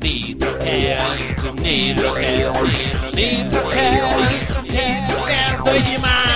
Nitrocast, 0.00 1.42
Nitrocast, 1.60 3.14
Nitrocast, 3.14 4.62
Nitrocast, 4.62 5.62
doido 5.64 5.84
demais, 5.84 6.28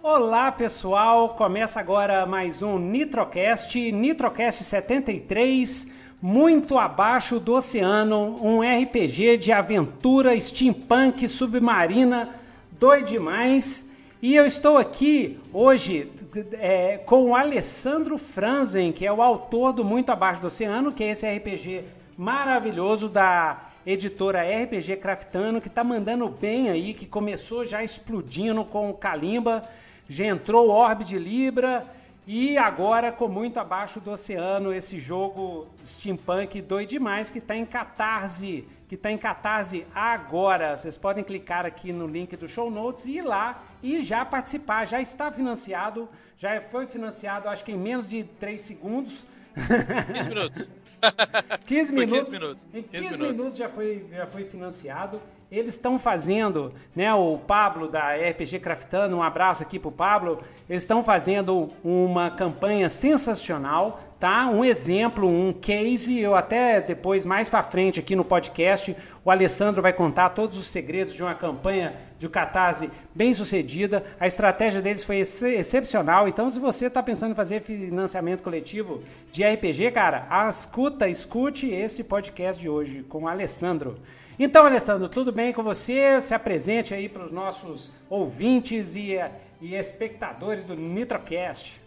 Olá 0.00 0.52
pessoal, 0.52 1.30
começa 1.30 1.80
agora 1.80 2.24
mais 2.26 2.62
um 2.62 2.78
Nitrocast, 2.78 3.76
Nitrocast 3.90 4.62
73, 4.62 5.90
muito 6.22 6.78
abaixo 6.78 7.40
do 7.40 7.54
oceano, 7.54 8.38
um 8.40 8.60
RPG 8.60 9.36
de 9.38 9.50
aventura 9.50 10.38
steampunk 10.38 11.26
submarina, 11.26 12.36
doido 12.78 13.06
demais. 13.06 13.95
E 14.26 14.34
eu 14.34 14.44
estou 14.44 14.76
aqui 14.76 15.38
hoje 15.52 16.10
é, 16.54 16.98
com 16.98 17.26
o 17.26 17.36
Alessandro 17.36 18.18
Franzen, 18.18 18.90
que 18.90 19.06
é 19.06 19.12
o 19.12 19.22
autor 19.22 19.72
do 19.72 19.84
Muito 19.84 20.10
Abaixo 20.10 20.40
do 20.40 20.48
Oceano, 20.48 20.90
que 20.90 21.04
é 21.04 21.10
esse 21.10 21.24
RPG 21.24 21.84
maravilhoso 22.18 23.08
da 23.08 23.68
editora 23.86 24.42
RPG 24.42 24.96
Craftano, 24.96 25.60
que 25.60 25.70
tá 25.70 25.84
mandando 25.84 26.28
bem 26.28 26.70
aí, 26.70 26.92
que 26.92 27.06
começou 27.06 27.64
já 27.64 27.84
explodindo 27.84 28.64
com 28.64 28.90
o 28.90 28.94
Kalimba, 28.94 29.62
já 30.08 30.24
entrou 30.24 30.66
o 30.66 30.72
Orbe 30.72 31.04
de 31.04 31.20
Libra 31.20 31.86
e 32.26 32.58
agora 32.58 33.12
com 33.12 33.28
Muito 33.28 33.60
Abaixo 33.60 34.00
do 34.00 34.10
Oceano, 34.10 34.72
esse 34.72 34.98
jogo 34.98 35.68
steampunk 35.86 36.60
doido 36.62 36.88
demais 36.88 37.30
que 37.30 37.40
tá 37.40 37.56
em 37.56 37.64
Catarse, 37.64 38.66
que 38.88 38.96
tá 38.96 39.08
em 39.12 39.16
Catarse 39.18 39.86
agora. 39.94 40.76
Vocês 40.76 40.98
podem 40.98 41.22
clicar 41.22 41.64
aqui 41.64 41.92
no 41.92 42.08
link 42.08 42.34
do 42.34 42.48
show 42.48 42.68
notes 42.68 43.06
e 43.06 43.18
ir 43.18 43.22
lá 43.22 43.62
e 43.86 44.02
já 44.02 44.24
participar. 44.24 44.84
Já 44.84 45.00
está 45.00 45.30
financiado, 45.30 46.08
já 46.36 46.60
foi 46.60 46.86
financiado 46.86 47.48
acho 47.48 47.64
que 47.64 47.70
em 47.70 47.78
menos 47.78 48.08
de 48.08 48.24
3 48.24 48.60
segundos. 48.60 49.24
15 49.54 50.28
minutos. 50.28 50.68
15 51.66 51.92
Foi 51.92 52.06
minutos. 52.06 52.24
15 52.32 52.38
minutos. 52.38 52.68
Em 52.74 52.82
15, 52.82 52.88
15 52.88 53.02
minutos, 53.02 53.36
minutos. 53.36 53.56
já, 53.56 53.68
foi, 53.68 54.06
já 54.10 54.26
foi 54.26 54.44
financiado. 54.44 55.20
Eles 55.52 55.76
estão 55.76 55.98
fazendo, 55.98 56.72
né? 56.94 57.14
O 57.14 57.38
Pablo 57.38 57.86
da 57.86 58.14
RPG 58.14 58.58
Craftando, 58.58 59.16
um 59.16 59.22
abraço 59.22 59.62
aqui 59.62 59.78
pro 59.78 59.92
Pablo. 59.92 60.42
Eles 60.68 60.82
estão 60.82 61.04
fazendo 61.04 61.70
uma 61.84 62.30
campanha 62.30 62.88
sensacional, 62.88 64.00
tá? 64.18 64.48
Um 64.48 64.64
exemplo, 64.64 65.28
um 65.28 65.52
case. 65.52 66.18
Eu 66.18 66.34
até 66.34 66.80
depois, 66.80 67.24
mais 67.24 67.48
pra 67.48 67.62
frente 67.62 68.00
aqui 68.00 68.16
no 68.16 68.24
podcast, 68.24 68.96
o 69.24 69.30
Alessandro 69.30 69.80
vai 69.80 69.92
contar 69.92 70.30
todos 70.30 70.58
os 70.58 70.66
segredos 70.66 71.14
de 71.14 71.22
uma 71.22 71.34
campanha 71.34 71.94
de 72.18 72.28
Catarse 72.28 72.90
bem 73.14 73.32
sucedida. 73.34 74.04
A 74.18 74.26
estratégia 74.26 74.80
deles 74.80 75.04
foi 75.04 75.16
ex- 75.16 75.42
excepcional. 75.42 76.28
Então, 76.28 76.48
se 76.48 76.58
você 76.58 76.86
está 76.86 77.02
pensando 77.02 77.32
em 77.32 77.34
fazer 77.34 77.62
financiamento 77.62 78.42
coletivo 78.42 79.02
de 79.30 79.44
RPG, 79.44 79.90
cara, 79.92 80.26
escuta, 80.48 81.08
escute 81.08 81.68
esse 81.68 82.04
podcast 82.04 82.60
de 82.60 82.68
hoje 82.68 83.02
com 83.08 83.24
o 83.24 83.28
Alessandro. 83.28 83.98
Então, 84.38 84.66
Alessandro, 84.66 85.08
tudo 85.08 85.32
bem 85.32 85.52
com 85.52 85.62
você? 85.62 86.20
Se 86.20 86.34
apresente 86.34 86.92
aí 86.92 87.08
para 87.08 87.24
os 87.24 87.32
nossos 87.32 87.90
ouvintes 88.08 88.94
e, 88.94 89.16
e 89.60 89.74
espectadores 89.74 90.64
do 90.64 90.74
Nitrocast. 90.74 91.80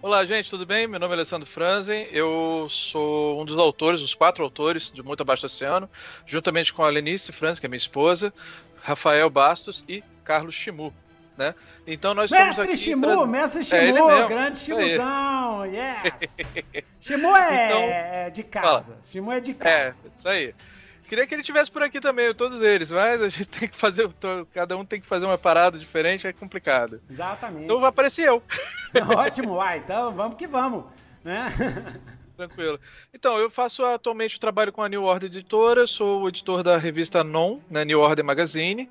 Olá, 0.00 0.24
gente, 0.26 0.50
tudo 0.50 0.66
bem? 0.66 0.88
Meu 0.88 0.98
nome 0.98 1.12
é 1.12 1.16
Alessandro 1.16 1.48
Franzen, 1.48 2.08
eu 2.10 2.66
sou 2.68 3.40
um 3.40 3.44
dos 3.44 3.56
autores, 3.56 4.00
os 4.00 4.16
quatro 4.16 4.42
autores 4.42 4.90
de 4.90 5.00
Muito 5.00 5.20
Abaixo 5.20 5.42
do 5.42 5.46
Oceano, 5.46 5.88
juntamente 6.26 6.74
com 6.74 6.82
a 6.82 6.90
Lenice 6.90 7.30
Franzen, 7.30 7.60
que 7.60 7.66
é 7.66 7.68
minha 7.68 7.76
esposa, 7.76 8.34
Rafael 8.82 9.30
Bastos 9.30 9.84
e 9.88 10.02
Carlos 10.24 10.54
Chimu, 10.54 10.92
né? 11.38 11.54
Então 11.86 12.14
nós 12.14 12.30
estamos 12.30 12.48
Mestre 12.48 12.64
aqui... 12.64 12.76
Shimu, 12.76 13.26
mestre 13.26 13.60
É 13.60 13.64
Shimu, 13.64 14.06
mesmo, 14.08 14.28
grande. 14.28 14.58
Shimuzão, 14.58 15.66
yes! 15.66 16.36
Shimu 17.00 17.36
é, 17.36 17.66
Então, 17.66 17.80
é 17.82 18.30
de 18.30 18.42
casa, 18.42 18.98
Shimu 19.04 19.32
é 19.32 19.40
de 19.40 19.52
É, 19.52 19.54
casa. 19.54 20.00
isso 20.16 20.28
aí. 20.28 20.54
Queria 21.08 21.26
que 21.26 21.34
ele 21.34 21.42
tivesse 21.42 21.70
por 21.70 21.82
aqui 21.82 22.00
também, 22.00 22.32
todos 22.34 22.62
eles, 22.62 22.90
mas 22.90 23.20
a 23.20 23.28
gente 23.28 23.46
tem 23.48 23.68
que 23.68 23.76
fazer, 23.76 24.08
cada 24.52 24.76
um 24.76 24.84
tem 24.84 25.00
que 25.00 25.06
fazer 25.06 25.26
uma 25.26 25.36
parada 25.38 25.78
diferente, 25.78 26.26
é 26.26 26.32
complicado. 26.32 27.00
Exatamente. 27.10 27.64
Então 27.64 27.78
vai 27.78 27.90
aparecer 27.90 28.28
eu. 28.28 28.42
Ótimo, 29.16 29.54
uai, 29.54 29.78
então 29.78 30.10
vamos 30.12 30.36
que 30.36 30.46
vamos, 30.46 30.84
né? 31.22 31.52
Tranquilo. 32.36 32.80
Então, 33.12 33.38
eu 33.38 33.50
faço 33.50 33.84
atualmente 33.84 34.36
o 34.36 34.40
trabalho 34.40 34.72
com 34.72 34.82
a 34.82 34.88
New 34.88 35.04
Order 35.04 35.28
Editora, 35.28 35.86
sou 35.86 36.22
o 36.22 36.28
editor 36.28 36.62
da 36.62 36.76
revista 36.76 37.22
Non, 37.22 37.60
na 37.70 37.84
New 37.84 38.00
Order 38.00 38.24
Magazine. 38.24 38.88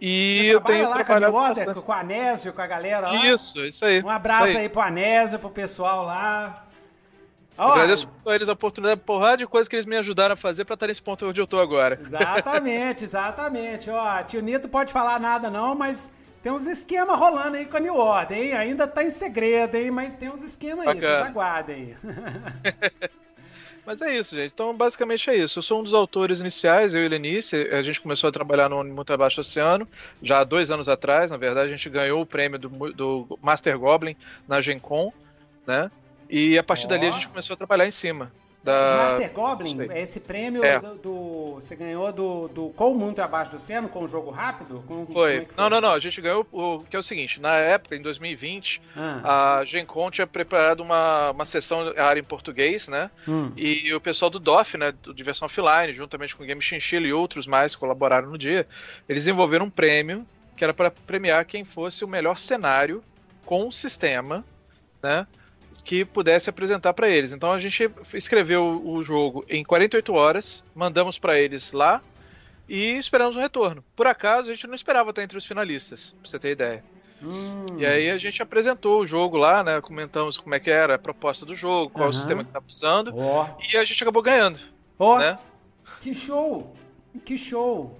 E 0.00 0.46
eu 0.46 0.60
tenho 0.60 0.88
lá 0.88 0.96
com 0.96 1.00
a 1.00 1.04
trabalhado 1.04 1.32
New 1.32 1.42
Order, 1.42 1.66
bastante. 1.66 1.84
com 1.84 1.92
o 1.92 1.94
Anésio, 1.94 2.52
com 2.52 2.62
a 2.62 2.66
galera 2.66 3.10
lá. 3.10 3.26
Isso, 3.26 3.64
isso 3.64 3.84
aí. 3.84 4.02
Um 4.02 4.08
abraço 4.08 4.48
isso 4.48 4.58
aí. 4.58 4.68
pro 4.68 4.80
Anésio, 4.80 5.38
pro 5.38 5.50
pessoal 5.50 6.04
lá. 6.04 6.66
Ó, 7.58 7.72
Agradeço 7.72 8.08
a 8.24 8.34
eles 8.34 8.48
a 8.48 8.54
oportunidade, 8.54 9.02
porrada 9.02 9.36
de 9.36 9.46
coisas 9.46 9.68
que 9.68 9.76
eles 9.76 9.84
me 9.84 9.96
ajudaram 9.96 10.32
a 10.32 10.36
fazer 10.36 10.64
pra 10.64 10.72
estar 10.72 10.86
nesse 10.86 11.02
ponto 11.02 11.26
onde 11.26 11.38
eu 11.38 11.46
tô 11.46 11.60
agora. 11.60 11.98
Exatamente, 12.00 13.04
exatamente. 13.04 13.90
Ó, 13.90 14.22
tio 14.22 14.40
Nito 14.40 14.66
pode 14.68 14.90
falar 14.90 15.20
nada 15.20 15.50
não, 15.50 15.74
mas 15.74 16.10
tem 16.42 16.52
uns 16.52 16.66
esquemas 16.66 17.18
rolando 17.18 17.56
aí 17.56 17.66
com 17.66 17.76
a 17.76 17.80
New 17.80 17.96
Order, 17.96 18.36
hein? 18.36 18.52
Ainda 18.54 18.86
tá 18.86 19.04
em 19.04 19.10
segredo, 19.10 19.76
hein? 19.76 19.90
Mas 19.90 20.14
tem 20.14 20.30
uns 20.30 20.42
esquemas 20.42 20.86
aí, 20.86 21.00
vocês 21.00 21.20
aguardem. 21.20 21.96
Mas 23.84 24.00
é 24.02 24.16
isso, 24.16 24.36
gente. 24.36 24.52
Então, 24.52 24.76
basicamente 24.76 25.28
é 25.30 25.36
isso. 25.36 25.58
Eu 25.58 25.62
sou 25.62 25.80
um 25.80 25.82
dos 25.82 25.94
autores 25.94 26.40
iniciais, 26.40 26.94
eu 26.94 27.04
e 27.04 27.08
Lenice. 27.08 27.56
A 27.72 27.82
gente 27.82 28.00
começou 28.00 28.28
a 28.28 28.32
trabalhar 28.32 28.68
no 28.68 28.84
Muito 28.84 29.12
Abaixo 29.12 29.40
Oceano 29.40 29.88
já 30.22 30.40
há 30.40 30.44
dois 30.44 30.70
anos 30.70 30.88
atrás. 30.88 31.30
Na 31.30 31.36
verdade, 31.36 31.72
a 31.72 31.76
gente 31.76 31.90
ganhou 31.90 32.20
o 32.20 32.26
prêmio 32.26 32.58
do, 32.58 32.68
do 32.92 33.38
Master 33.42 33.78
Goblin 33.78 34.16
na 34.46 34.60
Gen 34.60 34.78
Con, 34.78 35.12
né? 35.66 35.90
E 36.28 36.56
a 36.56 36.62
partir 36.62 36.86
Ó. 36.86 36.88
dali 36.88 37.06
a 37.06 37.10
gente 37.10 37.28
começou 37.28 37.54
a 37.54 37.56
trabalhar 37.56 37.86
em 37.86 37.90
cima. 37.90 38.30
Da... 38.62 39.08
Master 39.10 39.32
Goblin, 39.32 39.88
é 39.90 40.02
esse 40.02 40.20
prêmio 40.20 40.62
É. 40.62 40.78
do, 40.78 40.94
do- 40.96 41.54
Você 41.54 41.74
ganhou 41.74 42.12
do, 42.12 42.46
do 42.48 42.68
Com 42.70 42.92
Muito 42.92 43.20
Abaixo 43.22 43.50
do 43.52 43.56
Oceano, 43.56 43.88
com 43.88 44.04
o 44.04 44.08
jogo 44.08 44.30
rápido? 44.30 44.84
Com, 44.86 45.06
Foi. 45.06 45.36
é 45.36 45.44
que 45.46 45.56
Não, 45.56 45.70
não, 45.70 45.80
não. 45.80 45.92
A 45.92 45.98
gente 45.98 46.20
ganhou 46.20 46.46
o 46.52 46.80
que 46.84 46.94
é 46.94 46.98
o 46.98 47.02
seguinte. 47.02 47.40
Na 47.40 47.56
época, 47.56 47.96
em 47.96 48.02
2020, 48.02 48.82
Ah, 48.94 49.58
a 49.60 49.64
Gen 49.64 49.86
Con 49.86 50.10
tinha 50.10 50.26
preparado 50.26 50.80
uma, 50.80 51.30
uma 51.30 51.44
sessão 51.46 51.90
área 51.96 52.20
em 52.20 52.24
português, 52.24 52.86
né? 52.86 53.10
hum. 53.26 53.50
E 53.56 53.94
o 53.94 54.00
pessoal 54.00 54.30
do 54.30 54.38
DOF, 54.38 54.76
né, 54.76 54.92
do 54.92 55.14
Diversão 55.14 55.46
Offline, 55.46 55.94
juntamente 55.94 56.36
com 56.36 56.42
o 56.42 56.46
Game 56.46 56.60
Chinchilla 56.60 57.06
e 57.06 57.12
outros 57.14 57.46
mais 57.46 57.74
que 57.74 57.80
colaboraram 57.80 58.28
no 58.28 58.36
dia, 58.36 58.66
eles 59.08 59.24
desenvolveram 59.24 59.64
um 59.66 59.70
prêmio 59.70 60.26
que 60.54 60.62
era 60.62 60.74
para 60.74 60.90
premiar 60.90 61.46
quem 61.46 61.64
fosse 61.64 62.04
o 62.04 62.08
melhor 62.08 62.38
cenário 62.38 63.02
com 63.46 63.64
um 63.66 63.70
sistema, 63.72 64.44
né, 65.02 65.26
que 65.84 66.04
pudesse 66.04 66.48
apresentar 66.50 66.92
para 66.92 67.08
eles. 67.08 67.32
Então 67.32 67.52
a 67.52 67.58
gente 67.58 67.90
escreveu 68.14 68.82
o 68.84 69.02
jogo 69.02 69.44
em 69.48 69.64
48 69.64 70.12
horas, 70.12 70.64
mandamos 70.74 71.18
para 71.18 71.38
eles 71.38 71.72
lá 71.72 72.02
e 72.68 72.96
esperamos 72.98 73.36
um 73.36 73.40
retorno. 73.40 73.82
Por 73.96 74.06
acaso 74.06 74.50
a 74.50 74.54
gente 74.54 74.66
não 74.66 74.74
esperava 74.74 75.10
estar 75.10 75.22
entre 75.22 75.38
os 75.38 75.44
finalistas, 75.46 76.14
pra 76.20 76.30
você 76.30 76.38
ter 76.38 76.52
ideia. 76.52 76.84
Hum. 77.22 77.66
E 77.76 77.84
aí 77.84 78.10
a 78.10 78.16
gente 78.16 78.42
apresentou 78.42 79.00
o 79.00 79.06
jogo 79.06 79.36
lá, 79.36 79.62
né, 79.62 79.80
comentamos 79.80 80.38
como 80.38 80.54
é 80.54 80.60
que 80.60 80.70
era 80.70 80.94
a 80.94 80.98
proposta 80.98 81.44
do 81.44 81.54
jogo, 81.54 81.90
qual 81.90 82.04
Aham. 82.04 82.10
o 82.10 82.14
sistema 82.14 82.42
que 82.42 82.48
estava 82.50 82.64
usando. 82.68 83.12
Ó, 83.14 83.46
E 83.72 83.76
a 83.76 83.84
gente 83.84 84.02
acabou 84.02 84.22
ganhando, 84.22 84.58
ó, 84.98 85.18
né? 85.18 85.38
que 86.00 86.14
show! 86.14 86.74
Que 87.24 87.36
show! 87.36 87.98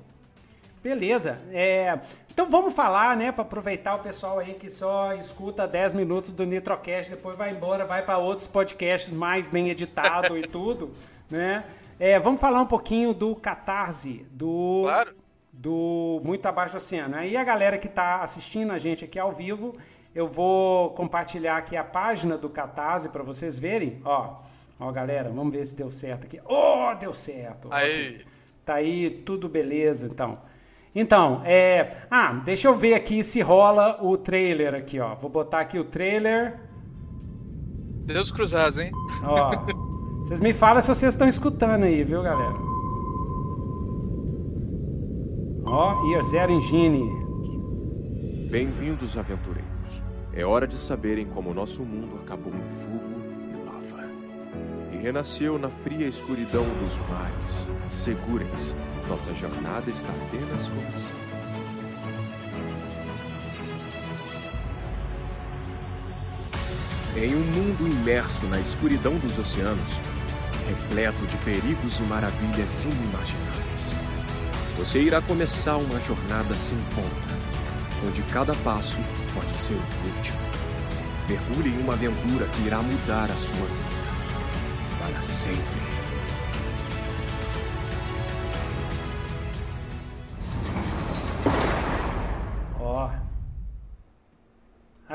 Beleza. 0.83 1.39
É, 1.53 1.99
então 2.41 2.51
vamos 2.51 2.73
falar, 2.73 3.19
né, 3.19 3.31
para 3.31 3.43
aproveitar 3.43 3.97
o 3.97 3.99
pessoal 3.99 4.39
aí 4.39 4.55
que 4.55 4.71
só 4.71 5.13
escuta 5.13 5.69
10 5.69 5.93
minutos 5.93 6.33
do 6.33 6.47
Nitrocast, 6.47 7.11
depois 7.11 7.37
vai 7.37 7.51
embora, 7.51 7.85
vai 7.85 8.03
para 8.03 8.17
outros 8.17 8.49
podcasts 8.49 9.13
mais 9.13 9.47
bem 9.47 9.69
editado 9.69 10.39
e 10.39 10.41
tudo, 10.49 10.91
né? 11.29 11.65
É, 11.99 12.19
vamos 12.19 12.41
falar 12.41 12.63
um 12.63 12.67
pouquinho 12.67 13.13
do 13.13 13.37
Catarse, 13.37 14.27
do 14.31 14.85
Claro. 14.85 15.15
do 15.53 16.23
Muito 16.25 16.47
Abaixo 16.47 16.73
do 16.73 16.77
Oceano. 16.79 17.15
Aí 17.15 17.37
a 17.37 17.45
galera 17.45 17.77
que 17.77 17.89
está 17.89 18.23
assistindo 18.23 18.73
a 18.73 18.79
gente 18.79 19.05
aqui 19.05 19.19
ao 19.19 19.33
vivo, 19.33 19.77
eu 20.15 20.27
vou 20.27 20.95
compartilhar 20.95 21.59
aqui 21.59 21.77
a 21.77 21.85
página 21.85 22.39
do 22.39 22.49
Catarse 22.49 23.11
para 23.11 23.23
vocês 23.23 23.59
verem. 23.59 24.01
Ó, 24.03 24.37
ó, 24.79 24.91
galera, 24.91 25.29
vamos 25.29 25.53
ver 25.53 25.67
se 25.67 25.77
deu 25.77 25.91
certo 25.91 26.25
aqui. 26.25 26.41
Oh, 26.47 26.95
deu 26.99 27.13
certo. 27.13 27.69
Aí. 27.71 28.25
Tá 28.65 28.77
aí, 28.77 29.11
tudo 29.11 29.47
beleza, 29.47 30.07
então. 30.07 30.39
Então, 30.95 31.43
é... 31.45 31.99
Ah, 32.11 32.33
deixa 32.45 32.67
eu 32.69 32.75
ver 32.75 32.95
aqui 32.95 33.23
se 33.23 33.41
rola 33.41 33.99
o 34.03 34.17
trailer 34.17 34.75
aqui, 34.75 34.99
ó. 34.99 35.15
Vou 35.15 35.31
botar 35.31 35.61
aqui 35.61 35.79
o 35.79 35.85
trailer. 35.85 36.59
Deus 38.05 38.31
cruzados, 38.31 38.79
hein? 38.79 38.91
Ó. 39.23 39.53
Vocês 40.25 40.41
me 40.41 40.53
falam 40.53 40.83
se 40.83 40.89
vocês 40.89 41.15
estão 41.15 41.29
escutando 41.29 41.85
aí, 41.85 42.03
viu, 42.03 42.23
galera? 42.23 42.55
Ó, 45.65 46.09
Year 46.09 46.23
Zero 46.25 46.53
Engine. 46.53 47.09
Bem-vindos, 48.51 49.17
aventureiros. 49.17 50.03
É 50.33 50.45
hora 50.45 50.67
de 50.67 50.77
saberem 50.77 51.27
como 51.27 51.55
nosso 51.55 51.85
mundo 51.85 52.19
acabou 52.21 52.53
em 52.53 52.69
fogo 52.75 53.21
e 53.53 53.65
lava. 53.65 54.09
E 54.93 54.97
renasceu 54.97 55.57
na 55.57 55.69
fria 55.69 56.09
escuridão 56.09 56.65
dos 56.83 56.99
mares. 57.09 57.71
Segurem-se, 57.89 58.75
nossa 59.09 59.35
jornada 59.35 59.91
está 59.91 60.09
apenas 60.09 60.69
começando. 60.69 61.31
Em 67.17 67.35
um 67.35 67.45
mundo 67.45 67.87
imerso 67.87 68.47
na 68.47 68.61
escuridão 68.61 69.19
dos 69.19 69.37
oceanos, 69.37 70.01
repleto 70.69 71.27
de 71.27 71.37
perigos 71.39 71.99
e 71.99 72.03
maravilhas 72.03 72.85
inimagináveis, 72.85 73.95
você 74.79 75.01
irá 75.01 75.21
começar 75.21 75.77
uma 75.77 76.01
jornada 76.01 76.57
sem 76.57 76.79
volta, 76.91 77.29
onde 78.07 78.23
cada 78.33 78.55
passo 78.55 79.01
pode 79.35 79.55
ser 79.57 79.75
o 79.75 80.17
último. 80.17 80.39
Mergulhe 81.29 81.71
em 81.71 81.83
uma 81.83 81.93
aventura 81.93 82.47
que 82.47 82.63
irá 82.63 82.79
mudar 82.79 83.31
a 83.31 83.37
sua 83.37 83.57
vida 83.57 84.01
para 85.01 85.21
sempre. 85.23 85.80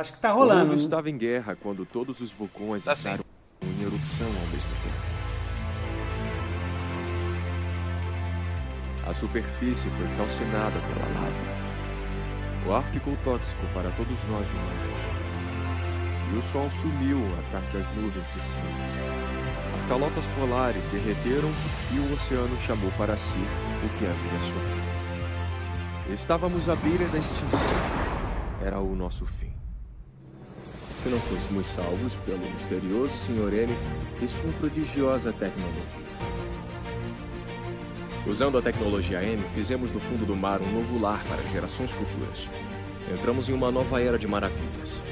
Acho 0.06 0.14
que 0.14 0.20
tá 0.20 0.36
O 0.36 0.38
rolando. 0.38 0.60
mundo 0.66 0.70
né? 0.70 0.76
estava 0.76 1.10
em 1.10 1.18
guerra 1.18 1.56
quando 1.56 1.84
todos 1.84 2.22
os 2.22 2.32
vulcões 2.32 2.84
Tá 2.84 2.96
sim. 2.96 3.00
entraram 3.10 3.24
em 3.64 3.82
erupção 3.82 4.28
ao 4.28 4.48
mesmo 4.54 4.70
tempo. 4.84 5.16
A 9.08 9.14
superfície 9.16 9.90
foi 9.90 10.08
calcinada 10.16 10.80
pela 10.80 11.08
lava. 11.20 12.68
O 12.68 12.74
ar 12.74 12.84
ficou 12.92 13.18
tóxico 13.24 13.66
para 13.74 13.90
todos 13.92 14.24
nós 14.26 14.48
humanos. 14.52 15.02
E 16.32 16.38
o 16.38 16.44
sol 16.44 16.70
sumiu 16.70 17.20
atrás 17.40 17.68
das 17.74 17.96
nuvens 17.96 18.32
de 18.32 18.44
cinzas. 18.44 18.94
As 19.74 19.86
calotas 19.86 20.28
polares 20.40 20.84
derreteram 20.90 21.50
e 21.96 21.98
o 22.00 22.14
oceano 22.14 22.56
chamou 22.60 22.92
para 22.92 23.18
si 23.18 23.40
o 23.84 23.90
que 23.98 24.06
havia 24.06 24.40
sobrado. 24.40 26.14
Estávamos 26.14 26.70
à 26.70 26.76
beira 26.76 27.08
da 27.08 27.18
extinção. 27.18 27.50
Era 28.64 28.80
o 28.80 28.96
nosso 28.96 29.26
fim. 29.26 29.65
Se 31.06 31.10
não 31.12 31.20
fôssemos 31.20 31.68
salvos 31.68 32.16
pelo 32.26 32.40
misterioso 32.40 33.14
Sr. 33.14 33.54
N 33.54 33.78
e 34.24 34.28
sua 34.28 34.52
prodigiosa 34.54 35.32
tecnologia. 35.32 35.86
Usando 38.26 38.58
a 38.58 38.62
tecnologia 38.64 39.24
N, 39.24 39.44
fizemos 39.54 39.92
do 39.92 40.00
fundo 40.00 40.26
do 40.26 40.36
mar 40.36 40.60
um 40.64 40.72
novo 40.72 41.00
lar 41.00 41.24
para 41.26 41.44
gerações 41.52 41.92
futuras. 41.92 42.50
Entramos 43.14 43.48
em 43.48 43.54
uma 43.54 43.72
nova 43.72 44.02
era 44.02 44.18
de 44.18 44.28
maravilhas. 44.28 45.04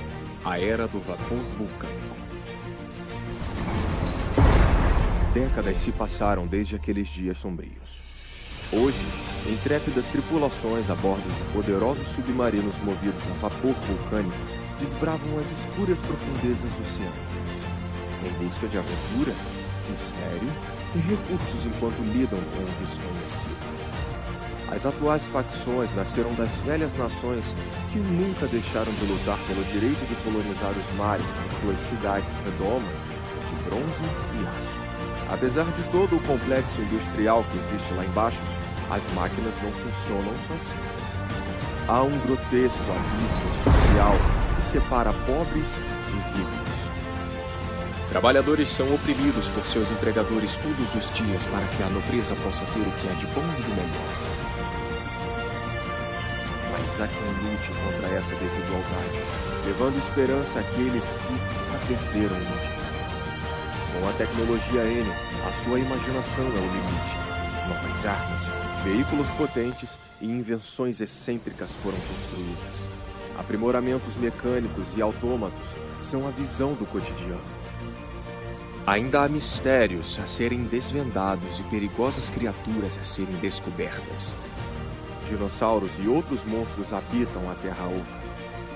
A 0.44 0.60
era 0.60 0.88
do 0.88 1.00
vapor 1.00 1.38
vulcânico. 1.38 2.16
Décadas 5.31 5.78
se 5.78 5.92
passaram 5.92 6.48
desde 6.48 6.75
aqueles 6.75 7.07
dias 7.07 7.38
sombrios. 7.38 8.01
Hoje, 8.72 8.98
intrépidas 9.48 10.07
tripulações 10.07 10.89
a 10.89 10.96
bordo 10.96 11.22
de 11.22 11.54
poderosos 11.54 12.07
submarinos 12.07 12.80
movidos 12.80 13.22
a 13.30 13.48
vapor 13.48 13.75
vulcânico 13.75 14.62
desbravam 14.84 15.40
as 15.40 15.50
escuras 15.50 16.02
profundezas 16.02 16.72
oceânicas, 16.80 17.56
em 18.26 18.44
busca 18.44 18.68
de 18.68 18.78
aventura, 18.78 19.34
mistério 19.90 20.50
e 20.94 21.00
recursos 21.00 21.66
enquanto 21.66 22.02
lidam 22.02 22.40
com 22.40 22.64
o 22.64 22.86
desconhecido. 22.86 23.74
As 24.70 24.86
atuais 24.86 25.26
facções 25.28 25.94
nasceram 25.96 26.34
das 26.34 26.50
velhas 26.66 26.96
nações 26.98 27.56
que 27.92 28.00
nunca 28.00 28.48
deixaram 28.48 28.92
de 28.92 29.06
lutar 29.06 29.38
pelo 29.48 29.64
direito 29.66 30.06
de 30.08 30.16
colonizar 30.24 30.72
os 30.72 30.96
mares 30.98 31.26
com 31.26 31.62
suas 31.62 31.80
cidades 31.80 32.36
redomas 32.38 32.84
de 33.50 33.70
bronze 33.70 34.04
e 34.04 34.46
aço. 34.46 34.80
Apesar 35.32 35.66
de 35.66 35.84
todo 35.92 36.16
o 36.18 36.24
complexo 36.24 36.82
industrial 36.82 37.46
que 37.52 37.60
existe 37.60 37.94
lá 37.94 38.04
embaixo, 38.04 38.42
as 38.90 39.14
máquinas 39.14 39.54
não 39.62 39.72
funcionam 39.72 40.34
sozinhas. 40.48 41.04
Há 41.88 42.02
um 42.02 42.18
grotesco 42.20 42.84
abismo 42.84 43.64
social 43.64 44.43
separa 44.74 45.14
pobres 45.28 45.68
e 46.10 46.36
ricos. 46.36 46.74
Trabalhadores 48.10 48.70
são 48.70 48.92
oprimidos 48.94 49.48
por 49.50 49.64
seus 49.68 49.92
empregadores 49.92 50.58
todos 50.58 50.96
os 50.96 51.12
dias 51.12 51.46
para 51.46 51.66
que 51.68 51.84
a 51.84 51.90
nobreza 51.90 52.36
possa 52.38 52.66
ter 52.66 52.80
o 52.80 52.92
que 52.92 53.08
há 53.08 53.14
de 53.14 53.28
bom 53.28 53.44
e 53.44 53.62
do 53.62 53.70
melhor. 53.70 54.14
Mas 56.72 57.02
há 57.02 57.08
quem 57.08 57.52
lute 57.52 57.70
contra 57.84 58.18
essa 58.18 58.36
desigualdade, 58.36 59.22
levando 59.68 59.98
esperança 60.00 60.60
àqueles 60.60 61.04
que 61.04 61.34
a 61.72 61.88
perderam. 61.88 62.36
Com 63.94 64.10
a 64.10 64.14
tecnologia 64.14 64.81
N, 64.86 65.12
a 65.12 65.64
sua 65.64 65.80
imaginação 65.80 66.46
é 66.46 66.50
o 66.50 66.72
limite. 66.74 67.14
Novas 67.70 68.06
armas, 68.08 68.84
veículos 68.84 69.28
potentes 69.38 69.90
e 70.20 70.25
invenções 70.25 71.00
excêntricas 71.00 71.70
foram 71.84 71.98
construídas. 72.00 72.93
Aprimoramentos 73.44 74.16
mecânicos 74.16 74.88
e 74.95 75.01
autômatos 75.01 75.66
são 76.01 76.28
a 76.28 76.31
visão 76.31 76.74
do 76.74 76.86
cotidiano. 76.86 77.42
Ainda 78.86 79.24
há 79.24 79.30
mistérios 79.30 80.19
a 80.22 80.25
serem 80.25 80.63
desvendados 80.63 81.60
e 81.60 81.63
perigosas 81.63 82.30
criaturas 82.30 82.98
a 82.98 83.06
serem 83.06 83.36
descobertas. 83.36 84.34
Dinossauros 85.28 85.98
e 86.00 86.07
outros 86.07 86.44
monstros 86.44 86.92
habitam 86.94 87.50
a 87.50 87.56
Terra 87.56 87.86
Oca. 87.86 88.24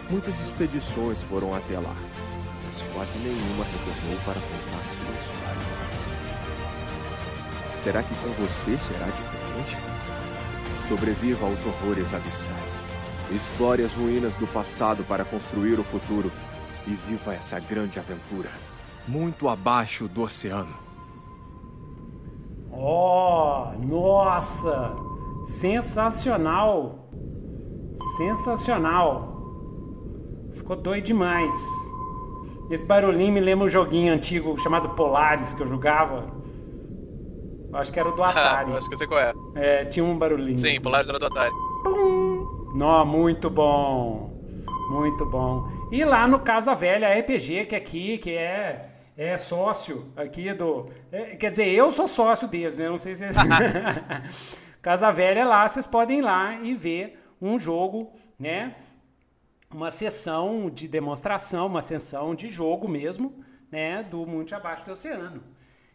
Muitas 0.10 0.40
expedições 0.40 1.22
foram 1.22 1.54
até 1.54 1.78
lá, 1.78 1.96
mas 2.66 2.84
quase 2.94 3.18
nenhuma 3.20 3.66
retornou 3.66 4.18
para 4.26 4.36
contar 4.36 4.84
sua 4.96 5.16
história. 5.18 5.78
Será 7.84 8.04
que 8.04 8.16
com 8.16 8.30
você 8.32 8.78
será 8.78 9.06
diferente? 9.06 9.78
Sobreviva 10.88 11.46
aos 11.46 11.66
horrores 11.66 12.14
abissais. 12.14 12.67
Explore 13.32 13.84
as 13.84 13.92
ruínas 13.94 14.34
do 14.36 14.48
passado 14.48 15.04
para 15.04 15.26
construir 15.26 15.80
o 15.80 15.84
futuro 15.84 16.32
e 16.88 16.92
viva 16.92 17.34
essa 17.34 17.60
grande 17.60 18.00
aventura. 18.00 18.50
Muito 19.08 19.50
abaixo 19.50 20.08
do 20.08 20.22
oceano. 20.22 20.74
Ó, 22.72 23.74
nossa! 23.84 24.94
Sensacional! 25.46 27.10
Sensacional! 28.18 29.36
Ficou 30.54 30.76
doido 30.76 31.06
demais. 31.06 31.54
Esse 32.70 32.86
barulhinho 32.86 33.34
me 33.34 33.40
lembra 33.40 33.66
um 33.66 33.70
joguinho 33.70 34.14
antigo 34.14 34.58
chamado 34.58 34.90
Polaris 34.90 35.54
que 35.54 35.64
eu 35.64 35.68
jogava. 35.68 36.26
Acho 37.74 37.92
que 37.92 38.00
era 38.00 38.12
do 38.12 38.24
Atari. 38.24 38.74
Acho 38.74 38.88
que 38.88 38.94
eu 38.94 38.98
sei 38.98 39.08
qual 39.08 39.20
é. 39.20 39.34
É, 39.56 39.86
tinha 39.86 40.06
um 40.06 40.18
barulhinho. 40.18 40.58
Sim, 40.58 40.72
assim. 40.72 40.82
Polaris 40.82 41.10
era 41.10 41.20
do 41.20 41.26
Atari. 41.26 41.54
Nó, 42.78 43.04
muito 43.04 43.50
bom. 43.50 44.40
Muito 44.92 45.26
bom. 45.26 45.68
E 45.92 46.06
lá 46.06 46.28
no 46.28 46.40
Casa 46.40 46.76
Velha 46.76 47.12
RPG, 47.12 47.66
que 47.66 47.76
aqui, 47.76 48.20
que 48.20 48.36
é, 48.38 48.92
é 49.18 49.36
sócio 49.36 50.14
aqui 50.16 50.54
do. 50.54 50.88
é, 51.12 51.36
quer 51.36 51.50
dizer, 51.50 51.68
eu 51.70 51.92
sou 51.92 52.08
sócio 52.08 52.48
deles, 52.48 52.78
né? 52.78 52.88
Não 52.88 53.00
sei 53.00 53.16
se. 53.16 53.24
Casa 54.80 55.12
Velha 55.12 55.44
lá, 55.44 55.68
vocês 55.68 55.88
podem 55.88 56.20
ir 56.20 56.22
lá 56.22 56.54
e 56.62 56.76
ver 56.76 57.20
um 57.42 57.58
jogo, 57.58 58.14
né? 58.38 58.76
Uma 59.74 59.90
sessão 59.90 60.70
de 60.70 60.88
demonstração, 60.88 61.66
uma 61.66 61.82
sessão 61.82 62.36
de 62.36 62.48
jogo 62.48 62.88
mesmo, 62.88 63.44
né? 63.72 64.04
Do 64.04 64.24
Monte 64.24 64.54
Abaixo 64.54 64.86
do 64.86 64.92
Oceano. 64.92 65.44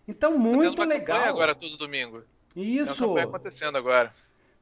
Então, 0.08 0.36
muito 0.36 0.82
legal. 0.82 1.22
agora 1.28 1.54
todo 1.54 1.76
domingo. 1.76 2.24
Tem 2.52 2.64
uma 2.64 2.82
Isso. 2.82 3.06
campanha 3.06 3.26
acontecendo 3.26 3.78
agora. 3.78 4.12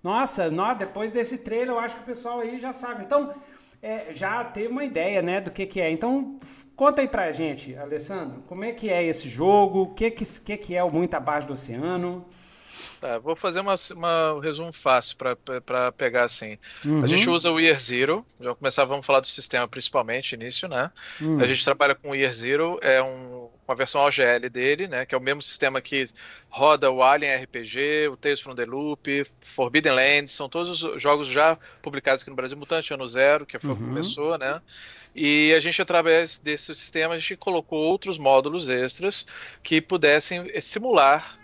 Nossa, 0.02 0.50
nó, 0.50 0.72
depois 0.74 1.12
desse 1.12 1.38
trailer 1.38 1.68
eu 1.68 1.78
acho 1.78 1.96
que 1.96 2.02
o 2.02 2.06
pessoal 2.06 2.40
aí 2.40 2.58
já 2.58 2.72
sabe. 2.72 3.04
Então, 3.04 3.34
é, 3.82 4.12
já 4.12 4.44
teve 4.44 4.68
uma 4.68 4.84
ideia, 4.84 5.22
né, 5.22 5.40
do 5.40 5.50
que 5.50 5.66
que 5.66 5.80
é. 5.80 5.90
Então, 5.90 6.38
conta 6.74 7.02
aí 7.02 7.08
pra 7.08 7.30
gente, 7.32 7.76
Alessandro, 7.76 8.42
como 8.46 8.64
é 8.64 8.72
que 8.72 8.90
é 8.90 9.02
esse 9.02 9.28
jogo, 9.28 9.82
o 9.82 9.94
que 9.94 10.10
que, 10.10 10.24
que 10.24 10.56
que 10.56 10.76
é 10.76 10.82
o 10.82 10.90
Muito 10.90 11.14
Abaixo 11.14 11.46
do 11.46 11.52
Oceano. 11.52 12.24
Tá, 13.00 13.18
vou 13.18 13.34
fazer 13.34 13.60
uma, 13.60 13.74
uma- 13.92 14.34
um 14.34 14.38
resumo 14.38 14.72
fácil 14.72 15.16
para 15.16 15.90
pegar 15.92 16.24
assim. 16.24 16.58
Uhum. 16.84 17.02
A 17.02 17.06
gente 17.06 17.28
usa 17.28 17.50
o 17.50 17.58
Year 17.58 17.80
Zero, 17.80 18.24
já 18.40 18.54
começar, 18.54 18.84
vamos 18.84 19.06
falar 19.06 19.20
do 19.20 19.26
sistema 19.26 19.66
principalmente, 19.66 20.34
início, 20.34 20.68
né? 20.68 20.90
Hum. 21.20 21.40
A 21.40 21.46
gente 21.46 21.64
trabalha 21.64 21.94
com 21.94 22.10
o 22.10 22.14
Year 22.14 22.32
Zero, 22.32 22.78
é 22.82 23.02
um, 23.02 23.48
uma 23.66 23.74
versão 23.74 24.02
OGL 24.02 24.48
dele, 24.50 24.86
né? 24.86 25.06
Que 25.06 25.14
é 25.14 25.18
o 25.18 25.20
mesmo 25.20 25.40
sistema 25.42 25.80
que 25.80 26.08
roda 26.50 26.90
o 26.90 27.02
Alien 27.02 27.42
RPG, 27.44 28.08
o 28.12 28.16
Tales 28.16 28.40
from 28.40 28.54
the 28.54 28.66
Loop, 28.66 29.26
Forbidden 29.40 29.92
Lands, 29.92 30.32
são 30.32 30.48
todos 30.48 30.82
os 30.82 31.00
jogos 31.02 31.26
já 31.26 31.56
publicados 31.82 32.22
aqui 32.22 32.30
no 32.30 32.36
Brasil, 32.36 32.56
Mutante 32.58 32.92
Ano 32.92 33.08
Zero, 33.08 33.46
que 33.46 33.58
foi 33.58 33.70
o 33.70 33.76
que 33.76 33.82
Uhum. 33.82 33.88
começou, 33.88 34.36
né? 34.38 34.60
E 35.14 35.52
a 35.56 35.60
gente, 35.60 35.80
através 35.82 36.38
desse 36.38 36.72
sistema, 36.74 37.14
a 37.14 37.18
gente 37.18 37.34
colocou 37.36 37.78
outros 37.82 38.16
módulos 38.18 38.68
extras 38.68 39.26
que 39.62 39.80
pudessem 39.80 40.48
simular 40.60 41.36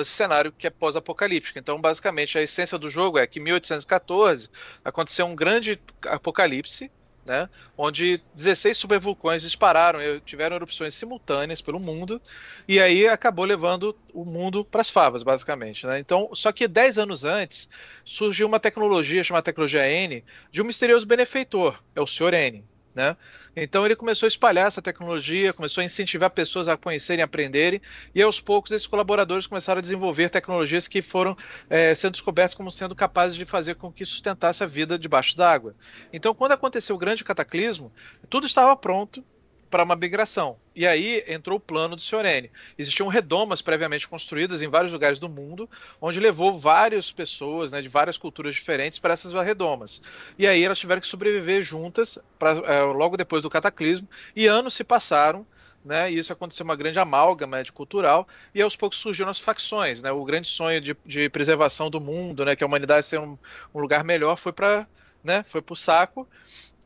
o 0.00 0.04
cenário 0.04 0.52
que 0.52 0.66
é 0.66 0.70
pós-apocalíptico. 0.70 1.58
Então, 1.58 1.80
basicamente, 1.80 2.38
a 2.38 2.42
essência 2.42 2.78
do 2.78 2.88
jogo 2.88 3.18
é 3.18 3.26
que 3.26 3.38
em 3.38 3.42
1814 3.42 4.48
aconteceu 4.84 5.26
um 5.26 5.36
grande 5.36 5.80
apocalipse, 6.06 6.90
né, 7.24 7.48
onde 7.78 8.20
16 8.34 8.76
supervulcões 8.76 9.42
dispararam, 9.42 10.00
tiveram 10.24 10.56
erupções 10.56 10.92
simultâneas 10.94 11.60
pelo 11.60 11.78
mundo, 11.78 12.20
e 12.66 12.80
aí 12.80 13.06
acabou 13.06 13.44
levando 13.44 13.96
o 14.12 14.24
mundo 14.24 14.64
para 14.64 14.80
as 14.80 14.90
favas, 14.90 15.22
basicamente. 15.22 15.86
Né? 15.86 16.00
Então, 16.00 16.30
só 16.34 16.50
que 16.50 16.66
10 16.66 16.98
anos 16.98 17.24
antes 17.24 17.68
surgiu 18.04 18.48
uma 18.48 18.58
tecnologia 18.58 19.22
chamada 19.22 19.44
tecnologia 19.44 19.86
N 19.88 20.24
de 20.50 20.60
um 20.60 20.64
misterioso 20.64 21.06
benefeitor, 21.06 21.80
é 21.94 22.00
o 22.00 22.06
Sr. 22.06 22.34
N. 22.34 22.64
Né? 22.94 23.16
Então 23.56 23.86
ele 23.86 23.96
começou 23.96 24.26
a 24.26 24.28
espalhar 24.28 24.66
essa 24.66 24.82
tecnologia, 24.82 25.52
começou 25.52 25.80
a 25.80 25.84
incentivar 25.84 26.30
pessoas 26.30 26.68
a 26.68 26.76
conhecerem, 26.76 27.22
aprenderem, 27.22 27.80
e 28.14 28.20
aos 28.20 28.40
poucos 28.40 28.70
esses 28.70 28.86
colaboradores 28.86 29.46
começaram 29.46 29.78
a 29.78 29.82
desenvolver 29.82 30.28
tecnologias 30.28 30.86
que 30.86 31.00
foram 31.00 31.36
é, 31.70 31.94
sendo 31.94 32.12
descobertas 32.12 32.54
como 32.54 32.70
sendo 32.70 32.94
capazes 32.94 33.36
de 33.36 33.46
fazer 33.46 33.76
com 33.76 33.90
que 33.90 34.04
sustentasse 34.04 34.62
a 34.62 34.66
vida 34.66 34.98
debaixo 34.98 35.36
d'água. 35.36 35.74
Então, 36.12 36.34
quando 36.34 36.52
aconteceu 36.52 36.94
o 36.94 36.98
grande 36.98 37.24
cataclismo, 37.24 37.90
tudo 38.28 38.46
estava 38.46 38.76
pronto 38.76 39.24
para 39.72 39.82
uma 39.82 39.96
migração. 39.96 40.58
E 40.76 40.86
aí 40.86 41.24
entrou 41.26 41.56
o 41.56 41.60
plano 41.60 41.96
do 41.96 42.02
N. 42.02 42.50
Existiam 42.76 43.08
redomas 43.08 43.62
previamente 43.62 44.06
construídas 44.06 44.60
em 44.60 44.68
vários 44.68 44.92
lugares 44.92 45.18
do 45.18 45.30
mundo, 45.30 45.68
onde 45.98 46.20
levou 46.20 46.58
várias 46.58 47.10
pessoas 47.10 47.72
né, 47.72 47.80
de 47.80 47.88
várias 47.88 48.18
culturas 48.18 48.54
diferentes 48.54 48.98
para 48.98 49.14
essas 49.14 49.32
redomas. 49.32 50.02
E 50.38 50.46
aí 50.46 50.62
elas 50.62 50.78
tiveram 50.78 51.00
que 51.00 51.08
sobreviver 51.08 51.62
juntas 51.62 52.18
pra, 52.38 52.50
é, 52.50 52.82
logo 52.82 53.16
depois 53.16 53.42
do 53.42 53.48
cataclismo, 53.48 54.06
e 54.36 54.46
anos 54.46 54.74
se 54.74 54.84
passaram. 54.84 55.46
Né, 55.84 56.12
e 56.12 56.18
isso 56.18 56.32
aconteceu 56.32 56.62
uma 56.62 56.76
grande 56.76 57.00
amálgama 57.00 57.56
né, 57.56 57.64
de 57.64 57.72
cultural, 57.72 58.28
e 58.54 58.62
aos 58.62 58.76
poucos 58.76 58.98
surgiram 58.98 59.28
as 59.28 59.40
facções. 59.40 60.00
Né, 60.00 60.12
o 60.12 60.24
grande 60.24 60.46
sonho 60.46 60.80
de, 60.80 60.96
de 61.04 61.28
preservação 61.28 61.90
do 61.90 62.00
mundo, 62.00 62.44
né, 62.44 62.54
que 62.54 62.62
a 62.62 62.66
humanidade 62.68 63.10
tenha 63.10 63.20
um, 63.20 63.36
um 63.74 63.80
lugar 63.80 64.04
melhor, 64.04 64.36
foi 64.36 64.52
para 64.52 64.86
né, 65.24 65.44
o 65.68 65.74
saco 65.74 66.28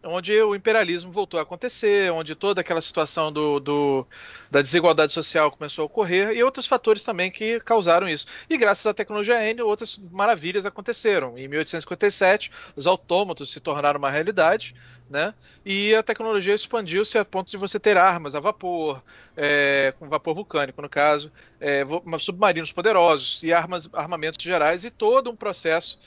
onde 0.07 0.41
o 0.41 0.55
imperialismo 0.55 1.11
voltou 1.11 1.39
a 1.39 1.43
acontecer, 1.43 2.13
onde 2.13 2.35
toda 2.35 2.61
aquela 2.61 2.81
situação 2.81 3.33
do, 3.33 3.61
do, 3.61 4.07
da 4.51 4.63
desigualdade 4.63 5.13
social 5.13 5.51
começou 5.51 5.83
a 5.83 5.87
ocorrer 5.87 6.31
e 6.33 6.43
outros 6.43 6.67
fatores 6.67 7.03
também 7.03 7.31
que 7.31 7.61
causaram 7.61 8.09
isso. 8.09 8.27
E 8.49 8.57
graças 8.57 8.87
à 8.87 8.95
tecnologia 8.95 9.43
N, 9.51 9.63
outras 9.63 9.99
maravilhas 10.11 10.65
aconteceram. 10.65 11.37
Em 11.37 11.49
1857, 11.49 12.51
os 12.75 12.87
autômatos 12.87 13.53
se 13.53 13.61
tornaram 13.61 13.99
uma 13.99 14.11
realidade. 14.11 14.75
Né? 15.09 15.33
E 15.65 15.95
a 15.95 16.03
tecnologia 16.03 16.53
expandiu-se 16.53 17.17
a 17.17 17.25
ponto 17.25 17.49
de 17.49 17.57
você 17.57 17.79
ter 17.79 17.97
armas 17.97 18.35
a 18.35 18.41
vapor, 18.41 19.01
é, 19.37 19.95
com 20.01 20.09
vapor 20.09 20.35
vulcânico, 20.35 20.83
no 20.83 20.89
caso, 20.89 21.31
é, 21.61 21.85
submarinos 22.19 22.73
poderosos 22.73 23.41
e 23.45 23.53
armas, 23.53 23.89
armamentos 23.93 24.43
gerais 24.43 24.85
e 24.85 24.91
todo 24.91 25.31
um 25.31 25.37
processo 25.37 26.01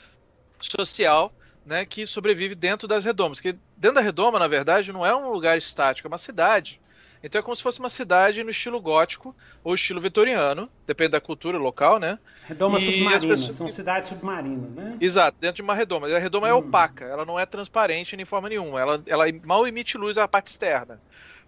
social 0.60 1.32
né, 1.70 1.86
que 1.86 2.04
sobrevive 2.04 2.56
dentro 2.56 2.88
das 2.88 3.04
redomas. 3.04 3.38
Que 3.38 3.56
dentro 3.76 3.94
da 3.94 4.00
redoma, 4.00 4.40
na 4.40 4.48
verdade, 4.48 4.92
não 4.92 5.06
é 5.06 5.14
um 5.14 5.30
lugar 5.30 5.56
estático, 5.56 6.08
é 6.08 6.10
uma 6.10 6.18
cidade. 6.18 6.80
Então 7.22 7.38
é 7.38 7.42
como 7.42 7.54
se 7.54 7.62
fosse 7.62 7.78
uma 7.78 7.90
cidade 7.90 8.42
no 8.42 8.50
estilo 8.50 8.80
gótico 8.80 9.36
ou 9.62 9.74
estilo 9.74 10.00
vitoriano, 10.00 10.68
depende 10.86 11.10
da 11.10 11.20
cultura 11.20 11.58
local, 11.58 12.00
né? 12.00 12.18
Redomas 12.48 12.82
submarinas, 12.82 13.24
pessoas... 13.24 13.54
são 13.54 13.68
cidades 13.68 14.08
submarinas, 14.08 14.74
né? 14.74 14.96
Exato, 15.00 15.36
dentro 15.38 15.56
de 15.56 15.62
uma 15.62 15.74
redoma. 15.74 16.08
A 16.08 16.18
redoma 16.18 16.48
é 16.48 16.52
hum. 16.52 16.56
é 16.56 16.58
opaca, 16.58 17.04
ela 17.04 17.24
não 17.24 17.38
é 17.38 17.46
transparente 17.46 18.16
em 18.16 18.24
forma 18.24 18.48
nenhuma, 18.48 18.80
ela, 18.80 19.02
ela 19.06 19.24
mal 19.44 19.64
emite 19.66 19.96
luz 19.96 20.18
à 20.18 20.26
parte 20.26 20.48
externa. 20.48 21.00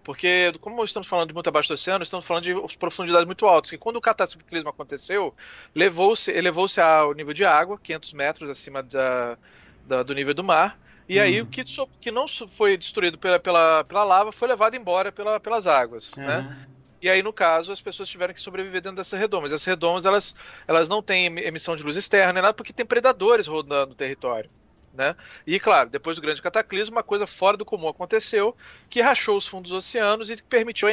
Porque, 0.03 0.51
como 0.59 0.83
estamos 0.83 1.07
falando 1.07 1.29
de 1.29 1.33
muito 1.33 1.47
abaixo 1.47 1.69
do 1.69 1.75
oceano, 1.75 2.03
estamos 2.03 2.25
falando 2.25 2.43
de 2.43 2.77
profundidades 2.77 3.25
muito 3.25 3.45
altas. 3.45 3.71
E 3.71 3.77
quando 3.77 3.95
o 3.95 4.01
cataclismo 4.01 4.69
aconteceu, 4.69 5.33
levou-se 5.73 6.29
elevou 6.29 6.67
ao 6.77 7.13
nível 7.13 7.33
de 7.33 7.45
água, 7.45 7.79
500 7.81 8.13
metros 8.13 8.49
acima 8.49 8.83
da, 8.83 9.37
da, 9.85 10.03
do 10.03 10.13
nível 10.13 10.33
do 10.33 10.43
mar. 10.43 10.79
E 11.07 11.19
aí 11.19 11.41
o 11.41 11.45
que, 11.45 11.63
que 11.99 12.11
não 12.11 12.27
foi 12.27 12.77
destruído 12.77 13.17
pela, 13.17 13.39
pela, 13.39 13.83
pela 13.83 14.03
lava 14.03 14.31
foi 14.31 14.47
levado 14.47 14.75
embora 14.75 15.11
pela, 15.11 15.39
pelas 15.39 15.67
águas, 15.67 16.11
uhum. 16.17 16.25
né? 16.25 16.67
E 17.01 17.09
aí, 17.09 17.21
no 17.21 17.33
caso, 17.33 17.73
as 17.73 17.81
pessoas 17.81 18.07
tiveram 18.07 18.33
que 18.33 18.39
sobreviver 18.39 18.79
dentro 18.79 18.95
dessas 18.95 19.19
redomas. 19.19 19.51
As 19.51 19.65
redomas, 19.65 20.05
elas, 20.05 20.33
elas 20.65 20.87
não 20.87 21.03
têm 21.03 21.37
emissão 21.39 21.75
de 21.75 21.83
luz 21.83 21.97
externa, 21.97 22.41
nada 22.41 22.53
porque 22.53 22.71
tem 22.71 22.85
predadores 22.85 23.45
rodando 23.45 23.89
no 23.89 23.95
território. 23.95 24.49
Né? 24.93 25.13
E 25.45 25.59
claro, 25.59 25.89
depois 25.89 26.15
do 26.15 26.21
grande 26.21 26.41
cataclismo, 26.41 26.95
uma 26.95 27.03
coisa 27.03 27.27
fora 27.27 27.57
do 27.57 27.65
comum 27.65 27.89
aconteceu, 27.89 28.55
que 28.89 29.01
rachou 29.01 29.35
os 29.35 29.45
fundos 29.45 29.71
dos 29.71 29.79
oceanos 29.79 30.29
e 30.29 30.41
permitiu 30.41 30.87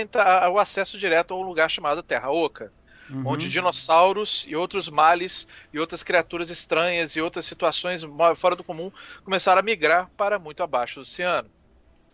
o 0.53 0.59
acesso 0.59 0.99
direto 0.99 1.33
a 1.33 1.37
um 1.37 1.43
lugar 1.43 1.71
chamado 1.71 2.03
Terra 2.03 2.31
Oca 2.31 2.73
uhum. 3.11 3.23
onde 3.27 3.49
dinossauros 3.49 4.45
e 4.49 4.57
outros 4.57 4.89
males 4.89 5.47
e 5.73 5.79
outras 5.79 6.03
criaturas 6.03 6.51
estranhas 6.51 7.17
e 7.17 7.21
outras 7.21 7.45
situações 7.45 8.03
fora 8.37 8.57
do 8.57 8.65
comum 8.65 8.91
começaram 9.25 9.61
a 9.61 9.63
migrar 9.63 10.11
para 10.17 10.39
muito 10.39 10.63
abaixo 10.63 10.97
do 10.97 11.03
oceano. 11.03 11.49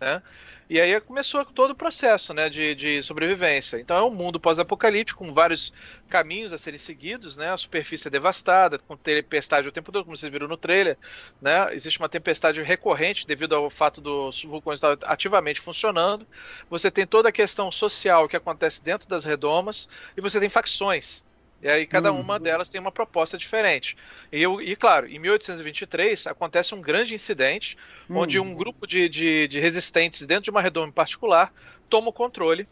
Né? 0.00 0.22
E 0.68 0.80
aí 0.80 1.00
começou 1.00 1.44
todo 1.44 1.70
o 1.70 1.74
processo 1.74 2.34
né, 2.34 2.48
de, 2.48 2.74
de 2.74 3.02
sobrevivência. 3.02 3.78
Então 3.78 3.96
é 3.96 4.02
um 4.02 4.14
mundo 4.14 4.40
pós-apocalíptico, 4.40 5.24
com 5.24 5.32
vários 5.32 5.72
caminhos 6.08 6.52
a 6.52 6.58
serem 6.58 6.78
seguidos, 6.78 7.36
né? 7.36 7.52
A 7.52 7.56
superfície 7.56 8.08
é 8.08 8.10
devastada, 8.10 8.78
com 8.78 8.96
tempestade 8.96 9.68
o 9.68 9.72
tempo 9.72 9.92
todo, 9.92 10.04
como 10.04 10.16
vocês 10.16 10.30
viram 10.30 10.48
no 10.48 10.56
trailer. 10.56 10.98
Né? 11.40 11.72
Existe 11.74 11.98
uma 11.98 12.08
tempestade 12.08 12.60
recorrente 12.62 13.26
devido 13.26 13.54
ao 13.54 13.70
fato 13.70 14.00
dos 14.00 14.42
vulcões 14.44 14.78
estar 14.78 14.98
ativamente 15.04 15.60
funcionando. 15.60 16.26
Você 16.68 16.90
tem 16.90 17.06
toda 17.06 17.28
a 17.28 17.32
questão 17.32 17.70
social 17.70 18.28
que 18.28 18.36
acontece 18.36 18.82
dentro 18.82 19.08
das 19.08 19.24
redomas, 19.24 19.88
e 20.16 20.20
você 20.20 20.40
tem 20.40 20.48
facções. 20.48 21.24
E 21.62 21.68
aí 21.68 21.86
cada 21.86 22.12
hum. 22.12 22.20
uma 22.20 22.38
delas 22.38 22.68
tem 22.68 22.80
uma 22.80 22.92
proposta 22.92 23.38
diferente. 23.38 23.96
E, 24.30 24.42
eu, 24.42 24.60
e 24.60 24.76
claro, 24.76 25.06
em 25.06 25.18
1823 25.18 26.26
acontece 26.26 26.74
um 26.74 26.80
grande 26.80 27.14
incidente 27.14 27.76
hum. 28.08 28.18
onde 28.18 28.38
um 28.38 28.54
grupo 28.54 28.86
de, 28.86 29.08
de, 29.08 29.48
de, 29.48 29.58
resistentes 29.58 30.26
dentro 30.26 30.44
de 30.44 30.50
uma 30.50 30.60
redoma 30.60 30.88
em 30.88 30.92
particular 30.92 31.52
toma 31.88 32.08
o 32.08 32.12
controle 32.12 32.68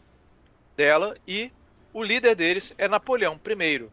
dela 0.77 1.15
e 1.27 1.51
o 1.91 2.03
líder 2.03 2.35
deles 2.35 2.73
é 2.77 2.87
Napoleão 2.87 3.39
I, 3.43 3.89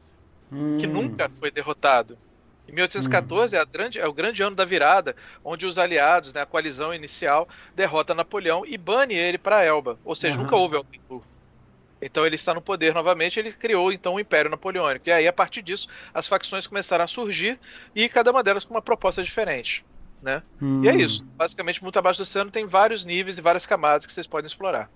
hum. 0.53 0.77
que 0.79 0.87
nunca 0.87 1.29
foi 1.29 1.51
derrotado. 1.51 2.19
Em 2.69 2.73
1814 2.73 3.57
hum. 3.57 3.61
é, 3.61 3.65
grande, 3.65 3.99
é, 3.99 4.07
o 4.07 4.13
grande 4.13 4.43
ano 4.43 4.55
da 4.55 4.65
virada, 4.65 5.17
onde 5.45 5.67
os 5.67 5.79
aliados, 5.79 6.33
né, 6.33 6.43
a 6.43 6.47
coalizão 6.47 6.95
inicial, 6.95 7.49
derrota 7.75 8.15
Napoleão 8.15 8.65
e 8.67 8.77
bane 8.77 9.15
ele 9.15 9.39
para 9.39 9.65
Elba. 9.65 9.99
Ou 10.05 10.15
seja, 10.15 10.37
uhum. 10.37 10.45
nunca 10.45 10.57
houve 10.57 10.77
Elba 10.77 10.89
então 12.03 12.27
ele 12.27 12.35
está 12.35 12.53
no 12.53 12.61
poder 12.61 12.93
novamente, 12.93 13.39
ele 13.39 13.53
criou 13.53 13.93
então 13.93 14.15
o 14.15 14.21
Império 14.21 14.51
Napoleônico. 14.51 15.09
E 15.09 15.13
aí, 15.13 15.27
a 15.27 15.33
partir 15.33 15.63
disso, 15.63 15.89
as 16.13 16.27
facções 16.27 16.67
começaram 16.67 17.05
a 17.05 17.07
surgir 17.07 17.59
e 17.95 18.09
cada 18.09 18.31
uma 18.31 18.43
delas 18.43 18.65
com 18.65 18.75
uma 18.75 18.83
proposta 18.83 19.23
diferente. 19.23 19.85
Né? 20.21 20.43
Hum. 20.61 20.83
E 20.85 20.89
é 20.89 20.93
hum. 20.93 20.99
isso. 20.99 21.25
Basicamente, 21.37 21.83
muito 21.83 21.99
abaixo 21.99 22.19
do 22.19 22.23
oceano 22.23 22.51
tem 22.51 22.67
vários 22.67 23.05
níveis 23.05 23.39
e 23.39 23.41
várias 23.41 23.65
camadas 23.65 24.05
que 24.05 24.13
vocês 24.13 24.27
podem 24.27 24.47
explorar. 24.47 24.91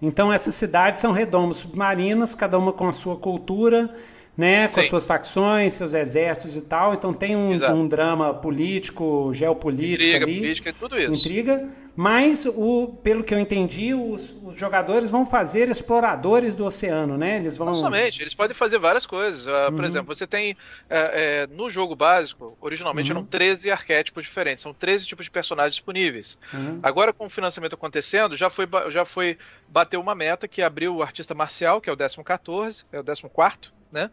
Então 0.00 0.32
essas 0.32 0.54
cidades 0.54 1.00
são 1.00 1.12
redomos 1.12 1.58
submarinas, 1.58 2.34
cada 2.34 2.58
uma 2.58 2.72
com 2.72 2.88
a 2.88 2.92
sua 2.92 3.16
cultura 3.16 3.94
né, 4.36 4.68
com 4.68 4.74
Sim. 4.74 4.80
as 4.80 4.86
suas 4.88 5.06
facções, 5.06 5.74
seus 5.74 5.94
exércitos 5.94 6.56
e 6.56 6.62
tal. 6.62 6.94
Então 6.94 7.12
tem 7.12 7.36
um, 7.36 7.52
um 7.74 7.86
drama 7.86 8.34
político, 8.34 9.30
geopolítico 9.32 10.02
Intriga, 10.02 10.24
ali. 10.24 10.38
política, 10.38 10.74
tudo 10.78 10.98
isso. 10.98 11.12
Intriga. 11.12 11.68
Mas, 11.94 12.46
o, 12.46 12.98
pelo 13.02 13.22
que 13.22 13.34
eu 13.34 13.38
entendi, 13.38 13.92
os, 13.92 14.34
os, 14.42 14.58
jogadores 14.58 15.10
vão 15.10 15.26
fazer 15.26 15.68
exploradores 15.68 16.54
do 16.54 16.64
oceano, 16.64 17.18
né? 17.18 17.36
Eles 17.36 17.56
vão. 17.56 17.66
Não 17.66 17.74
somente, 17.74 18.22
eles 18.22 18.34
podem 18.34 18.54
fazer 18.54 18.78
várias 18.78 19.04
coisas. 19.04 19.46
Uh, 19.46 19.50
uhum. 19.50 19.76
Por 19.76 19.84
exemplo, 19.84 20.14
você 20.14 20.26
tem. 20.26 20.56
É, 20.88 20.98
é, 20.98 21.46
no 21.54 21.68
jogo 21.68 21.94
básico, 21.94 22.56
originalmente 22.62 23.12
uhum. 23.12 23.18
eram 23.18 23.26
13 23.26 23.70
arquétipos 23.70 24.24
diferentes, 24.24 24.62
são 24.62 24.72
13 24.72 25.06
tipos 25.06 25.26
de 25.26 25.30
personagens 25.30 25.74
disponíveis. 25.74 26.38
Uhum. 26.54 26.80
Agora, 26.82 27.12
com 27.12 27.26
o 27.26 27.30
financiamento 27.30 27.74
acontecendo, 27.74 28.36
já 28.36 28.48
foi, 28.48 28.66
já 28.88 29.04
foi 29.04 29.36
bater 29.68 29.98
uma 29.98 30.14
meta 30.14 30.48
que 30.48 30.62
abriu 30.62 30.96
o 30.96 31.02
artista 31.02 31.34
marcial, 31.34 31.78
que 31.78 31.90
é 31.90 31.92
o 31.92 31.96
14, 31.96 32.84
é 32.90 33.00
o 33.00 33.04
14, 33.04 33.70
né? 33.90 34.10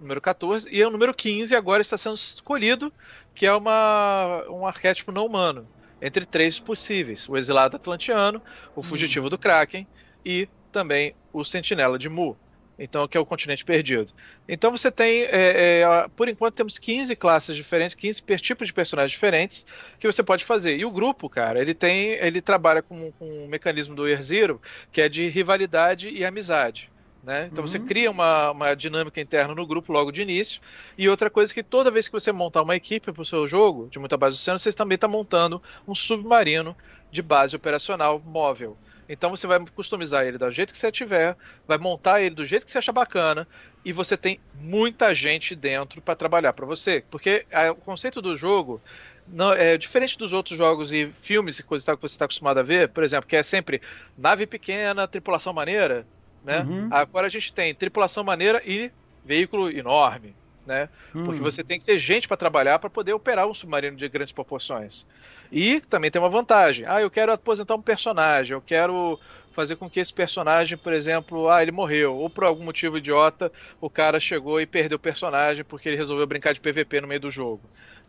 número 0.00 0.20
14, 0.20 0.68
e 0.70 0.84
o 0.84 0.90
número 0.90 1.14
15 1.14 1.54
agora 1.54 1.80
está 1.80 1.96
sendo 1.96 2.16
escolhido, 2.16 2.92
que 3.34 3.46
é 3.46 3.52
uma, 3.52 4.44
um 4.50 4.66
arquétipo 4.66 5.12
não 5.12 5.24
humano, 5.24 5.68
entre 6.00 6.24
três 6.26 6.58
possíveis: 6.58 7.28
o 7.28 7.36
exilado 7.36 7.76
atlantiano, 7.76 8.42
o 8.74 8.82
fugitivo 8.82 9.26
hum. 9.26 9.30
do 9.30 9.38
Kraken 9.38 9.86
e 10.24 10.48
também 10.72 11.14
o 11.32 11.44
sentinela 11.44 11.98
de 11.98 12.08
Mu. 12.08 12.36
Então, 12.78 13.08
que 13.08 13.16
é 13.16 13.20
o 13.20 13.26
continente 13.26 13.64
perdido. 13.64 14.12
Então 14.48 14.70
você 14.70 14.88
tem, 14.88 15.22
é, 15.22 15.80
é, 15.80 16.08
por 16.14 16.28
enquanto, 16.28 16.54
temos 16.54 16.78
15 16.78 17.16
classes 17.16 17.56
diferentes, 17.56 17.94
15 17.96 18.22
tipos 18.40 18.68
de 18.68 18.72
personagens 18.72 19.10
diferentes 19.10 19.66
que 19.98 20.06
você 20.06 20.22
pode 20.22 20.44
fazer. 20.44 20.76
E 20.76 20.84
o 20.84 20.90
grupo, 20.90 21.28
cara, 21.28 21.60
ele 21.60 21.74
tem. 21.74 22.10
Ele 22.12 22.40
trabalha 22.40 22.80
com, 22.80 23.10
com 23.12 23.44
um 23.44 23.48
mecanismo 23.48 23.96
do 23.96 24.06
Year 24.06 24.22
Zero, 24.22 24.62
que 24.92 25.00
é 25.00 25.08
de 25.08 25.26
rivalidade 25.28 26.08
e 26.08 26.24
amizade. 26.24 26.88
Né? 27.22 27.48
Então 27.50 27.64
uhum. 27.64 27.68
você 27.68 27.78
cria 27.78 28.10
uma, 28.10 28.52
uma 28.52 28.74
dinâmica 28.74 29.20
interna 29.20 29.54
no 29.54 29.66
grupo 29.66 29.92
logo 29.92 30.10
de 30.10 30.22
início. 30.22 30.60
E 30.96 31.08
outra 31.08 31.28
coisa 31.28 31.52
que 31.52 31.62
toda 31.62 31.90
vez 31.90 32.06
que 32.06 32.12
você 32.12 32.32
montar 32.32 32.62
uma 32.62 32.76
equipe 32.76 33.12
para 33.12 33.22
o 33.22 33.24
seu 33.24 33.46
jogo 33.46 33.88
de 33.90 33.98
muita 33.98 34.16
base 34.16 34.36
do 34.36 34.40
oceano, 34.40 34.58
você 34.58 34.72
também 34.72 34.94
está 34.94 35.08
montando 35.08 35.62
um 35.86 35.94
submarino 35.94 36.76
de 37.10 37.22
base 37.22 37.56
operacional 37.56 38.20
móvel. 38.24 38.76
Então 39.08 39.30
você 39.30 39.46
vai 39.46 39.58
customizar 39.74 40.26
ele 40.26 40.36
do 40.36 40.50
jeito 40.50 40.72
que 40.72 40.78
você 40.78 40.92
tiver, 40.92 41.36
vai 41.66 41.78
montar 41.78 42.20
ele 42.20 42.34
do 42.34 42.44
jeito 42.44 42.66
que 42.66 42.72
você 42.72 42.78
achar 42.78 42.92
bacana, 42.92 43.48
e 43.84 43.92
você 43.92 44.16
tem 44.16 44.38
muita 44.54 45.14
gente 45.14 45.54
dentro 45.54 46.02
para 46.02 46.14
trabalhar 46.14 46.52
para 46.52 46.66
você. 46.66 47.02
Porque 47.10 47.46
a, 47.50 47.72
o 47.72 47.76
conceito 47.76 48.20
do 48.20 48.36
jogo 48.36 48.80
não, 49.26 49.52
é 49.52 49.78
diferente 49.78 50.18
dos 50.18 50.32
outros 50.32 50.58
jogos 50.58 50.92
e 50.92 51.10
filmes 51.12 51.58
e 51.58 51.62
coisas 51.62 51.84
que 51.86 52.00
você 52.00 52.14
está 52.14 52.26
acostumado 52.26 52.58
a 52.58 52.62
ver, 52.62 52.90
por 52.90 53.02
exemplo, 53.02 53.26
que 53.26 53.36
é 53.36 53.42
sempre 53.42 53.80
nave 54.16 54.46
pequena, 54.46 55.08
tripulação 55.08 55.52
maneira 55.52 56.06
né? 56.48 56.60
Uhum. 56.60 56.88
Agora 56.90 57.26
a 57.26 57.30
gente 57.30 57.52
tem 57.52 57.74
tripulação 57.74 58.24
maneira 58.24 58.62
e 58.64 58.90
veículo 59.22 59.70
enorme, 59.70 60.34
né? 60.66 60.88
Porque 61.12 61.42
você 61.42 61.62
tem 61.62 61.78
que 61.78 61.84
ter 61.84 61.98
gente 61.98 62.26
para 62.26 62.38
trabalhar 62.38 62.78
para 62.78 62.88
poder 62.88 63.12
operar 63.12 63.46
um 63.46 63.52
submarino 63.52 63.98
de 63.98 64.08
grandes 64.08 64.32
proporções. 64.32 65.06
E 65.52 65.82
também 65.82 66.10
tem 66.10 66.20
uma 66.20 66.30
vantagem. 66.30 66.86
Ah, 66.88 67.02
eu 67.02 67.10
quero 67.10 67.32
aposentar 67.32 67.74
um 67.74 67.82
personagem, 67.82 68.54
eu 68.54 68.62
quero 68.62 69.20
fazer 69.52 69.76
com 69.76 69.90
que 69.90 70.00
esse 70.00 70.12
personagem, 70.12 70.78
por 70.78 70.94
exemplo, 70.94 71.50
ah, 71.50 71.60
ele 71.60 71.72
morreu, 71.72 72.16
ou 72.16 72.30
por 72.30 72.44
algum 72.44 72.64
motivo 72.64 72.96
idiota, 72.96 73.52
o 73.78 73.90
cara 73.90 74.18
chegou 74.18 74.58
e 74.58 74.66
perdeu 74.66 74.96
o 74.96 75.00
personagem 75.00 75.64
porque 75.64 75.86
ele 75.86 75.96
resolveu 75.96 76.26
brincar 76.26 76.54
de 76.54 76.60
PVP 76.60 77.02
no 77.02 77.08
meio 77.08 77.20
do 77.20 77.30
jogo. 77.30 77.60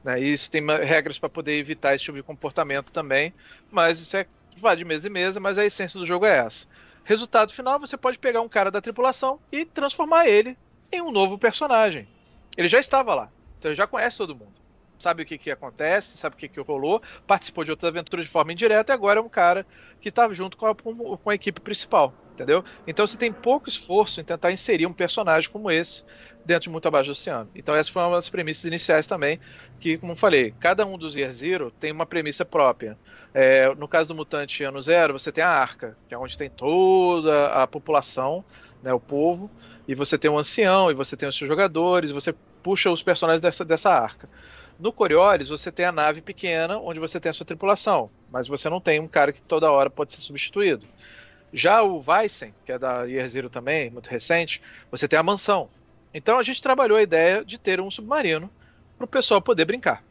Né? 0.02 0.22
E 0.22 0.32
isso 0.32 0.50
tem 0.50 0.66
regras 0.66 1.20
para 1.20 1.28
poder 1.28 1.58
evitar 1.58 1.94
esse 1.94 2.06
tipo 2.06 2.18
de 2.18 2.24
comportamento 2.24 2.90
também, 2.90 3.34
mas 3.70 4.00
isso 4.00 4.16
é 4.16 4.26
vai 4.56 4.76
de 4.76 4.86
mesa 4.86 5.08
em 5.08 5.12
mesa, 5.12 5.40
mas 5.40 5.58
a 5.58 5.66
essência 5.66 6.00
do 6.00 6.06
jogo 6.06 6.26
é 6.26 6.38
essa. 6.38 6.68
Resultado 7.10 7.52
final, 7.52 7.80
você 7.80 7.98
pode 7.98 8.20
pegar 8.20 8.40
um 8.42 8.48
cara 8.48 8.70
da 8.70 8.80
tripulação 8.80 9.40
e 9.52 9.66
transformar 9.66 10.28
ele 10.28 10.56
em 10.92 11.02
um 11.02 11.10
novo 11.10 11.40
personagem. 11.40 12.08
Ele 12.56 12.70
já 12.70 12.80
estava 12.80 13.16
lá, 13.16 13.32
então 13.58 13.72
ele 13.72 13.76
já 13.76 13.88
conhece 13.88 14.16
todo 14.16 14.36
mundo. 14.36 14.59
Sabe 15.00 15.24
o 15.24 15.26
que, 15.26 15.38
que 15.38 15.50
acontece, 15.50 16.18
sabe 16.18 16.36
o 16.36 16.38
que, 16.38 16.50
que 16.50 16.60
rolou, 16.60 17.02
participou 17.26 17.64
de 17.64 17.72
outras 17.72 17.88
aventuras 17.88 18.26
de 18.26 18.32
forma 18.32 18.52
indireta 18.52 18.92
e 18.92 18.94
agora 18.94 19.22
é 19.22 19.24
um 19.24 19.30
cara 19.30 19.66
que 20.02 20.10
está 20.10 20.32
junto 20.34 20.58
com 20.58 20.66
a, 20.66 20.76
com 20.76 21.30
a 21.30 21.34
equipe 21.34 21.62
principal, 21.62 22.14
entendeu? 22.34 22.66
Então 22.86 23.08
você 23.08 23.18
tem 23.18 23.32
pouco 23.32 23.70
esforço 23.70 24.20
em 24.20 24.26
tentar 24.26 24.52
inserir 24.52 24.86
um 24.86 24.92
personagem 24.92 25.50
como 25.50 25.72
esse 25.72 26.04
dentro 26.46 26.64
de 26.64 26.70
Muito 26.70 26.86
Abaixo 26.86 27.08
do 27.08 27.12
Oceano. 27.14 27.50
Então 27.56 27.74
essa 27.74 27.90
foi 27.90 28.02
uma 28.02 28.18
das 28.18 28.28
premissas 28.28 28.66
iniciais 28.66 29.08
também, 29.08 29.40
que, 29.80 29.98
como 29.98 30.18
falei, 30.18 30.54
cada 30.60 30.86
um 30.86 30.98
dos 30.98 31.16
Year 31.16 31.32
Zero 31.32 31.72
tem 31.72 31.94
uma 31.94 32.06
premissa 32.06 32.44
própria. 32.44 32.98
É, 33.34 33.74
no 33.76 33.88
caso 33.88 34.10
do 34.10 34.16
Mutante 34.16 34.66
Ano 34.66 34.82
Zero, 34.82 35.18
você 35.18 35.32
tem 35.32 35.46
a 35.46 35.50
Arca, 35.50 35.98
que 36.10 36.14
é 36.14 36.18
onde 36.18 36.38
tem 36.38 36.50
toda 36.50 37.48
a 37.54 37.66
população, 37.66 38.44
né, 38.84 38.94
o 38.94 39.00
povo, 39.00 39.50
e 39.88 39.96
você 39.96 40.18
tem 40.18 40.30
um 40.30 40.38
ancião, 40.38 40.92
e 40.92 40.94
você 40.94 41.16
tem 41.16 41.30
os 41.30 41.38
seus 41.38 41.48
jogadores, 41.48 42.12
você 42.12 42.36
puxa 42.62 42.92
os 42.92 43.02
personagens 43.02 43.42
dessa, 43.42 43.64
dessa 43.64 43.90
arca. 43.90 44.30
No 44.80 44.94
Coriolis, 44.94 45.50
você 45.50 45.72
tem 45.72 45.86
a 45.86 45.92
nave 45.92 46.22
pequena, 46.22 46.78
onde 46.78 47.00
você 47.00 47.20
tem 47.20 47.30
a 47.30 47.34
sua 47.34 47.46
tripulação, 47.46 48.10
mas 48.32 48.48
você 48.48 48.70
não 48.70 48.80
tem 48.80 49.00
um 49.00 49.08
cara 49.08 49.34
que 49.34 49.42
toda 49.42 49.70
hora 49.70 49.90
pode 49.90 50.14
ser 50.14 50.22
substituído. 50.22 50.88
Já 51.52 51.82
o 51.82 52.02
Weissen, 52.06 52.54
que 52.66 52.72
é 52.72 52.80
da 52.80 53.04
Year 53.04 53.28
Zero 53.28 53.50
também, 53.50 53.90
muito 53.90 54.10
recente, 54.10 54.62
você 54.90 55.08
tem 55.08 55.20
a 55.20 55.24
mansão. 55.24 55.68
Então 56.14 56.38
a 56.38 56.44
gente 56.44 56.62
trabalhou 56.62 56.98
a 56.98 57.02
ideia 57.02 57.44
de 57.44 57.58
ter 57.58 57.82
um 57.82 57.92
submarino 57.92 58.50
para 58.98 59.04
o 59.04 59.08
pessoal 59.08 59.42
poder 59.42 59.66
brincar. 59.66 60.02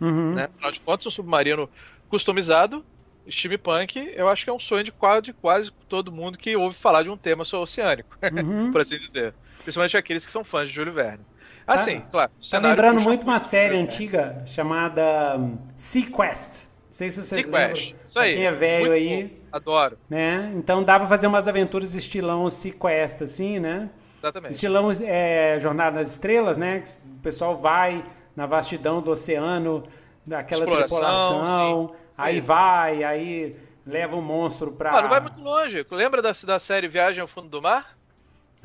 Uhum. 0.00 0.34
Né? 0.34 0.44
Afinal 0.44 0.70
de 0.70 0.80
contas, 0.80 1.06
um 1.06 1.10
submarino 1.10 1.68
customizado, 2.08 2.84
steampunk, 3.28 4.12
eu 4.14 4.28
acho 4.28 4.44
que 4.44 4.50
é 4.50 4.52
um 4.52 4.60
sonho 4.60 4.84
de 4.84 4.92
quase, 4.92 5.22
de 5.22 5.32
quase 5.32 5.70
todo 5.88 6.12
mundo 6.12 6.38
que 6.38 6.56
ouve 6.56 6.76
falar 6.76 7.02
de 7.02 7.10
um 7.10 7.16
tema 7.16 7.42
oceânico, 7.42 8.16
uhum. 8.22 8.72
por 8.72 8.80
assim 8.80 8.98
dizer. 8.98 9.34
Principalmente 9.62 9.96
aqueles 9.96 10.24
que 10.24 10.32
são 10.32 10.44
fãs 10.44 10.68
de 10.68 10.74
Júlio 10.74 10.92
Verne. 10.92 11.24
Assim, 11.66 12.00
tá, 12.00 12.06
claro. 12.10 12.32
Tá 12.50 12.58
lembrando 12.58 13.00
muito 13.00 13.24
uma 13.24 13.38
série 13.38 13.76
antiga 13.76 14.42
chamada 14.46 15.36
um, 15.36 15.58
Sequest. 15.74 16.66
Não 16.86 16.92
sei 16.92 17.10
se 17.10 17.22
vocês 17.22 17.44
Sequest. 17.44 17.74
lembram. 17.74 18.00
Isso 18.04 18.18
aí. 18.18 18.34
Quem 18.34 18.46
é 18.46 18.52
velho 18.52 18.92
aí. 18.92 19.24
Bom. 19.24 19.46
Adoro. 19.52 19.98
Né? 20.08 20.52
Então 20.54 20.82
dá 20.82 20.98
pra 20.98 21.08
fazer 21.08 21.26
umas 21.26 21.48
aventuras 21.48 21.94
estilão 21.94 22.48
Sequest, 22.48 23.22
assim, 23.22 23.58
né? 23.58 23.90
Exatamente. 24.22 24.52
Estilão 24.52 24.90
é, 25.02 25.58
Jornada 25.58 25.96
nas 25.96 26.10
Estrelas, 26.10 26.56
né? 26.56 26.84
O 27.18 27.20
pessoal 27.20 27.56
vai 27.56 28.04
na 28.34 28.46
vastidão 28.46 29.00
do 29.00 29.10
oceano, 29.10 29.84
daquela 30.24 30.66
tripulação, 30.66 31.88
sim. 31.88 31.94
aí 32.18 32.40
vai, 32.40 33.02
aí 33.02 33.56
leva 33.86 34.16
um 34.16 34.22
monstro 34.22 34.72
pra. 34.72 34.90
Ah, 34.98 35.02
não 35.02 35.08
vai 35.08 35.20
muito 35.20 35.40
longe. 35.40 35.86
Lembra 35.90 36.20
da, 36.20 36.32
da 36.44 36.60
série 36.60 36.88
Viagem 36.88 37.20
ao 37.22 37.28
Fundo 37.28 37.48
do 37.48 37.62
Mar? 37.62 37.95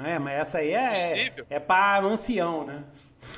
É, 0.04 0.20
mas 0.20 0.40
essa 0.40 0.58
aí 0.60 0.72
é, 0.72 1.34
é 1.50 1.60
pra 1.60 2.00
ancião, 2.00 2.66
né? 2.66 2.84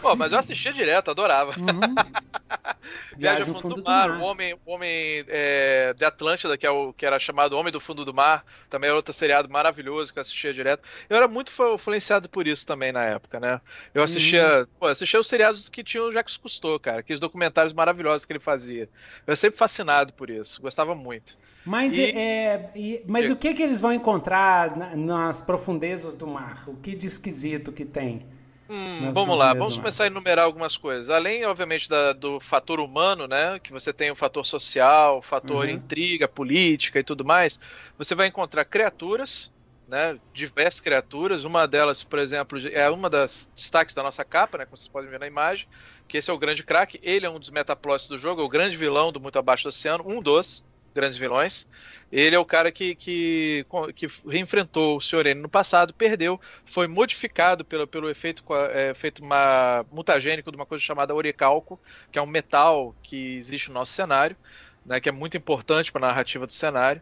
Pô, 0.01 0.15
mas 0.15 0.31
eu 0.31 0.39
assistia 0.39 0.73
direto, 0.73 1.11
adorava. 1.11 1.51
Uhum. 1.51 1.95
Viagem 3.17 3.41
ao 3.41 3.61
fundo, 3.61 3.75
do, 3.75 3.81
do 3.81 3.83
mar, 3.83 4.09
mar, 4.09 4.19
o 4.19 4.23
Homem, 4.23 4.53
o 4.65 4.71
homem 4.71 5.23
é, 5.27 5.93
de 5.93 6.03
Atlântida, 6.03 6.57
que, 6.57 6.65
é 6.65 6.69
o, 6.69 6.93
que 6.93 7.05
era 7.05 7.19
chamado 7.19 7.57
Homem 7.57 7.71
do 7.71 7.79
Fundo 7.79 8.03
do 8.03 8.13
Mar, 8.13 8.43
também 8.69 8.89
é 8.89 8.93
outro 8.93 9.13
seriado 9.13 9.49
maravilhoso 9.49 10.11
que 10.11 10.19
eu 10.19 10.21
assistia 10.21 10.53
direto. 10.53 10.83
Eu 11.09 11.17
era 11.17 11.27
muito 11.27 11.51
influenciado 11.73 12.27
por 12.27 12.47
isso 12.47 12.65
também 12.65 12.91
na 12.91 13.03
época, 13.03 13.39
né? 13.39 13.61
Eu 13.93 14.03
assistia, 14.03 14.59
uhum. 14.59 14.67
pô, 14.79 14.87
assistia 14.87 15.19
os 15.19 15.27
seriados 15.27 15.69
que 15.69 15.83
tinham 15.83 16.07
o 16.07 16.11
Jacques 16.11 16.37
Cousteau, 16.37 16.79
cara, 16.79 16.99
aqueles 16.99 17.19
documentários 17.19 17.73
maravilhosos 17.73 18.25
que 18.25 18.33
ele 18.33 18.39
fazia. 18.39 18.89
Eu 19.25 19.35
sempre 19.35 19.57
fascinado 19.57 20.13
por 20.13 20.29
isso, 20.29 20.61
gostava 20.61 20.95
muito. 20.95 21.37
Mas, 21.65 21.97
e... 21.97 22.03
é, 22.03 22.69
e, 22.75 23.03
mas 23.07 23.29
o 23.29 23.35
que, 23.35 23.53
que 23.53 23.63
eles 23.63 23.79
vão 23.79 23.93
encontrar 23.93 24.75
na, 24.75 24.95
nas 24.95 25.41
profundezas 25.41 26.15
do 26.15 26.27
mar? 26.27 26.63
O 26.67 26.75
que 26.75 26.95
de 26.95 27.07
esquisito 27.07 27.71
que 27.71 27.85
tem? 27.85 28.25
Hum, 28.69 29.11
vamos 29.11 29.37
lá, 29.37 29.53
vamos 29.53 29.77
começar 29.77 30.05
a 30.05 30.07
enumerar 30.07 30.45
algumas 30.45 30.77
coisas. 30.77 31.09
Além, 31.09 31.45
obviamente, 31.45 31.87
da, 31.87 32.13
do 32.13 32.39
fator 32.39 32.79
humano, 32.79 33.27
né? 33.27 33.59
Que 33.59 33.71
você 33.71 33.93
tem 33.93 34.09
o 34.09 34.15
fator 34.15 34.45
social, 34.45 35.19
o 35.19 35.21
fator 35.21 35.65
uhum. 35.65 35.71
intriga, 35.71 36.27
política 36.27 36.99
e 36.99 37.03
tudo 37.03 37.23
mais. 37.23 37.59
Você 37.97 38.15
vai 38.15 38.27
encontrar 38.27 38.65
criaturas, 38.65 39.51
né? 39.87 40.17
Diversas 40.33 40.79
criaturas. 40.79 41.43
Uma 41.43 41.67
delas, 41.67 42.03
por 42.03 42.19
exemplo, 42.19 42.57
é 42.71 42.89
uma 42.89 43.09
das 43.09 43.49
destaques 43.55 43.93
da 43.93 44.01
nossa 44.01 44.25
capa, 44.25 44.57
né? 44.57 44.65
Como 44.65 44.77
vocês 44.77 44.87
podem 44.87 45.09
ver 45.09 45.19
na 45.19 45.27
imagem. 45.27 45.67
Que 46.07 46.17
esse 46.17 46.31
é 46.31 46.33
o 46.33 46.39
grande 46.39 46.63
craque. 46.63 46.99
Ele 47.03 47.25
é 47.25 47.29
um 47.29 47.39
dos 47.39 47.49
metaplots 47.49 48.07
do 48.07 48.17
jogo, 48.17 48.41
é 48.41 48.45
o 48.45 48.49
grande 48.49 48.75
vilão 48.75 49.11
do 49.11 49.19
Muito 49.19 49.37
Abaixo 49.37 49.63
do 49.63 49.69
Oceano, 49.69 50.03
um 50.07 50.21
dos 50.21 50.63
grandes 50.93 51.17
vilões. 51.17 51.67
Ele 52.11 52.35
é 52.35 52.39
o 52.39 52.45
cara 52.45 52.71
que, 52.71 52.93
que, 52.93 53.65
que 53.95 54.07
reenfrentou 54.27 54.97
o 54.97 55.01
Sr. 55.01 55.27
N 55.27 55.41
no 55.41 55.49
passado, 55.49 55.93
perdeu, 55.93 56.39
foi 56.63 56.87
modificado 56.87 57.65
pelo, 57.65 57.87
pelo 57.87 58.09
efeito, 58.09 58.43
é, 58.71 58.91
efeito 58.91 59.23
uma, 59.23 59.83
mutagênico 59.91 60.51
de 60.51 60.55
uma 60.55 60.65
coisa 60.65 60.83
chamada 60.83 61.15
oricalco, 61.15 61.79
que 62.11 62.19
é 62.19 62.21
um 62.21 62.27
metal 62.27 62.95
que 63.01 63.37
existe 63.37 63.69
no 63.69 63.73
nosso 63.73 63.93
cenário, 63.93 64.37
né, 64.85 64.99
que 64.99 65.09
é 65.09 65.11
muito 65.11 65.35
importante 65.35 65.91
para 65.91 66.05
a 66.05 66.09
narrativa 66.09 66.45
do 66.45 66.53
cenário. 66.53 67.01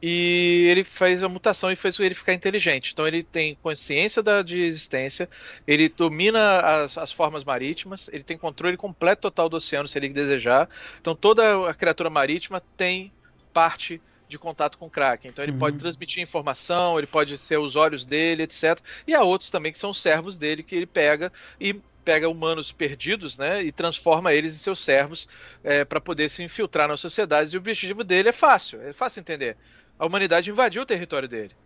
E 0.00 0.66
ele 0.70 0.84
fez 0.84 1.22
a 1.24 1.28
mutação 1.28 1.72
e 1.72 1.76
fez 1.76 1.98
ele 1.98 2.14
ficar 2.14 2.32
inteligente. 2.32 2.92
Então 2.92 3.06
ele 3.06 3.22
tem 3.24 3.56
consciência 3.56 4.22
da, 4.22 4.42
de 4.42 4.60
existência, 4.60 5.28
ele 5.66 5.88
domina 5.88 6.60
as, 6.60 6.96
as 6.96 7.10
formas 7.12 7.44
marítimas, 7.44 8.08
ele 8.12 8.22
tem 8.22 8.38
controle 8.38 8.76
completo 8.76 9.22
total 9.22 9.48
do 9.48 9.56
oceano 9.56 9.88
se 9.88 9.98
ele 9.98 10.08
desejar. 10.08 10.68
Então 11.00 11.16
toda 11.16 11.68
a 11.68 11.74
criatura 11.74 12.08
marítima 12.08 12.62
tem 12.76 13.12
parte 13.58 14.00
de 14.28 14.38
contato 14.38 14.78
com 14.78 14.86
o 14.86 14.90
Kraken. 14.90 15.32
Então 15.32 15.44
ele 15.44 15.50
uhum. 15.50 15.58
pode 15.58 15.78
transmitir 15.78 16.22
informação, 16.22 16.96
ele 16.96 17.08
pode 17.08 17.36
ser 17.36 17.58
os 17.58 17.74
olhos 17.74 18.04
dele, 18.04 18.44
etc. 18.44 18.78
E 19.04 19.16
há 19.16 19.22
outros 19.24 19.50
também 19.50 19.72
que 19.72 19.80
são 19.80 19.92
servos 19.92 20.38
dele 20.38 20.62
que 20.62 20.76
ele 20.76 20.86
pega 20.86 21.32
e 21.60 21.74
pega 22.04 22.28
humanos 22.28 22.70
perdidos, 22.70 23.36
né, 23.36 23.62
e 23.64 23.72
transforma 23.72 24.32
eles 24.32 24.54
em 24.54 24.58
seus 24.58 24.78
servos 24.78 25.28
é, 25.64 25.84
para 25.84 26.00
poder 26.00 26.30
se 26.30 26.40
infiltrar 26.40 26.86
nas 26.86 27.00
sociedades. 27.00 27.52
E 27.52 27.56
o 27.56 27.60
objetivo 27.60 28.04
dele 28.04 28.28
é 28.28 28.32
fácil, 28.32 28.80
é 28.80 28.92
fácil 28.92 29.18
entender. 29.18 29.56
A 29.98 30.06
humanidade 30.06 30.48
invadiu 30.48 30.82
o 30.82 30.86
território 30.86 31.28
dele. 31.28 31.56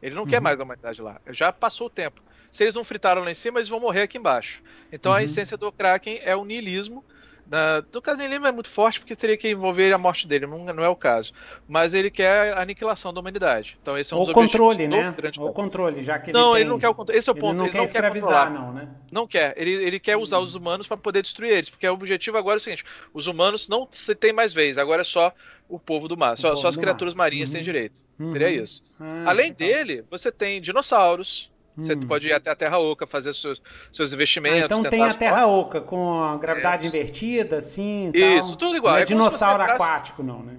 Ele 0.00 0.14
não 0.14 0.22
uhum. 0.22 0.28
quer 0.28 0.40
mais 0.40 0.58
a 0.58 0.64
humanidade 0.64 1.02
lá. 1.02 1.20
Já 1.28 1.52
passou 1.52 1.88
o 1.88 1.90
tempo. 1.90 2.22
Se 2.50 2.64
eles 2.64 2.74
não 2.74 2.84
fritaram 2.84 3.22
lá 3.22 3.30
em 3.30 3.34
cima, 3.34 3.58
eles 3.58 3.68
vão 3.68 3.80
morrer 3.80 4.02
aqui 4.02 4.16
embaixo. 4.16 4.62
Então 4.90 5.12
uhum. 5.12 5.18
a 5.18 5.22
essência 5.22 5.58
do 5.58 5.70
Kraken 5.70 6.20
é 6.22 6.34
o 6.34 6.44
niilismo 6.44 7.04
na, 7.50 7.84
no 7.92 8.00
caso 8.00 8.18
dele 8.18 8.34
é 8.34 8.52
muito 8.52 8.70
forte 8.70 8.98
porque 8.98 9.14
teria 9.14 9.36
que 9.36 9.50
envolver 9.50 9.92
a 9.92 9.98
morte 9.98 10.26
dele, 10.26 10.46
não, 10.46 10.64
não, 10.64 10.82
é 10.82 10.88
o 10.88 10.96
caso. 10.96 11.32
Mas 11.68 11.92
ele 11.92 12.10
quer 12.10 12.54
a 12.54 12.62
aniquilação 12.62 13.12
da 13.12 13.20
humanidade. 13.20 13.78
Então 13.80 13.98
esse 13.98 14.12
é 14.12 14.16
um 14.16 14.20
o 14.20 14.24
dos 14.24 14.34
controle, 14.34 14.88
né? 14.88 15.14
O 15.38 15.52
controle, 15.52 16.02
já 16.02 16.18
que 16.18 16.30
ele 16.30 16.38
Não, 16.38 16.52
tem... 16.52 16.62
ele 16.62 16.70
não 16.70 16.78
quer 16.78 16.88
o 16.88 16.94
controle. 16.94 17.18
Esse 17.18 17.28
é 17.28 17.32
o 17.32 17.36
ponto. 17.36 17.52
Ele 17.52 17.58
não 17.58 17.64
ele 17.64 17.72
quer 17.72 17.78
não 17.78 17.84
escravizar, 17.84 18.52
quer 18.52 18.58
não, 18.58 18.72
né? 18.72 18.88
Não 19.12 19.26
quer. 19.26 19.54
Ele, 19.56 19.70
ele 19.72 20.00
quer 20.00 20.16
usar 20.16 20.38
os 20.38 20.54
humanos 20.54 20.86
para 20.86 20.96
poder 20.96 21.22
destruir 21.22 21.52
eles, 21.52 21.70
porque 21.70 21.86
o 21.86 21.92
objetivo 21.92 22.38
agora 22.38 22.56
é 22.56 22.58
o 22.58 22.60
seguinte: 22.60 22.84
os 23.12 23.26
humanos 23.26 23.68
não 23.68 23.86
se 23.90 24.14
tem 24.14 24.32
mais 24.32 24.52
vez, 24.52 24.78
agora 24.78 25.02
é 25.02 25.04
só 25.04 25.32
o 25.68 25.78
povo 25.78 26.08
do 26.08 26.16
mar. 26.16 26.36
Só, 26.36 26.56
só 26.56 26.68
as 26.68 26.76
criaturas 26.76 27.14
mar. 27.14 27.24
marinhas 27.24 27.50
uhum. 27.50 27.54
têm 27.54 27.62
direito. 27.62 28.00
Uhum. 28.18 28.26
Seria 28.26 28.50
isso. 28.50 28.82
Ah, 28.98 29.24
Além 29.26 29.50
então. 29.50 29.66
dele, 29.66 30.04
você 30.10 30.32
tem 30.32 30.60
dinossauros, 30.60 31.50
você 31.76 31.94
hum. 31.94 32.00
pode 32.00 32.28
ir 32.28 32.32
até 32.32 32.50
a 32.50 32.54
Terra 32.54 32.78
Oca 32.78 33.06
fazer 33.06 33.34
seus, 33.34 33.60
seus 33.92 34.12
investimentos. 34.12 34.62
Ah, 34.62 34.64
então 34.66 34.82
tem 34.82 35.02
a 35.02 35.14
Terra 35.14 35.46
Oca 35.46 35.80
com 35.80 36.22
a 36.22 36.36
gravidade 36.36 36.84
é. 36.84 36.88
invertida, 36.88 37.58
assim. 37.58 38.10
Isso, 38.14 38.50
tal. 38.50 38.56
tudo 38.56 38.76
igual. 38.76 38.92
Não 38.92 39.00
é, 39.00 39.02
é 39.02 39.06
dinossauro 39.06 39.62
aquático, 39.62 40.22
não, 40.22 40.42
né? 40.42 40.56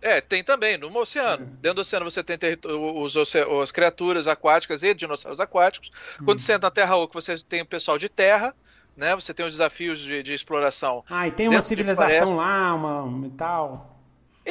É, 0.00 0.20
tem 0.20 0.44
também, 0.44 0.78
no 0.78 0.96
oceano. 0.96 1.44
É. 1.44 1.46
Dentro 1.60 1.74
do 1.74 1.80
oceano 1.82 2.04
você 2.04 2.22
tem 2.22 2.38
os, 2.64 3.14
as 3.62 3.72
criaturas 3.72 4.28
aquáticas 4.28 4.82
e 4.82 4.94
dinossauros 4.94 5.40
aquáticos. 5.40 5.90
Hum. 6.20 6.24
Quando 6.24 6.40
você 6.40 6.52
entra 6.52 6.66
na 6.66 6.70
Terra 6.70 6.96
Oca, 6.96 7.20
você 7.20 7.38
tem 7.38 7.62
o 7.62 7.66
pessoal 7.66 7.98
de 7.98 8.08
terra, 8.08 8.54
né? 8.96 9.14
Você 9.14 9.34
tem 9.34 9.46
os 9.46 9.52
desafios 9.52 9.98
de, 10.00 10.22
de 10.22 10.32
exploração. 10.32 11.04
Ah, 11.08 11.28
e 11.28 11.30
tem 11.30 11.48
uma 11.48 11.60
civilização 11.60 12.36
lá, 12.36 12.74
uma 12.74 13.26
e 13.26 13.30
tal. 13.30 13.97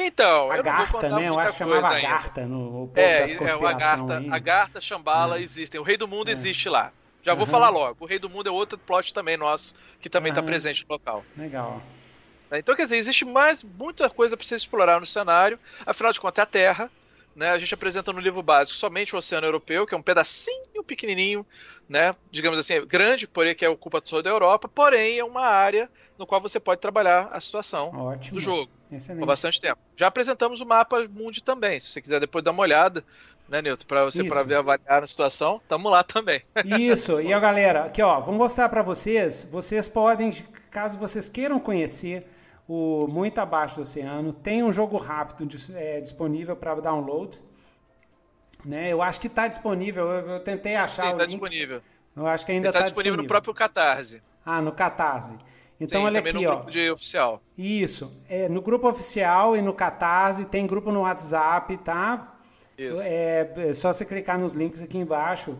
Então, 0.00 0.50
a 0.52 0.56
eu 0.58 0.62
Garta, 0.62 1.08
né? 1.08 1.28
Eu 1.28 1.38
acho 1.40 1.52
que 1.52 1.58
chamava 1.58 1.88
Agartha 1.88 2.46
no 2.46 2.84
o 2.84 2.90
é, 2.94 3.20
das 3.20 3.34
é, 3.34 3.56
o 3.56 3.66
Agartha, 3.66 4.22
Agartha, 4.30 4.80
Shambhala 4.80 5.38
é. 5.38 5.42
existem. 5.42 5.80
O 5.80 5.82
Rei 5.82 5.96
do 5.96 6.06
Mundo 6.06 6.28
é. 6.28 6.32
existe 6.32 6.68
lá. 6.68 6.92
Já 7.24 7.32
uhum. 7.32 7.38
vou 7.38 7.46
falar 7.46 7.68
logo. 7.68 7.96
O 7.98 8.06
Rei 8.06 8.18
do 8.20 8.30
Mundo 8.30 8.48
é 8.48 8.52
outro 8.52 8.78
plot 8.78 9.12
também 9.12 9.36
nosso, 9.36 9.74
que 10.00 10.08
também 10.08 10.30
está 10.30 10.40
uhum. 10.40 10.46
presente 10.46 10.86
no 10.88 10.94
local. 10.94 11.24
Legal. 11.36 11.82
Então, 12.52 12.76
quer 12.76 12.84
dizer, 12.84 12.96
existe 12.96 13.24
mais 13.24 13.62
muita 13.62 14.08
coisa 14.08 14.36
para 14.36 14.46
você 14.46 14.54
explorar 14.54 15.00
no 15.00 15.04
cenário. 15.04 15.58
Afinal 15.84 16.12
de 16.12 16.20
contas, 16.20 16.38
é 16.38 16.42
a 16.42 16.46
Terra. 16.46 16.90
Né, 17.38 17.50
a 17.50 17.58
gente 17.58 17.72
apresenta 17.72 18.12
no 18.12 18.18
livro 18.18 18.42
básico 18.42 18.76
somente 18.76 19.14
o 19.14 19.18
Oceano 19.18 19.46
Europeu, 19.46 19.86
que 19.86 19.94
é 19.94 19.96
um 19.96 20.02
pedacinho 20.02 20.82
pequenininho, 20.84 21.46
né, 21.88 22.12
digamos 22.32 22.58
assim, 22.58 22.84
grande, 22.84 23.28
porém 23.28 23.54
que 23.54 23.64
é 23.64 23.68
ocupa 23.68 24.00
toda 24.00 24.28
a 24.28 24.32
Europa, 24.32 24.68
porém 24.68 25.20
é 25.20 25.24
uma 25.24 25.42
área 25.42 25.88
no 26.18 26.26
qual 26.26 26.40
você 26.40 26.58
pode 26.58 26.80
trabalhar 26.80 27.28
a 27.30 27.40
situação 27.40 27.90
Ótimo. 27.94 28.34
do 28.34 28.40
jogo 28.40 28.68
Excelente. 28.90 29.20
por 29.20 29.26
bastante 29.26 29.60
tempo. 29.60 29.80
Já 29.96 30.08
apresentamos 30.08 30.60
o 30.60 30.66
mapa 30.66 31.06
mundi 31.08 31.40
também, 31.40 31.78
se 31.78 31.92
você 31.92 32.02
quiser 32.02 32.18
depois 32.18 32.42
dar 32.42 32.50
uma 32.50 32.62
olhada, 32.62 33.04
né, 33.48 33.62
Nilton, 33.62 33.84
para 33.86 34.04
você 34.04 34.24
para 34.24 34.42
ver 34.42 34.56
avaliar 34.56 35.04
a 35.04 35.06
situação, 35.06 35.60
tamo 35.68 35.88
lá 35.88 36.02
também. 36.02 36.42
Isso, 36.76 37.20
e 37.20 37.32
a 37.32 37.38
galera, 37.38 37.84
aqui 37.84 38.02
ó, 38.02 38.18
vou 38.20 38.34
mostrar 38.34 38.68
para 38.68 38.82
vocês, 38.82 39.48
vocês 39.48 39.88
podem, 39.88 40.32
caso 40.72 40.98
vocês 40.98 41.30
queiram 41.30 41.60
conhecer 41.60 42.26
o 42.68 43.06
Muito 43.08 43.38
Abaixo 43.38 43.76
do 43.76 43.82
Oceano, 43.82 44.32
tem 44.32 44.62
um 44.62 44.70
jogo 44.70 44.98
rápido 44.98 45.48
é, 45.74 46.00
disponível 46.00 46.54
para 46.54 46.74
download, 46.74 47.40
né? 48.64 48.92
Eu 48.92 49.00
acho 49.00 49.18
que 49.18 49.26
está 49.26 49.48
disponível, 49.48 50.04
eu, 50.06 50.28
eu 50.32 50.40
tentei 50.40 50.76
achar 50.76 51.12
Sim, 51.12 51.16
tá 51.16 51.24
link, 51.24 51.30
disponível. 51.30 51.80
eu 52.14 52.26
acho 52.26 52.44
que 52.44 52.52
ainda 52.52 52.68
Está 52.68 52.80
está 52.80 52.88
disponível 52.90 53.16
no 53.16 53.26
próprio 53.26 53.54
Catarse. 53.54 54.22
Ah, 54.44 54.60
no 54.60 54.72
Catarse. 54.72 55.34
Então 55.80 56.00
Sim, 56.00 56.06
olha 56.06 56.20
aqui, 56.20 56.32
no 56.32 56.44
ó. 56.46 56.56
grupo 56.56 56.70
de 56.70 56.90
oficial. 56.90 57.42
Isso, 57.56 58.12
é, 58.28 58.48
no 58.48 58.60
grupo 58.60 58.86
oficial 58.88 59.56
e 59.56 59.62
no 59.62 59.72
Catarse, 59.72 60.44
tem 60.44 60.66
grupo 60.66 60.92
no 60.92 61.02
WhatsApp, 61.02 61.74
tá? 61.78 62.36
Isso. 62.76 63.00
É, 63.00 63.50
é 63.56 63.72
só 63.72 63.92
você 63.92 64.04
clicar 64.04 64.38
nos 64.38 64.52
links 64.52 64.82
aqui 64.82 64.98
embaixo. 64.98 65.58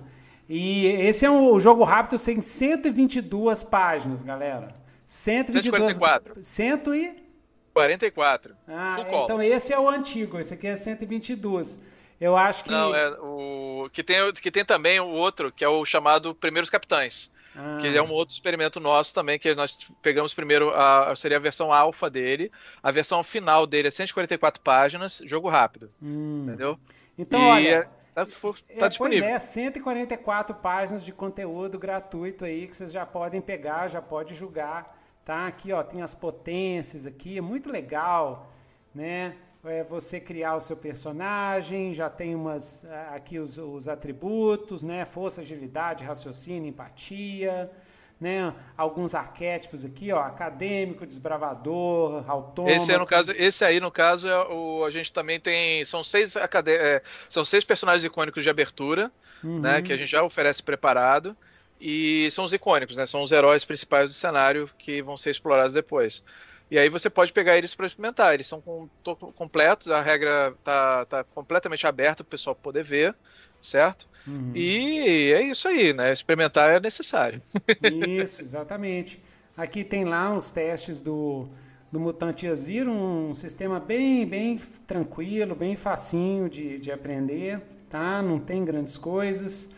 E 0.49 0.87
esse 0.87 1.25
é 1.25 1.31
um 1.31 1.59
jogo 1.61 1.85
rápido, 1.85 2.23
tem 2.23 2.41
122 2.41 3.63
páginas, 3.63 4.23
galera. 4.23 4.75
122. 5.09 5.95
144. 5.95 6.43
100 6.43 6.73
e... 6.95 7.29
44. 7.73 8.55
Ah, 8.69 8.95
Full 8.97 9.05
é, 9.07 9.25
então 9.25 9.43
esse 9.43 9.73
é 9.73 9.79
o 9.79 9.89
antigo, 9.89 10.39
esse 10.39 10.53
aqui 10.53 10.67
é 10.67 10.77
122. 10.77 11.83
Eu 12.21 12.37
acho 12.37 12.65
que... 12.65 12.71
Não, 12.71 12.95
é 12.95 13.11
o 13.19 13.89
que 13.91 14.03
tem, 14.03 14.33
que 14.35 14.51
tem 14.51 14.65
também 14.65 15.01
o 15.01 15.07
outro, 15.07 15.51
que 15.51 15.65
é 15.65 15.69
o 15.69 15.83
chamado 15.87 16.35
Primeiros 16.35 16.69
Capitães. 16.69 17.31
Ah, 17.57 17.79
Que 17.81 17.97
é 17.97 18.03
um 18.03 18.11
outro 18.11 18.35
experimento 18.35 18.79
nosso 18.81 19.15
também, 19.15 19.39
que 19.39 19.55
nós 19.55 19.79
pegamos 20.03 20.35
primeiro, 20.35 20.71
a, 20.75 21.17
seria 21.17 21.39
a 21.39 21.41
versão 21.41 21.73
alfa 21.73 22.11
dele. 22.11 22.53
A 22.83 22.93
versão 22.93 23.25
final 23.25 23.67
dele 23.67 23.89
é 23.89 23.91
144 23.91 24.61
páginas, 24.63 25.23
jogo 25.25 25.49
rápido, 25.49 25.91
hum. 26.03 26.43
entendeu? 26.47 26.79
Então, 27.17 27.41
E 27.41 27.45
olha... 27.45 27.69
é- 27.69 27.89
tá, 28.15 28.27
tá 28.27 28.87
É, 28.87 28.89
disponível. 28.89 29.25
Pois 29.25 29.37
é, 29.37 29.39
144 29.39 30.55
páginas 30.57 31.03
de 31.03 31.13
conteúdo 31.13 31.79
gratuito 31.79 32.45
aí 32.45 32.67
que 32.67 32.77
vocês 32.77 32.93
já 32.93 33.07
podem 33.07 33.41
pegar, 33.41 33.89
já 33.89 34.03
pode 34.03 34.35
julgar, 34.35 34.98
tá? 35.29 35.47
Aqui, 35.47 35.73
ó, 35.75 35.83
tem 35.83 36.01
as 36.01 36.15
potências 36.15 37.05
aqui, 37.05 37.37
é 37.37 37.41
muito 37.43 37.71
legal, 37.71 38.51
né? 38.95 39.35
É 39.63 39.85
você 39.85 40.19
criar 40.19 40.57
o 40.57 40.61
seu 40.63 40.75
personagem, 40.75 41.93
já 41.93 42.09
tem 42.09 42.35
umas 42.35 42.87
aqui 43.15 43.39
os, 43.39 43.59
os 43.59 43.89
atributos, 43.91 44.83
né? 44.83 45.05
Força, 45.05 45.43
agilidade, 45.43 46.03
raciocínio, 46.03 46.67
empatia, 46.71 47.71
né? 48.19 48.55
Alguns 48.75 49.15
arquétipos 49.15 49.85
aqui, 49.85 50.11
ó, 50.13 50.21
acadêmico, 50.21 51.05
desbravador, 51.05 52.25
autônomo. 52.27 52.75
Esse, 52.75 52.91
é, 52.93 52.97
no 52.97 53.05
caso, 53.07 53.31
esse 53.33 53.63
aí, 53.67 53.81
no 53.81 53.91
caso, 53.91 54.27
é 54.29 54.49
o, 54.49 54.83
a 54.87 54.91
gente 54.91 55.13
também 55.13 55.39
tem. 55.39 55.85
São 55.85 56.03
seis, 56.03 56.37
acade- 56.39 56.73
é, 56.73 57.03
são 57.29 57.45
seis 57.45 57.65
personagens 57.65 58.03
icônicos 58.03 58.43
de 58.43 58.49
abertura, 58.49 59.13
Uhum. 59.45 59.61
né? 59.61 59.83
Que 59.83 59.93
a 59.93 59.97
gente 59.99 60.11
já 60.11 60.23
oferece 60.23 60.63
preparado. 60.63 61.37
E 61.81 62.29
são 62.33 62.45
os 62.45 62.53
icônicos, 62.53 62.97
né? 62.97 63.07
São 63.07 63.23
os 63.23 63.31
heróis 63.33 63.65
principais 63.65 64.11
do 64.11 64.15
cenário 64.15 64.69
que 64.79 65.01
vão 65.03 65.17
ser 65.17 65.31
explorados 65.31 65.73
depois. 65.73 66.25
E 66.71 66.79
aí 66.79 66.89
você 66.89 67.09
pode 67.09 67.33
pegar 67.33 67.57
eles 67.57 67.75
para 67.75 67.87
experimentar. 67.87 68.35
Eles 68.35 68.47
são 68.47 68.61
com- 68.61 68.89
to- 69.03 69.17
completos, 69.17 69.91
a 69.91 70.03
regra 70.03 70.55
tá, 70.65 71.05
tá 71.07 71.25
completamente 71.25 71.87
aberta 71.87 72.23
para 72.23 72.29
o 72.29 72.31
pessoal 72.31 72.55
poder 72.55 72.85
ver, 72.85 73.15
certo? 73.63 74.09
Uhum. 74.27 74.53
E 74.55 75.33
é 75.33 75.43
isso 75.43 75.67
aí, 75.69 75.93
né? 75.93 76.13
Experimentar 76.13 76.71
é 76.71 76.81
necessário. 76.81 77.41
Isso, 77.81 78.43
exatamente. 78.43 79.23
Aqui 79.57 79.83
tem 79.85 80.05
lá 80.05 80.37
os 80.37 80.51
testes 80.51 81.01
do, 81.01 81.49
do 81.91 81.99
Mutante 81.99 82.55
Zero, 82.55 82.93
um 82.93 83.35
sistema 83.35 83.81
bem, 83.81 84.27
bem 84.27 84.57
tranquilo, 84.87 85.55
bem 85.55 85.75
facinho 85.75 86.49
de, 86.49 86.79
de 86.79 86.93
aprender, 86.93 87.61
tá? 87.89 88.21
Não 88.21 88.39
tem 88.39 88.65
grandes 88.65 88.99
coisas. 88.99 89.71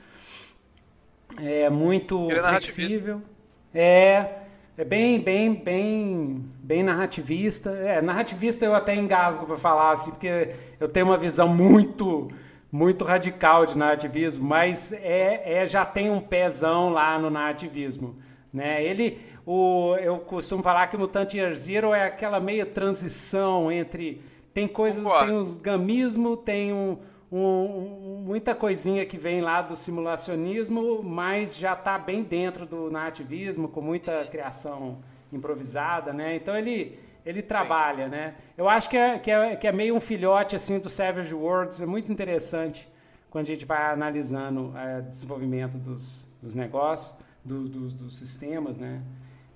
É 1.38 1.70
muito 1.70 2.30
Ele 2.30 2.38
é 2.38 2.42
flexível. 2.42 3.22
É, 3.74 4.26
é 4.76 4.84
bem, 4.84 5.20
bem, 5.20 5.54
bem, 5.54 6.44
bem 6.62 6.82
narrativista. 6.82 7.70
É, 7.70 8.00
narrativista 8.00 8.64
eu 8.64 8.74
até 8.74 8.94
engasgo 8.94 9.46
para 9.46 9.56
falar 9.56 9.92
assim, 9.92 10.10
porque 10.10 10.54
eu 10.78 10.88
tenho 10.88 11.06
uma 11.06 11.18
visão 11.18 11.48
muito 11.48 12.30
muito 12.72 13.04
radical 13.04 13.66
de 13.66 13.76
narrativismo, 13.76 14.46
mas 14.46 14.92
é, 14.92 15.62
é 15.62 15.66
já 15.66 15.84
tem 15.84 16.08
um 16.08 16.20
pezão 16.20 16.90
lá 16.90 17.18
no 17.18 17.28
narrativismo, 17.28 18.16
né? 18.52 18.82
Ele, 18.84 19.18
o, 19.44 19.96
eu 20.00 20.18
costumo 20.18 20.62
falar 20.62 20.86
que 20.86 20.94
o 20.94 20.98
Mutante 20.98 21.36
Year 21.36 21.52
Zero 21.54 21.92
é 21.92 22.04
aquela 22.04 22.38
meia 22.38 22.64
transição 22.64 23.72
entre 23.72 24.22
tem 24.54 24.68
coisas, 24.68 25.02
Concordo. 25.02 25.26
tem 25.26 25.36
uns 25.36 25.56
gamismo, 25.56 26.36
tem 26.36 26.72
um, 26.72 26.98
um- 27.36 28.22
muita 28.24 28.54
coisinha 28.54 29.04
que 29.06 29.16
vem 29.16 29.40
lá 29.40 29.62
do 29.62 29.76
simulacionismo, 29.76 31.02
mas 31.02 31.56
já 31.56 31.72
está 31.74 31.98
bem 31.98 32.22
dentro 32.22 32.66
do 32.66 32.90
narrativismo, 32.90 33.68
com 33.68 33.80
muita 33.80 34.24
criação 34.26 34.98
improvisada, 35.32 36.12
né? 36.12 36.36
Então 36.36 36.56
ele 36.56 36.98
ele 37.24 37.42
trabalha, 37.42 38.08
né? 38.08 38.34
Eu 38.56 38.66
acho 38.66 38.88
que 38.88 38.96
é, 38.96 39.18
que, 39.18 39.30
é, 39.30 39.54
que 39.54 39.66
é 39.68 39.72
meio 39.72 39.94
um 39.94 40.00
filhote 40.00 40.56
assim 40.56 40.78
do 40.78 40.88
Savage 40.88 41.34
Worlds, 41.34 41.78
é 41.80 41.84
muito 41.86 42.10
interessante 42.10 42.88
quando 43.28 43.44
a 43.44 43.46
gente 43.46 43.66
vai 43.66 43.92
analisando 43.92 44.72
o 44.98 45.02
desenvolvimento 45.02 45.76
dos, 45.76 46.26
dos 46.42 46.54
negócios, 46.54 47.14
do- 47.44 47.68
dos- 47.68 47.92
dos 47.92 48.16
sistemas, 48.16 48.74
né? 48.76 49.02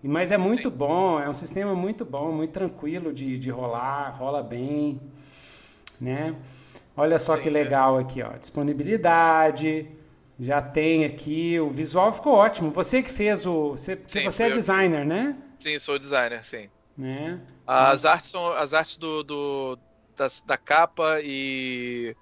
E, 0.02 0.08
mas 0.08 0.30
é 0.30 0.36
muito 0.36 0.70
bom, 0.70 1.18
é 1.18 1.28
um 1.28 1.32
sistema 1.34 1.74
muito 1.74 2.04
bom, 2.04 2.30
muito 2.32 2.52
tranquilo 2.52 3.12
de, 3.14 3.38
de 3.38 3.50
rolar, 3.50 4.10
rola 4.14 4.42
bem, 4.42 5.00
né? 6.00 6.34
Olha 6.96 7.18
só 7.18 7.36
Sim, 7.36 7.42
que 7.42 7.50
é. 7.50 7.50
legal 7.50 7.98
aqui, 7.98 8.22
ó, 8.22 8.30
disponibilidade, 8.38 9.88
já 10.38 10.62
tem 10.62 11.04
aqui, 11.04 11.58
o 11.60 11.70
visual 11.70 12.12
ficou 12.12 12.34
ótimo. 12.34 12.70
Você 12.70 13.02
que 13.02 13.10
fez 13.10 13.46
o, 13.46 13.72
você, 13.72 13.96
Sim, 14.06 14.20
você 14.22 14.44
é 14.44 14.50
eu 14.50 14.50
designer, 14.50 15.04
né? 15.04 15.36
Sim, 15.58 15.78
sou 15.78 15.98
designer, 15.98 16.44
sim. 16.44 16.70
Né? 16.96 17.40
As 17.66 18.04
artes 18.04 18.30
são 18.30 18.52
as 18.52 18.72
artes 18.74 18.96
do, 18.98 19.22
do- 19.24 19.80
das- 20.16 20.42
da 20.42 20.56
capa 20.58 21.20
e 21.22 22.16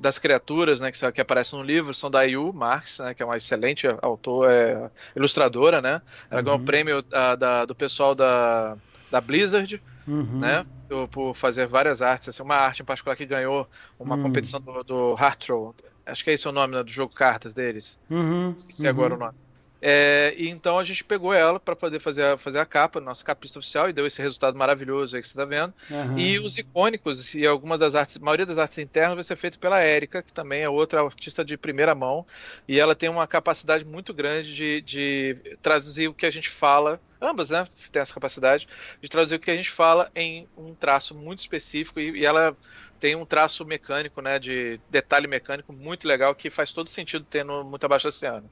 das 0.00 0.18
criaturas, 0.18 0.80
né, 0.80 0.90
que, 0.92 1.12
que 1.12 1.20
aparecem 1.20 1.58
no 1.58 1.64
livro, 1.64 1.94
são 1.94 2.10
da 2.10 2.22
Yu 2.24 2.52
Marx, 2.52 2.98
né, 2.98 3.14
que 3.14 3.22
é 3.22 3.26
uma 3.26 3.36
excelente 3.36 3.86
autor, 4.02 4.50
é, 4.50 4.90
ilustradora, 5.14 5.80
né? 5.80 6.02
Ela 6.30 6.42
ganhou 6.42 6.56
o 6.58 6.60
prêmio 6.60 7.04
ah, 7.12 7.36
da- 7.36 7.64
do 7.66 7.74
pessoal 7.76 8.14
da, 8.14 8.76
da 9.10 9.20
Blizzard, 9.20 9.82
Uhum. 10.08 10.40
né? 10.40 10.66
Por, 11.12 11.34
fazer 11.34 11.66
várias 11.66 12.00
artes, 12.00 12.30
assim, 12.30 12.42
uma 12.42 12.56
arte 12.56 12.80
em 12.80 12.84
particular 12.84 13.14
que 13.14 13.26
ganhou 13.26 13.68
uma 13.98 14.16
Hum. 14.16 14.22
competição 14.22 14.60
do, 14.60 14.82
do 14.82 15.16
Hearthrow, 15.18 15.74
acho 16.06 16.24
que 16.24 16.30
é 16.30 16.32
esse 16.32 16.48
o 16.48 16.52
nome 16.52 16.74
né, 16.74 16.82
do 16.82 16.90
jogo 16.90 17.12
cartas 17.14 17.52
deles. 17.52 17.98
Uhum. 18.08 18.54
Esqueci 18.56 18.88
agora 18.88 19.14
o 19.14 19.18
nome. 19.18 19.34
É, 19.80 20.34
e 20.36 20.48
então 20.48 20.78
a 20.78 20.84
gente 20.84 21.04
pegou 21.04 21.32
ela 21.32 21.60
para 21.60 21.76
poder 21.76 22.00
fazer 22.00 22.24
a, 22.24 22.38
fazer 22.38 22.58
a 22.58 22.66
capa, 22.66 23.00
nossa 23.00 23.24
capista 23.24 23.58
oficial, 23.58 23.88
e 23.88 23.92
deu 23.92 24.06
esse 24.06 24.20
resultado 24.20 24.56
maravilhoso 24.56 25.14
aí 25.14 25.22
que 25.22 25.28
você 25.28 25.34
tá 25.34 25.44
vendo. 25.44 25.72
Aham. 25.90 26.18
E 26.18 26.38
os 26.38 26.58
icônicos 26.58 27.34
e 27.34 27.46
algumas 27.46 27.78
das 27.78 27.94
artes, 27.94 28.16
a 28.16 28.20
maioria 28.20 28.46
das 28.46 28.58
artes 28.58 28.78
internas 28.78 29.14
vai 29.14 29.24
ser 29.24 29.36
feita 29.36 29.58
pela 29.58 29.80
Érica, 29.80 30.22
que 30.22 30.32
também 30.32 30.62
é 30.62 30.68
outra 30.68 31.00
artista 31.00 31.44
de 31.44 31.56
primeira 31.56 31.94
mão, 31.94 32.26
e 32.66 32.78
ela 32.80 32.94
tem 32.94 33.08
uma 33.08 33.26
capacidade 33.26 33.84
muito 33.84 34.12
grande 34.12 34.54
de, 34.54 34.80
de 34.80 35.36
traduzir 35.62 36.08
o 36.08 36.14
que 36.14 36.26
a 36.26 36.30
gente 36.30 36.48
fala, 36.48 37.00
ambas, 37.20 37.50
né, 37.50 37.64
tem 37.90 38.02
essa 38.02 38.14
capacidade 38.14 38.66
de 39.00 39.08
traduzir 39.08 39.36
o 39.36 39.40
que 39.40 39.50
a 39.50 39.56
gente 39.56 39.70
fala 39.70 40.10
em 40.14 40.48
um 40.56 40.74
traço 40.74 41.14
muito 41.14 41.40
específico 41.40 42.00
e, 42.00 42.20
e 42.20 42.26
ela 42.26 42.56
tem 42.98 43.14
um 43.14 43.24
traço 43.24 43.64
mecânico, 43.64 44.20
né, 44.20 44.38
de 44.38 44.80
detalhe 44.90 45.26
mecânico 45.26 45.72
muito 45.72 46.06
legal 46.06 46.34
que 46.34 46.50
faz 46.50 46.72
todo 46.72 46.88
sentido 46.88 47.24
ter 47.24 47.44
no 47.44 47.62
Muito 47.64 47.84
Abaixo 47.84 48.06
do 48.06 48.08
Oceano. 48.08 48.50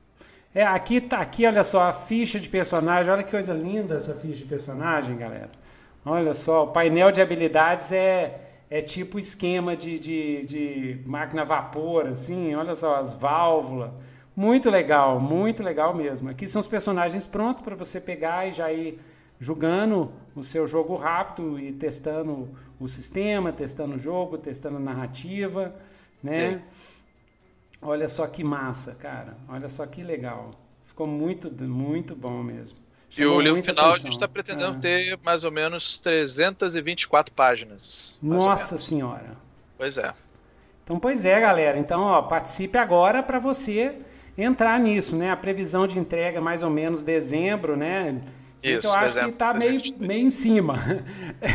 É, 0.57 0.65
aqui, 0.65 1.03
tá, 1.03 1.19
aqui, 1.19 1.45
olha 1.47 1.63
só, 1.63 1.83
a 1.83 1.93
ficha 1.93 2.41
de 2.41 2.49
personagem. 2.49 3.13
Olha 3.13 3.23
que 3.23 3.31
coisa 3.31 3.53
linda 3.53 3.97
essa 3.97 4.15
ficha 4.15 4.39
de 4.39 4.47
personagem, 4.47 5.15
galera. 5.15 5.51
Olha 6.03 6.33
só, 6.33 6.65
o 6.65 6.69
painel 6.69 7.13
de 7.13 7.21
habilidades 7.21 7.93
é, 7.93 8.41
é 8.71 8.81
tipo 8.81 9.19
esquema 9.19 9.77
de, 9.77 9.99
de, 9.99 10.47
de 10.47 11.01
máquina 11.05 11.43
a 11.43 11.45
vapor, 11.45 12.07
assim. 12.07 12.55
Olha 12.55 12.75
só, 12.75 12.97
as 12.97 13.13
válvulas. 13.13 13.91
Muito 14.35 14.71
legal, 14.71 15.21
muito 15.21 15.63
legal 15.63 15.95
mesmo. 15.95 16.31
Aqui 16.31 16.49
são 16.49 16.61
os 16.61 16.69
personagens 16.69 17.27
prontos 17.27 17.63
para 17.63 17.77
você 17.77 18.01
pegar 18.01 18.49
e 18.49 18.55
já 18.55 18.73
ir 18.73 18.99
jogando 19.39 20.11
o 20.35 20.43
seu 20.43 20.67
jogo 20.67 20.97
rápido 20.97 21.61
e 21.61 21.71
testando 21.71 22.49
o 22.81 22.89
sistema, 22.89 23.53
testando 23.53 23.97
o 23.97 23.99
jogo, 23.99 24.39
testando 24.39 24.79
a 24.79 24.81
narrativa, 24.81 25.75
né? 26.23 26.53
Sim. 26.53 26.61
Olha 27.81 28.09
só 28.09 28.27
que 28.27 28.43
massa, 28.43 28.95
cara. 28.95 29.37
Olha 29.49 29.69
só 29.69 29.87
que 29.87 30.03
legal. 30.03 30.53
Ficou 30.87 31.07
muito, 31.07 31.51
muito 31.65 32.15
bom 32.17 32.43
mesmo. 32.43 32.79
E 33.11 33.17
Chamou 33.17 33.37
o 33.37 33.41
livro 33.41 33.63
final 33.63 33.85
a 33.87 33.89
atenção. 33.91 34.03
gente 34.05 34.15
está 34.15 34.27
pretendendo 34.29 34.77
É. 34.79 34.81
ter 34.81 35.19
mais 35.25 35.45
ou 35.45 35.51
menos 35.51 35.99
324 36.01 37.33
páginas. 37.35 38.19
Nossa 38.23 38.77
senhora. 38.77 39.37
Pois 39.79 39.97
é. 39.99 40.13
Então, 40.85 40.99
pois 40.99 41.25
é, 41.25 41.39
galera. 41.41 41.79
Então, 41.79 42.01
ó, 42.03 42.23
participe 42.23 42.79
agora 42.79 43.23
para 43.23 43.39
você 43.39 43.97
entrar 44.37 44.79
nisso, 44.81 45.17
né? 45.17 45.31
A 45.31 45.37
previsão 45.37 45.87
de 45.87 45.99
entrega 45.99 46.41
mais 46.41 46.63
ou 46.63 46.71
menos 46.71 47.03
dezembro, 47.03 47.77
né? 47.77 48.21
Isso, 48.63 48.87
eu 48.87 48.93
acho 48.93 49.21
que 49.21 49.29
está 49.29 49.53
meio, 49.53 49.81
meio 49.99 50.27
em 50.27 50.31
cima. 50.31 50.79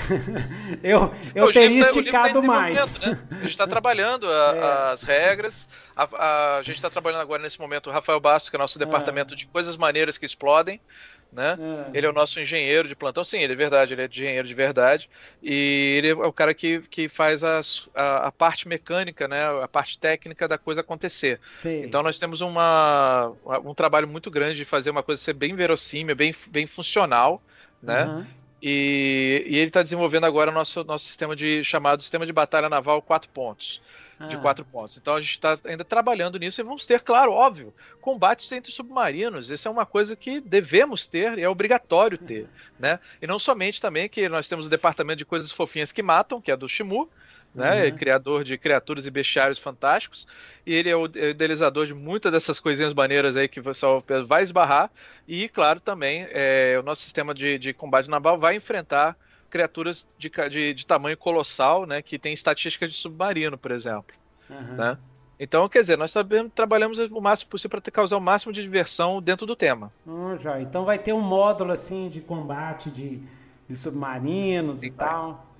eu 0.84 1.12
eu 1.34 1.52
teria 1.52 1.84
tá, 1.84 1.90
esticado 1.90 2.42
tá 2.42 2.48
mais. 2.48 3.00
Né? 3.00 3.20
A 3.32 3.36
gente 3.36 3.50
está 3.50 3.68
trabalhando 3.68 4.28
a, 4.28 4.56
é. 4.90 4.94
as 4.94 5.04
regras. 5.04 5.68
A, 5.96 6.04
a, 6.04 6.58
a 6.58 6.62
gente 6.62 6.76
está 6.76 6.90
trabalhando 6.90 7.22
agora 7.22 7.42
nesse 7.42 7.60
momento 7.60 7.90
o 7.90 7.94
Rafael 7.94 8.20
Bastos, 8.20 8.50
que 8.50 8.56
é 8.56 8.60
nosso 8.60 8.78
departamento 8.78 9.34
é. 9.34 9.38
de 9.38 9.46
coisas 9.48 9.76
maneiras 9.76 10.18
que 10.18 10.26
explodem 10.26 10.80
né? 11.32 11.58
É. 11.94 11.98
Ele 11.98 12.06
é 12.06 12.10
o 12.10 12.14
nosso 12.14 12.40
engenheiro 12.40 12.88
de 12.88 12.96
plantão. 12.96 13.24
Sim, 13.24 13.40
ele 13.40 13.54
é 13.54 13.56
verdade, 13.56 13.94
ele 13.94 14.02
é 14.02 14.06
engenheiro 14.06 14.48
de 14.48 14.54
verdade. 14.54 15.10
E 15.42 15.96
ele 15.98 16.10
é 16.10 16.14
o 16.14 16.34
cara 16.34 16.54
que, 16.54 16.82
que 16.82 17.08
faz 17.08 17.44
as, 17.44 17.88
a, 17.96 18.28
a, 18.28 18.32
parte 18.32 18.68
mecânica, 18.68 19.28
né? 19.28 19.44
A 19.64 19.68
parte 19.68 19.98
técnica 19.98 20.48
da 20.48 20.58
coisa 20.58 20.82
acontecer. 20.82 21.40
Sim. 21.54 21.84
Então 21.84 22.04
nós 22.04 22.20
temos 22.20 22.42
uma, 22.42 23.32
um 23.64 23.74
trabalho 23.74 24.08
muito 24.08 24.30
grande 24.30 24.58
de 24.58 24.66
fazer 24.66 24.90
uma 24.90 25.04
coisa 25.04 25.22
ser 25.22 25.34
bem 25.34 25.56
verossímil, 25.56 26.16
bem, 26.16 26.36
bem 26.48 26.68
funcional, 26.68 27.42
né? 27.82 28.06
Uhum. 28.06 28.26
E, 28.62 29.44
e, 29.48 29.58
ele 29.58 29.70
está 29.70 29.82
desenvolvendo 29.82 30.26
agora 30.26 30.52
o 30.52 30.54
nosso, 30.54 30.84
nosso 30.84 31.06
sistema 31.06 31.36
de 31.36 31.64
chamado 31.64 32.02
sistema 32.02 32.28
de 32.28 32.34
batalha 32.34 32.70
naval 32.70 33.02
quatro 33.02 33.28
pontos 33.30 33.82
de 34.28 34.36
ah. 34.36 34.40
quatro 34.40 34.66
pontos. 34.66 34.98
Então 34.98 35.16
a 35.16 35.22
gente 35.22 35.32
está 35.32 35.58
ainda 35.66 35.84
trabalhando 35.84 36.38
nisso 36.40 36.62
e 36.62 36.64
vamos 36.64 36.86
ter, 36.86 37.02
claro, 37.02 37.32
óbvio, 37.32 37.74
combates 38.00 38.52
entre 38.52 38.72
submarinos. 38.72 39.50
Isso 39.50 39.68
é 39.68 39.72
uma 39.72 39.86
coisa 39.86 40.16
que 40.16 40.40
devemos 40.40 41.08
ter 41.08 41.38
e 41.38 41.42
é 41.42 41.50
obrigatório 41.50 42.18
ter, 42.18 42.48
né? 42.80 43.00
E 43.22 43.28
não 43.28 43.40
somente 43.40 43.82
também 43.82 44.10
que 44.10 44.28
nós 44.30 44.48
temos 44.48 44.66
o 44.66 44.70
departamento 44.70 45.18
de 45.18 45.26
coisas 45.26 45.52
fofinhas 45.52 45.92
que 45.92 46.02
matam, 46.02 46.42
que 46.42 46.52
é 46.52 46.58
do 46.58 46.68
Shimu, 46.68 47.10
né? 47.54 47.86
Uhum. 47.86 47.98
Criador 47.98 48.44
de 48.44 48.58
criaturas 48.58 49.06
e 49.06 49.12
bestiários 49.12 49.60
fantásticos. 49.60 50.28
E 50.66 50.74
ele 50.74 50.90
é 50.90 50.96
o 50.96 51.06
idealizador 51.06 51.86
de 51.86 51.94
muitas 51.94 52.32
dessas 52.32 52.60
coisinhas 52.60 52.94
maneiras 52.94 53.36
aí 53.36 53.48
que 53.48 53.60
o 53.60 53.64
pessoal 53.64 54.04
vai 54.26 54.44
esbarrar. 54.44 54.90
E, 55.28 55.50
claro, 55.50 55.80
também 55.80 56.28
é, 56.32 56.78
o 56.80 56.84
nosso 56.84 57.02
sistema 57.02 57.34
de, 57.34 57.58
de 57.58 57.74
combate 57.74 58.10
naval 58.10 58.40
vai 58.40 58.56
enfrentar 58.56 59.18
criaturas 59.52 60.08
de, 60.18 60.32
de, 60.50 60.74
de, 60.74 60.86
tamanho 60.86 61.18
colossal, 61.18 61.86
né? 61.86 62.02
Que 62.02 62.18
tem 62.18 62.34
estatísticas 62.34 62.92
de 62.92 62.98
submarino, 62.98 63.58
por 63.58 63.72
exemplo. 63.72 64.16
Uhum. 64.50 64.76
Né? 64.76 64.98
Então, 65.40 65.68
quer 65.68 65.82
dizer, 65.82 65.98
nós 65.98 66.12
sabemos, 66.12 66.52
trabalhamos 66.54 67.00
o 67.00 67.22
máximo 67.22 67.50
possível 67.50 67.82
para 67.82 67.92
causar 67.92 68.18
o 68.18 68.22
máximo 68.22 68.54
de 68.54 68.62
diversão 68.62 69.22
dentro 69.22 69.46
do 69.46 69.56
tema. 69.56 69.92
Hum, 70.06 70.38
já. 70.38 70.62
Então 70.62 70.86
vai 70.86 70.98
ter 71.00 71.14
um 71.14 71.22
módulo 71.22 71.72
assim 71.72 72.10
de 72.10 72.22
combate 72.22 72.90
de, 72.90 73.22
de 73.68 73.76
submarinos 73.76 74.80
Sim, 74.80 74.88
e 74.88 74.92
tal. 74.92 75.51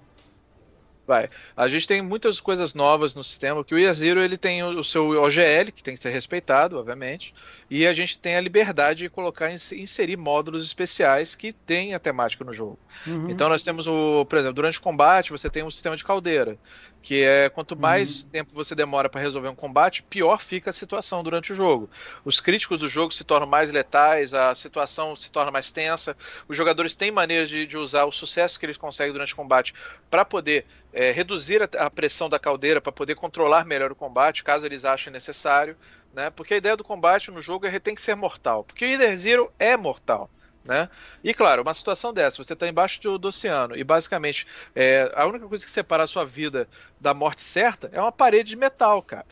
Vai. 1.12 1.30
A 1.58 1.68
gente 1.68 1.86
tem 1.86 2.02
muitas 2.02 2.40
coisas 2.40 2.74
novas 2.74 3.14
no 3.14 3.22
sistema, 3.22 3.66
que 3.66 3.76
o 3.76 3.78
Yaziro 3.78 4.22
ele 4.22 4.38
tem 4.38 4.64
o 4.64 4.82
seu 4.82 5.10
OGL, 5.22 5.70
que 5.76 5.84
tem 5.84 5.94
que 5.94 6.02
ser 6.02 6.10
respeitado, 6.10 6.80
obviamente, 6.80 7.34
e 7.70 7.86
a 7.86 7.94
gente 7.94 8.18
tem 8.18 8.38
a 8.38 8.40
liberdade 8.40 9.00
de 9.00 9.10
colocar, 9.10 9.52
inserir 9.52 10.16
módulos 10.16 10.64
especiais 10.64 11.36
que 11.36 11.52
têm 11.52 11.94
a 11.94 12.00
temática 12.00 12.46
no 12.46 12.54
jogo. 12.54 12.80
Uhum. 13.06 13.30
Então 13.30 13.50
nós 13.50 13.62
temos 13.62 13.88
o, 13.88 14.24
por 14.24 14.40
exemplo, 14.40 14.56
durante 14.56 14.80
o 14.80 14.82
combate 14.82 15.32
você 15.32 15.50
tem 15.50 15.64
um 15.64 15.70
sistema 15.70 15.98
de 15.98 16.04
caldeira, 16.06 16.58
que 17.02 17.24
é 17.24 17.50
quanto 17.50 17.76
mais 17.76 18.24
uhum. 18.24 18.30
tempo 18.30 18.54
você 18.54 18.74
demora 18.74 19.10
para 19.10 19.20
resolver 19.20 19.50
um 19.50 19.56
combate, 19.56 20.04
pior 20.04 20.40
fica 20.40 20.70
a 20.70 20.74
situação 20.74 21.22
durante 21.22 21.52
o 21.52 21.56
jogo. 21.56 21.90
Os 22.24 22.40
críticos 22.40 22.80
do 22.80 22.88
jogo 22.88 23.14
se 23.14 23.26
tornam 23.26 23.48
mais 23.48 23.70
letais, 23.70 24.34
a 24.34 24.56
situação 24.56 25.14
se 25.18 25.30
torna 25.30 25.52
mais 25.52 25.72
tensa, 25.72 26.16
os 26.48 26.56
jogadores 26.56 26.96
têm 26.96 27.12
maneiras 27.12 27.50
de, 27.50 27.66
de 27.66 27.78
usar 27.78 28.06
o 28.06 28.14
sucesso 28.14 28.58
que 28.58 28.66
eles 28.66 28.78
conseguem 28.78 29.12
durante 29.12 29.34
o 29.34 29.36
combate 29.36 29.74
para 30.10 30.24
poder 30.24 30.66
é, 30.94 31.12
reduzir 31.12 31.62
a, 31.62 31.86
a, 31.86 31.90
pressão 31.90 32.30
da 32.30 32.40
caldeira, 32.40 32.82
para 32.82 32.92
poder 32.92 33.16
controlar 33.16 33.66
melhor 33.66 33.92
o 33.92 33.96
combate, 33.96 34.44
caso 34.44 34.66
eles 34.66 34.86
achem 34.86 35.12
necessário. 35.12 35.78
Né? 36.14 36.30
Porque 36.30 36.54
a 36.54 36.58
ideia 36.58 36.76
do 36.76 36.84
combate 36.84 37.32
no 37.32 37.42
jogo 37.42 37.66
é 37.66 37.80
tem 37.80 37.96
que 37.96 38.02
ser 38.02 38.16
mortal. 38.16 38.64
Porque 38.64 38.86
o 38.86 38.88
Either 38.88 39.18
Zero 39.18 39.52
é 39.58 39.78
mortal. 39.78 40.30
Né? 40.64 40.90
E 41.24 41.34
claro, 41.34 41.64
uma 41.64 41.74
situação 41.74 42.14
dessa, 42.14 42.44
você 42.44 42.54
está 42.54 42.68
embaixo 42.68 43.02
do, 43.02 43.18
do, 43.18 43.30
oceano 43.30 43.76
e 43.76 43.84
basicamente 43.84 44.46
é, 44.76 45.12
a 45.16 45.26
única 45.26 45.48
coisa 45.48 45.66
que 45.66 45.72
separa 45.72 46.04
a 46.04 46.08
sua 46.08 46.24
vida 46.24 46.68
da 47.00 47.16
morte 47.16 47.42
certa 47.42 47.90
é 47.92 48.00
uma 48.00 48.12
parede 48.12 48.50
de 48.50 48.56
metal, 48.56 49.02
cara. 49.02 49.26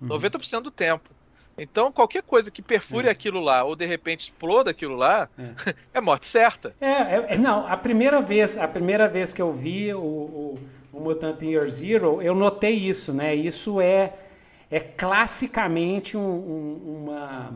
Uhum. 0.00 0.08
90% 0.08 0.62
do 0.62 0.72
tempo. 0.72 1.10
Então, 1.56 1.92
qualquer 1.92 2.22
coisa 2.22 2.50
que 2.50 2.60
perfure 2.60 3.06
é. 3.06 3.10
aquilo 3.10 3.40
lá 3.40 3.62
ou 3.62 3.76
de 3.76 3.86
repente 3.86 4.22
exploda 4.22 4.70
aquilo 4.70 4.96
lá, 4.96 5.28
é, 5.38 5.74
é 5.94 6.00
morte 6.00 6.26
certa. 6.26 6.74
É, 6.80 6.90
é, 6.90 7.26
é, 7.30 7.38
não, 7.38 7.66
a 7.66 7.76
primeira 7.76 8.20
vez, 8.20 8.58
a 8.58 8.66
primeira 8.66 9.08
vez 9.08 9.32
que 9.32 9.40
eu 9.40 9.52
vi 9.52 9.94
o, 9.94 10.00
o, 10.00 10.58
o 10.94 11.00
Mutant 11.00 11.42
Year 11.42 11.68
Zero, 11.68 12.22
eu 12.22 12.34
notei 12.34 12.74
isso, 12.74 13.12
né? 13.12 13.34
Isso 13.34 13.80
é, 13.80 14.14
é 14.70 14.78
classicamente 14.78 16.16
um, 16.16 16.20
um, 16.20 17.02
uma, 17.02 17.54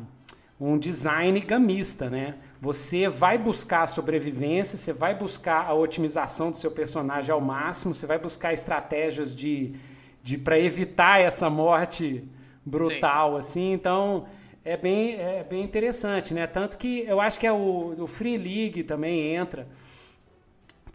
um 0.61 0.77
design 0.77 1.39
gamista, 1.41 2.11
né? 2.11 2.35
Você 2.61 3.09
vai 3.09 3.39
buscar 3.39 3.83
a 3.83 3.87
sobrevivência, 3.87 4.77
você 4.77 4.93
vai 4.93 5.15
buscar 5.15 5.67
a 5.67 5.75
otimização 5.75 6.51
do 6.51 6.59
seu 6.59 6.73
personagem 6.73 7.31
ao 7.31 7.41
máximo, 7.41 7.95
você 7.95 8.07
vai 8.07 8.19
buscar 8.19 8.53
estratégias 8.53 9.35
de, 9.35 9.75
de 10.23 10.37
para 10.37 10.59
evitar 10.59 11.21
essa 11.21 11.49
morte 11.49 12.25
brutal, 12.67 13.33
Sim. 13.33 13.39
assim. 13.39 13.73
Então 13.73 14.27
é 14.65 14.77
bem, 14.77 15.15
é 15.15 15.47
bem 15.49 15.63
interessante, 15.63 16.35
né? 16.35 16.49
Tanto 16.49 16.77
que 16.77 17.05
eu 17.07 17.21
acho 17.21 17.39
que 17.39 17.47
é 17.47 17.53
o, 17.53 17.95
o 17.97 18.07
Free 18.09 18.37
League 18.37 18.83
também 18.83 19.35
entra. 19.35 19.69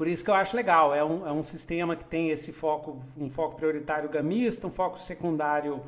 Por 0.04 0.10
isso 0.10 0.22
que 0.22 0.30
eu 0.30 0.36
acho 0.36 0.54
legal. 0.54 0.94
É 0.94 1.02
um, 1.02 1.26
é 1.26 1.32
um 1.32 1.42
sistema 1.42 1.96
que 1.96 2.04
tem 2.04 2.28
esse 2.28 2.52
foco, 2.52 3.02
um 3.18 3.30
foco 3.30 3.56
prioritário 3.56 4.10
gamista, 4.10 4.68
um 4.68 4.70
foco 4.70 5.00
secundário 5.00 5.82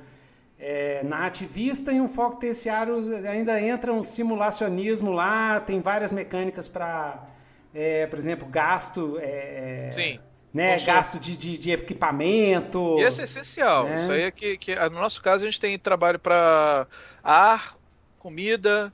é, 0.58 1.04
na 1.04 1.26
ativista 1.26 1.92
e 1.92 2.00
um 2.00 2.08
foco 2.08 2.38
terciário 2.38 2.96
ainda 3.28 3.60
entra 3.60 3.92
um 3.92 4.02
simulacionismo 4.02 5.12
lá, 5.12 5.60
tem 5.60 5.82
várias 5.82 6.14
mecânicas 6.14 6.66
para, 6.70 7.28
é, 7.74 8.08
por 8.08 8.18
exemplo, 8.18 8.48
gasto. 8.48 9.20
É, 9.20 9.90
Sim. 9.92 10.20
Né, 10.54 10.80
gasto 10.80 11.20
de, 11.20 11.36
de, 11.36 11.58
de, 11.58 11.72
equipamento. 11.72 12.98
E 12.98 13.04
isso 13.04 13.20
é 13.20 13.26
essencial. 13.26 13.84
Né? 13.84 13.98
Isso 13.98 14.12
aí 14.14 14.22
é 14.22 14.32
que, 14.32 14.58
que, 14.58 14.74
no 14.74 14.92
nosso 14.92 15.22
caso, 15.22 15.44
a 15.44 15.50
gente 15.50 15.60
tem 15.60 15.78
trabalho 15.78 16.20
para 16.20 16.88
ar, 17.22 17.76
comida, 18.18 18.94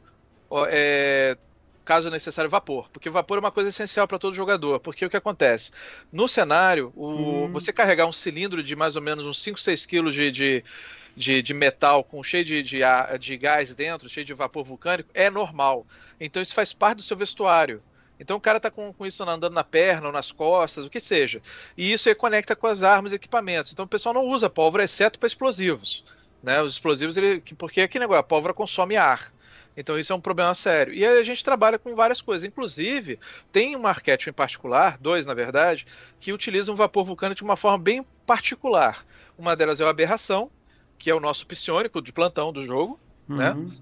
é, 0.67 1.37
caso 1.83 2.09
necessário, 2.09 2.49
vapor. 2.49 2.89
Porque 2.89 3.09
vapor 3.09 3.37
é 3.37 3.39
uma 3.39 3.51
coisa 3.51 3.69
essencial 3.69 4.07
para 4.07 4.19
todo 4.19 4.35
jogador. 4.35 4.79
Porque 4.79 5.05
o 5.05 5.09
que 5.09 5.17
acontece? 5.17 5.71
No 6.11 6.27
cenário, 6.27 6.91
o, 6.95 7.45
hum. 7.45 7.51
você 7.51 7.73
carregar 7.73 8.05
um 8.05 8.11
cilindro 8.11 8.63
de 8.63 8.75
mais 8.75 8.95
ou 8.95 9.01
menos 9.01 9.25
uns 9.25 9.41
5, 9.41 9.59
6 9.59 9.85
quilos 9.85 10.15
de, 10.15 10.31
de 10.31 10.63
de, 11.15 11.41
de 11.41 11.53
metal 11.53 12.03
com 12.03 12.23
cheio 12.23 12.45
de, 12.45 12.63
de, 12.63 12.79
de 13.19 13.37
gás 13.37 13.73
dentro, 13.73 14.09
cheio 14.09 14.25
de 14.25 14.33
vapor 14.33 14.63
vulcânico, 14.63 15.09
é 15.13 15.29
normal. 15.29 15.85
Então 16.19 16.41
isso 16.41 16.53
faz 16.53 16.73
parte 16.73 16.97
do 16.97 17.03
seu 17.03 17.17
vestuário. 17.17 17.81
Então 18.19 18.37
o 18.37 18.41
cara 18.41 18.59
tá 18.59 18.69
com, 18.69 18.93
com 18.93 19.05
isso 19.05 19.23
andando 19.23 19.53
na 19.53 19.63
perna 19.63 20.07
ou 20.07 20.13
nas 20.13 20.31
costas, 20.31 20.85
o 20.85 20.89
que 20.89 20.99
seja. 20.99 21.41
E 21.75 21.91
isso 21.91 22.07
aí 22.07 22.13
conecta 22.13 22.55
com 22.55 22.67
as 22.67 22.83
armas 22.83 23.11
e 23.11 23.15
equipamentos. 23.15 23.71
Então 23.71 23.85
o 23.85 23.87
pessoal 23.87 24.13
não 24.13 24.25
usa 24.25 24.49
pólvora, 24.49 24.83
exceto 24.83 25.17
para 25.17 25.27
explosivos. 25.27 26.03
Né? 26.43 26.61
Os 26.61 26.73
explosivos, 26.73 27.17
ele, 27.17 27.41
porque 27.57 27.81
aqui 27.81 27.97
negócio, 27.97 28.19
a 28.19 28.23
pólvora 28.23 28.53
consome 28.53 28.95
ar. 28.95 29.31
Então 29.75 29.97
isso 29.97 30.11
é 30.11 30.15
um 30.15 30.21
problema 30.21 30.53
sério. 30.53 30.93
E 30.93 31.05
a 31.05 31.23
gente 31.23 31.43
trabalha 31.43 31.79
com 31.79 31.95
várias 31.95 32.21
coisas. 32.21 32.47
Inclusive, 32.47 33.19
tem 33.51 33.75
um 33.75 33.87
arquétipo 33.87 34.29
em 34.29 34.33
particular, 34.33 34.97
dois 34.99 35.25
na 35.25 35.33
verdade, 35.33 35.85
que 36.19 36.33
utilizam 36.33 36.75
vapor 36.75 37.05
vulcânico 37.05 37.37
de 37.37 37.43
uma 37.43 37.55
forma 37.55 37.77
bem 37.77 38.05
particular. 38.25 39.05
Uma 39.37 39.55
delas 39.55 39.79
é 39.79 39.85
a 39.85 39.89
aberração, 39.89 40.51
que 40.97 41.09
é 41.09 41.15
o 41.15 41.19
nosso 41.19 41.45
psionico 41.47 42.01
de 42.01 42.11
plantão 42.11 42.51
do 42.51 42.65
jogo, 42.65 42.99
né? 43.27 43.51
uhum. 43.51 43.63
né? 43.65 43.75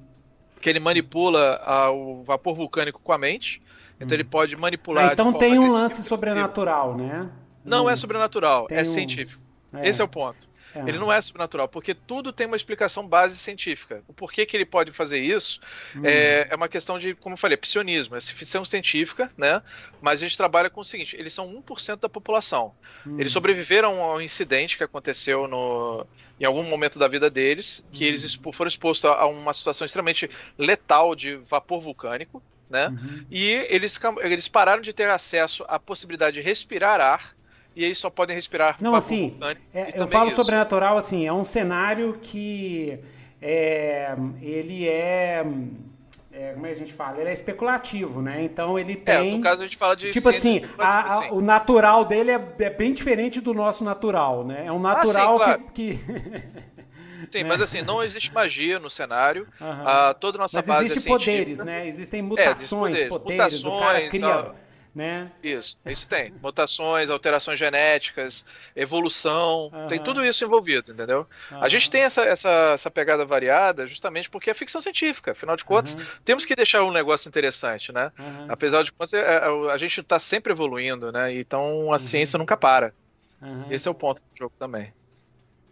Que 0.62 0.70
ele 0.70 0.80
manipula 0.80 1.56
a, 1.64 1.90
o 1.90 2.24
vapor 2.24 2.56
vulcânico 2.56 3.00
com 3.02 3.12
a 3.12 3.18
mente. 3.18 3.62
Então 3.96 4.10
uhum. 4.10 4.14
ele 4.14 4.24
pode 4.24 4.56
manipular. 4.56 5.10
Ah, 5.10 5.14
então 5.14 5.34
tem 5.34 5.58
um 5.58 5.72
lance 5.72 6.04
sobrenatural, 6.04 6.96
né? 6.96 7.30
Não 7.64 7.86
hum. 7.86 7.90
é 7.90 7.96
sobrenatural, 7.96 8.68
tem 8.68 8.78
é 8.78 8.82
um... 8.82 8.86
científico. 8.86 9.42
É. 9.74 9.90
Esse 9.90 10.02
é 10.02 10.04
o 10.04 10.08
ponto. 10.08 10.50
É. 10.76 10.80
Ele 10.88 11.00
não 11.00 11.12
é 11.12 11.20
sobrenatural, 11.22 11.68
porque 11.68 11.94
tudo 11.94 12.32
tem 12.32 12.46
uma 12.46 12.56
explicação 12.56 13.08
base 13.08 13.38
científica. 13.38 14.04
O 14.08 14.14
porquê 14.14 14.46
que 14.46 14.56
ele 14.56 14.66
pode 14.66 14.92
fazer 14.92 15.20
isso 15.20 15.60
hum. 15.96 16.02
é, 16.04 16.48
é, 16.50 16.56
uma 16.56 16.70
questão 16.70 17.00
de, 17.00 17.16
como 17.16 17.34
eu 17.34 17.38
falei, 17.38 17.58
psionismo, 17.58 18.16
é 18.16 18.22
ficção 18.22 18.64
científica, 18.64 19.32
né? 19.38 19.62
Mas 20.02 20.20
a 20.20 20.24
gente 20.24 20.38
trabalha 20.38 20.70
com 20.70 20.82
o 20.82 20.86
seguinte: 20.86 21.16
eles 21.18 21.34
são 21.34 21.52
1% 21.62 22.00
da 22.00 22.10
população. 22.10 22.74
Hum. 23.06 23.20
Eles 23.20 23.34
sobreviveram 23.34 24.02
ao 24.02 24.22
incidente 24.22 24.78
que 24.78 24.84
aconteceu 24.84 25.48
no, 25.48 26.06
em 26.40 26.46
algum 26.46 26.64
momento 26.64 27.00
da 27.00 27.08
vida 27.08 27.30
deles, 27.30 27.84
que 27.92 28.06
hum. 28.06 28.08
eles 28.08 28.40
foram 28.54 28.68
expostos 28.68 29.06
a 29.06 29.26
uma 29.26 29.54
situação 29.54 29.86
extremamente 29.86 30.30
letal 30.58 31.16
de 31.16 31.36
vapor 31.36 31.82
vulcânico. 31.82 32.42
Né? 32.70 32.88
Uhum. 32.90 33.26
E 33.32 33.50
eles, 33.68 34.00
eles 34.22 34.48
pararam 34.48 34.80
de 34.80 34.94
ter 34.94 35.10
acesso 35.10 35.66
à 35.68 35.80
possibilidade 35.80 36.36
de 36.36 36.42
respirar 36.42 37.02
ar 37.02 37.36
e 37.80 37.86
aí 37.86 37.96
só 37.96 38.10
podem 38.10 38.36
respirar. 38.36 38.78
Não, 38.80 38.94
assim, 38.94 39.36
é, 39.74 39.94
eu 39.96 40.08
falo 40.08 40.28
isso. 40.28 40.36
sobrenatural 40.36 40.98
assim, 40.98 41.26
é 41.26 41.32
um 41.34 41.44
cenário 41.44 42.20
que 42.22 43.00
é, 43.42 44.16
ele 44.42 44.88
é 44.88 45.46
é, 46.32 46.54
como 46.54 46.66
é 46.66 46.70
que 46.70 46.76
a 46.76 46.80
gente 46.80 46.94
fala? 46.94 47.20
Ele 47.20 47.30
é 47.30 47.34
especulativo, 47.34 48.22
né? 48.22 48.42
Então 48.44 48.78
ele 48.78 48.94
É, 48.94 48.96
tem. 49.18 49.38
no 49.38 49.42
caso 49.42 49.62
a 49.62 49.66
gente 49.66 49.76
fala 49.78 49.96
de. 49.96 50.12
Tipo 50.12 50.30
assim, 50.30 50.58
a- 50.58 50.60
a- 50.60 51.04
especulativa, 51.04 51.36
o 51.36 51.42
natural 51.42 52.06
dele 52.06 52.32
é, 52.32 52.42
é 52.60 52.70
bem 52.70 52.94
diferente 52.94 53.42
do 53.42 53.54
nosso 53.54 53.84
natural, 53.84 54.46
né? 54.46 54.64
É 54.68 54.72
um 54.72 54.86
Ah, 54.86 54.92
sim, 55.02 55.08
natural 55.08 55.36
claro. 55.38 55.64
que. 55.74 55.96
que- 55.98 56.00
Sim, 57.32 57.44
mas 57.50 57.62
assim, 57.62 57.82
não 57.82 58.02
existe 58.02 58.34
magia 58.34 58.80
no 58.80 58.90
cenário. 58.90 59.48
Aham. 59.60 59.84
Ah, 59.86 60.14
toda 60.14 60.38
a 60.38 60.42
nossa 60.42 60.58
Mas 60.60 60.68
base 60.68 60.86
existem 60.86 61.14
é 61.14 61.18
poderes, 61.18 61.64
né? 61.64 61.88
Existem 61.88 62.22
mutações, 62.22 62.70
poderes. 62.70 63.10
poderes, 63.10 63.66
o 63.66 63.72
cara 63.72 64.00
Mutações, 64.02 64.10
cria, 64.10 64.36
ah, 64.36 64.56
né? 65.00 65.32
Isso, 65.42 65.80
isso 65.86 66.06
tem. 66.08 66.34
Mutações, 66.44 67.10
alterações 67.10 67.58
genéticas, 67.58 68.46
evolução, 68.76 69.72
tem 69.88 70.04
tudo 70.04 70.24
isso 70.26 70.44
envolvido, 70.44 70.92
entendeu? 70.92 71.26
A 71.50 71.70
gente 71.70 71.90
tem 71.90 72.02
essa, 72.02 72.22
essa, 72.24 72.50
essa 72.74 72.92
pegada 72.92 73.26
variada 73.26 73.88
justamente 73.88 74.30
porque 74.30 74.50
é 74.50 74.54
ficção 74.54 74.82
científica. 74.82 75.32
Afinal 75.32 75.56
de 75.56 75.64
contas, 75.64 75.96
temos 76.26 76.46
que 76.46 76.54
deixar 76.54 76.84
um 76.84 76.92
negócio 76.92 77.30
interessante, 77.30 77.94
né? 77.94 78.12
Apesar 78.50 78.84
de 78.84 78.92
contas, 78.92 79.14
é- 79.14 79.20
é- 79.22 79.72
a 79.72 79.78
gente 79.78 80.02
está 80.02 80.20
sempre 80.20 80.52
evoluindo, 80.52 81.12
né? 81.12 81.34
Então 81.34 81.94
a 81.94 81.98
ciência 81.98 82.38
nunca 82.38 82.58
para. 82.58 82.94
Esse 83.70 83.88
é 83.88 83.92
o 83.92 83.96
ponto 83.96 84.22
do 84.22 84.38
jogo 84.38 84.54
também. 84.60 84.92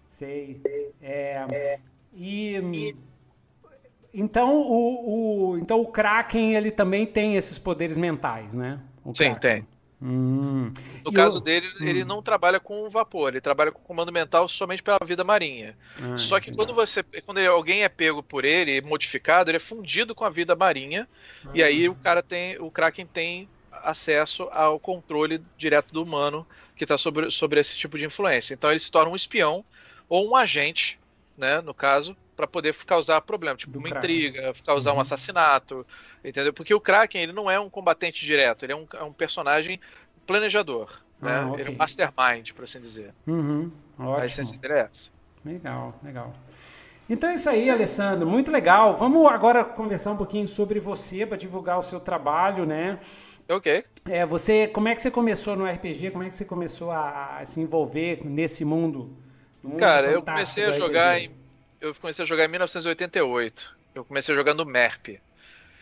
Sei. 0.07 0.61
É, 1.01 1.79
e 2.13 2.95
então 4.13 4.55
o, 4.55 5.51
o 5.51 5.57
então 5.57 5.81
o 5.81 5.87
Kraken 5.87 6.55
ele 6.55 6.71
também 6.71 7.05
tem 7.05 7.35
esses 7.35 7.59
poderes 7.59 7.97
mentais, 7.97 8.55
né? 8.55 8.79
O 9.07 9.15
Sim, 9.15 9.33
tem. 9.35 9.65
Hum. 10.01 10.71
No 11.05 11.11
E 11.11 11.15
caso 11.15 11.37
o- 11.37 11.41
dele, 11.41 11.65
ele 11.79 12.03
não 12.03 12.21
trabalha 12.21 12.59
com 12.59 12.89
vapor, 12.89 13.29
ele 13.29 13.39
trabalha 13.41 13.71
com 13.71 13.79
comando 13.81 14.11
mental 14.11 14.47
somente 14.49 14.83
pela 14.83 14.99
vida 15.05 15.23
marinha. 15.23 15.77
Ah, 16.01 16.17
Só 16.17 16.39
que 16.41 16.51
quando 16.53 16.73
você, 16.75 17.01
quando 17.25 17.37
ele- 17.37 17.47
alguém 17.47 17.83
é 17.83 17.89
pego 17.89 18.21
por 18.21 18.43
ele, 18.43 18.81
modificado, 18.81 19.49
ele 19.49 19.55
é 19.57 19.59
fundido 19.61 20.13
com 20.13 20.25
a 20.25 20.29
vida 20.29 20.55
marinha 20.55 21.07
e 21.53 21.63
aí 21.63 21.87
o 21.87 21.95
cara 21.95 22.21
tem, 22.21 22.59
o 22.59 22.69
Kraken 22.69 23.07
tem 23.07 23.49
acesso 23.71 24.43
ao 24.51 24.77
controle 24.79 25.41
direto 25.57 25.93
do 25.93 26.03
humano 26.03 26.45
que 26.75 26.83
está 26.83 26.97
sobre, 26.97 27.31
sobre 27.31 27.59
esse 27.61 27.77
tipo 27.77 27.97
de 27.97 28.05
influência. 28.05 28.53
Então 28.53 28.69
ele 28.69 28.79
se 28.79 28.91
torna 28.91 29.09
um 29.09 29.15
espião 29.15 29.63
ou 30.09 30.29
um 30.29 30.35
agente, 30.35 30.99
né, 31.37 31.61
no 31.61 31.73
caso, 31.73 32.15
para 32.37 32.47
poder 32.47 32.75
causar 32.85 33.21
problema, 33.21 33.57
tipo 33.57 33.73
Do 33.73 33.79
uma 33.79 33.89
Kraken. 33.89 33.97
intriga, 33.97 34.53
causar 34.65 34.93
um 34.93 34.99
Uhum. 34.99 35.01
assassinato, 35.01 35.87
entendeu? 36.23 36.53
Porque 36.53 36.73
o 36.75 36.81
Kraken 36.81 37.23
ele 37.23 37.33
não 37.33 37.51
é 37.51 37.59
um 37.59 37.69
combatente 37.71 38.25
direto, 38.25 38.65
ele 38.65 38.73
é 38.73 38.77
um, 38.77 38.87
é 38.95 39.03
um 39.03 39.13
personagem 39.13 39.79
planejador, 40.27 41.03
né? 41.19 41.41
Ah, 41.41 41.51
ok. 41.53 41.57
Ele 41.57 41.69
é 41.69 41.71
um 41.71 41.75
mastermind, 41.77 42.53
por 42.53 42.65
assim 42.65 42.81
dizer. 42.81 43.15
Uhum, 43.27 43.71
A 44.15 44.25
ótimo. 44.25 44.25
essência 44.25 44.59
dele 44.59 44.75
é 44.75 44.79
essa. 44.81 45.11
Legal, 45.45 45.99
legal. 46.03 46.33
Então 47.09 47.29
é 47.29 47.35
isso 47.35 47.49
aí, 47.49 47.69
Alessandro. 47.69 48.27
Muito 48.27 48.51
legal. 48.51 48.95
Vamos 48.95 49.25
agora 49.27 49.63
conversar 49.65 50.11
um 50.11 50.17
pouquinho 50.17 50.47
sobre 50.47 50.79
você 50.79 51.25
para 51.25 51.37
divulgar 51.37 51.79
o 51.79 51.83
seu 51.83 51.99
trabalho, 51.99 52.65
né? 52.65 52.99
Ok. 53.49 53.67
É, 54.05 54.25
você, 54.25 54.67
como 54.67 54.87
é 54.87 54.95
que 54.95 55.01
você 55.01 55.11
começou 55.11 55.55
no 55.55 55.65
RPG? 55.65 56.11
Como 56.11 56.23
é 56.23 56.29
que 56.29 56.35
você 56.35 56.45
começou 56.45 56.91
a, 56.91 57.39
a 57.39 57.45
se 57.45 57.59
envolver 57.59 58.25
nesse 58.25 58.63
mundo? 58.63 59.17
mundo 59.63 59.77
Cara, 59.77 60.07
eu 60.11 60.21
comecei 60.23 60.65
a 60.65 60.71
jogar 60.71 61.19
RPG? 61.19 61.21
em. 61.21 61.31
Eu 61.79 61.93
comecei 61.95 62.23
a 62.23 62.27
jogar 62.27 62.45
em 62.45 62.47
1988. 62.49 63.75
Eu 63.95 64.05
comecei 64.05 64.35
jogando 64.35 64.65
MERP. 64.65 65.19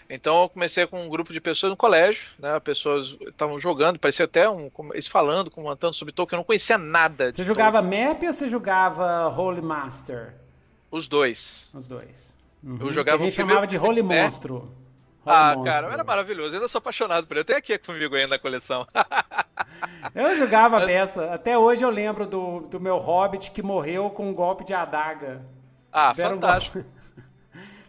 Então 0.09 0.43
eu 0.43 0.49
comecei 0.49 0.85
com 0.85 1.03
um 1.03 1.09
grupo 1.09 1.33
de 1.33 1.41
pessoas 1.41 1.71
no 1.71 1.75
colégio, 1.77 2.21
né? 2.37 2.59
Pessoas 2.59 3.17
estavam 3.21 3.57
jogando, 3.57 3.97
parecia 3.97 4.25
até 4.25 4.47
um. 4.47 4.69
Eles 4.93 5.07
falando, 5.07 5.49
comentando 5.49 5.93
sobre 5.93 6.13
Tolkien, 6.13 6.37
eu 6.37 6.41
não 6.41 6.45
conhecia 6.45 6.77
nada 6.77 7.33
Você 7.33 7.43
jogava 7.43 7.81
map 7.81 8.21
ou 8.21 8.33
você 8.33 8.47
jogava 8.47 9.27
Holy 9.29 9.61
Master? 9.61 10.17
Tolkien. 10.17 10.39
Os 10.91 11.07
dois. 11.07 11.71
Os 11.73 11.87
dois. 11.87 12.37
Uhum. 12.63 12.77
Eu 12.81 12.91
jogava 12.91 13.21
a 13.21 13.25
gente 13.25 13.35
chamava 13.35 13.65
de 13.65 13.77
Holy 13.77 14.03
Map. 14.03 14.25
Monstro. 14.25 14.55
Holy 14.57 14.71
Ah, 15.25 15.55
Monstro. 15.55 15.63
cara, 15.63 15.93
era 15.93 16.03
maravilhoso. 16.03 16.49
Eu 16.49 16.55
ainda 16.59 16.67
sou 16.67 16.79
apaixonado 16.79 17.25
por 17.25 17.33
ele. 17.33 17.41
Eu 17.41 17.45
tenho 17.45 17.59
aqui 17.59 17.77
comigo 17.79 18.15
ainda 18.15 18.29
na 18.29 18.39
coleção. 18.39 18.87
Eu 20.13 20.37
jogava 20.37 20.79
dessa. 20.85 21.33
Até 21.33 21.57
hoje 21.57 21.83
eu 21.83 21.89
lembro 21.89 22.27
do, 22.27 22.61
do 22.61 22.79
meu 22.79 22.97
hobbit 22.97 23.51
que 23.51 23.61
morreu 23.63 24.09
com 24.09 24.29
um 24.29 24.33
golpe 24.33 24.63
de 24.63 24.73
adaga. 24.73 25.41
Ah, 25.95 26.13
Deram 26.13 26.31
fantástico. 26.35 26.79
golpe- 26.79 26.95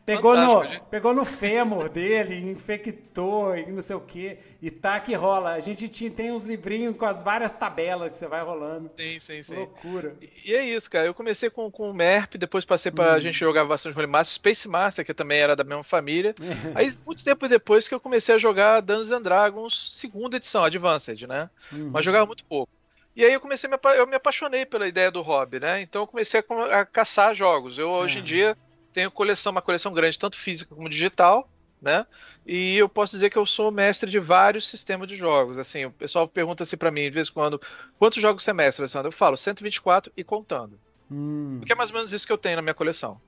Pegou 0.07 0.37
no, 0.37 0.63
gente. 0.65 0.83
pegou 0.89 1.13
no 1.13 1.25
fêmur 1.25 1.89
dele, 1.89 2.37
infectou 2.49 3.57
e 3.57 3.67
não 3.73 3.83
sei 3.83 3.97
o 3.97 4.01
que. 4.01 4.39
E 4.63 4.71
tá 4.71 5.01
que 5.01 5.13
rola. 5.15 5.55
A 5.55 5.59
gente 5.59 5.89
tinha, 5.89 6.09
tem 6.09 6.31
uns 6.31 6.45
livrinhos 6.45 6.97
com 6.97 7.05
as 7.05 7.23
várias 7.23 7.51
tabelas 7.51 8.11
que 8.13 8.15
você 8.15 8.29
vai 8.29 8.41
rolando. 8.41 8.89
Sim, 8.97 9.19
sim, 9.19 9.43
sim. 9.43 9.57
Loucura. 9.57 10.15
E 10.45 10.55
é 10.55 10.65
isso, 10.65 10.89
cara. 10.89 11.07
Eu 11.09 11.13
comecei 11.15 11.51
com, 11.51 11.69
com 11.73 11.91
o 11.91 11.95
MERP, 11.95 12.39
depois 12.39 12.65
passei 12.65 12.93
pra 12.93 13.07
Uhum. 13.09 13.13
a 13.15 13.21
gente 13.21 13.37
jogar 13.37 13.65
bastante 13.65 13.99
Holy 13.99 14.07
Master, 14.07 14.35
Space 14.35 14.69
Master, 14.69 15.05
que 15.05 15.13
também 15.13 15.41
era 15.41 15.57
da 15.57 15.65
mesma 15.65 15.83
família. 15.83 16.33
Aí, 16.77 16.97
muito 17.05 17.25
tempo 17.25 17.49
depois 17.49 17.89
que 17.89 17.95
eu 17.95 17.99
comecei 17.99 18.37
a 18.37 18.39
jogar 18.39 18.81
Dungeons 18.83 19.11
and 19.11 19.23
Dragons, 19.23 19.93
segunda 19.97 20.37
edição, 20.37 20.63
Advanced, 20.63 21.23
né? 21.27 21.51
Uhum. 21.73 21.91
Mas 21.93 22.05
jogava 22.05 22.27
muito 22.27 22.45
pouco. 22.45 22.71
E 23.17 23.25
aí 23.25 23.33
eu 23.33 23.41
comecei, 23.41 23.69
me 23.69 23.79
eu 23.97 24.07
me 24.07 24.15
apaixonei 24.15 24.67
pela 24.67 24.87
ideia 24.87 25.11
do 25.11 25.23
hobby, 25.23 25.59
né? 25.59 25.81
Então 25.81 26.03
eu 26.03 26.07
comecei 26.07 26.39
a, 26.47 26.81
a 26.81 26.85
caçar 26.87 27.35
jogos. 27.35 27.79
Eu 27.79 27.89
hoje 27.89 28.19
É. 28.19 28.21
em 28.21 28.25
dia 28.25 28.57
tenho 28.93 29.11
coleção, 29.11 29.53
uma 29.53 29.63
coleção 29.63 29.93
grande, 29.93 30.19
tanto 30.19 30.37
física 30.37 30.75
como 30.75 30.89
digital, 30.89 31.51
né? 31.81 32.07
E 32.47 32.77
eu 32.77 32.89
posso 32.91 33.13
dizer 33.17 33.31
que 33.31 33.39
eu 33.39 33.47
sou 33.47 33.71
mestre 33.73 34.11
de 34.11 34.19
vários 34.19 34.69
sistemas 34.69 35.09
de 35.09 35.17
jogos. 35.17 35.57
Assim, 35.57 35.87
o 35.87 35.91
pessoal 35.91 36.29
pergunta 36.29 36.63
assim 36.63 36.77
pra 36.77 36.91
mim 36.91 37.05
de 37.05 37.11
vez 37.11 37.29
em 37.29 37.33
quando, 37.33 37.61
quantos 37.99 38.21
jogos 38.21 38.45
você 38.45 38.53
mestra, 38.53 38.83
Alessandro? 38.83 39.09
Eu 39.09 39.13
falo 39.13 39.37
124 39.37 40.13
e 40.15 40.23
contando. 40.23 40.79
Hum. 41.11 41.57
Porque 41.59 41.73
é 41.73 41.77
mais 41.77 41.91
ou 41.91 41.97
menos 41.97 42.13
isso 42.13 42.27
que 42.27 42.33
eu 42.33 42.39
tenho 42.39 42.57
na 42.57 42.63
minha 42.63 42.75
coleção. 42.75 43.19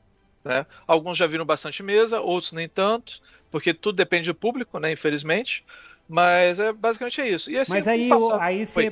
Né? 0.44 0.66
Alguns 0.86 1.16
já 1.16 1.26
viram 1.26 1.44
bastante 1.44 1.82
mesa, 1.82 2.20
outros 2.20 2.52
nem 2.52 2.68
tanto, 2.68 3.20
porque 3.50 3.72
tudo 3.74 3.96
depende 3.96 4.30
do 4.30 4.34
público, 4.34 4.78
né? 4.78 4.92
Infelizmente. 4.92 5.64
Mas 6.08 6.58
é 6.58 6.72
basicamente 6.72 7.20
é 7.20 7.28
isso. 7.28 7.50
E 7.50 7.58
assim, 7.58 7.72
Mas 7.72 7.86
aí, 7.86 8.08
passar- 8.08 8.40
aí 8.40 8.64
você, 8.64 8.90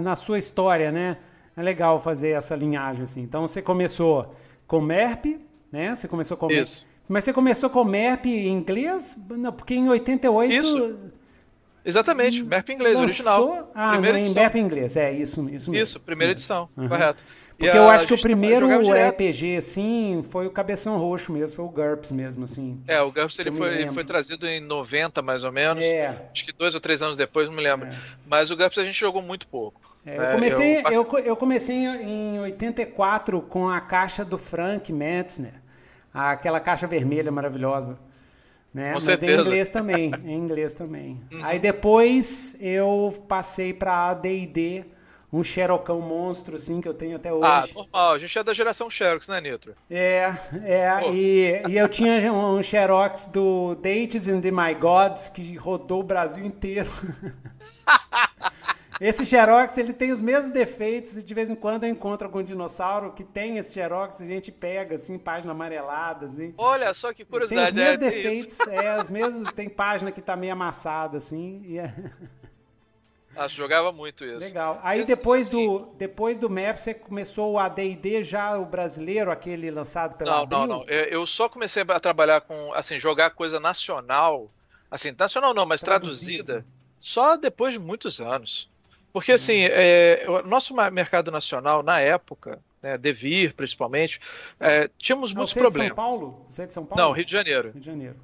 na 0.00 0.16
sua 0.16 0.38
história, 0.38 0.90
né? 0.92 1.16
É 1.56 1.62
legal 1.62 2.00
fazer 2.00 2.30
essa 2.30 2.54
linhagem 2.56 3.02
assim. 3.02 3.22
Então 3.22 3.46
você 3.46 3.60
começou 3.60 4.34
com 4.66 4.80
MERP, 4.80 5.40
né? 5.70 5.94
Você 5.94 6.08
começou 6.08 6.36
com. 6.36 6.50
Isso. 6.50 6.86
Mas 7.08 7.24
você 7.24 7.32
começou 7.32 7.68
com 7.70 7.82
MERP 7.84 8.26
em 8.26 8.48
inglês? 8.48 9.18
Não, 9.30 9.52
porque 9.52 9.74
em 9.74 9.88
88. 9.88 10.52
Isso, 10.54 10.96
Exatamente, 11.84 12.42
MERP 12.44 12.70
em 12.70 12.74
inglês, 12.74 12.94
lançou... 12.98 13.50
original. 13.52 13.70
Ah, 13.74 13.92
primeira 13.92 14.18
em 14.18 14.20
edição. 14.22 14.42
MERP 14.42 14.54
em 14.56 14.60
inglês. 14.62 14.96
É, 14.96 15.12
isso, 15.12 15.40
isso 15.48 15.70
mesmo. 15.70 15.76
Isso, 15.76 16.00
primeira 16.00 16.32
isso 16.34 16.52
mesmo. 16.52 16.64
edição, 16.64 16.82
Uhum. 16.84 16.88
correto. 16.88 17.24
Porque 17.60 17.76
eu 17.76 17.90
a 17.90 17.94
acho 17.94 18.06
que 18.06 18.14
o 18.14 18.20
primeiro. 18.20 18.66
RPG, 18.68 19.56
assim, 19.56 20.22
foi 20.30 20.46
o 20.46 20.50
Cabeção 20.50 20.96
Roxo 20.98 21.30
mesmo, 21.30 21.56
foi 21.56 21.64
o 21.64 21.68
GURPS 21.68 22.10
mesmo, 22.10 22.44
assim. 22.44 22.80
É, 22.88 23.02
o 23.02 23.12
GURPS 23.12 23.38
ele 23.38 23.52
foi, 23.52 23.74
ele 23.74 23.92
foi 23.92 24.02
trazido 24.02 24.46
em 24.48 24.60
90, 24.60 25.20
mais 25.20 25.44
ou 25.44 25.52
menos. 25.52 25.84
É. 25.84 26.16
Acho 26.32 26.44
que 26.46 26.52
dois 26.52 26.74
ou 26.74 26.80
três 26.80 27.02
anos 27.02 27.18
depois, 27.18 27.48
não 27.48 27.54
me 27.54 27.62
lembro. 27.62 27.88
É. 27.88 27.92
Mas 28.26 28.50
o 28.50 28.56
GURPS 28.56 28.78
a 28.78 28.84
gente 28.84 28.98
jogou 28.98 29.20
muito 29.20 29.46
pouco. 29.46 29.78
É, 30.06 30.16
eu, 30.16 30.32
comecei, 30.32 30.76
Eu- 30.86 30.92
eu, 30.92 31.18
eu 31.18 31.36
comecei 31.36 31.76
em 31.76 32.20
em 32.34 32.38
84 32.40 33.40
com 33.42 33.68
a 33.68 33.80
caixa 33.80 34.24
do 34.24 34.38
Frank 34.38 34.90
Metzner, 34.92 35.52
aquela 36.12 36.60
caixa 36.60 36.86
vermelha 36.86 37.30
maravilhosa. 37.30 37.98
Né? 38.72 38.92
Mas 38.94 39.02
em 39.02 39.06
certeza. 39.06 39.34
Uhum. 39.42 39.46
inglês 39.46 39.70
também, 39.70 40.12
em 40.24 40.34
inglês 40.36 40.74
também. 40.74 41.20
Aí 41.42 41.58
depois 41.58 42.56
eu 42.60 43.22
passei 43.28 43.74
para 43.74 44.10
AD&D, 44.10 44.84
um 45.32 45.42
xerocão 45.44 46.00
monstro 46.00 46.56
assim 46.56 46.80
que 46.80 46.88
eu 46.88 46.94
tenho 46.94 47.16
até 47.16 47.28
Ah, 47.30 47.62
hoje. 47.62 47.74
normal. 47.74 48.12
A 48.12 48.18
gente 48.18 48.38
é 48.38 48.42
da 48.42 48.52
geração 48.52 48.90
Xerox, 48.90 49.28
né, 49.28 49.40
Nitro? 49.40 49.74
É, 49.90 50.32
é, 50.64 51.10
e, 51.12 51.62
e 51.68 51.76
eu 51.78 51.88
tinha 51.88 52.32
um 52.32 52.62
xerox 52.62 53.26
do 53.26 53.74
Dates 53.76 54.26
and 54.26 54.40
the 54.40 54.50
My 54.50 54.74
Gods 54.74 55.28
que 55.28 55.54
rodou 55.56 56.00
o 56.00 56.04
Brasil 56.04 56.44
inteiro. 56.44 56.90
Esse 59.00 59.24
xerox, 59.24 59.78
ele 59.78 59.94
tem 59.94 60.12
os 60.12 60.20
mesmos 60.20 60.52
defeitos 60.52 61.16
e 61.16 61.24
de 61.24 61.32
vez 61.32 61.48
em 61.48 61.54
quando 61.54 61.84
eu 61.84 61.90
encontro 61.90 62.26
algum 62.26 62.42
dinossauro 62.42 63.12
que 63.12 63.24
tem 63.24 63.56
esse 63.56 63.72
xerox 63.72 64.20
e 64.20 64.24
a 64.24 64.26
gente 64.26 64.52
pega, 64.52 64.96
assim, 64.96 65.16
página 65.16 65.52
amarelada, 65.52 66.26
assim. 66.26 66.52
Olha 66.58 66.92
só 66.92 67.08
que 67.10 67.24
Tem 67.24 67.40
os 67.40 67.48
curiosidade. 67.48 67.74
mesmos 67.74 67.94
é, 67.94 68.10
defeitos, 68.10 68.60
é, 68.68 69.00
os 69.00 69.08
mesmos, 69.08 69.50
tem 69.52 69.70
página 69.70 70.12
que 70.12 70.20
tá 70.20 70.36
meio 70.36 70.52
amassada, 70.52 71.16
assim, 71.16 71.62
e 71.64 71.78
é 71.78 71.94
Ah, 73.42 73.48
jogava 73.48 73.90
muito 73.90 74.22
isso. 74.22 74.38
legal. 74.38 74.78
Aí 74.82 75.02
depois 75.02 75.46
assim, 75.48 75.66
do, 75.66 75.86
depois 75.96 76.38
do 76.38 76.50
MAP, 76.50 76.76
você 76.76 76.92
começou 76.92 77.52
o 77.52 77.58
AD&D 77.58 78.22
já, 78.22 78.58
o 78.58 78.66
brasileiro, 78.66 79.30
aquele 79.30 79.70
lançado 79.70 80.14
pela 80.16 80.30
Não, 80.30 80.42
Abril? 80.42 80.58
não, 80.58 80.66
não. 80.66 80.84
Eu 80.84 81.26
só 81.26 81.48
comecei 81.48 81.82
a 81.88 81.98
trabalhar 81.98 82.42
com, 82.42 82.74
assim, 82.74 82.98
jogar 82.98 83.30
coisa 83.30 83.58
nacional. 83.58 84.50
Assim, 84.90 85.14
nacional 85.18 85.54
não, 85.54 85.64
mas 85.64 85.80
Traduzida. 85.80 86.44
traduzida. 86.44 86.66
Só 87.00 87.36
depois 87.38 87.72
de 87.72 87.78
muitos 87.78 88.20
anos. 88.20 88.68
Porque, 89.10 89.32
assim, 89.32 89.60
é, 89.62 90.24
o 90.28 90.42
nosso 90.46 90.74
mercado 90.92 91.30
nacional, 91.30 91.82
na 91.82 91.98
época, 91.98 92.58
né, 92.82 92.98
Devir, 92.98 93.54
principalmente, 93.54 94.20
é, 94.60 94.88
tínhamos 94.98 95.30
Ah, 95.30 95.34
muitos 95.34 95.54
você 95.54 95.60
é 95.60 95.62
de 95.62 95.72
São 95.72 95.72
problemas. 95.72 95.96
Paulo? 95.96 96.44
Você 96.46 96.62
é 96.62 96.66
de 96.66 96.72
São 96.74 96.84
Paulo? 96.84 97.02
Não, 97.02 97.10
Rio 97.12 97.24
de 97.24 97.32
Janeiro. 97.32 97.70
Rio 97.72 97.80
de 97.80 97.86
Janeiro. 97.86 98.16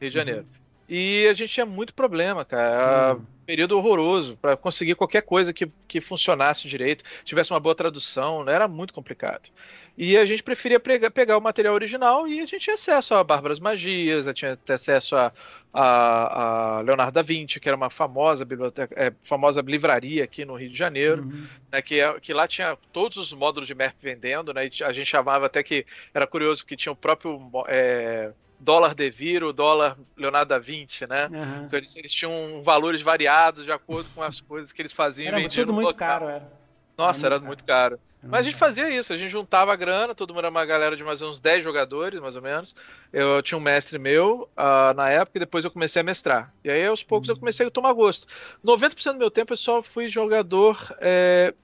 Rio 0.00 0.10
de 0.10 0.14
Janeiro. 0.14 0.46
E 0.88 1.26
a 1.28 1.34
gente 1.34 1.52
tinha 1.52 1.66
muito 1.66 1.94
problema, 1.94 2.44
cara. 2.44 3.14
Hum. 3.14 3.24
Período 3.46 3.76
horroroso 3.76 4.38
para 4.40 4.56
conseguir 4.56 4.94
qualquer 4.94 5.20
coisa 5.20 5.52
que, 5.52 5.70
que 5.86 6.00
funcionasse 6.00 6.66
direito, 6.66 7.04
tivesse 7.24 7.52
uma 7.52 7.60
boa 7.60 7.74
tradução, 7.74 8.42
né? 8.42 8.54
era 8.54 8.66
muito 8.66 8.94
complicado. 8.94 9.50
E 9.96 10.16
a 10.16 10.24
gente 10.24 10.42
preferia 10.42 10.80
pegar, 10.80 11.10
pegar 11.10 11.38
o 11.38 11.40
material 11.40 11.74
original 11.74 12.26
e 12.26 12.40
a 12.40 12.46
gente 12.46 12.64
tinha 12.64 12.74
acesso 12.74 13.14
a 13.14 13.22
Bárbaras 13.22 13.60
Magias, 13.60 14.26
a 14.26 14.34
tinha 14.34 14.58
acesso 14.68 15.14
a, 15.14 15.32
a, 15.72 16.78
a, 16.78 16.80
Leonardo 16.80 17.12
da 17.12 17.22
Vinci, 17.22 17.60
que 17.60 17.68
era 17.68 17.76
uma 17.76 17.90
famosa 17.90 18.44
biblioteca, 18.44 18.94
é, 18.98 19.12
famosa 19.22 19.60
livraria 19.60 20.24
aqui 20.24 20.44
no 20.44 20.56
Rio 20.56 20.70
de 20.70 20.76
Janeiro, 20.76 21.22
Uhum. 21.22 21.46
né, 21.70 21.80
que, 21.80 22.00
que 22.20 22.32
lá 22.32 22.48
tinha 22.48 22.76
todos 22.92 23.16
os 23.18 23.32
módulos 23.32 23.68
de 23.68 23.74
MERP 23.74 23.96
vendendo, 24.00 24.52
né, 24.52 24.62
a 24.84 24.92
gente 24.92 25.06
chamava 25.06 25.46
até 25.46 25.62
que 25.62 25.86
era 26.12 26.26
curioso 26.26 26.64
que 26.66 26.76
tinha 26.76 26.92
o 26.92 26.96
próprio 26.96 27.40
é, 27.68 28.32
dólar 28.58 28.94
De 28.94 29.10
Viro, 29.10 29.52
dólar 29.52 29.98
Leonardo 30.16 30.48
da 30.50 30.58
Vinci, 30.58 31.06
né? 31.06 31.30
Aham. 31.32 31.66
Então, 31.66 31.78
eles, 31.78 31.94
eles 31.96 32.12
tinham 32.12 32.62
valores 32.62 33.02
variados 33.02 33.64
de 33.64 33.72
acordo 33.72 34.10
com 34.10 34.22
as 34.22 34.40
coisas 34.40 34.72
que 34.72 34.82
eles 34.82 34.92
faziam 34.92 35.28
e 35.28 35.30
Era 35.30 35.40
vendiam 35.42 35.66
tudo 35.66 35.72
muito 35.72 35.94
local. 35.94 35.96
caro, 35.96 36.28
era. 36.28 36.48
Nossa, 36.96 37.26
era 37.26 37.40
era 37.40 37.40
muito 37.40 37.64
caro. 37.64 38.00
Era 38.22 38.30
Mas 38.30 38.40
a 38.40 38.42
gente 38.44 38.56
caro. 38.56 38.58
fazia 38.58 38.88
isso, 38.90 39.12
a 39.12 39.16
gente 39.16 39.30
juntava 39.30 39.72
a 39.72 39.76
grana, 39.76 40.14
todo 40.14 40.30
mundo 40.34 40.40
era 40.40 40.50
uma 40.50 40.64
galera 40.66 40.96
de 40.96 41.04
mais 41.04 41.22
uns 41.22 41.40
10 41.40 41.62
jogadores, 41.62 42.20
mais 42.20 42.36
ou 42.36 42.42
menos. 42.42 42.74
Eu 43.12 43.42
tinha 43.42 43.58
um 43.58 43.60
mestre 43.60 43.98
meu 43.98 44.50
ah, 44.56 44.92
na 44.94 45.10
época 45.10 45.38
e 45.38 45.40
depois 45.40 45.64
eu 45.64 45.70
comecei 45.70 46.00
a 46.00 46.04
mestrar. 46.04 46.54
E 46.64 46.70
aí 46.70 46.84
aos 46.86 47.02
poucos 47.04 47.28
Uhum. 47.28 47.34
eu 47.34 47.36
comecei 47.38 47.66
a 47.66 47.70
tomar 47.70 47.92
gosto. 47.92 48.26
90% 48.62 49.14
do 49.16 49.18
meu 49.20 49.30
tempo 49.30 49.52
eu 49.52 49.56
só 49.56 49.82
fui 49.82 50.08
jogador. 50.08 50.78
é, 51.00 51.54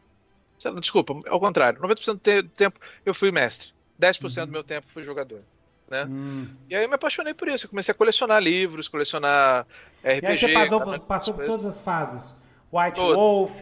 Desculpa, 0.80 1.14
ao 1.28 1.40
contrário. 1.40 1.80
90% 1.80 2.16
do 2.18 2.20
te- 2.22 2.42
tempo 2.50 2.78
eu 3.04 3.14
fui 3.14 3.30
mestre. 3.32 3.68
10% 3.98 4.46
do 4.48 4.52
meu 4.52 4.64
tempo 4.64 4.86
fui 4.92 5.02
jogador. 5.04 5.46
Né? 5.90 6.04
Hum. 6.08 6.46
E 6.68 6.74
aí 6.76 6.84
eu 6.84 6.88
me 6.88 6.94
apaixonei 6.94 7.34
por 7.34 7.48
isso. 7.48 7.66
Eu 7.66 7.70
comecei 7.70 7.90
a 7.92 7.94
colecionar 7.94 8.40
livros, 8.42 8.86
colecionar 8.88 9.66
RPG. 10.04 10.20
E 10.22 10.26
aí 10.26 10.36
você 10.36 10.48
passou, 10.52 10.80
por- 10.80 10.98
passou 11.00 11.34
por 11.34 11.44
todas 11.46 11.64
as 11.64 11.80
fases. 11.82 12.40
White 12.72 12.94
Todas. 12.96 13.16
Wolf. 13.16 13.60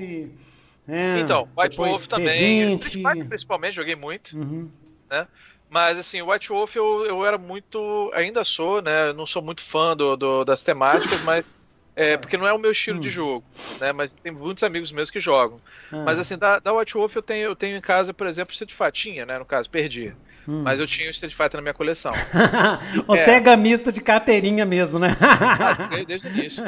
né? 0.86 1.20
Então, 1.20 1.48
White 1.56 1.76
Wolf 1.76 2.06
também. 2.06 2.72
D20. 2.76 2.80
Street 2.80 3.06
Fighter, 3.06 3.28
principalmente, 3.28 3.74
joguei 3.74 3.96
muito. 3.96 4.36
Uhum. 4.38 4.70
Mas 5.70 5.98
assim, 5.98 6.22
White 6.22 6.48
Wolf 6.50 6.74
eu, 6.76 7.04
eu 7.06 7.26
era 7.26 7.36
muito. 7.38 8.10
Ainda 8.14 8.42
sou, 8.44 8.80
né? 8.80 9.12
Não 9.12 9.26
sou 9.26 9.42
muito 9.42 9.62
fã 9.62 9.96
do, 9.96 10.16
do- 10.16 10.44
das 10.44 10.62
temáticas, 10.62 11.22
mas. 11.24 11.56
É, 12.00 12.16
porque 12.16 12.36
não 12.36 12.46
é 12.46 12.52
o 12.52 12.58
meu 12.58 12.70
estilo 12.70 13.00
de 13.00 13.10
jogo, 13.10 13.44
né? 13.80 13.92
Mas 13.92 14.12
tem 14.22 14.30
muitos 14.30 14.62
amigos 14.62 14.92
meus 14.92 15.10
que 15.10 15.18
jogam. 15.18 15.60
Ah. 15.92 16.04
Mas 16.04 16.16
assim, 16.18 16.38
da, 16.38 16.60
da 16.60 16.72
White 16.72 16.94
Wolf 16.94 17.16
eu 17.16 17.22
tenho, 17.22 17.42
eu 17.46 17.56
tenho 17.56 17.76
em 17.76 17.80
casa, 17.80 18.14
por 18.14 18.28
exemplo, 18.28 18.52
Street 18.52 18.70
Fighter, 18.72 18.92
tinha, 18.92 19.26
né? 19.26 19.36
No 19.36 19.44
caso, 19.44 19.68
perdi. 19.68 20.14
Hum. 20.50 20.62
Mas 20.62 20.80
eu 20.80 20.86
tinha 20.86 21.06
o 21.08 21.10
Street 21.10 21.34
Fighter 21.34 21.56
na 21.56 21.60
minha 21.62 21.74
coleção. 21.74 22.10
Você 23.06 23.20
É. 23.30 23.34
é 23.34 23.40
gamista 23.40 23.92
de 23.92 24.00
carteirinha 24.00 24.64
mesmo, 24.64 24.98
né? 24.98 25.08
Ah, 25.20 26.04
desde 26.06 26.26
o 26.26 26.30
início. 26.30 26.64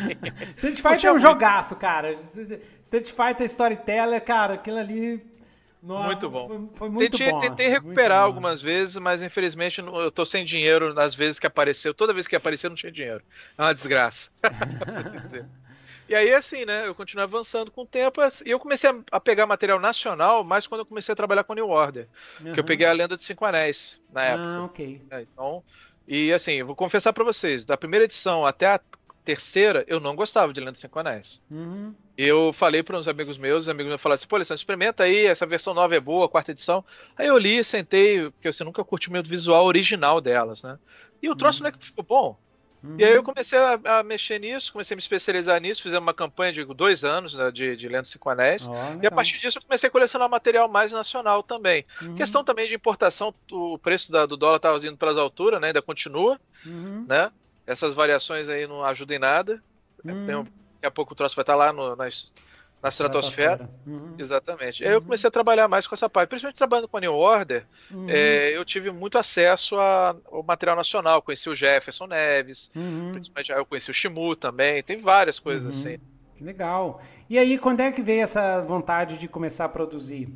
Street 0.56 0.76
Fighter 0.76 1.04
é 1.04 1.10
um 1.10 1.14
muito. 1.14 1.20
jogaço, 1.20 1.76
cara. 1.76 2.10
Street 2.12 3.06
Fighter 3.10 3.44
Storyteller, 3.44 4.22
cara, 4.24 4.54
aquilo 4.54 4.78
ali. 4.78 5.22
nossa, 5.82 6.06
Muito 6.06 6.30
bom. 6.30 6.48
Foi, 6.48 6.68
foi 6.72 6.88
muito 6.88 7.10
tentei, 7.18 7.30
bom. 7.30 7.40
tentei 7.40 7.68
muito 7.68 7.82
recuperar 7.82 8.22
algumas 8.22 8.62
vezes, 8.62 8.96
mas 8.96 9.22
infelizmente 9.22 9.78
eu 9.80 10.10
tô 10.10 10.24
sem 10.24 10.42
dinheiro 10.42 10.94
nas 10.94 11.14
vezes 11.14 11.38
que 11.38 11.46
apareceu. 11.46 11.92
Toda 11.92 12.14
vez 12.14 12.26
que 12.26 12.34
apareceu, 12.34 12.70
não 12.70 12.76
tinha 12.76 12.90
dinheiro. 12.90 13.22
É 13.58 13.62
uma 13.62 13.74
desgraça. 13.74 14.30
e 16.08 16.14
aí, 16.14 16.32
assim, 16.32 16.64
né? 16.64 16.86
Eu 16.86 16.94
continuei 16.94 17.24
avançando 17.24 17.70
com 17.70 17.82
o 17.82 17.86
tempo 17.86 18.20
e 18.44 18.50
eu 18.50 18.58
comecei 18.58 18.90
a, 19.10 19.20
pegar 19.20 19.46
material 19.46 19.78
nacional, 19.78 20.42
mais 20.42 20.66
quando 20.66 20.80
eu 20.80 20.86
comecei 20.86 21.12
a 21.12 21.16
trabalhar 21.16 21.44
com 21.44 21.52
a 21.52 21.56
New 21.56 21.68
Order. 21.68 22.08
Que 22.54 22.60
eu 22.60 22.64
peguei 22.64 22.86
a 22.86 22.92
Lenda 22.92 23.16
de 23.16 23.22
Cinco 23.24 23.44
Anéis 23.44 24.00
na 24.12 24.24
época. 24.24 24.44
Ah, 24.44 24.64
ok. 24.64 25.02
né, 25.10 25.22
Então, 25.22 25.62
e 26.06 26.32
assim, 26.32 26.52
eu 26.52 26.66
vou 26.66 26.74
confessar 26.74 27.12
pra 27.12 27.24
vocês, 27.24 27.64
da 27.64 27.76
primeira 27.76 28.06
edição 28.06 28.46
até 28.46 28.66
a 28.66 28.80
terceira, 29.22 29.84
eu 29.86 30.00
não 30.00 30.16
gostava 30.16 30.54
de 30.54 30.60
Lenda 30.60 30.72
de 30.72 30.78
Cinco 30.78 30.98
Anéis. 30.98 31.42
Uhum. 31.50 31.94
Eu 32.16 32.50
falei 32.50 32.82
para 32.82 32.96
uns 32.96 33.06
amigos 33.06 33.36
meus, 33.36 33.64
os 33.64 33.68
amigos 33.68 33.90
meus 33.90 34.00
falaram 34.00 34.14
assim, 34.14 34.26
pô, 34.26 34.36
Alessandro, 34.36 34.58
experimenta 34.58 35.04
aí, 35.04 35.26
essa 35.26 35.44
versão 35.44 35.74
nova 35.74 35.94
é 35.94 36.00
boa, 36.00 36.24
a 36.24 36.28
quarta 36.28 36.52
edição. 36.52 36.82
Aí 37.14 37.26
eu 37.26 37.36
li, 37.36 37.62
sentei, 37.62 38.30
porque 38.30 38.50
você 38.50 38.64
nunca 38.64 38.82
curti 38.82 39.10
o 39.10 39.22
visual 39.22 39.66
original 39.66 40.18
delas, 40.18 40.62
né? 40.62 40.78
E 41.22 41.28
o 41.28 41.36
troço 41.36 41.62
não 41.62 41.68
é 41.68 41.72
que 41.72 41.84
ficou 41.84 42.02
bom. 42.02 42.38
E 42.96 43.04
aí 43.04 43.12
eu 43.12 43.22
comecei 43.24 43.58
a, 43.58 43.80
a 43.98 44.02
mexer 44.02 44.38
nisso, 44.38 44.72
comecei 44.72 44.94
a 44.94 44.96
me 44.96 45.00
especializar 45.02 45.60
nisso, 45.60 45.82
fizemos 45.82 46.06
uma 46.06 46.14
campanha 46.14 46.52
de 46.52 46.64
dois 46.64 47.04
anos 47.04 47.34
né, 47.34 47.50
de, 47.50 47.74
de 47.74 47.88
Lendo 47.88 48.06
Cinco 48.06 48.30
Anéis. 48.30 48.68
Ó, 48.68 48.72
E 49.02 49.06
a 49.06 49.10
partir 49.10 49.36
disso 49.38 49.58
eu 49.58 49.62
comecei 49.62 49.88
a 49.88 49.90
colecionar 49.90 50.28
material 50.28 50.68
mais 50.68 50.92
nacional 50.92 51.42
também. 51.42 51.84
Uhum. 52.00 52.14
Questão 52.14 52.44
também 52.44 52.68
de 52.68 52.74
importação, 52.76 53.34
o 53.50 53.76
preço 53.78 54.12
da- 54.12 54.26
do 54.26 54.36
dólar 54.36 54.56
estava 54.56 54.78
indo 54.86 54.96
pelas 54.96 55.16
alturas, 55.16 55.60
né? 55.60 55.68
Ainda 55.68 55.82
continua, 55.82 56.38
Uhum. 56.64 57.04
né? 57.08 57.32
Essas 57.66 57.94
variações 57.94 58.48
aí 58.48 58.66
não 58.66 58.84
ajudam 58.84 59.16
em 59.16 59.20
nada. 59.20 59.60
Uhum. 60.04 60.26
Tem 60.26 60.36
um- 60.36 60.44
daqui 60.44 60.86
a 60.86 60.90
pouco 60.90 61.12
o 61.12 61.16
troço 61.16 61.34
vai 61.34 61.42
estar 61.42 61.56
lá 61.56 61.72
no, 61.72 61.96
na, 61.96 62.06
es- 62.06 62.32
na 62.82 62.88
estratosfera. 62.90 63.68
Uhum. 63.86 64.14
Exatamente. 64.18 64.82
E 64.82 64.86
aí 64.86 64.92
eu 64.92 65.02
comecei 65.02 65.26
a 65.26 65.30
trabalhar 65.30 65.66
mais 65.66 65.86
com 65.86 65.94
essa 65.94 66.08
parte. 66.08 66.28
Principalmente 66.30 66.56
trabalhando 66.58 66.88
com 66.88 66.96
a 66.96 67.00
New 67.00 67.14
Order, 67.14 67.66
Uhum. 67.90 68.06
é, 68.08 68.56
eu 68.56 68.64
tive 68.64 68.90
muito 68.92 69.18
acesso 69.18 69.78
a- 69.80 70.14
ao 70.30 70.42
material 70.42 70.76
nacional. 70.76 71.20
Conheci 71.20 71.48
o 71.48 71.54
Jefferson 71.54 72.06
Neves, 72.06 72.70
Uhum. 72.76 73.10
principalmente 73.12 73.50
eu 73.52 73.66
conheci 73.66 73.90
o 73.90 73.94
Shimu 73.94 74.36
também. 74.36 74.82
Tem 74.82 74.96
várias 74.98 75.38
coisas 75.40 75.64
Uhum. 75.74 75.92
assim. 75.92 75.98
Legal. 76.40 77.02
E 77.28 77.36
aí, 77.36 77.58
quando 77.58 77.80
é 77.80 77.90
que 77.90 78.00
veio 78.00 78.22
essa 78.22 78.60
vontade 78.62 79.18
de 79.18 79.26
começar 79.26 79.64
a 79.64 79.68
produzir? 79.68 80.28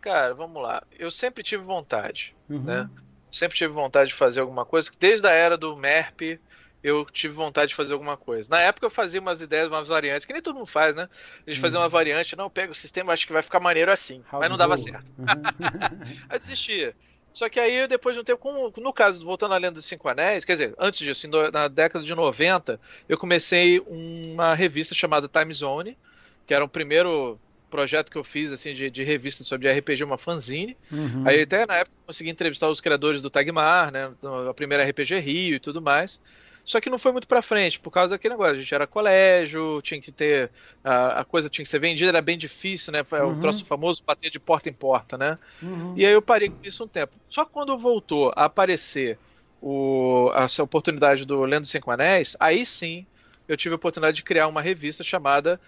Cara, 0.00 0.34
vamos 0.34 0.62
lá. 0.62 0.82
Eu 0.98 1.10
sempre 1.10 1.42
tive 1.42 1.64
vontade, 1.64 2.34
Uhum. 2.48 2.62
né? 2.62 2.88
Sempre 3.30 3.56
tive 3.56 3.72
vontade 3.72 4.10
de 4.10 4.14
fazer 4.14 4.40
alguma 4.40 4.64
coisa. 4.64 4.90
Desde 5.00 5.26
a 5.26 5.30
era 5.30 5.56
do 5.56 5.74
MERP, 5.76 6.38
eu 6.84 7.06
tive 7.06 7.32
vontade 7.32 7.70
de 7.70 7.74
fazer 7.74 7.94
alguma 7.94 8.14
coisa. 8.14 8.48
Na 8.50 8.60
época 8.60 8.86
eu 8.86 8.90
fazia 8.90 9.18
umas 9.18 9.40
ideias, 9.40 9.68
umas 9.68 9.88
variantes, 9.88 10.26
que 10.26 10.34
nem 10.34 10.42
todo 10.42 10.54
mundo 10.56 10.66
faz, 10.66 10.94
né? 10.94 11.08
A 11.46 11.50
gente 11.50 11.58
fazia 11.60 11.80
uma 11.80 11.88
variante, 11.88 12.36
não, 12.36 12.50
pega 12.50 12.72
o 12.72 12.74
sistema, 12.74 13.12
acho 13.14 13.26
que 13.26 13.32
vai 13.32 13.42
ficar 13.42 13.58
maneiro 13.58 13.90
assim. 13.90 14.18
Uhum. 14.18 14.24
House 14.30 14.40
mas 14.42 14.50
não 14.50 14.58
dava 14.58 14.76
certo. 14.76 15.10
Uhum. 15.18 15.24
Aí 16.28 16.38
desistia. 16.38 16.94
Só 17.32 17.48
que 17.48 17.58
aí, 17.58 17.88
depois 17.88 18.14
de 18.14 18.20
um 18.20 18.24
tempo, 18.24 18.40
com- 18.40 18.72
no 18.80 18.92
caso, 18.92 19.24
voltando 19.24 19.54
à 19.54 19.58
Lenda 19.58 19.72
dos 19.72 19.86
Cinco 19.86 20.08
Anéis, 20.08 20.44
quer 20.44 20.52
dizer, 20.52 20.74
antes 20.78 21.00
disso, 21.00 21.26
na 21.52 21.66
década 21.66 22.04
de 22.04 22.14
90, 22.14 22.78
eu 23.08 23.18
comecei 23.18 23.80
uma 23.88 24.54
revista 24.54 24.94
chamada 24.94 25.26
Time 25.28 25.52
Zone, 25.52 25.98
que 26.46 26.54
era 26.54 26.64
o 26.64 26.68
primeiro 26.68 27.40
projeto 27.68 28.08
que 28.08 28.16
eu 28.16 28.22
fiz, 28.22 28.52
assim, 28.52 28.72
de, 28.72 28.88
de 28.88 29.02
revista 29.02 29.42
sobre 29.42 29.68
RPG, 29.68 30.04
uma 30.04 30.16
fanzine. 30.16 30.76
Uhum. 30.92 31.26
Aí 31.26 31.42
até 31.42 31.66
na 31.66 31.78
época 31.78 31.96
eu 32.02 32.06
consegui 32.06 32.30
entrevistar 32.30 32.68
os 32.68 32.80
criadores 32.80 33.20
do 33.20 33.28
Tagmar, 33.30 33.90
né, 33.90 34.12
a 34.48 34.54
primeira 34.54 34.84
RPG 34.84 35.18
Rio 35.18 35.56
e 35.56 35.60
tudo 35.60 35.82
mais. 35.82 36.20
Só 36.64 36.80
que 36.80 36.88
não 36.90 36.98
foi 36.98 37.12
muito 37.12 37.28
pra 37.28 37.42
frente, 37.42 37.78
por 37.80 37.90
causa 37.90 38.10
daquele 38.14 38.34
negócio. 38.34 38.54
A 38.56 38.60
gente 38.60 38.74
era 38.74 38.86
colégio, 38.86 39.82
tinha 39.82 40.00
que 40.00 40.10
ter. 40.12 40.52
A, 40.82 41.20
a 41.20 41.24
coisa 41.24 41.50
tinha 41.50 41.64
que 41.64 41.70
ser 41.70 41.78
vendida, 41.80 42.10
era 42.10 42.22
bem 42.22 42.38
difícil, 42.38 42.92
né? 42.92 43.00
É 43.12 43.22
o 43.22 43.30
Uhum. 43.30 43.38
troço 43.38 43.64
famoso 43.66 44.02
bater 44.06 44.30
de 44.30 44.40
porta 44.40 44.68
em 44.70 44.72
porta, 44.74 45.18
né? 45.18 45.36
Uhum. 45.62 45.94
E 45.94 46.04
aí 46.06 46.12
eu 46.12 46.22
parei 46.22 46.50
com 46.50 46.58
isso 46.66 46.84
um 46.84 46.88
tempo. 46.88 47.20
Só 47.28 47.44
quando 47.44 47.78
voltou 47.78 48.32
a 48.36 48.44
aparecer 48.46 49.20
o, 49.60 50.30
essa 50.34 50.62
oportunidade 50.62 51.24
do 51.24 51.42
Lendo 51.44 51.66
Cinco 51.66 51.90
Anéis, 51.90 52.36
aí 52.40 52.64
sim 52.66 53.06
eu 53.48 53.56
tive 53.56 53.74
a 53.74 53.76
oportunidade 53.76 54.16
de 54.16 54.22
criar 54.22 54.48
uma 54.48 54.60
revista 54.62 55.04
chamada 55.04 55.60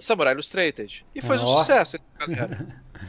Samurai 0.00 0.32
Illustrated. 0.34 1.06
E 1.14 1.22
foi 1.22 1.36
um 1.36 1.40
Ó. 1.40 1.46
sucesso, 1.46 1.96
galera. 2.18 2.52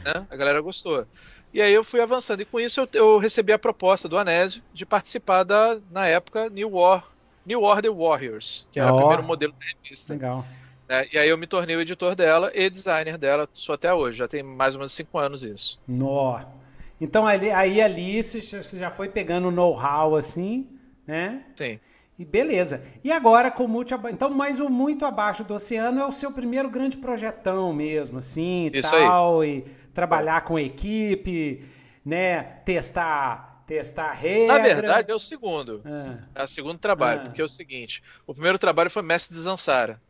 né? 0.04 0.26
A 0.30 0.36
galera 0.36 0.60
gostou. 0.60 1.08
E 1.52 1.62
aí 1.62 1.72
eu 1.72 1.84
fui 1.84 2.00
avançando. 2.00 2.42
E 2.42 2.46
com 2.46 2.60
isso 2.60 2.80
eu, 2.80 2.88
eu 2.94 3.18
recebi 3.18 3.52
a 3.52 3.58
proposta 3.58 4.08
do 4.08 4.18
Anésio 4.18 4.62
de 4.72 4.86
participar 4.86 5.44
da, 5.44 5.80
na 5.90 6.06
época, 6.08 6.48
New 6.50 6.72
War. 6.72 7.13
New 7.46 7.62
Order 7.62 7.92
Warriors, 7.92 8.66
que 8.72 8.80
era 8.80 8.92
Ó. 8.92 8.96
o 8.96 8.98
primeiro 8.98 9.22
modelo 9.22 9.52
da 9.52 9.66
revista. 9.82 10.12
Legal. 10.12 10.44
né? 10.88 11.06
E 11.12 11.18
aí 11.18 11.28
eu 11.28 11.36
me 11.38 11.46
tornei 11.46 11.76
o 11.76 11.80
editor 11.80 12.14
dela 12.14 12.50
e 12.54 12.68
designer 12.70 13.16
dela, 13.18 13.48
sou 13.54 13.74
até 13.74 13.92
hoje, 13.92 14.18
já 14.18 14.28
tem 14.28 14.42
mais 14.42 14.74
ou 14.74 14.78
menos 14.80 14.92
cinco 14.92 15.18
anos 15.18 15.42
isso. 15.44 15.80
Nó. 15.86 16.40
Então 17.00 17.26
ali, 17.26 17.50
aí 17.50 17.80
ali 17.82 18.22
você 18.22 18.40
já- 18.78 18.90
foi 18.90 19.08
pegando 19.08 19.50
know-how 19.50 20.16
assim, 20.16 20.66
né? 21.06 21.42
Sim. 21.56 21.78
E 22.18 22.24
beleza. 22.24 22.84
E 23.02 23.10
agora 23.10 23.50
com 23.50 23.64
o 23.64 23.68
multi 23.68 23.92
então 24.12 24.30
mais 24.30 24.60
o 24.60 24.70
muito 24.70 25.04
abaixo 25.04 25.42
do 25.42 25.54
oceano 25.54 26.00
é 26.00 26.06
o 26.06 26.12
seu 26.12 26.30
primeiro 26.30 26.70
grande 26.70 26.96
projetão 26.96 27.72
mesmo, 27.72 28.18
assim, 28.18 28.70
Isso 28.72 28.88
tal, 28.90 29.44
e 29.44 29.64
trabalhar 29.92 30.42
com 30.44 30.56
equipe, 30.56 31.64
né? 32.04 32.42
Testar, 32.64 33.53
testar 33.66 34.12
regra. 34.12 34.58
Na 34.58 34.58
verdade, 34.62 35.10
é 35.10 35.14
o 35.14 35.18
segundo. 35.18 35.82
Ah, 35.84 36.18
É 36.34 36.42
o 36.42 36.46
segundo 36.46 36.78
trabalho, 36.78 37.20
Ah. 37.20 37.24
porque 37.24 37.40
é 37.40 37.44
o 37.44 37.48
seguinte: 37.48 38.02
o 38.26 38.32
primeiro 38.32 38.58
trabalho 38.58 38.90
foi 38.90 39.02
Mestre 39.02 39.34
de 39.34 39.40
Zansara. 39.42 40.00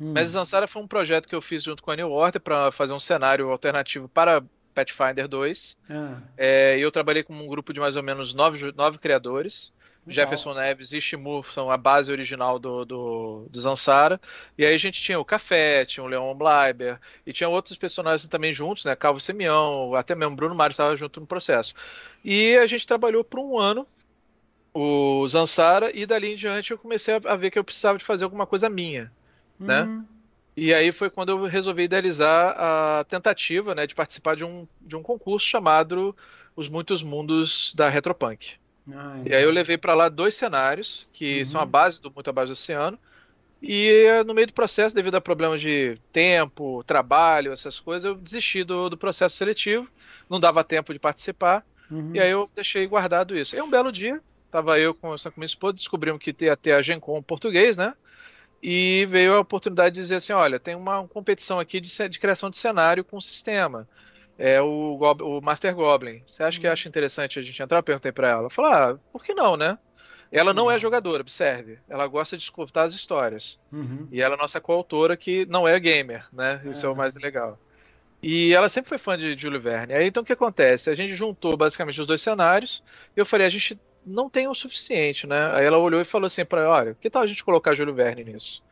hum, 0.00 0.12
Mestre 0.12 0.26
de 0.26 0.32
Zansara 0.32 0.66
foi 0.68 0.82
um 0.82 0.88
projeto 0.88 1.28
que 1.28 1.34
eu 1.34 1.40
fiz 1.42 1.62
junto 1.62 1.82
com 1.82 1.90
a 1.90 1.96
New 1.96 2.10
Order 2.10 2.40
para 2.40 2.70
fazer 2.72 2.92
um 2.92 3.00
cenário 3.00 3.50
alternativo 3.50 4.08
para 4.08 4.42
Pathfinder 4.74 5.26
2. 5.26 5.76
ah, 5.88 6.18
É, 6.36 6.78
e 6.78 6.82
eu 6.82 6.90
trabalhei 6.92 7.22
com 7.22 7.32
um 7.34 7.46
grupo 7.46 7.72
de 7.72 7.80
mais 7.80 7.96
ou 7.96 8.02
menos 8.02 8.34
nove, 8.34 8.72
nove 8.72 8.98
criadores. 8.98 9.72
Jefferson 10.08 10.54
Neves 10.54 10.92
e 10.92 11.00
Shimu 11.00 11.42
são 11.44 11.70
a 11.70 11.76
base 11.76 12.12
original 12.12 12.58
do, 12.58 12.84
do, 12.84 13.48
do 13.50 13.60
Zansara. 13.60 14.20
E 14.56 14.64
aí 14.64 14.74
a 14.74 14.78
gente 14.78 15.00
tinha 15.02 15.18
o 15.18 15.24
Café, 15.24 15.84
tinha 15.84 16.04
o 16.04 16.06
Leon 16.06 16.34
Bleiber, 16.34 17.00
e 17.26 17.32
tinha 17.32 17.48
outros 17.48 17.76
personagens 17.76 18.28
também 18.28 18.52
juntos, 18.52 18.84
né? 18.84 18.94
Calvo 18.96 19.20
Semião, 19.20 19.94
até 19.94 20.14
mesmo 20.14 20.36
Bruno 20.36 20.54
Mars 20.54 20.74
estava 20.74 20.94
junto 20.96 21.20
no 21.20 21.26
processo. 21.26 21.74
E 22.24 22.56
a 22.56 22.66
gente 22.66 22.86
trabalhou 22.86 23.24
por 23.24 23.40
um 23.40 23.58
ano, 23.58 23.86
o 24.74 25.26
Zansara, 25.28 25.90
e 25.96 26.06
dali 26.06 26.32
em 26.32 26.36
diante 26.36 26.70
eu 26.72 26.78
comecei 26.78 27.14
a 27.24 27.36
ver 27.36 27.50
que 27.50 27.58
eu 27.58 27.64
precisava 27.64 27.98
de 27.98 28.04
fazer 28.04 28.24
alguma 28.24 28.46
coisa 28.46 28.68
minha, 28.70 29.12
né? 29.64 29.84
Hum, 29.84 30.06
E 30.56 30.72
aí 30.74 30.92
foi 30.92 31.10
quando 31.10 31.30
eu 31.30 31.44
resolvi 31.44 31.84
idealizar 31.84 32.54
a 32.58 33.04
tentativa, 33.04 33.74
né, 33.74 33.86
de 33.86 33.94
participar 33.94 34.36
de 34.36 34.44
um, 34.44 34.66
de 34.80 34.96
um 34.96 35.02
concurso 35.02 35.46
chamado 35.46 36.16
Os 36.56 36.68
Muitos 36.68 37.02
Mundos 37.02 37.74
da 37.74 37.88
Retropunk. 37.90 38.58
Ah, 38.92 39.22
E 39.24 39.34
aí 39.34 39.42
eu 39.42 39.50
levei 39.50 39.76
para 39.78 39.94
lá 39.94 40.08
dois 40.08 40.34
cenários, 40.34 41.08
que 41.12 41.40
Uhum. 41.40 41.44
são 41.44 41.60
a 41.60 41.66
base 41.66 42.00
do 42.00 42.12
Muito 42.12 42.30
Abaixo 42.30 42.50
do 42.50 42.52
Oceano, 42.54 42.98
e 43.62 43.88
eh, 44.06 44.24
no 44.24 44.34
meio 44.34 44.46
do 44.48 44.54
processo, 44.54 44.94
devido 44.94 45.16
a 45.16 45.20
problemas 45.20 45.60
de 45.60 46.00
tempo, 46.12 46.84
trabalho, 46.84 47.52
essas 47.52 47.80
coisas, 47.80 48.04
eu 48.06 48.14
desisti 48.16 48.64
do, 48.64 48.88
do 48.90 48.98
processo 48.98 49.36
seletivo, 49.36 49.90
não 50.28 50.40
dava 50.40 50.64
tempo 50.64 50.92
de 50.92 51.00
participar, 51.00 51.66
uhum. 51.90 52.12
e 52.14 52.20
aí 52.20 52.30
eu 52.30 52.50
deixei 52.54 52.86
guardado 52.86 53.36
isso. 53.36 53.56
E 53.56 53.62
um 53.62 53.70
belo 53.70 53.92
dia, 53.92 54.22
tava 54.50 54.78
eu 54.80 54.94
conversando 54.94 55.34
com 55.34 55.40
minha 55.40 55.46
esposa, 55.46 55.74
descobrimos 55.74 56.20
que 56.22 56.34
ia 56.44 56.56
ter 56.56 56.72
a 56.72 56.82
Gencom 56.82 57.22
português, 57.22 57.76
né? 57.76 57.94
E 58.62 59.06
veio 59.10 59.34
a 59.34 59.40
oportunidade 59.40 59.94
de 59.94 60.00
dizer 60.00 60.16
assim: 60.16 60.32
olha, 60.32 60.58
tem 60.58 60.74
uma 60.74 61.06
competição 61.08 61.60
aqui 61.60 61.80
de, 61.80 62.08
de 62.08 62.18
criação 62.18 62.50
de 62.50 62.56
cenário 62.56 63.04
com 63.04 63.20
sistema. 63.20 63.88
É 64.38 64.60
o, 64.60 64.96
Gob- 64.98 65.22
o 65.22 65.40
Master 65.40 65.74
Goblin. 65.74 66.22
Você 66.26 66.42
acha 66.42 66.60
que 66.60 66.66
acha 66.66 66.88
interessante 66.88 67.38
a 67.38 67.42
gente 67.42 67.62
entrar? 67.62 67.78
Eu 67.78 67.82
perguntei 67.82 68.12
pra 68.12 68.28
ela. 68.28 68.50
Falou: 68.50 68.70
ah, 68.72 68.98
por 69.12 69.24
que 69.24 69.34
não, 69.34 69.56
né? 69.56 69.78
Ela 70.30 70.52
não 70.52 70.70
é 70.70 70.78
jogadora, 70.78 71.22
observe. 71.22 71.78
Ela 71.88 72.06
gosta 72.06 72.36
de 72.36 72.42
escutar 72.42 72.82
as 72.84 72.94
histórias. 72.94 73.58
Uhum. 73.72 74.08
E 74.10 74.20
ela 74.20 74.34
é 74.34 74.38
nossa 74.38 74.60
coautora 74.60 75.16
que 75.16 75.46
não 75.46 75.66
é 75.66 75.78
gamer, 75.78 76.26
né? 76.32 76.60
Isso 76.66 76.84
é 76.84 76.88
o 76.88 76.92
Aham. 76.92 76.98
mais 76.98 77.14
legal. 77.16 77.58
E 78.22 78.52
ela 78.54 78.68
sempre 78.68 78.88
foi 78.88 78.98
fã 78.98 79.16
de 79.16 79.36
Júlio 79.38 79.60
Verne. 79.60 79.94
Aí 79.94 80.06
então 80.06 80.22
o 80.22 80.26
que 80.26 80.32
acontece? 80.32 80.90
A 80.90 80.94
gente 80.94 81.14
juntou 81.14 81.56
basicamente 81.56 82.00
os 82.00 82.06
dois 82.06 82.20
cenários 82.22 82.82
e 83.16 83.20
eu 83.20 83.26
falei, 83.26 83.46
a 83.46 83.50
gente 83.50 83.80
não 84.04 84.28
tem 84.30 84.48
o 84.48 84.54
suficiente, 84.54 85.26
né? 85.26 85.50
Aí 85.54 85.64
ela 85.64 85.78
olhou 85.78 86.00
e 86.00 86.04
falou 86.04 86.26
assim 86.26 86.44
para, 86.44 86.68
olha, 86.70 86.94
que 86.94 87.10
tal 87.10 87.22
a 87.22 87.26
gente 87.26 87.44
colocar 87.44 87.74
Júlio 87.74 87.94
Verne 87.94 88.24
nisso? 88.24 88.62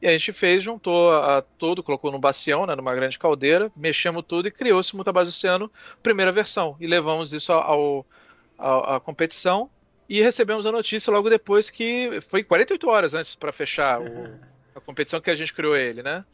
E 0.00 0.06
a 0.06 0.12
gente 0.12 0.32
fez, 0.32 0.62
juntou 0.62 1.10
a, 1.12 1.38
a 1.38 1.42
tudo, 1.42 1.82
colocou 1.82 2.12
num 2.12 2.20
bacião, 2.20 2.64
né, 2.66 2.74
numa 2.76 2.94
grande 2.94 3.18
caldeira, 3.18 3.70
mexemos 3.76 4.22
tudo 4.26 4.46
e 4.46 4.50
criou-se 4.50 4.94
Mutabase 4.96 5.30
do 5.30 5.34
Oceano, 5.34 5.70
primeira 6.02 6.30
versão. 6.30 6.76
E 6.78 6.86
levamos 6.86 7.32
isso 7.32 7.52
ao, 7.52 8.06
ao- 8.56 8.94
à 8.94 9.00
competição 9.00 9.68
e 10.08 10.22
recebemos 10.22 10.66
a 10.66 10.72
notícia 10.72 11.10
logo 11.12 11.28
depois 11.28 11.68
que 11.68 12.20
foi 12.28 12.44
48 12.44 12.88
horas 12.88 13.12
antes 13.14 13.34
para 13.34 13.50
fechar 13.52 14.00
o- 14.00 14.38
a 14.74 14.80
competição 14.80 15.20
que 15.20 15.30
a 15.30 15.36
gente 15.36 15.52
criou 15.52 15.76
ele, 15.76 16.02
né? 16.02 16.24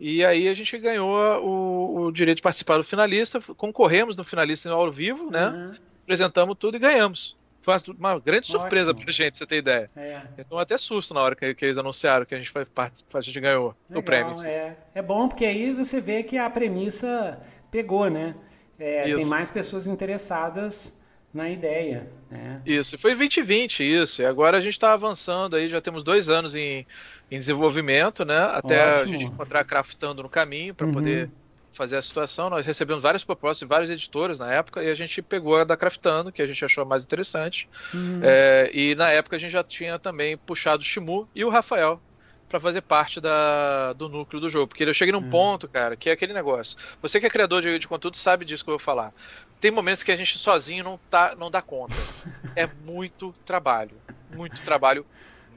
E 0.00 0.24
aí 0.24 0.48
a 0.48 0.54
gente 0.54 0.76
ganhou 0.76 1.16
o, 1.40 2.06
o 2.06 2.12
direito 2.12 2.38
de 2.38 2.42
participar 2.42 2.76
do 2.78 2.82
finalista, 2.84 3.40
concorremos 3.56 4.16
no 4.16 4.24
finalista 4.24 4.68
ao 4.70 4.90
vivo, 4.90 5.30
né? 5.30 5.48
Uhum. 5.50 5.72
Apresentamos 6.02 6.56
tudo 6.58 6.76
e 6.76 6.80
ganhamos. 6.80 7.36
Foi 7.64 7.74
uma, 7.98 8.20
grande 8.20 8.46
surpresa 8.46 8.90
Ótimo. 8.90 9.04
pra 9.04 9.12
gente, 9.12 9.30
pra 9.32 9.38
você 9.38 9.46
ter 9.46 9.56
ideia. 9.56 9.90
É. 9.96 10.20
Eu 10.38 10.44
tô 10.44 10.58
até 10.58 10.76
susto 10.76 11.14
na 11.14 11.20
hora 11.20 11.34
que, 11.34 11.54
que 11.54 11.64
eles 11.64 11.78
anunciaram 11.78 12.26
que 12.26 12.34
a 12.34 12.38
gente, 12.38 12.50
foi, 12.50 12.66
a 13.14 13.20
gente 13.20 13.40
ganhou 13.40 13.74
Legal, 13.88 14.00
o 14.00 14.02
prêmio. 14.02 14.30
assim. 14.32 14.48
É. 14.48 14.76
é 14.94 15.02
bom 15.02 15.28
porque 15.28 15.44
aí 15.46 15.72
você 15.72 16.00
vê 16.00 16.22
que 16.22 16.36
a 16.36 16.50
premissa 16.50 17.40
pegou, 17.70 18.10
né? 18.10 18.34
É, 18.78 19.04
tem 19.04 19.24
mais 19.24 19.50
pessoas 19.50 19.86
interessadas 19.86 21.00
na 21.32 21.48
ideia. 21.48 22.08
Né? 22.30 22.60
Isso, 22.66 22.98
foi 22.98 23.14
2020 23.14 23.80
isso. 23.82 24.22
E 24.22 24.26
agora 24.26 24.58
a 24.58 24.60
gente 24.60 24.74
está 24.74 24.92
avançando 24.92 25.56
aí, 25.56 25.68
já 25.68 25.80
temos 25.80 26.04
dois 26.04 26.28
anos 26.28 26.54
em, 26.54 26.86
em 27.30 27.38
desenvolvimento, 27.38 28.24
né? 28.24 28.38
Até 28.38 28.94
Ótimo. 28.94 29.00
a 29.02 29.06
gente 29.18 29.24
encontrar 29.26 29.64
craftando 29.64 30.22
no 30.22 30.28
caminho 30.28 30.74
para 30.74 30.86
Uhum. 30.86 30.92
poder 30.92 31.30
fazer 31.74 31.96
a 31.96 32.02
situação. 32.02 32.48
Nós 32.48 32.64
recebemos 32.64 33.02
várias 33.02 33.24
propostas 33.24 33.60
de 33.60 33.66
vários 33.66 33.90
editores 33.90 34.38
na 34.38 34.52
época 34.52 34.82
e 34.82 34.90
a 34.90 34.94
gente 34.94 35.20
pegou 35.20 35.56
a 35.56 35.64
da 35.64 35.76
Craftando, 35.76 36.32
que 36.32 36.40
a 36.40 36.46
gente 36.46 36.64
achou 36.64 36.84
mais 36.84 37.04
interessante. 37.04 37.68
Hum. 37.94 38.20
É, 38.22 38.70
e 38.72 38.94
na 38.94 39.10
época 39.10 39.36
a 39.36 39.38
gente 39.38 39.50
já 39.50 39.64
tinha 39.64 39.98
também 39.98 40.36
puxado 40.36 40.82
o 40.82 40.84
Shimu 40.84 41.28
e 41.34 41.44
o 41.44 41.50
Rafael 41.50 42.00
para 42.48 42.60
fazer 42.60 42.82
parte 42.82 43.20
da, 43.20 43.92
do 43.94 44.08
núcleo 44.08 44.40
do 44.40 44.48
jogo. 44.48 44.68
Porque 44.68 44.84
eu 44.84 44.94
cheguei 44.94 45.12
num 45.12 45.18
Hum. 45.18 45.30
ponto, 45.30 45.68
cara, 45.68 45.96
que 45.96 46.08
é 46.08 46.12
aquele 46.12 46.32
negócio. 46.32 46.78
Você 47.02 47.18
que 47.18 47.26
é 47.26 47.30
criador 47.30 47.60
de, 47.60 47.78
de 47.78 47.88
conteúdo 47.88 48.16
sabe 48.16 48.44
disso 48.44 48.64
que 48.64 48.70
eu 48.70 48.78
vou 48.78 48.84
falar. 48.84 49.12
Tem 49.60 49.70
momentos 49.70 50.02
que 50.04 50.12
a 50.12 50.16
gente 50.16 50.38
sozinho 50.38 50.84
não, 50.84 51.00
tá, 51.10 51.34
não 51.36 51.50
dá 51.50 51.60
conta. 51.60 51.94
É 52.56 52.68
muito 52.84 53.34
trabalho. 53.44 53.96
Muito 54.32 54.60
trabalho 54.60 55.04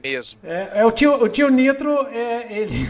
mesmo. 0.02 0.40
É, 0.42 0.80
é, 0.80 0.84
o, 0.84 0.90
tio, 0.90 1.14
o 1.22 1.28
tio 1.28 1.48
Nitro, 1.48 2.08
é, 2.08 2.58
ele. 2.58 2.88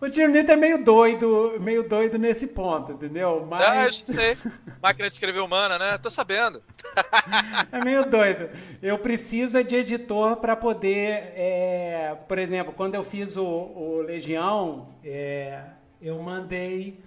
O 0.00 0.08
tio 0.08 0.28
Nitro 0.28 0.52
é 0.52 0.56
meio 0.56 0.84
doido, 0.84 1.54
meio 1.60 1.88
doido 1.88 2.18
nesse 2.18 2.48
ponto, 2.48 2.92
entendeu? 2.92 3.46
Mas 3.48 3.62
Ah, 3.62 3.84
eu 3.86 3.92
sei. 3.92 4.36
Máquina 4.82 5.08
de 5.08 5.14
escrever 5.14 5.40
humana, 5.40 5.78
né? 5.78 5.98
Tô 5.98 6.10
sabendo. 6.10 6.62
é 7.72 7.84
meio 7.84 8.08
doido. 8.08 8.48
Eu 8.80 8.98
preciso 8.98 9.58
é 9.58 9.62
de 9.62 9.76
editor 9.76 10.36
para 10.36 10.54
poder, 10.54 11.32
é, 11.34 12.16
por 12.28 12.38
exemplo, 12.38 12.72
quando 12.72 12.94
eu 12.94 13.02
fiz 13.02 13.36
o, 13.36 13.44
o 13.44 14.02
Legião, 14.02 14.88
é, 15.04 15.62
eu 16.00 16.18
mandei 16.22 17.02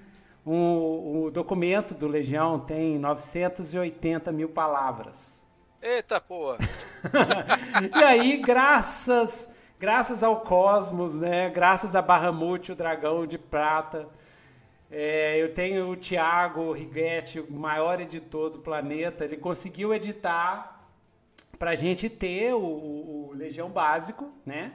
um, 0.46 1.26
o 1.26 1.32
documento 1.32 1.94
do 1.94 2.08
Legião 2.08 2.60
tem 2.60 2.98
980 2.98 4.32
mil 4.32 4.50
palavras. 4.50 5.46
Eita 5.82 6.20
porra. 6.22 6.58
e 8.00 8.04
aí, 8.04 8.38
graças, 8.38 9.51
graças 9.82 10.22
ao 10.22 10.42
Cosmos, 10.42 11.18
né? 11.18 11.50
Graças 11.50 11.96
a 11.96 12.02
Bahamut, 12.04 12.72
o 12.72 12.76
dragão 12.76 13.26
de 13.26 13.40
prata, 13.40 14.08
é, 14.92 15.42
eu 15.42 15.54
tenho 15.56 15.90
o 15.90 15.96
Thiago 15.98 16.72
Righetti, 16.72 17.40
o 17.40 17.52
maior 17.52 18.00
editor 18.00 18.52
do 18.52 18.60
planeta. 18.60 19.26
Ele 19.26 19.38
conseguiu 19.38 19.92
editar 19.92 20.86
pra 21.58 21.74
gente 21.74 22.08
ter 22.10 22.54
o, 22.54 22.60
o- 22.60 23.30
o 23.32 23.34
Legião 23.34 23.70
Básico, 23.70 24.32
né? 24.46 24.74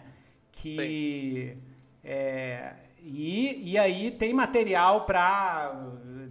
Que 0.50 1.56
é, 2.02 2.72
e, 3.00 3.72
e 3.72 3.78
aí 3.78 4.10
tem 4.10 4.32
material 4.34 5.02
para 5.04 5.72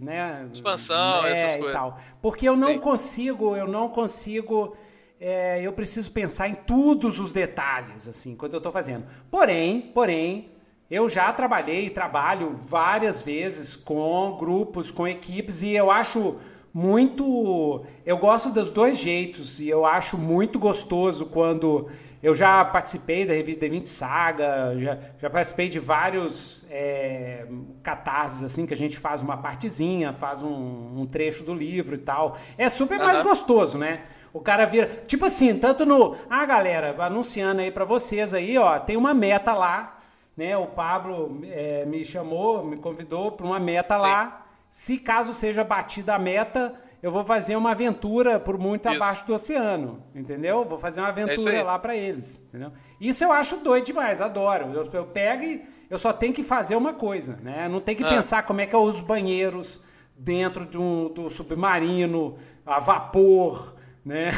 né, 0.00 0.48
Expansão, 0.52 1.24
é, 1.24 1.32
essas 1.32 1.54
e 1.54 1.58
coisas. 1.58 1.72
tal. 1.74 1.98
Porque 2.20 2.46
eu 2.46 2.54
não 2.56 2.72
Sim. 2.74 2.78
consigo, 2.80 3.56
eu 3.56 3.66
não 3.68 3.88
consigo, 3.88 4.76
é, 5.20 5.60
eu 5.62 5.72
preciso 5.72 6.10
pensar 6.12 6.48
em 6.48 6.54
todos 6.54 7.18
os 7.18 7.32
detalhes, 7.32 8.06
assim, 8.06 8.36
quando 8.36 8.52
eu 8.52 8.58
estou 8.58 8.72
fazendo. 8.72 9.04
Porém, 9.30 9.80
porém, 9.94 10.50
eu 10.90 11.08
já 11.08 11.32
trabalhei 11.32 11.86
e 11.86 11.90
trabalho 11.90 12.60
várias 12.66 13.22
vezes 13.22 13.74
com 13.74 14.36
grupos, 14.38 14.90
com 14.90 15.08
equipes, 15.08 15.62
e 15.62 15.70
eu 15.70 15.90
acho 15.90 16.36
muito. 16.72 17.84
Eu 18.04 18.18
gosto 18.18 18.50
dos 18.50 18.70
dois 18.70 18.98
jeitos, 18.98 19.58
e 19.58 19.68
eu 19.68 19.86
acho 19.86 20.18
muito 20.18 20.58
gostoso 20.58 21.26
quando. 21.26 21.88
Eu 22.26 22.34
já 22.34 22.64
participei 22.64 23.24
da 23.24 23.32
revista 23.32 23.64
D20 23.64 23.86
Saga, 23.86 24.76
já, 24.76 24.98
já 25.16 25.30
participei 25.30 25.68
de 25.68 25.78
vários 25.78 26.66
é, 26.68 27.46
catarses, 27.84 28.42
assim, 28.42 28.66
que 28.66 28.74
a 28.74 28.76
gente 28.76 28.98
faz 28.98 29.22
uma 29.22 29.36
partezinha, 29.36 30.12
faz 30.12 30.42
um, 30.42 31.02
um 31.02 31.06
trecho 31.06 31.44
do 31.44 31.54
livro 31.54 31.94
e 31.94 31.98
tal. 31.98 32.36
É 32.58 32.68
super 32.68 32.98
mais 32.98 33.20
Aham. 33.20 33.28
gostoso, 33.28 33.78
né? 33.78 34.06
O 34.32 34.40
cara 34.40 34.64
vira. 34.64 35.04
Tipo 35.06 35.26
assim, 35.26 35.56
tanto 35.56 35.86
no. 35.86 36.16
Ah, 36.28 36.44
galera, 36.44 36.96
anunciando 36.98 37.60
aí 37.60 37.70
pra 37.70 37.84
vocês 37.84 38.34
aí, 38.34 38.58
ó, 38.58 38.76
tem 38.80 38.96
uma 38.96 39.14
meta 39.14 39.54
lá, 39.54 40.00
né? 40.36 40.56
O 40.56 40.66
Pablo 40.66 41.42
é, 41.44 41.84
me 41.84 42.04
chamou, 42.04 42.66
me 42.66 42.76
convidou 42.76 43.30
pra 43.30 43.46
uma 43.46 43.60
meta 43.60 43.96
lá. 43.96 44.46
Se 44.68 44.98
caso 44.98 45.32
seja 45.32 45.62
batida 45.62 46.16
a 46.16 46.18
meta, 46.18 46.74
eu 47.06 47.12
vou 47.12 47.22
fazer 47.22 47.54
uma 47.54 47.70
aventura 47.70 48.40
por 48.40 48.58
muito 48.58 48.88
Isso. 48.88 48.96
abaixo 48.96 49.24
do 49.28 49.32
oceano, 49.32 50.02
entendeu? 50.12 50.64
Vou 50.64 50.76
fazer 50.76 51.00
uma 51.00 51.08
isso 51.10 51.20
aventura 51.22 51.58
aí. 51.58 51.62
lá 51.62 51.78
pra 51.78 51.94
eles, 51.94 52.42
entendeu? 52.48 52.72
Isso 53.00 53.22
eu 53.22 53.30
acho 53.30 53.58
doido 53.58 53.84
demais, 53.84 54.20
adoro. 54.20 54.72
Eu, 54.74 54.90
eu 54.92 55.04
pego 55.06 55.44
e 55.44 55.64
eu 55.88 56.00
só 56.00 56.12
tenho 56.12 56.34
que 56.34 56.42
fazer 56.42 56.74
uma 56.74 56.92
coisa, 56.92 57.38
né? 57.40 57.68
Não 57.68 57.78
tem 57.80 57.94
que 57.94 58.02
Ah. 58.02 58.08
pensar 58.08 58.42
como 58.42 58.60
é 58.60 58.66
que 58.66 58.74
eu 58.74 58.80
uso 58.80 59.04
banheiros 59.04 59.80
dentro 60.18 60.66
de 60.66 60.76
um 60.78 61.08
do 61.14 61.30
submarino, 61.30 62.38
a 62.66 62.80
vapor, 62.80 63.76
né? 64.04 64.32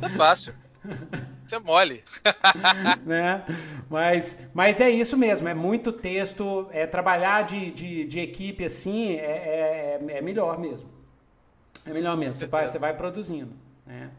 É 0.00 0.08
fácil. 0.16 0.54
Isso 1.44 1.56
é 1.56 1.58
mole. 1.58 2.04
né? 3.04 3.42
Mas, 3.90 4.48
mas 4.54 4.80
é 4.80 4.88
isso 4.88 5.16
mesmo, 5.16 5.48
é 5.48 5.54
muito 5.54 5.90
texto, 5.90 6.68
é 6.70 6.86
trabalhar 6.86 7.42
de, 7.42 7.72
de, 7.72 8.04
de 8.06 8.20
equipe 8.20 8.64
assim 8.64 9.14
é, 9.16 9.98
é, 10.00 10.06
é 10.18 10.20
melhor 10.22 10.56
mesmo. 10.60 10.94
É 11.86 11.92
melhor 11.92 12.16
mesmo, 12.16 12.32
você 12.32 12.46
vai, 12.46 12.66
você 12.66 12.78
vai 12.78 12.94
produzindo, 12.94 13.52
né? 13.86 14.10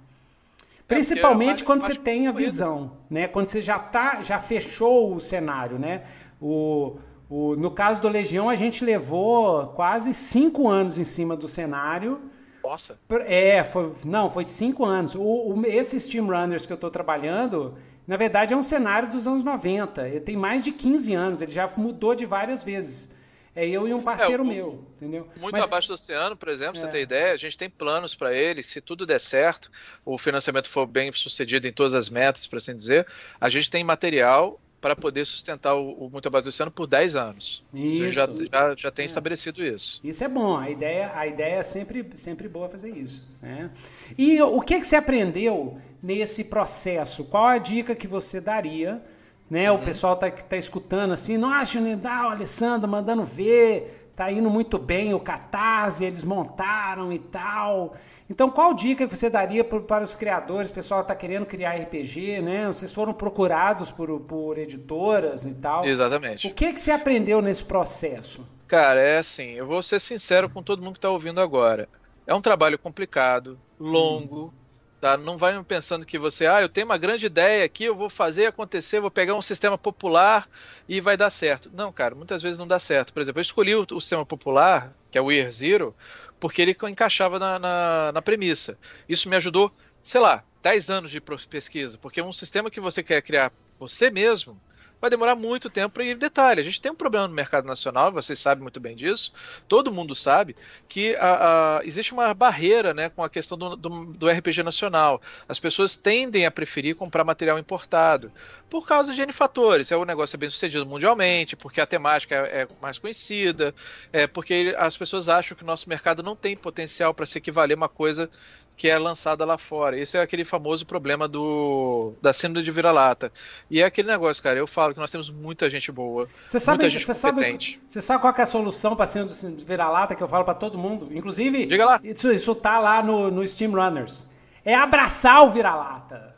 Principalmente 0.88 1.64
É, 1.64 1.66
quando 1.66 1.82
você 1.82 1.96
tem 1.96 2.28
a 2.28 2.32
visão, 2.32 2.94
né? 3.10 3.28
Quando 3.28 3.48
você 3.48 3.60
já 3.60 3.78
tá, 3.78 4.22
já 4.22 4.40
fechou 4.40 5.14
o 5.14 5.20
cenário, 5.20 5.78
né? 5.78 6.04
O, 6.42 6.98
o, 7.30 7.56
no 7.58 7.70
caso 7.72 8.00
do 8.00 8.08
Legião, 8.08 8.50
a 8.50 8.56
gente 8.56 8.86
levou 8.86 9.68
quase 9.68 10.14
cinco 10.14 10.70
anos 10.70 10.98
em 10.98 11.04
cima 11.04 11.36
do 11.36 11.48
cenário. 11.48 12.22
Nossa. 12.64 12.98
É, 13.26 13.64
foi, 13.66 13.94
não, 14.06 14.30
foi 14.30 14.46
cinco 14.46 14.86
anos. 14.86 15.14
O, 15.14 15.22
o, 15.22 15.64
esse 15.66 16.00
Steam 16.00 16.26
Runners 16.26 16.66
que 16.66 16.72
eu 16.72 16.76
estou 16.76 16.90
trabalhando, 16.90 17.76
na 18.08 18.16
verdade, 18.16 18.54
é 18.54 18.58
um 18.58 18.64
cenário 18.64 19.10
dos 19.10 19.28
anos 19.28 19.44
90. 19.44 20.08
Ele 20.08 20.22
tem 20.22 20.38
mais 20.38 20.64
de 20.64 20.72
15 20.72 21.14
anos, 21.14 21.42
ele 21.42 21.52
já 21.52 21.70
mudou 21.76 22.16
de 22.16 22.26
várias 22.26 22.64
vezes. 22.64 23.12
É 23.58 23.68
eu 23.68 23.88
e 23.88 23.94
um 23.94 24.04
parceiro 24.04 24.44
é, 24.44 24.48
meu, 24.48 24.86
entendeu? 24.98 25.28
Muito 25.36 25.56
Mas... 25.56 25.64
abaixo 25.64 25.88
do 25.88 25.96
oceano, 25.96 26.38
por 26.38 26.48
exemplo, 26.50 26.78
é. 26.78 26.80
você 26.80 26.88
tem 26.90 27.02
ideia, 27.02 27.34
a 27.34 27.38
gente 27.38 27.58
tem 27.58 27.68
planos 27.68 28.14
para 28.14 28.32
ele, 28.32 28.62
se 28.62 28.80
tudo 28.80 29.04
der 29.04 29.20
certo, 29.20 29.72
o 30.06 30.16
financiamento 30.16 30.70
for 30.70 30.86
bem 30.86 31.12
sucedido 31.12 31.68
em 31.68 31.74
todas 31.74 31.96
as 31.96 32.08
metas, 32.08 32.46
por 32.46 32.58
assim 32.58 32.76
dizer, 32.76 33.08
a 33.42 33.50
gente 33.50 33.72
tem 33.72 33.84
material 33.84 34.62
para 34.80 34.96
poder 34.96 35.26
sustentar 35.26 35.74
o, 35.74 35.92
o 35.94 36.08
Muito 36.08 36.28
Abaixo 36.28 36.44
do 36.44 36.50
Oceano 36.50 36.70
por 36.70 36.86
10 36.86 37.16
anos. 37.16 37.64
Isso. 37.74 38.12
Já, 38.12 38.28
já, 38.28 38.76
já 38.76 38.92
tem 38.92 39.04
é. 39.04 39.08
estabelecido 39.08 39.66
isso. 39.66 40.00
Isso 40.04 40.24
é 40.24 40.28
bom, 40.28 40.56
a 40.56 40.70
ideia, 40.70 41.12
a 41.16 41.26
ideia 41.26 41.56
é 41.56 41.64
sempre, 41.64 42.08
sempre 42.14 42.48
boa 42.48 42.70
fazer 42.70 42.96
isso. 42.96 43.28
Né? 43.42 43.72
E 44.16 44.40
o 44.40 44.62
que, 44.62 44.80
que 44.80 44.86
você 44.86 44.98
aprendeu 44.98 45.82
nesse 46.02 46.44
processo? 46.44 47.24
Qual 47.24 47.48
a 47.48 47.58
dica 47.58 47.96
que 47.96 48.06
você 48.06 48.40
daria? 48.40 49.02
Né? 49.50 49.72
Uhum. 49.72 49.78
O 49.78 49.84
pessoal 49.84 50.16
tá, 50.16 50.30
que 50.30 50.44
tá 50.44 50.58
escutando 50.58 51.14
assim, 51.14 51.38
nossa, 51.38 51.80
o 51.80 52.30
Alessandro 52.30 52.88
mandando 52.88 53.24
ver, 53.24 54.12
tá 54.16 54.32
indo 54.32 54.50
muito 54.50 54.78
bem 54.78 55.14
o 55.14 55.20
Catarse, 55.20 56.04
eles 56.04 56.24
montaram 56.24 57.14
e 57.14 57.20
tal. 57.20 57.96
Então, 58.30 58.50
qual 58.50 58.74
dica 58.74 59.08
que 59.08 59.16
você 59.16 59.30
daria 59.30 59.64
para 59.64 60.04
os 60.04 60.14
criadores? 60.14 60.70
O 60.70 60.74
pessoal 60.74 61.02
está 61.02 61.16
querendo 61.16 61.46
criar 61.46 61.76
RPG, 61.76 62.42
né? 62.42 62.68
Vocês 62.68 62.94
foram 62.94 63.14
procurados 63.14 63.90
por, 63.90 64.20
por 64.20 64.58
editoras 64.58 65.46
e 65.46 65.54
tal. 65.54 65.86
Exatamente. 65.86 66.48
O 66.48 66.54
que, 66.54 66.74
que 66.74 66.80
você 66.80 66.92
aprendeu 66.92 67.42
nesse 67.42 67.64
processo? 67.64 68.46
Cara, 68.68 69.00
é 69.00 69.20
assim, 69.20 69.52
eu 69.52 69.66
vou 69.66 69.82
ser 69.82 70.02
sincero 70.02 70.50
com 70.50 70.62
todo 70.62 70.82
mundo 70.82 70.94
que 70.94 70.98
está 70.98 71.10
ouvindo 71.10 71.40
agora. 71.40 71.88
É 72.26 72.36
um 72.36 72.42
trabalho 72.42 72.78
complicado, 72.78 73.58
longo, 73.80 74.48
hum 74.48 74.67
Tá? 75.00 75.16
Não 75.16 75.38
vai 75.38 75.62
pensando 75.64 76.06
que 76.06 76.18
você, 76.18 76.48
ah, 76.48 76.62
eu 76.62 76.70
tenho 76.70 76.88
uma 76.88 76.98
grande 76.98 77.28
ideia 77.28 77.64
aqui, 77.64 77.84
eu 77.84 77.96
vou 77.96 78.10
fazer 78.10 78.48
acontecer, 78.48 79.00
vou 79.00 79.12
pegar 79.12 79.36
um 79.36 79.42
sistema 79.42 79.78
popular 79.78 80.50
e 80.90 81.00
vai 81.00 81.16
dar 81.16 81.30
certo. 81.30 81.70
Não, 81.72 81.94
cara, 81.94 82.16
muitas 82.16 82.42
vezes 82.42 82.58
não 82.58 82.68
dá 82.68 82.80
certo. 82.80 83.14
Por 83.14 83.22
exemplo, 83.22 83.40
eu 83.40 83.44
escolhi 83.44 83.76
o, 83.76 83.86
o 83.92 84.02
sistema 84.02 84.26
popular, 84.26 84.92
que 85.12 85.18
é 85.18 85.22
o 85.22 85.32
Year 85.32 85.52
Zero, 85.52 85.96
porque 86.40 86.62
ele 86.62 86.76
encaixava 86.90 87.38
na, 87.38 87.60
na, 87.60 88.12
na 88.12 88.22
premissa. 88.22 88.78
Isso 89.08 89.30
me 89.30 89.36
ajudou, 89.36 89.72
sei 90.04 90.20
lá, 90.20 90.44
10 90.64 90.90
anos 90.90 91.12
de 91.12 91.22
pesquisa, 91.22 91.98
porque 92.00 92.22
um 92.22 92.34
sistema 92.34 92.72
que 92.72 92.80
você 92.80 93.04
quer 93.04 93.22
criar 93.22 93.52
você 93.80 94.10
mesmo, 94.10 94.60
vai 95.00 95.10
demorar 95.10 95.36
muito 95.36 95.70
tempo. 95.70 96.02
E 96.02 96.16
detalhe, 96.16 96.62
a 96.62 96.64
gente 96.64 96.82
tem 96.82 96.92
um 96.92 96.96
problema 96.96 97.28
no 97.28 97.34
mercado 97.34 97.66
nacional, 97.66 98.12
vocês 98.12 98.40
sabem 98.40 98.62
muito 98.62 98.80
bem 98.80 98.96
disso, 98.96 99.32
todo 99.68 99.92
mundo 99.92 100.16
sabe, 100.16 100.56
que 100.88 101.16
a, 101.16 101.78
a, 101.78 101.86
existe 101.86 102.14
uma 102.14 102.34
barreira 102.34 102.94
né, 102.94 103.10
com 103.10 103.24
a 103.24 103.30
questão 103.30 103.58
do, 103.58 103.76
do, 103.76 104.06
do, 104.06 104.30
RPG 104.30 104.64
nacional. 104.64 105.22
As 105.48 105.60
pessoas 105.60 105.96
tendem 105.96 106.46
a 106.46 106.52
preferir 106.52 106.96
comprar 106.96 107.24
material 107.24 107.60
importado, 107.60 108.32
por 108.70 108.86
causa 108.86 109.14
de 109.14 109.22
N 109.22 109.32
fatores. 109.32 109.92
É 109.92 109.98
o 109.98 110.06
negócio 110.06 110.36
é 110.36 110.40
bem 110.40 110.50
sucedido 110.50 110.86
mundialmente, 110.86 111.56
porque 111.56 111.80
a 111.80 111.86
temática 111.86 112.36
é, 112.36 112.62
é 112.62 112.68
mais 112.82 113.00
conhecida, 113.00 113.74
é 114.12 114.28
porque 114.28 114.76
as 114.78 114.98
pessoas 114.98 115.30
acham 115.30 115.56
que 115.56 115.64
o 115.64 115.68
nosso 115.68 115.88
mercado 115.88 116.22
não 116.24 116.36
tem 116.36 116.56
potencial 116.56 117.14
para 117.14 117.26
se 117.26 117.38
equivaler 117.38 117.76
a 117.76 117.78
uma 117.78 117.90
coisa 117.90 118.30
que 118.78 118.88
é 118.88 118.98
lançada 118.98 119.44
lá 119.44 119.58
fora. 119.58 119.98
Esse 119.98 120.18
é 120.18 120.22
aquele 120.22 120.46
famoso 120.46 120.86
problema 120.86 121.28
do 121.28 122.14
da 122.22 122.32
síndrome 122.32 122.64
de 122.64 122.72
vira-lata. 122.72 123.32
E 123.70 123.82
é 123.82 123.86
aquele 123.86 124.08
negócio, 124.08 124.42
cara, 124.42 124.60
eu 124.60 124.68
falo 124.68 124.94
que 124.94 125.00
nós 125.00 125.10
temos 125.10 125.32
muita 125.32 125.68
gente 125.68 125.92
boa, 125.92 126.30
você 126.48 126.60
sabe, 126.60 126.78
muita 126.78 126.92
gente 126.92 127.06
você 127.06 127.32
competente. 127.32 127.72
Sabe, 127.72 127.84
você 127.88 128.02
sabe 128.02 128.22
qual 128.22 128.34
é 128.38 128.42
a 128.42 128.46
solução 128.46 128.96
para 128.96 129.08
síndrome 129.08 129.56
de 129.56 129.66
vira-lata 129.66 130.16
que 130.16 130.22
eu 130.22 130.28
falo 130.28 130.46
para 130.46 130.54
todo 130.54 130.78
mundo? 130.78 131.10
Inclusive, 131.12 131.66
Diga 131.66 131.86
lá. 131.86 132.00
Isso, 132.04 132.32
isso 132.32 132.54
tá 132.54 132.78
lá 132.78 133.02
no, 133.02 133.32
no 133.32 133.46
Steam 133.48 133.72
Runners. 133.72 134.28
É 134.64 134.76
abraçar 134.76 135.44
o 135.44 135.50
vira-lata. 135.50 136.36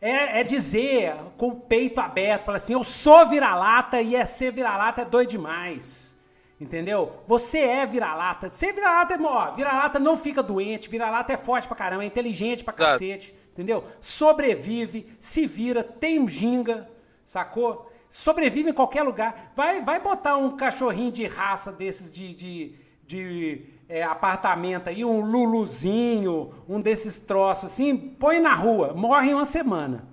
É, 0.00 0.40
é, 0.40 0.44
dizer 0.44 1.14
com 1.36 1.48
o 1.48 1.56
peito 1.56 2.00
aberto, 2.00 2.44
falar 2.44 2.56
assim, 2.56 2.74
eu 2.74 2.84
sou 2.84 3.28
vira-lata 3.28 4.00
e 4.00 4.14
é 4.14 4.24
ser 4.24 4.52
vira-lata 4.52 5.02
é 5.02 5.04
doido 5.04 5.30
demais. 5.30 6.05
Entendeu? 6.58 7.12
Você 7.26 7.58
é 7.58 7.84
vira-lata. 7.84 8.48
Ser 8.48 8.72
vira-lata 8.72 9.14
é. 9.14 9.18
Ó, 9.20 9.50
vira-lata 9.52 9.98
não 9.98 10.16
fica 10.16 10.42
doente, 10.42 10.88
vira-lata 10.88 11.32
é 11.32 11.36
forte 11.36 11.68
pra 11.68 11.76
caramba, 11.76 12.04
é 12.04 12.06
inteligente 12.06 12.64
pra 12.64 12.72
cacete. 12.72 13.34
Entendeu? 13.52 13.84
Sobrevive, 14.00 15.06
se 15.18 15.46
vira, 15.46 15.82
tem 15.82 16.26
ginga, 16.28 16.88
sacou? 17.24 17.90
Sobrevive 18.10 18.70
em 18.70 18.74
qualquer 18.74 19.02
lugar. 19.02 19.52
Vai, 19.54 19.82
vai 19.82 20.00
botar 20.00 20.36
um 20.36 20.56
cachorrinho 20.56 21.12
de 21.12 21.26
raça 21.26 21.72
desses 21.72 22.10
de, 22.10 22.34
de, 22.34 22.74
de 23.06 23.66
é, 23.88 24.02
apartamento 24.02 24.88
aí, 24.88 25.04
um 25.04 25.20
luluzinho, 25.20 26.52
um 26.68 26.80
desses 26.80 27.18
troços 27.18 27.72
assim, 27.72 27.96
põe 27.96 28.40
na 28.40 28.54
rua, 28.54 28.94
morre 28.94 29.30
em 29.30 29.34
uma 29.34 29.44
semana. 29.44 30.08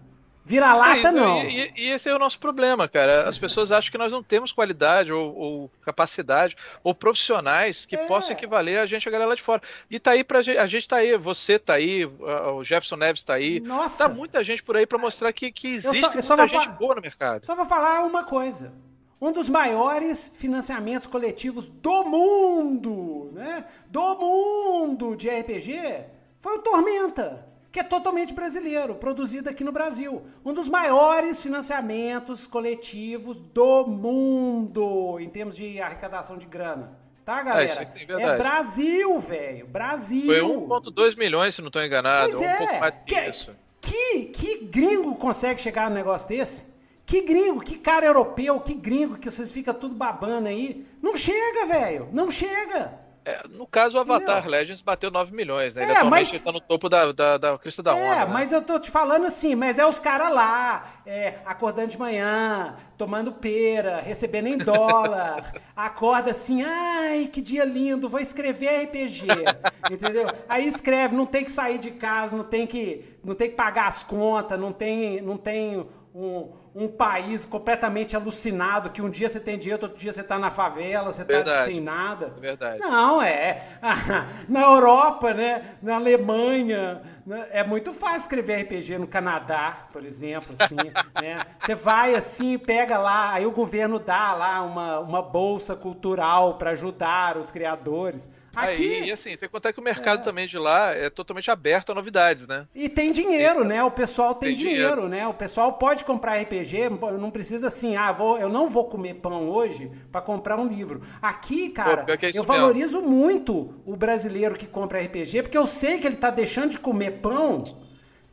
Vira-lata, 0.45 1.07
é 1.07 1.11
não. 1.11 1.41
E, 1.43 1.71
e, 1.75 1.89
esse 1.89 2.09
é 2.09 2.15
o 2.15 2.19
nosso 2.19 2.37
problema, 2.37 2.87
cara. 2.87 3.29
As 3.29 3.37
pessoas 3.37 3.71
acham 3.71 3.89
que 3.89 3.97
nós 3.97 4.11
não 4.11 4.21
temos 4.21 4.51
qualidade 4.51 5.11
ou, 5.11 5.33
ou 5.33 5.71
capacidade 5.81 6.55
ou 6.83 6.93
profissionais 6.93 7.85
que 7.85 7.95
é. 7.95 8.05
possam 8.05 8.33
equivaler 8.33 8.79
a 8.79 8.85
gente 8.85 9.07
a 9.07 9.11
galera 9.11 9.29
lá 9.29 9.35
de 9.35 9.41
fora. 9.41 9.61
E 9.89 9.97
tá 9.99 10.11
aí 10.11 10.23
pra 10.23 10.41
gente, 10.41 10.57
a 10.57 10.67
gente 10.67 10.87
tá 10.87 10.97
aí, 10.97 11.17
você 11.17 11.57
tá 11.57 11.75
aí, 11.75 12.05
o 12.05 12.63
Jefferson 12.63 12.97
Neves 12.97 13.23
tá 13.23 13.35
aí. 13.35 13.61
Nossa. 13.61 14.09
Tá 14.09 14.13
muita 14.13 14.43
gente 14.43 14.61
por 14.61 14.75
aí 14.75 14.85
para 14.85 14.97
mostrar 14.97 15.31
que, 15.31 15.49
que 15.49 15.75
existe 15.75 15.87
eu 15.87 15.93
só, 16.21 16.37
eu 16.37 16.45
muita 16.45 16.47
gente 16.47 16.69
boa 16.77 16.95
no 16.95 17.01
mercado. 17.01 17.45
Só 17.45 17.55
vou 17.55 17.65
falar 17.65 18.03
uma 18.03 18.23
coisa. 18.23 18.73
Um 19.21 19.31
dos 19.31 19.47
maiores 19.47 20.29
financiamentos 20.35 21.07
coletivos 21.07 21.69
do 21.69 22.03
mundo, 22.03 23.31
né? 23.31 23.65
Do 23.87 24.17
mundo 24.17 25.15
de 25.15 25.29
RPG 25.29 26.03
foi 26.41 26.57
o 26.57 26.59
Tormenta 26.59 27.52
que 27.73 27.79
é 27.79 27.83
totalmente 27.83 28.35
brasileiro, 28.35 28.93
produzido 28.93 29.49
aqui 29.49 29.63
no 29.63 29.71
Brasil. 29.71 30.21
Um 30.45 30.53
dos 30.53 30.69
maiores 30.69 31.41
financiamentos 31.41 32.45
coletivos 32.45 33.37
do 33.37 33.87
mundo 33.87 35.19
em 35.19 35.27
termos 35.27 35.55
de 35.55 35.81
arrecadação 35.81 36.37
de 36.37 36.45
grana. 36.45 36.95
Tá, 37.25 37.39
é, 37.39 37.43
galera? 37.43 37.91
É, 37.95 38.21
é 38.21 38.37
Brasil, 38.37 39.19
velho. 39.19 39.65
Brasil. 39.65 40.27
Foi 40.27 40.39
1,2 40.39 41.17
milhões, 41.17 41.55
se 41.55 41.61
não 41.61 41.69
estou 41.69 41.83
enganado. 41.83 42.29
Pois 42.29 42.41
é. 42.43 42.61
Um 42.61 42.79
mais 42.79 42.93
que, 43.07 43.19
isso. 43.21 43.55
Que, 43.81 44.25
que 44.25 44.65
gringo 44.65 45.15
consegue 45.15 45.59
chegar 45.59 45.89
no 45.89 45.95
negócio 45.95 46.29
desse? 46.29 46.71
Que 47.07 47.23
gringo, 47.23 47.59
que 47.59 47.79
cara 47.79 48.05
europeu, 48.05 48.59
que 48.59 48.75
gringo 48.75 49.17
que 49.17 49.31
vocês 49.31 49.51
ficam 49.51 49.73
tudo 49.73 49.95
babando 49.95 50.47
aí. 50.47 50.85
Não 51.01 51.17
chega, 51.17 51.65
velho. 51.65 52.07
Não 52.13 52.29
chega. 52.29 53.02
É, 53.25 53.47
no 53.47 53.65
caso, 53.65 53.97
o 53.97 54.01
Avatar? 54.01 54.47
Legends 54.47 54.81
bateu 54.81 55.09
9 55.09 55.33
milhões, 55.33 55.73
né? 55.73 55.83
Ele 55.83 55.91
é, 55.91 55.95
atualmente 55.95 56.27
mas... 56.27 56.33
está 56.33 56.51
no 56.51 56.59
topo 56.59 56.89
da, 56.89 57.11
da, 57.13 57.37
da 57.37 57.57
crista 57.57 57.81
da 57.81 57.91
é, 57.91 57.93
onda. 57.93 58.03
É, 58.03 58.25
né? 58.25 58.25
mas 58.25 58.51
eu 58.51 58.61
tô 58.61 58.77
te 58.77 58.91
falando 58.91 59.25
assim, 59.25 59.55
mas 59.55 59.79
é 59.79 59.85
os 59.85 59.97
caras 59.97 60.33
lá, 60.33 60.85
é, 61.05 61.35
acordando 61.45 61.87
de 61.87 61.97
manhã, 61.97 62.75
tomando 62.97 63.31
pera, 63.31 64.01
recebendo 64.01 64.47
em 64.47 64.57
dólar, 64.57 65.53
acorda 65.73 66.31
assim, 66.31 66.63
ai, 66.63 67.29
que 67.31 67.41
dia 67.41 67.63
lindo, 67.63 68.09
vou 68.09 68.19
escrever 68.19 68.83
RPG, 68.83 69.27
entendeu? 69.89 70.27
Aí 70.49 70.67
escreve, 70.67 71.15
não 71.15 71.25
tem 71.25 71.45
que 71.45 71.51
sair 71.51 71.77
de 71.77 71.91
casa, 71.91 72.35
não 72.35 72.43
tem 72.43 72.67
que, 72.67 73.05
não 73.23 73.35
tem 73.35 73.49
que 73.49 73.55
pagar 73.55 73.87
as 73.87 74.03
contas, 74.03 74.59
não 74.59 74.73
tem, 74.73 75.21
não 75.21 75.37
tem 75.37 75.87
um, 76.13 76.51
um 76.75 76.87
país 76.87 77.43
completamente 77.43 78.15
alucinado, 78.15 78.91
que 78.91 79.01
um 79.01 79.09
dia 79.09 79.27
você 79.27 79.39
tem 79.39 79.57
dinheiro, 79.57 79.81
outro 79.81 79.97
dia 79.97 80.13
você 80.13 80.21
está 80.21 80.37
na 80.37 80.51
favela, 80.51 81.11
você 81.11 81.23
está 81.23 81.63
sem 81.63 81.81
nada. 81.81 82.33
Verdade. 82.39 82.79
Não, 82.79 83.21
é. 83.21 83.63
Na 84.47 84.61
Europa, 84.61 85.33
né? 85.33 85.75
Na 85.81 85.95
Alemanha, 85.95 87.01
né? 87.25 87.47
é 87.51 87.63
muito 87.63 87.93
fácil 87.93 88.19
escrever 88.19 88.61
RPG 88.61 88.99
no 88.99 89.07
Canadá, 89.07 89.87
por 89.91 90.05
exemplo, 90.05 90.53
assim, 90.57 90.75
né? 91.19 91.45
Você 91.59 91.73
vai 91.73 92.13
assim, 92.13 92.59
pega 92.59 92.99
lá, 92.99 93.33
aí 93.33 93.45
o 93.47 93.51
governo 93.51 93.97
dá 93.97 94.33
lá 94.33 94.61
uma, 94.61 94.99
uma 94.99 95.21
bolsa 95.21 95.75
cultural 95.75 96.59
para 96.59 96.71
ajudar 96.71 97.37
os 97.37 97.49
criadores. 97.49 98.29
Aqui... 98.55 98.93
É, 98.93 99.05
e, 99.07 99.11
assim, 99.11 99.35
você 99.35 99.47
contar 99.47 99.73
que 99.73 99.79
o 99.79 99.83
mercado 99.83 100.21
é. 100.21 100.23
também 100.23 100.45
de 100.45 100.57
lá 100.59 100.93
é 100.93 101.09
totalmente 101.09 101.49
aberto 101.49 101.91
a 101.91 101.95
novidades, 101.95 102.45
né? 102.45 102.67
E 102.75 102.87
tem 102.87 103.11
dinheiro, 103.11 103.63
né? 103.63 103.83
O 103.83 103.89
pessoal 103.89 104.35
tem, 104.35 104.49
tem 104.49 104.55
dinheiro, 104.55 105.01
dinheiro, 105.01 105.09
né? 105.09 105.27
O 105.27 105.33
pessoal 105.33 105.73
pode 105.73 106.03
comprar 106.03 106.39
RPG, 106.39 106.89
não 107.19 107.31
precisa 107.31 107.67
assim, 107.67 107.95
ah, 107.95 108.11
vou, 108.11 108.37
eu 108.37 108.49
não 108.49 108.69
vou 108.69 108.85
comer 108.85 109.15
pão 109.15 109.49
hoje 109.49 109.91
para 110.11 110.21
comprar 110.21 110.59
um 110.59 110.67
livro. 110.67 111.01
Aqui, 111.19 111.69
cara, 111.69 112.03
Pô, 112.03 112.11
é 112.11 112.17
eu 112.33 112.43
valorizo 112.43 113.01
mesmo. 113.01 113.09
muito 113.09 113.73
o 113.85 113.95
brasileiro 113.95 114.55
que 114.55 114.67
compra 114.67 115.01
RPG, 115.01 115.43
porque 115.43 115.57
eu 115.57 115.65
sei 115.65 115.97
que 115.97 116.05
ele 116.05 116.15
tá 116.15 116.29
deixando 116.29 116.71
de 116.71 116.79
comer 116.79 117.21
pão, 117.21 117.63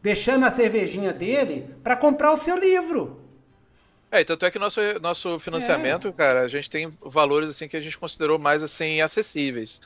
deixando 0.03 0.45
a 0.45 0.51
cervejinha 0.51 1.15
dele 1.15 1.75
para 1.83 1.97
comprar 1.97 2.31
o 2.31 2.37
seu 2.37 2.59
livro. 2.59 3.21
É, 4.11 4.25
tanto 4.25 4.45
é 4.45 4.51
que 4.51 4.59
nosso, 4.59 4.81
nosso 5.01 5.39
financiamento, 5.39 6.09
é. 6.09 6.13
cara, 6.13 6.41
a 6.41 6.49
gente 6.49 6.69
tem 6.69 6.93
valores 7.01 7.49
assim 7.49 7.69
que 7.69 7.77
a 7.77 7.81
gente 7.81 7.97
considerou 7.97 8.39
mais 8.39 8.63
assim 8.63 9.01
acessíveis 9.01 9.81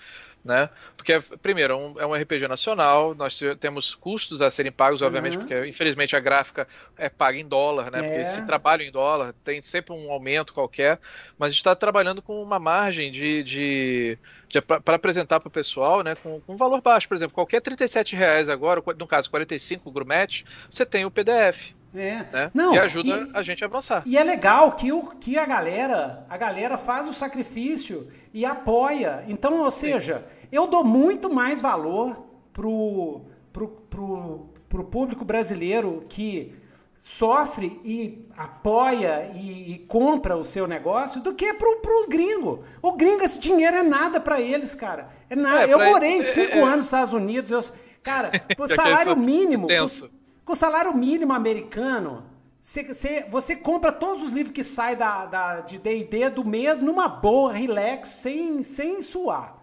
né? 0.44 0.68
Porque, 0.96 1.18
primeiro, 1.42 1.72
é 1.72 1.76
um, 1.76 2.00
é 2.00 2.06
um 2.06 2.12
RPG 2.12 2.46
nacional, 2.46 3.14
nós 3.14 3.40
temos 3.58 3.94
custos 3.94 4.42
a 4.42 4.50
serem 4.50 4.70
pagos, 4.70 5.00
obviamente, 5.00 5.38
uhum. 5.38 5.46
porque 5.46 5.66
infelizmente 5.66 6.14
a 6.14 6.20
gráfica 6.20 6.68
é 6.98 7.08
paga 7.08 7.38
em 7.38 7.46
dólar, 7.46 7.90
né? 7.90 8.00
É. 8.00 8.02
Porque 8.02 8.24
se 8.26 8.46
trabalha 8.46 8.82
em 8.82 8.90
dólar, 8.90 9.34
tem 9.42 9.62
sempre 9.62 9.94
um 9.94 10.10
aumento 10.10 10.52
qualquer, 10.52 11.00
mas 11.38 11.48
a 11.48 11.50
gente 11.50 11.60
está 11.60 11.74
trabalhando 11.74 12.20
com 12.20 12.42
uma 12.42 12.58
margem 12.58 13.10
de, 13.10 13.42
de, 13.42 14.18
de 14.48 14.60
para 14.60 14.96
apresentar 14.96 15.40
para 15.40 15.48
o 15.48 15.50
pessoal, 15.50 16.02
né? 16.02 16.14
Com, 16.14 16.40
com 16.42 16.52
um 16.52 16.58
valor 16.58 16.82
baixo, 16.82 17.08
por 17.08 17.14
exemplo, 17.14 17.34
qualquer 17.34 17.62
37 17.62 18.14
reais 18.14 18.48
agora, 18.48 18.82
no 18.98 19.06
caso 19.06 19.30
45 19.30 19.90
Grumete, 19.90 20.44
você 20.70 20.84
tem 20.84 21.06
o 21.06 21.10
PDF. 21.10 21.72
É. 21.94 22.24
Né? 22.32 22.50
Não, 22.52 22.74
e 22.74 22.78
ajuda 22.78 23.08
e- 23.08 23.30
a 23.32 23.42
gente 23.42 23.62
a 23.62 23.66
avançar. 23.66 24.02
E 24.04 24.16
é 24.18 24.24
legal 24.24 24.72
que, 24.72 24.92
o, 24.92 25.06
que 25.20 25.38
a 25.38 25.46
galera, 25.46 26.26
a 26.28 26.36
galera 26.36 26.76
faz 26.76 27.08
o 27.08 27.12
sacrifício 27.12 28.08
e 28.32 28.44
apoia. 28.44 29.24
Então, 29.28 29.60
ou 29.60 29.70
seja, 29.70 30.26
eu 30.50 30.66
dou 30.66 30.82
muito 30.84 31.32
mais 31.32 31.60
valor 31.60 32.26
pro, 32.52 33.22
pro, 33.52 33.68
pro, 33.68 34.48
pro 34.68 34.84
público 34.84 35.24
brasileiro 35.24 36.04
que 36.08 36.54
sofre 36.98 37.80
e 37.84 38.26
apoia 38.36 39.30
e, 39.34 39.74
e 39.74 39.78
compra 39.80 40.36
o 40.36 40.44
seu 40.44 40.66
negócio 40.66 41.20
do 41.20 41.34
que 41.34 41.52
pro, 41.54 41.76
pro 41.80 42.08
gringo. 42.08 42.64
O 42.80 42.92
gringo, 42.92 43.22
esse 43.22 43.38
dinheiro 43.38 43.76
é 43.76 43.82
nada 43.82 44.18
pra 44.20 44.40
eles, 44.40 44.74
cara. 44.74 45.10
É 45.28 45.36
nada. 45.36 45.66
É, 45.68 45.72
eu 45.72 45.78
morei 45.78 46.14
eles, 46.14 46.28
é- 46.30 46.32
cinco 46.32 46.56
é- 46.56 46.62
anos 46.62 46.74
nos 46.76 46.84
Estados 46.86 47.12
Unidos. 47.12 47.50
Eu, 47.50 47.62
cara, 48.02 48.30
o 48.58 48.64
Que 48.64 48.74
salário 48.74 49.16
mínimo. 49.16 49.68
Com 50.44 50.52
o 50.52 50.56
salário 50.56 50.94
mínimo 50.94 51.32
americano, 51.32 52.24
você, 52.60 52.82
você, 52.84 53.24
você 53.28 53.56
compra 53.56 53.92
todos 53.92 54.22
os 54.22 54.30
livros 54.30 54.54
que 54.54 54.64
saem 54.64 54.96
da, 54.96 55.26
da, 55.26 55.60
de 55.60 55.78
D&D 55.78 56.30
do 56.30 56.44
mês 56.44 56.80
numa 56.80 57.08
boa, 57.08 57.52
relax, 57.52 58.08
sem, 58.08 58.62
sem 58.62 59.02
suar. 59.02 59.58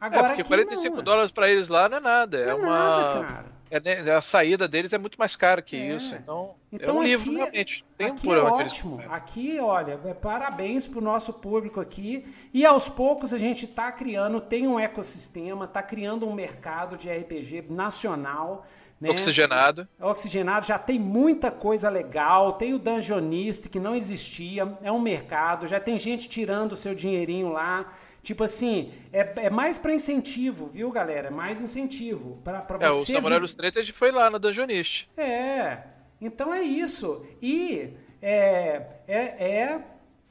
É, 0.00 0.06
Agora 0.06 0.28
porque 0.28 0.42
aqui 0.42 0.48
45 0.48 0.96
não, 0.96 1.02
dólares 1.02 1.30
pra 1.30 1.50
eles 1.50 1.68
lá 1.68 1.88
não 1.88 1.96
é 1.98 2.00
nada. 2.00 2.38
É, 2.38 2.46
Não 2.46 2.52
é 2.52 2.54
uma. 2.54 2.78
nada, 2.78 3.26
cara. 3.26 3.46
é, 3.70 4.12
a 4.14 4.22
saída 4.22 4.68
deles 4.68 4.92
é 4.92 4.98
muito 4.98 5.18
mais 5.18 5.34
cara 5.36 5.60
que 5.60 5.76
É. 5.76 5.96
isso. 5.96 6.14
Então, 6.14 6.54
Então 6.72 6.96
é 6.96 6.98
um 6.98 7.00
aqui, 7.00 7.08
livro, 7.08 7.32
realmente. 7.34 7.84
Tem 7.96 8.06
um 8.06 8.10
aqui 8.12 8.30
é 8.30 8.30
que 8.30 8.36
eles 8.40 8.52
ótimo. 8.52 9.02
Aqui, 9.10 9.58
olha, 9.60 10.00
é 10.04 10.14
parabéns 10.14 10.86
pro 10.86 11.00
nosso 11.00 11.32
público 11.34 11.80
aqui. 11.80 12.24
E 12.54 12.64
aos 12.64 12.88
poucos 12.88 13.32
a 13.34 13.38
gente 13.38 13.66
tá 13.66 13.90
criando, 13.90 14.40
tem 14.40 14.66
um 14.68 14.78
ecossistema, 14.78 15.66
tá 15.66 15.82
criando 15.82 16.26
um 16.26 16.32
mercado 16.32 16.96
de 16.96 17.10
RPG 17.10 17.66
nacional. 17.68 18.64
Né? 19.00 19.10
Oxigenado. 19.10 19.86
Oxigenado 20.00 20.66
já 20.66 20.78
tem 20.78 20.98
muita 20.98 21.50
coisa 21.50 21.88
legal. 21.88 22.54
Tem 22.54 22.74
o 22.74 22.78
Dungeonist 22.78 23.68
que 23.68 23.78
não 23.78 23.94
existia, 23.94 24.76
é 24.82 24.90
um 24.90 25.00
mercado. 25.00 25.66
Já 25.68 25.78
tem 25.78 25.98
gente 25.98 26.28
tirando 26.28 26.72
o 26.72 26.76
seu 26.76 26.94
dinheirinho 26.94 27.50
lá. 27.52 27.92
Tipo 28.22 28.42
assim, 28.44 28.90
é, 29.12 29.46
é 29.46 29.50
mais 29.50 29.78
para 29.78 29.94
incentivo, 29.94 30.66
viu, 30.66 30.90
galera? 30.90 31.28
É 31.28 31.30
mais 31.30 31.60
incentivo 31.60 32.40
para 32.42 32.66
É, 32.80 32.90
o 32.90 32.96
você. 32.96 33.12
Samurai 33.12 33.38
vi- 33.38 33.46
dos 33.46 33.54
Tretas 33.54 33.88
foi 33.90 34.10
lá 34.10 34.28
no 34.28 34.38
Dungeonist. 34.38 35.08
É, 35.16 35.78
então 36.20 36.52
é 36.52 36.62
isso. 36.62 37.24
E 37.40 37.90
é, 38.20 38.82
é, 39.06 39.20
é, 39.20 39.80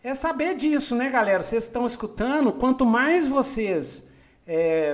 é 0.04 0.14
saber 0.14 0.56
disso, 0.56 0.94
né, 0.96 1.10
galera? 1.10 1.42
Vocês 1.42 1.64
estão 1.64 1.88
escutando, 1.88 2.52
quanto 2.52 2.86
mais 2.86 3.26
vocês 3.26 4.12
é, 4.46 4.94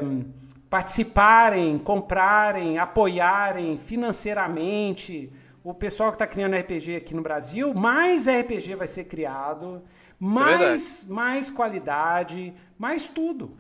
participarem, 0.74 1.78
comprarem, 1.78 2.80
apoiarem 2.80 3.78
financeiramente 3.78 5.32
o 5.64 5.72
pessoal 5.72 6.10
que 6.10 6.16
está 6.16 6.26
criando 6.26 6.56
RPG 6.56 6.96
aqui 6.96 7.14
no 7.14 7.22
Brasil, 7.22 7.76
mais 7.76 8.26
RPG 8.26 8.74
vai 8.74 8.88
ser 8.88 9.04
criado, 9.04 9.84
mais, 10.20 11.06
mais 11.08 11.52
qualidade, 11.52 12.56
mais 12.76 13.08
tudo. 13.08 13.56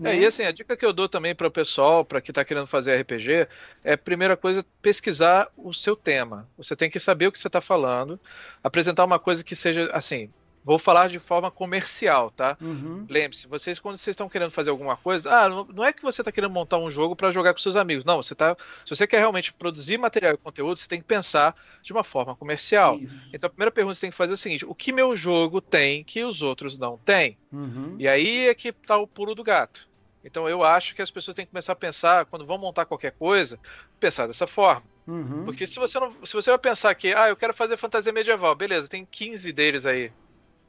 É, 0.00 0.04
né? 0.04 0.20
e 0.20 0.24
assim, 0.24 0.44
a 0.44 0.52
dica 0.52 0.74
que 0.74 0.86
eu 0.86 0.92
dou 0.94 1.06
também 1.06 1.34
para 1.34 1.48
o 1.48 1.50
pessoal, 1.50 2.02
para 2.02 2.22
quem 2.22 2.30
está 2.30 2.42
querendo 2.46 2.66
fazer 2.66 2.98
RPG, 2.98 3.46
é 3.84 3.94
primeira 3.94 4.38
coisa, 4.38 4.64
pesquisar 4.80 5.50
o 5.54 5.74
seu 5.74 5.94
tema. 5.94 6.48
Você 6.56 6.74
tem 6.74 6.88
que 6.88 6.98
saber 6.98 7.26
o 7.26 7.32
que 7.32 7.38
você 7.38 7.48
está 7.48 7.60
falando, 7.60 8.18
apresentar 8.64 9.04
uma 9.04 9.18
coisa 9.18 9.44
que 9.44 9.54
seja 9.54 9.90
assim. 9.92 10.30
Vou 10.66 10.80
falar 10.80 11.08
de 11.08 11.20
forma 11.20 11.48
comercial, 11.48 12.28
tá? 12.32 12.58
Uhum. 12.60 13.06
Lembre-se, 13.08 13.46
vocês 13.46 13.78
quando 13.78 13.96
vocês 13.96 14.14
estão 14.14 14.28
querendo 14.28 14.50
fazer 14.50 14.70
alguma 14.70 14.96
coisa, 14.96 15.30
ah, 15.30 15.48
não 15.48 15.84
é 15.84 15.92
que 15.92 16.02
você 16.02 16.22
está 16.22 16.32
querendo 16.32 16.50
montar 16.50 16.76
um 16.78 16.90
jogo 16.90 17.14
para 17.14 17.30
jogar 17.30 17.54
com 17.54 17.60
seus 17.60 17.76
amigos. 17.76 18.04
Não, 18.04 18.20
você 18.20 18.34
tá, 18.34 18.56
se 18.84 18.90
você 18.90 19.06
quer 19.06 19.18
realmente 19.18 19.52
produzir 19.52 19.96
material 19.96 20.34
e 20.34 20.36
conteúdo, 20.36 20.76
você 20.76 20.88
tem 20.88 21.00
que 21.00 21.06
pensar 21.06 21.54
de 21.80 21.92
uma 21.92 22.02
forma 22.02 22.34
comercial. 22.34 22.98
Isso. 22.98 23.30
Então 23.32 23.46
a 23.46 23.50
primeira 23.50 23.70
pergunta 23.70 23.94
que 23.94 23.98
você 23.98 24.06
tem 24.06 24.10
que 24.10 24.16
fazer 24.16 24.32
é 24.32 24.34
o 24.34 24.36
seguinte: 24.36 24.66
o 24.66 24.74
que 24.74 24.90
meu 24.90 25.14
jogo 25.14 25.60
tem 25.60 26.02
que 26.02 26.24
os 26.24 26.42
outros 26.42 26.76
não 26.76 26.98
têm? 26.98 27.38
Uhum. 27.52 27.94
E 27.96 28.08
aí 28.08 28.48
é 28.48 28.54
que 28.54 28.72
tá 28.72 28.96
o 28.96 29.06
pulo 29.06 29.36
do 29.36 29.44
gato. 29.44 29.88
Então 30.24 30.48
eu 30.48 30.64
acho 30.64 30.96
que 30.96 31.02
as 31.02 31.12
pessoas 31.12 31.36
têm 31.36 31.46
que 31.46 31.52
começar 31.52 31.74
a 31.74 31.76
pensar, 31.76 32.26
quando 32.26 32.44
vão 32.44 32.58
montar 32.58 32.86
qualquer 32.86 33.12
coisa, 33.12 33.56
pensar 34.00 34.26
dessa 34.26 34.48
forma. 34.48 34.82
Uhum. 35.06 35.44
Porque 35.44 35.64
se 35.64 35.76
você 35.76 36.00
não. 36.00 36.10
Se 36.24 36.34
você 36.34 36.50
vai 36.50 36.58
pensar 36.58 36.92
que, 36.96 37.14
ah, 37.14 37.28
eu 37.28 37.36
quero 37.36 37.54
fazer 37.54 37.76
fantasia 37.76 38.12
medieval, 38.12 38.52
beleza, 38.56 38.88
tem 38.88 39.06
15 39.08 39.52
deles 39.52 39.86
aí. 39.86 40.10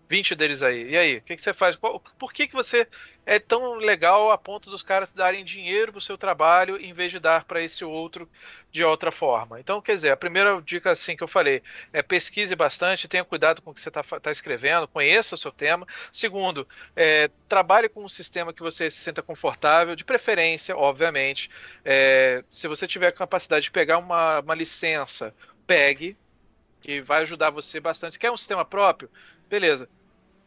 20 0.10 0.36
deles 0.36 0.62
aí. 0.62 0.91
E 0.91 0.97
aí, 0.97 1.18
o 1.18 1.22
que, 1.22 1.36
que 1.36 1.41
você 1.41 1.53
faz? 1.53 1.76
Por 1.76 2.32
que, 2.32 2.47
que 2.47 2.53
você 2.53 2.88
é 3.26 3.39
tão 3.39 3.76
legal 3.76 4.32
a 4.32 4.38
ponto 4.38 4.70
dos 4.70 4.82
caras 4.82 5.10
darem 5.12 5.43
dinheiro 5.43 5.91
pro 5.91 5.99
seu 5.99 6.18
trabalho 6.18 6.78
em 6.78 6.93
vez 6.93 7.12
de 7.12 7.20
dar 7.20 7.43
para 7.43 7.62
esse 7.62 7.84
outro 7.84 8.30
de 8.72 8.84
outra 8.84 9.12
forma? 9.12 9.60
Então, 9.60 9.82
quer 9.82 9.95
dizer, 9.95 10.12
a 10.12 10.18
primeira 10.18 10.62
dica 10.62 10.91
assim 10.91 11.16
que 11.18 11.24
eu 11.24 11.28
falei 11.28 11.62
é 11.91 12.01
pesquise 12.01 12.55
bastante, 12.55 13.08
tenha 13.08 13.26
cuidado 13.26 13.62
com 13.62 13.72
o 13.72 13.74
que 13.74 13.82
você 13.82 13.89
está 13.89 14.32
escrevendo, 14.32 14.88
conheça 14.88 15.36
o 15.36 15.38
seu 15.38 15.51
tema. 15.51 15.86
Segundo, 16.12 16.66
é, 16.95 17.30
trabalhe 17.49 17.89
com 17.89 18.03
um 18.03 18.10
sistema 18.10 18.53
que 18.53 18.62
você 18.62 18.89
se 18.89 18.97
sinta 18.97 19.22
confortável, 19.22 19.95
de 19.95 20.05
preferência, 20.05 20.76
obviamente. 20.76 21.49
É, 21.84 22.43
se 22.49 22.68
você 22.68 22.88
tiver 22.88 23.12
capacidade 23.12 23.64
de 23.64 23.72
pegar 23.72 23.97
uma, 23.97 24.39
uma 24.39 24.55
licença, 24.55 25.36
pegue, 25.66 26.16
que 26.80 27.01
vai 27.01 27.24
ajudar 27.24 27.49
você 27.49 27.82
bastante. 27.82 28.18
Quer 28.18 28.32
um 28.32 28.38
sistema 28.38 28.64
próprio? 28.64 29.10
Beleza. 29.49 29.89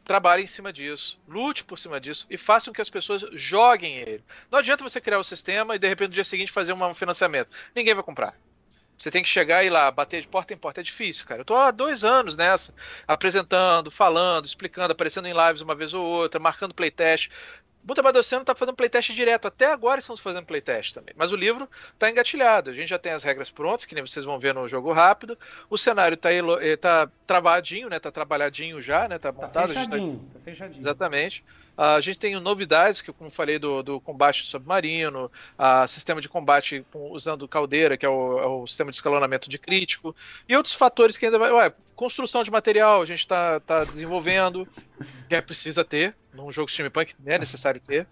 Trabalhe 0.05 0.43
em 0.43 0.47
cima 0.47 0.73
disso, 0.73 1.21
lute 1.29 1.63
por 1.63 1.79
cima 1.79 2.01
disso 2.01 2.27
e 2.29 2.37
faça 2.37 2.71
com 2.71 2.75
que 2.75 2.81
as 2.81 2.91
pessoas 2.91 3.25
joguem 3.33 3.99
ele. 3.99 4.25
Não 4.51 4.59
adianta 4.59 4.83
você 4.83 5.01
criar 5.01 5.19
o 5.19 5.25
sistema 5.25 5.77
e 5.77 5.79
de 5.79 5.87
repente 5.87 6.09
no 6.09 6.15
dia 6.15 6.25
seguinte 6.25 6.51
fazer 6.51 6.73
um 6.73 6.95
financiamento. 6.95 7.51
Ninguém 7.75 7.95
vai 7.95 8.03
comprar. 8.03 8.35
Você 9.01 9.11
tem 9.11 9.23
que 9.23 9.31
chegar 9.31 9.65
e 9.65 9.69
ir 9.69 9.71
lá, 9.71 9.91
bater 9.91 10.21
de 10.21 10.29
porta 10.29 10.53
em 10.53 10.59
porta. 10.59 10.81
É 10.81 10.85
difícil, 10.85 11.25
cara. 11.25 11.41
Eu 11.41 11.45
tô 11.45 11.55
há 11.55 11.71
dois 11.71 12.05
anos 12.05 12.37
nessa, 12.37 12.75
apresentando, 13.09 13.91
falando, 13.91 14.45
explicando, 14.45 14.93
aparecendo 14.93 15.27
em 15.27 15.33
lives 15.33 15.63
uma 15.63 15.75
vez 15.75 15.95
ou 15.95 16.05
outra, 16.05 16.39
marcando 16.39 16.75
playtest. 16.75 17.31
Buta 17.83 18.03
Badociano 18.03 18.45
tá 18.45 18.55
fazendo 18.55 18.75
playtest 18.77 19.13
direto. 19.13 19.49
Até 19.49 19.67
agora 19.67 19.99
estamos 20.01 20.21
fazendo 20.21 20.45
playtest 20.45 20.93
também. 20.93 21.15
Mas 21.17 21.33
o 21.33 21.37
livro 21.37 21.69
tá 21.99 22.11
engatilhado. 22.11 22.71
A 22.71 22.75
gente 22.75 22.89
já 22.89 22.99
tem 22.99 23.13
as 23.13 23.23
regras 23.23 23.51
prontas, 23.51 23.85
que 23.87 23.95
nem 23.95 24.07
vocês 24.07 24.25
vão 24.25 24.39
ver 24.39 24.55
no 24.55 24.69
jogo 24.69 24.93
rápido. 24.93 25.39
O 25.69 25.79
cenário 25.79 26.17
tá, 26.17 26.33
elo- 26.33 26.61
eh, 26.61 26.77
tá 26.77 27.09
travadinho, 27.27 27.89
né? 27.89 27.99
Tá 27.99 28.11
trabalhadinho 28.11 28.83
já, 28.83 29.09
né? 29.09 29.19
Tá 29.19 29.33
Tá 29.33 29.47
montado. 29.47 29.53
tá- 29.53 29.69
fechadinho, 29.69 30.31
tá 30.35 30.41
fechadinho. 30.41 30.83
Exatamente. 30.83 31.45
Ah, 31.77 31.95
A 31.95 32.01
gente 32.03 32.19
tem 32.19 32.39
novidades, 32.39 33.01
que 33.01 33.11
como 33.13 33.31
falei, 33.31 33.59
do, 33.59 33.83
do 33.83 34.01
combate 34.01 34.45
submarino, 34.45 35.33
a 35.57 35.87
sistema 35.87 36.21
de 36.21 36.29
combate 36.29 36.85
com- 36.93 37.11
usando 37.11 37.49
caldeira, 37.49 37.97
que 37.97 38.05
é 38.05 38.09
o, 38.09 38.39
é 38.39 38.47
o 38.47 38.67
sistema 38.67 38.91
de 38.91 38.97
escalonamento 38.99 39.49
de 39.49 39.59
crítico, 39.59 40.15
e 40.47 40.55
outros 40.55 40.75
fatores 40.75 41.17
que 41.17 41.25
ainda 41.25 41.39
vai. 41.39 41.51
Ué, 41.51 41.73
construção 42.01 42.43
de 42.43 42.51
material 42.51 43.03
a 43.03 43.05
gente 43.05 43.19
está 43.19 43.61
tá 43.61 43.85
desenvolvendo, 43.85 44.67
que 45.29 45.35
é 45.35 45.41
precisa 45.43 45.85
ter, 45.85 46.17
num 46.33 46.51
jogo 46.51 46.71
steampunk 46.71 47.15
é 47.27 47.39
necessário 47.39 47.79
ter. 47.79 48.07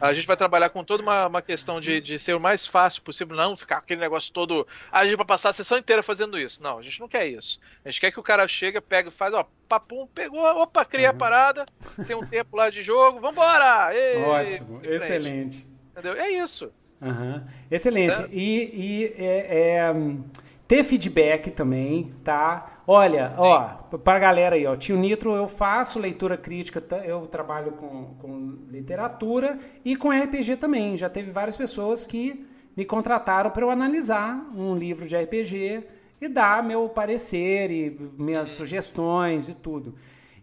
A 0.00 0.12
gente 0.12 0.26
vai 0.26 0.36
trabalhar 0.36 0.70
com 0.70 0.82
toda 0.82 1.04
uma, 1.04 1.28
uma 1.28 1.40
questão 1.40 1.80
de, 1.80 2.00
de 2.00 2.18
ser 2.18 2.34
o 2.34 2.40
mais 2.40 2.66
fácil 2.66 3.00
possível, 3.02 3.36
não 3.36 3.56
ficar 3.56 3.76
aquele 3.76 4.00
negócio 4.00 4.32
todo. 4.32 4.66
"Ah, 4.90 4.98
A 5.00 5.04
gente 5.04 5.14
vai 5.14 5.24
passar 5.24 5.50
a 5.50 5.52
sessão 5.52 5.78
inteira 5.78 6.02
fazendo 6.02 6.36
isso. 6.36 6.60
Não, 6.60 6.78
a 6.78 6.82
gente 6.82 6.98
não 6.98 7.06
quer 7.06 7.28
isso. 7.28 7.60
A 7.84 7.88
gente 7.88 8.00
quer 8.00 8.10
que 8.10 8.18
o 8.18 8.24
cara 8.24 8.48
chega, 8.48 8.82
pega, 8.82 9.08
faz, 9.08 9.32
ó, 9.32 9.46
papum, 9.68 10.08
pegou, 10.12 10.40
opa, 10.44 10.84
criei 10.84 11.06
a 11.06 11.14
parada, 11.14 11.64
tem 12.08 12.16
um 12.16 12.26
tempo 12.26 12.56
lá 12.56 12.70
de 12.70 12.82
jogo, 12.82 13.20
vambora! 13.20 13.94
Ei, 13.94 14.16
Ótimo, 14.20 14.80
excelente. 14.82 15.64
Entendeu? 15.92 16.14
É 16.20 16.28
isso. 16.28 16.72
Aham, 17.00 17.46
Excelente. 17.70 18.20
Né? 18.20 18.28
E, 18.32 19.14
e, 19.14 19.14
é, 19.24 19.76
é, 19.76 19.92
hum, 19.92 20.24
ter 20.68 20.84
feedback 20.84 21.50
também, 21.50 22.12
tá? 22.22 22.82
Olha, 22.86 23.32
ó, 23.38 23.60
pra 23.96 24.18
galera 24.18 24.54
aí, 24.54 24.66
ó, 24.66 24.76
Tio 24.76 24.98
Nitro, 24.98 25.34
eu 25.34 25.48
faço 25.48 25.98
leitura 25.98 26.36
crítica, 26.36 26.78
tá? 26.78 26.98
eu 26.98 27.26
trabalho 27.26 27.72
com, 27.72 28.14
com 28.20 28.58
literatura 28.70 29.58
e 29.82 29.96
com 29.96 30.10
RPG 30.10 30.56
também. 30.56 30.94
Já 30.94 31.08
teve 31.08 31.30
várias 31.30 31.56
pessoas 31.56 32.04
que 32.04 32.46
me 32.76 32.84
contrataram 32.84 33.50
para 33.50 33.64
eu 33.64 33.70
analisar 33.70 34.38
um 34.54 34.76
livro 34.76 35.08
de 35.08 35.16
RPG 35.16 35.84
e 36.20 36.28
dar 36.28 36.62
meu 36.62 36.86
parecer 36.90 37.70
e 37.70 38.12
minhas 38.18 38.48
sugestões 38.48 39.48
e 39.48 39.54
tudo. 39.54 39.94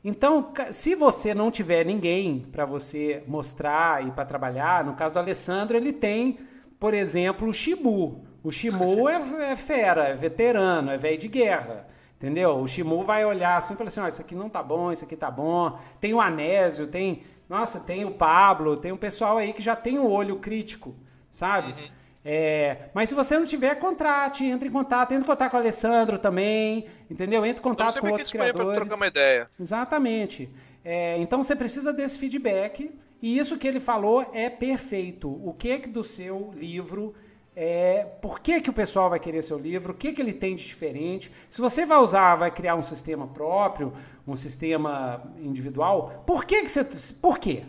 Então, 0.03 0.51
se 0.71 0.95
você 0.95 1.35
não 1.35 1.51
tiver 1.51 1.85
ninguém 1.85 2.47
para 2.51 2.65
você 2.65 3.23
mostrar 3.27 4.05
e 4.05 4.11
para 4.11 4.25
trabalhar, 4.25 4.83
no 4.83 4.93
caso 4.95 5.13
do 5.13 5.19
Alessandro, 5.19 5.77
ele 5.77 5.93
tem, 5.93 6.39
por 6.79 6.93
exemplo, 6.95 7.47
o 7.47 7.53
Shimu. 7.53 8.25
O 8.45 8.51
Shimu 8.51 9.09
é, 9.09 9.51
é 9.51 9.55
fera, 9.55 10.09
é 10.09 10.13
veterano, 10.13 10.91
é 10.91 10.97
velho 10.97 11.17
de 11.17 11.27
guerra. 11.27 11.87
Entendeu? 12.15 12.57
O 12.57 12.67
Shimu 12.67 13.03
vai 13.03 13.25
olhar 13.25 13.57
assim 13.57 13.73
e 13.73 13.77
falar 13.77 13.87
assim: 13.87 13.99
ó, 13.99 14.07
isso 14.07 14.21
aqui 14.21 14.35
não 14.35 14.47
tá 14.47 14.61
bom, 14.61 14.91
isso 14.91 15.03
aqui 15.03 15.15
tá 15.15 15.31
bom. 15.31 15.79
Tem 15.99 16.13
o 16.13 16.21
Anésio, 16.21 16.85
tem. 16.85 17.23
Nossa, 17.49 17.79
tem 17.79 18.05
o 18.05 18.11
Pablo, 18.11 18.77
tem 18.77 18.91
um 18.91 18.97
pessoal 18.97 19.37
aí 19.39 19.51
que 19.51 19.63
já 19.63 19.75
tem 19.75 19.97
o 19.97 20.07
olho 20.07 20.37
crítico, 20.37 20.95
sabe? 21.29 21.91
É, 22.23 22.89
mas 22.93 23.09
se 23.09 23.15
você 23.15 23.37
não 23.37 23.45
tiver, 23.45 23.75
contrate, 23.75 24.43
entre 24.43 24.69
em 24.69 24.71
contato, 24.71 25.11
entre 25.11 25.23
em 25.23 25.27
contato 25.27 25.51
com 25.51 25.57
o 25.57 25.59
Alessandro 25.59 26.17
também, 26.17 26.85
entendeu? 27.09 27.45
Entre 27.45 27.49
em 27.49 27.71
Estamos 27.71 27.77
contato 27.77 27.99
com 27.99 28.09
outros 28.09 28.31
criadores. 28.31 28.75
trocar 28.75 28.95
uma 28.95 29.07
ideia. 29.07 29.45
Exatamente. 29.59 30.49
É, 30.83 31.17
então 31.19 31.43
você 31.43 31.55
precisa 31.55 31.93
desse 31.93 32.17
feedback 32.17 32.91
e 33.21 33.37
isso 33.37 33.57
que 33.57 33.67
ele 33.67 33.79
falou 33.79 34.27
é 34.33 34.49
perfeito. 34.49 35.29
O 35.29 35.53
que 35.53 35.77
que 35.77 35.89
do 35.89 36.03
seu 36.03 36.51
livro 36.55 37.13
é, 37.55 38.05
por 38.21 38.39
que, 38.39 38.59
que 38.59 38.69
o 38.69 38.73
pessoal 38.73 39.09
vai 39.09 39.19
querer 39.19 39.41
seu 39.41 39.57
livro, 39.57 39.93
o 39.93 39.95
que, 39.95 40.11
que 40.11 40.21
ele 40.21 40.33
tem 40.33 40.55
de 40.55 40.65
diferente. 40.65 41.31
Se 41.49 41.61
você 41.61 41.85
vai 41.85 41.99
usar, 41.99 42.35
vai 42.35 42.51
criar 42.51 42.75
um 42.75 42.81
sistema 42.83 43.25
próprio, 43.27 43.93
um 44.27 44.35
sistema 44.35 45.23
individual, 45.39 46.23
por 46.27 46.43
que, 46.45 46.63
que 46.63 46.69
você. 46.69 46.83
Por 47.21 47.39
quê? 47.39 47.63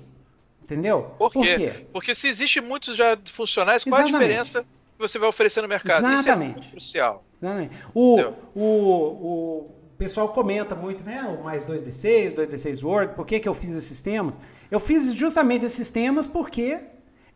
Entendeu? 0.63 1.15
Por, 1.17 1.33
por 1.33 1.45
quê? 1.45 1.87
Porque 1.93 2.15
se 2.15 2.27
existe 2.27 2.61
muitos 2.61 2.97
já 2.97 3.17
funcionais, 3.27 3.85
qual 3.85 4.01
Exatamente. 4.01 4.17
a 4.17 4.19
diferença 4.19 4.63
que 4.63 4.99
você 4.99 5.19
vai 5.19 5.29
oferecer 5.29 5.63
no 5.63 5.69
mercado? 5.69 6.05
Exatamente. 6.05 6.59
Isso 6.59 6.69
é 6.69 6.71
crucial. 6.73 7.25
Exatamente. 7.41 7.77
O, 7.95 8.21
o, 8.55 8.61
o 8.61 9.71
pessoal 9.97 10.29
comenta 10.31 10.75
muito, 10.75 11.05
né? 11.05 11.23
O 11.23 11.45
mais 11.45 11.65
2D6, 11.65 12.35
2D6 12.35 12.83
Word, 12.83 13.15
por 13.15 13.25
que, 13.25 13.39
que 13.39 13.49
eu 13.49 13.55
fiz 13.55 13.77
esses 13.77 14.01
temas? 14.01 14.37
Eu 14.69 14.81
fiz 14.81 15.15
justamente 15.15 15.65
esses 15.65 15.89
temas 15.91 16.27
porque 16.27 16.81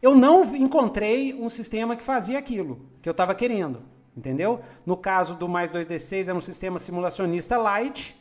eu 0.03 0.15
não 0.15 0.57
encontrei 0.57 1.35
um 1.35 1.49
sistema 1.49 1.97
que 1.97 2.03
fazia 2.03 2.39
aquilo 2.39 2.89
que 3.03 3.09
eu 3.09 3.13
estava 3.13 3.35
querendo, 3.35 3.83
entendeu? 4.17 4.61
No 4.85 4.97
caso 4.97 5.35
do 5.35 5.49
mais 5.49 5.71
2D6 5.71 6.29
era 6.29 6.37
um 6.37 6.41
sistema 6.41 6.79
simulacionista 6.79 7.57
light 7.57 8.17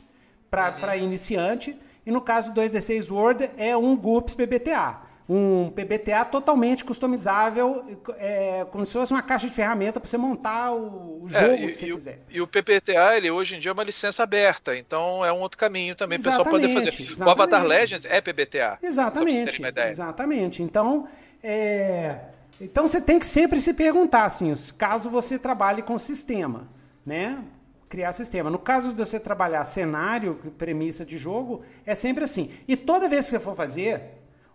para 0.50 0.96
uhum. 0.96 1.04
iniciante, 1.04 1.78
e 2.04 2.10
no 2.10 2.20
caso 2.20 2.52
do 2.52 2.60
2D6 2.60 3.10
Word 3.10 3.50
é 3.56 3.76
um 3.76 3.96
GUPS 3.96 4.34
PBTA 4.34 5.10
um 5.32 5.70
PBTA 5.70 6.24
totalmente 6.24 6.84
customizável, 6.84 7.84
é, 8.18 8.66
como 8.72 8.84
se 8.84 8.94
fosse 8.94 9.12
uma 9.12 9.22
caixa 9.22 9.46
de 9.46 9.54
ferramenta 9.54 10.00
para 10.00 10.08
você 10.08 10.18
montar 10.18 10.72
o, 10.72 11.22
o 11.22 11.28
é, 11.32 11.40
jogo 11.40 11.52
é, 11.52 11.64
e, 11.66 11.66
que 11.68 11.74
você 11.76 11.86
e 11.86 11.92
quiser. 11.92 12.14
O, 12.28 12.32
e 12.32 12.40
o 12.40 12.48
PBTA, 12.48 13.16
ele 13.16 13.30
hoje 13.30 13.54
em 13.54 13.60
dia 13.60 13.70
é 13.70 13.72
uma 13.72 13.84
licença 13.84 14.24
aberta, 14.24 14.76
então 14.76 15.24
é 15.24 15.32
um 15.32 15.38
outro 15.38 15.56
caminho 15.56 15.94
também 15.94 16.20
para 16.20 16.32
o 16.32 16.36
pessoal 16.36 16.50
poder 16.50 16.74
fazer. 16.74 16.88
Exatamente. 16.88 17.22
O 17.22 17.30
Avatar 17.30 17.64
Legends 17.64 18.10
é 18.10 18.20
PBTA. 18.20 18.78
Exatamente. 18.82 19.62
Exatamente. 19.86 20.62
Então, 20.64 21.06
é, 21.42 22.20
então 22.60 22.86
você 22.86 23.00
tem 23.00 23.18
que 23.18 23.26
sempre 23.26 23.60
se 23.60 23.74
perguntar, 23.74 24.24
assim, 24.24 24.52
caso 24.76 25.08
você 25.10 25.38
trabalhe 25.38 25.82
com 25.82 25.98
sistema, 25.98 26.68
né? 27.04 27.42
criar 27.90 28.12
sistema. 28.12 28.48
No 28.48 28.58
caso 28.58 28.94
de 28.94 29.04
você 29.04 29.18
trabalhar 29.18 29.64
cenário, 29.64 30.36
premissa 30.56 31.04
de 31.04 31.18
jogo, 31.18 31.64
é 31.84 31.94
sempre 31.94 32.22
assim. 32.22 32.54
E 32.66 32.76
toda 32.76 33.08
vez 33.08 33.26
que 33.26 33.32
você 33.32 33.40
for 33.40 33.56
fazer, 33.56 34.02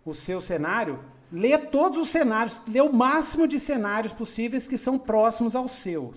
o 0.04 0.14
seu 0.14 0.40
cenário, 0.40 0.98
lê 1.30 1.58
todos 1.58 1.98
os 1.98 2.08
cenários, 2.08 2.62
lê 2.66 2.80
o 2.80 2.92
máximo 2.92 3.46
de 3.46 3.58
cenários 3.58 4.12
possíveis 4.12 4.66
que 4.66 4.78
são 4.78 4.98
próximos 4.98 5.54
ao 5.54 5.68
seu. 5.68 6.14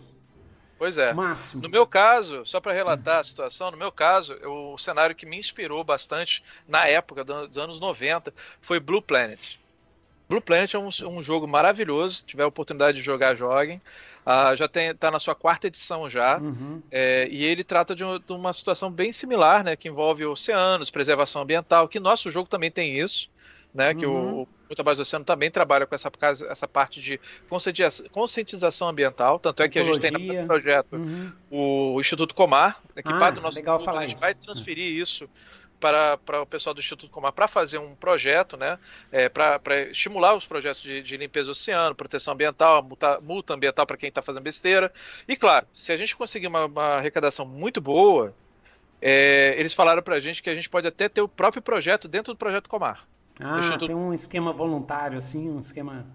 Pois 0.78 0.98
é. 0.98 1.12
Máximo. 1.12 1.62
No 1.62 1.68
meu 1.68 1.86
caso, 1.86 2.46
só 2.46 2.62
para 2.62 2.72
relatar 2.72 3.20
a 3.20 3.24
situação, 3.26 3.70
no 3.70 3.76
meu 3.76 3.92
caso, 3.92 4.32
eu, 4.36 4.72
o 4.74 4.78
cenário 4.78 5.14
que 5.14 5.26
me 5.26 5.38
inspirou 5.38 5.84
bastante 5.84 6.42
na 6.66 6.88
época 6.88 7.26
dos 7.26 7.58
anos 7.58 7.82
90 7.82 8.34
foi 8.62 8.80
Blue 8.80 9.02
Planet. 9.02 9.59
Blue 10.30 10.40
Planet 10.40 10.76
é 10.76 10.80
um, 10.80 10.90
um 11.08 11.24
jogo 11.24 11.48
maravilhoso. 11.48 12.18
Se 12.18 12.24
tiver 12.24 12.44
a 12.44 12.48
oportunidade 12.48 13.00
de 13.00 13.04
jogar, 13.04 13.36
joguem. 13.36 13.82
Uh, 14.26 14.56
já 14.56 14.66
está 14.66 15.10
na 15.10 15.20
sua 15.20 15.34
quarta 15.34 15.66
edição 15.66 16.08
já. 16.08 16.38
Uhum. 16.38 16.84
É, 16.92 17.28
e 17.32 17.44
ele 17.44 17.64
trata 17.64 17.96
de, 17.96 18.04
um, 18.04 18.20
de, 18.20 18.32
uma 18.32 18.54
situação 18.54 18.92
bem 18.92 19.12
similar, 19.12 19.64
né? 19.64 19.76
Que 19.76 19.88
envolve 19.88 20.24
oceanos, 20.26 20.92
preservação 20.92 21.42
ambiental, 21.42 21.88
que 21.88 22.00
nosso 22.00 22.30
jogo 22.30 22.48
também 22.48 22.70
tem 22.70 23.00
isso 23.00 23.30
né? 23.74 23.94
Que 23.94 24.06
uhum. 24.06 24.42
o, 24.42 24.48
o 24.70 24.76
Trabalho 24.76 24.98
do 24.98 25.02
Oceano 25.02 25.26
também 25.26 25.50
trabalha 25.50 25.86
com 25.86 25.96
essa, 25.96 26.12
essa 26.50 26.68
parte 26.68 27.02
de 27.02 27.20
conscientização 28.12 28.88
ambiental, 28.88 29.40
tanto 29.40 29.64
é 29.64 29.70
que 29.70 29.80
a 29.80 29.84
gente 29.84 30.00
tem 30.00 30.12
no 30.12 30.48
projeto 30.48 30.94
uhum. 30.94 31.32
o 31.50 32.02
Instituto 32.02 32.36
Comar, 32.36 32.82
equipado 32.96 33.26
ah, 33.26 33.32
do 33.32 33.42
nosso 33.42 33.58
legal 33.58 33.76
instituto, 33.76 33.86
falar 33.86 34.02
a 34.02 34.08
gente 34.08 34.16
isso. 34.16 34.22
vai 34.22 34.34
transferir 34.34 34.94
isso 34.94 35.30
para, 35.80 36.18
para 36.18 36.42
o 36.42 36.46
pessoal 36.46 36.74
do 36.74 36.80
Instituto 36.80 37.10
Comar 37.10 37.32
para 37.32 37.48
fazer 37.48 37.78
um 37.78 37.96
projeto, 37.96 38.58
né, 38.58 38.78
é, 39.12 39.30
para, 39.30 39.60
para 39.60 39.82
estimular 39.84 40.36
os 40.36 40.46
projetos 40.46 40.82
de, 40.82 41.02
de 41.02 41.18
limpeza 41.18 41.46
do 41.46 41.52
oceano, 41.52 41.96
proteção 41.96 42.34
ambiental, 42.34 42.84
multa, 42.84 43.20
multa 43.22 43.54
ambiental 43.54 43.86
para 43.86 43.98
quem 43.98 44.10
está 44.10 44.22
fazendo 44.22 44.44
besteira. 44.44 44.92
E 45.28 45.36
claro, 45.36 45.66
se 45.74 45.92
a 45.92 45.98
gente 45.98 46.16
conseguir 46.16 46.48
uma, 46.48 46.66
uma 46.66 46.86
arrecadação 46.98 47.46
muito 47.46 47.80
boa, 47.80 48.34
é, 49.02 49.56
eles 49.58 49.74
falaram 49.74 50.02
para 50.02 50.16
a 50.16 50.20
gente 50.20 50.44
que 50.44 50.50
a 50.50 50.56
gente 50.56 50.70
pode 50.70 50.88
até 50.88 51.08
ter 51.08 51.22
o 51.22 51.28
próprio 51.28 51.62
projeto 51.62 52.08
dentro 52.08 52.34
do 52.34 52.38
projeto 52.38 52.70
Comar. 52.70 53.08
Ah, 53.40 53.78
tem 53.78 53.96
um 53.96 54.14
esquema 54.14 54.52
voluntário, 54.52 55.18
assim, 55.18 55.50
um 55.50 55.60
esquema. 55.60 56.06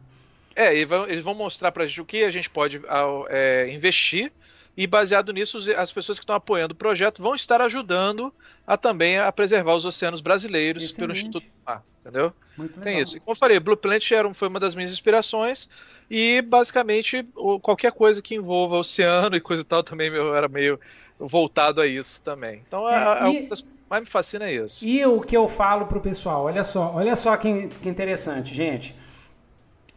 É, 0.54 0.76
eles 0.76 1.24
vão 1.24 1.34
mostrar 1.34 1.72
pra 1.72 1.86
gente 1.86 2.00
o 2.00 2.04
que 2.04 2.22
a 2.22 2.30
gente 2.30 2.50
pode 2.50 2.80
é, 3.28 3.68
investir 3.70 4.30
e 4.76 4.86
baseado 4.86 5.32
nisso 5.32 5.58
as 5.76 5.92
pessoas 5.92 6.18
que 6.18 6.24
estão 6.24 6.34
apoiando 6.34 6.74
o 6.74 6.76
projeto 6.76 7.22
vão 7.22 7.34
estar 7.34 7.60
ajudando 7.60 8.32
a 8.66 8.76
também 8.76 9.18
a 9.18 9.30
preservar 9.30 9.74
os 9.74 9.84
oceanos 9.84 10.20
brasileiros 10.20 10.82
Excelente. 10.82 10.98
pelo 10.98 11.12
Instituto 11.12 11.46
Mar, 11.64 11.82
entendeu? 12.00 12.32
Muito 12.56 12.80
Tem 12.80 13.00
isso. 13.00 13.16
E 13.16 13.20
como 13.20 13.32
eu 13.32 13.38
falei, 13.38 13.60
Blue 13.60 13.76
Planet 13.76 14.10
era, 14.10 14.32
foi 14.32 14.48
uma 14.48 14.60
das 14.60 14.74
minhas 14.74 14.92
inspirações 14.92 15.68
e 16.10 16.42
basicamente 16.42 17.26
qualquer 17.62 17.92
coisa 17.92 18.20
que 18.20 18.34
envolva 18.34 18.76
oceano 18.76 19.36
e 19.36 19.40
coisa 19.40 19.62
e 19.62 19.66
tal 19.66 19.82
também 19.82 20.08
eu 20.08 20.34
era 20.34 20.48
meio 20.48 20.78
voltado 21.18 21.80
a 21.80 21.86
isso 21.86 22.20
também. 22.22 22.62
Então 22.66 22.88
é, 22.88 22.94
é, 22.94 23.30
e... 23.30 23.46
é 23.46 23.74
mais 23.88 24.02
me 24.02 24.08
fascina 24.08 24.46
é 24.46 24.54
isso. 24.54 24.84
E 24.84 25.04
o 25.06 25.20
que 25.20 25.36
eu 25.36 25.48
falo 25.48 25.86
pro 25.86 26.00
pessoal, 26.00 26.44
olha 26.44 26.64
só, 26.64 26.92
olha 26.94 27.14
só 27.14 27.36
que, 27.36 27.68
que 27.68 27.88
interessante, 27.88 28.54
gente. 28.54 28.94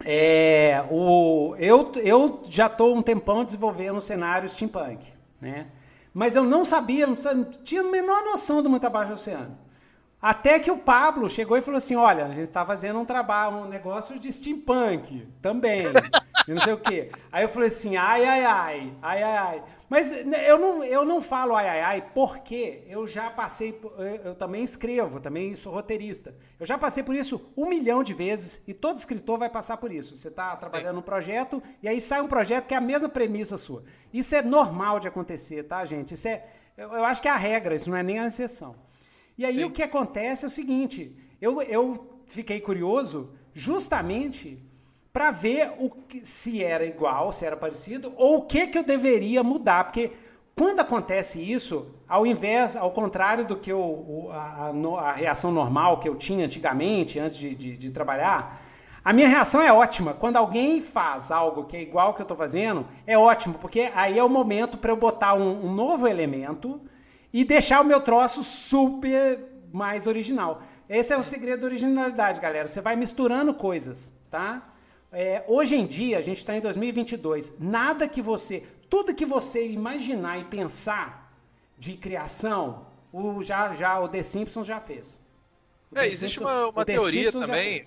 É, 0.05 0.83
o, 0.89 1.55
eu, 1.57 1.91
eu 1.95 2.43
já 2.47 2.67
estou 2.67 2.95
um 2.95 3.01
tempão 3.01 3.43
desenvolvendo 3.43 3.97
o 3.97 4.01
cenário 4.01 4.47
steampunk, 4.47 5.11
né? 5.41 5.67
Mas 6.13 6.35
eu 6.35 6.43
não 6.43 6.63
sabia, 6.65 7.05
não, 7.05 7.15
sabia, 7.15 7.45
tinha 7.63 7.81
a 7.81 7.91
menor 7.91 8.23
noção 8.23 8.63
do 8.63 8.69
muito 8.69 8.85
abaixo 8.85 9.09
do 9.09 9.13
oceano. 9.15 9.57
Até 10.21 10.59
que 10.59 10.71
o 10.71 10.77
Pablo 10.77 11.29
chegou 11.29 11.57
e 11.57 11.61
falou 11.61 11.77
assim: 11.77 11.95
olha, 11.95 12.25
a 12.25 12.29
gente 12.29 12.43
está 12.43 12.65
fazendo 12.65 12.99
um 12.99 13.05
trabalho, 13.05 13.57
um 13.57 13.67
negócio 13.67 14.19
de 14.19 14.31
steampunk 14.31 15.27
também. 15.41 15.85
e 16.47 16.53
não 16.53 16.61
sei 16.61 16.73
o 16.73 16.77
quê. 16.77 17.11
Aí 17.31 17.43
eu 17.43 17.49
falei 17.49 17.67
assim: 17.67 17.97
ai, 17.97 18.23
ai, 18.23 18.45
ai, 18.45 18.93
ai, 19.01 19.23
ai, 19.23 19.37
ai. 19.37 19.63
Mas 19.89 20.09
né, 20.25 20.49
eu 20.49 20.59
não, 20.59 20.83
eu 20.83 21.05
não 21.05 21.21
falo 21.21 21.55
ai, 21.55 21.67
ai, 21.67 21.81
ai, 21.81 22.05
porque 22.13 22.83
eu 22.87 23.07
já 23.07 23.29
passei, 23.29 23.79
eu, 23.97 24.05
eu 24.05 24.35
também 24.35 24.63
escrevo, 24.63 25.19
também 25.19 25.55
sou 25.55 25.73
roteirista. 25.73 26.35
Eu 26.59 26.65
já 26.65 26.77
passei 26.77 27.03
por 27.03 27.15
isso 27.15 27.51
um 27.55 27.67
milhão 27.67 28.03
de 28.03 28.13
vezes 28.13 28.63
e 28.67 28.73
todo 28.73 28.97
escritor 28.97 29.39
vai 29.39 29.49
passar 29.49 29.77
por 29.77 29.91
isso. 29.91 30.15
Você 30.15 30.27
está 30.27 30.55
trabalhando 30.55 30.99
um 30.99 31.01
projeto 31.01 31.61
e 31.81 31.87
aí 31.87 32.01
sai 32.01 32.21
um 32.21 32.27
projeto 32.27 32.65
que 32.65 32.73
é 32.73 32.77
a 32.77 32.81
mesma 32.81 33.07
premissa 33.07 33.57
sua. 33.57 33.83
Isso 34.13 34.35
é 34.35 34.41
normal 34.41 34.99
de 34.99 35.07
acontecer, 35.07 35.63
tá, 35.63 35.83
gente? 35.85 36.13
Isso 36.13 36.27
é, 36.27 36.45
eu, 36.77 36.91
eu 36.91 37.05
acho 37.05 37.21
que 37.21 37.27
é 37.27 37.31
a 37.31 37.37
regra, 37.37 37.75
isso 37.75 37.89
não 37.89 37.97
é 37.97 38.03
nem 38.03 38.19
a 38.19 38.27
exceção. 38.27 38.75
E 39.37 39.45
aí 39.45 39.55
Sim. 39.55 39.63
o 39.65 39.71
que 39.71 39.83
acontece 39.83 40.43
é 40.43 40.47
o 40.47 40.51
seguinte: 40.51 41.15
eu, 41.41 41.61
eu 41.61 42.21
fiquei 42.27 42.59
curioso 42.59 43.33
justamente 43.53 44.66
para 45.17 45.31
ver 45.31 45.73
o 45.79 45.89
que, 45.89 46.23
se 46.23 46.63
era 46.63 46.85
igual, 46.85 47.33
se 47.33 47.43
era 47.43 47.57
parecido, 47.57 48.13
ou 48.17 48.37
o 48.37 48.41
que, 48.43 48.67
que 48.67 48.77
eu 48.77 48.83
deveria 48.83 49.41
mudar. 49.41 49.85
Porque 49.85 50.11
quando 50.55 50.79
acontece 50.79 51.41
isso, 51.41 51.91
ao 52.07 52.23
invés, 52.23 52.75
ao 52.75 52.91
contrário 52.91 53.43
do 53.43 53.55
que 53.55 53.71
eu, 53.71 54.29
a, 54.31 54.69
a, 54.69 55.09
a 55.09 55.11
reação 55.13 55.51
normal 55.51 55.99
que 55.99 56.07
eu 56.07 56.13
tinha 56.13 56.45
antigamente, 56.45 57.17
antes 57.17 57.35
de, 57.35 57.55
de, 57.55 57.75
de, 57.75 57.89
trabalhar, 57.89 58.61
a 59.03 59.11
minha 59.11 59.27
reação 59.27 59.59
é 59.59 59.73
ótima. 59.73 60.13
Quando 60.13 60.37
alguém 60.37 60.81
faz 60.81 61.31
algo 61.31 61.63
que 61.63 61.75
é 61.75 61.81
igual 61.81 62.09
ao 62.09 62.13
que 62.13 62.21
eu 62.21 62.25
estou 62.25 62.37
fazendo, 62.37 62.85
é 63.07 63.17
ótimo, 63.17 63.55
porque 63.55 63.91
aí 63.95 64.19
é 64.19 64.23
o 64.23 64.29
momento 64.29 64.77
para 64.77 64.91
eu 64.91 64.97
botar 64.97 65.33
um, 65.33 65.65
um 65.65 65.73
novo 65.73 66.07
elemento 66.07 66.79
e 67.33 67.43
deixar 67.43 67.81
o 67.81 67.83
meu 67.83 68.01
troço 68.01 68.43
super 68.43 69.39
mais 69.73 70.05
original. 70.05 70.61
Esse 70.87 71.11
é 71.11 71.17
o 71.17 71.23
segredo 71.23 71.61
da 71.61 71.65
originalidade, 71.65 72.39
galera. 72.39 72.67
Você 72.67 72.81
vai 72.81 72.95
misturando 72.95 73.51
coisas, 73.55 74.15
tá? 74.29 74.76
É, 75.11 75.43
hoje 75.47 75.75
em 75.75 75.85
dia, 75.85 76.17
a 76.17 76.21
gente 76.21 76.37
está 76.37 76.55
em 76.55 76.61
2022. 76.61 77.57
Nada 77.59 78.07
que 78.07 78.21
você, 78.21 78.63
tudo 78.89 79.13
que 79.13 79.25
você 79.25 79.67
imaginar 79.67 80.39
e 80.39 80.45
pensar 80.45 81.31
de 81.77 81.93
criação, 81.93 82.87
o 83.11 83.41
já 83.41 83.73
já 83.73 83.99
o 83.99 84.07
The 84.07 84.23
Simpsons 84.23 84.67
já 84.67 84.79
fez. 84.79 85.19
É, 85.95 86.05
existe 86.05 86.39
uma, 86.39 86.67
uma 86.67 86.85
teoria 86.85 87.31
também. 87.31 87.83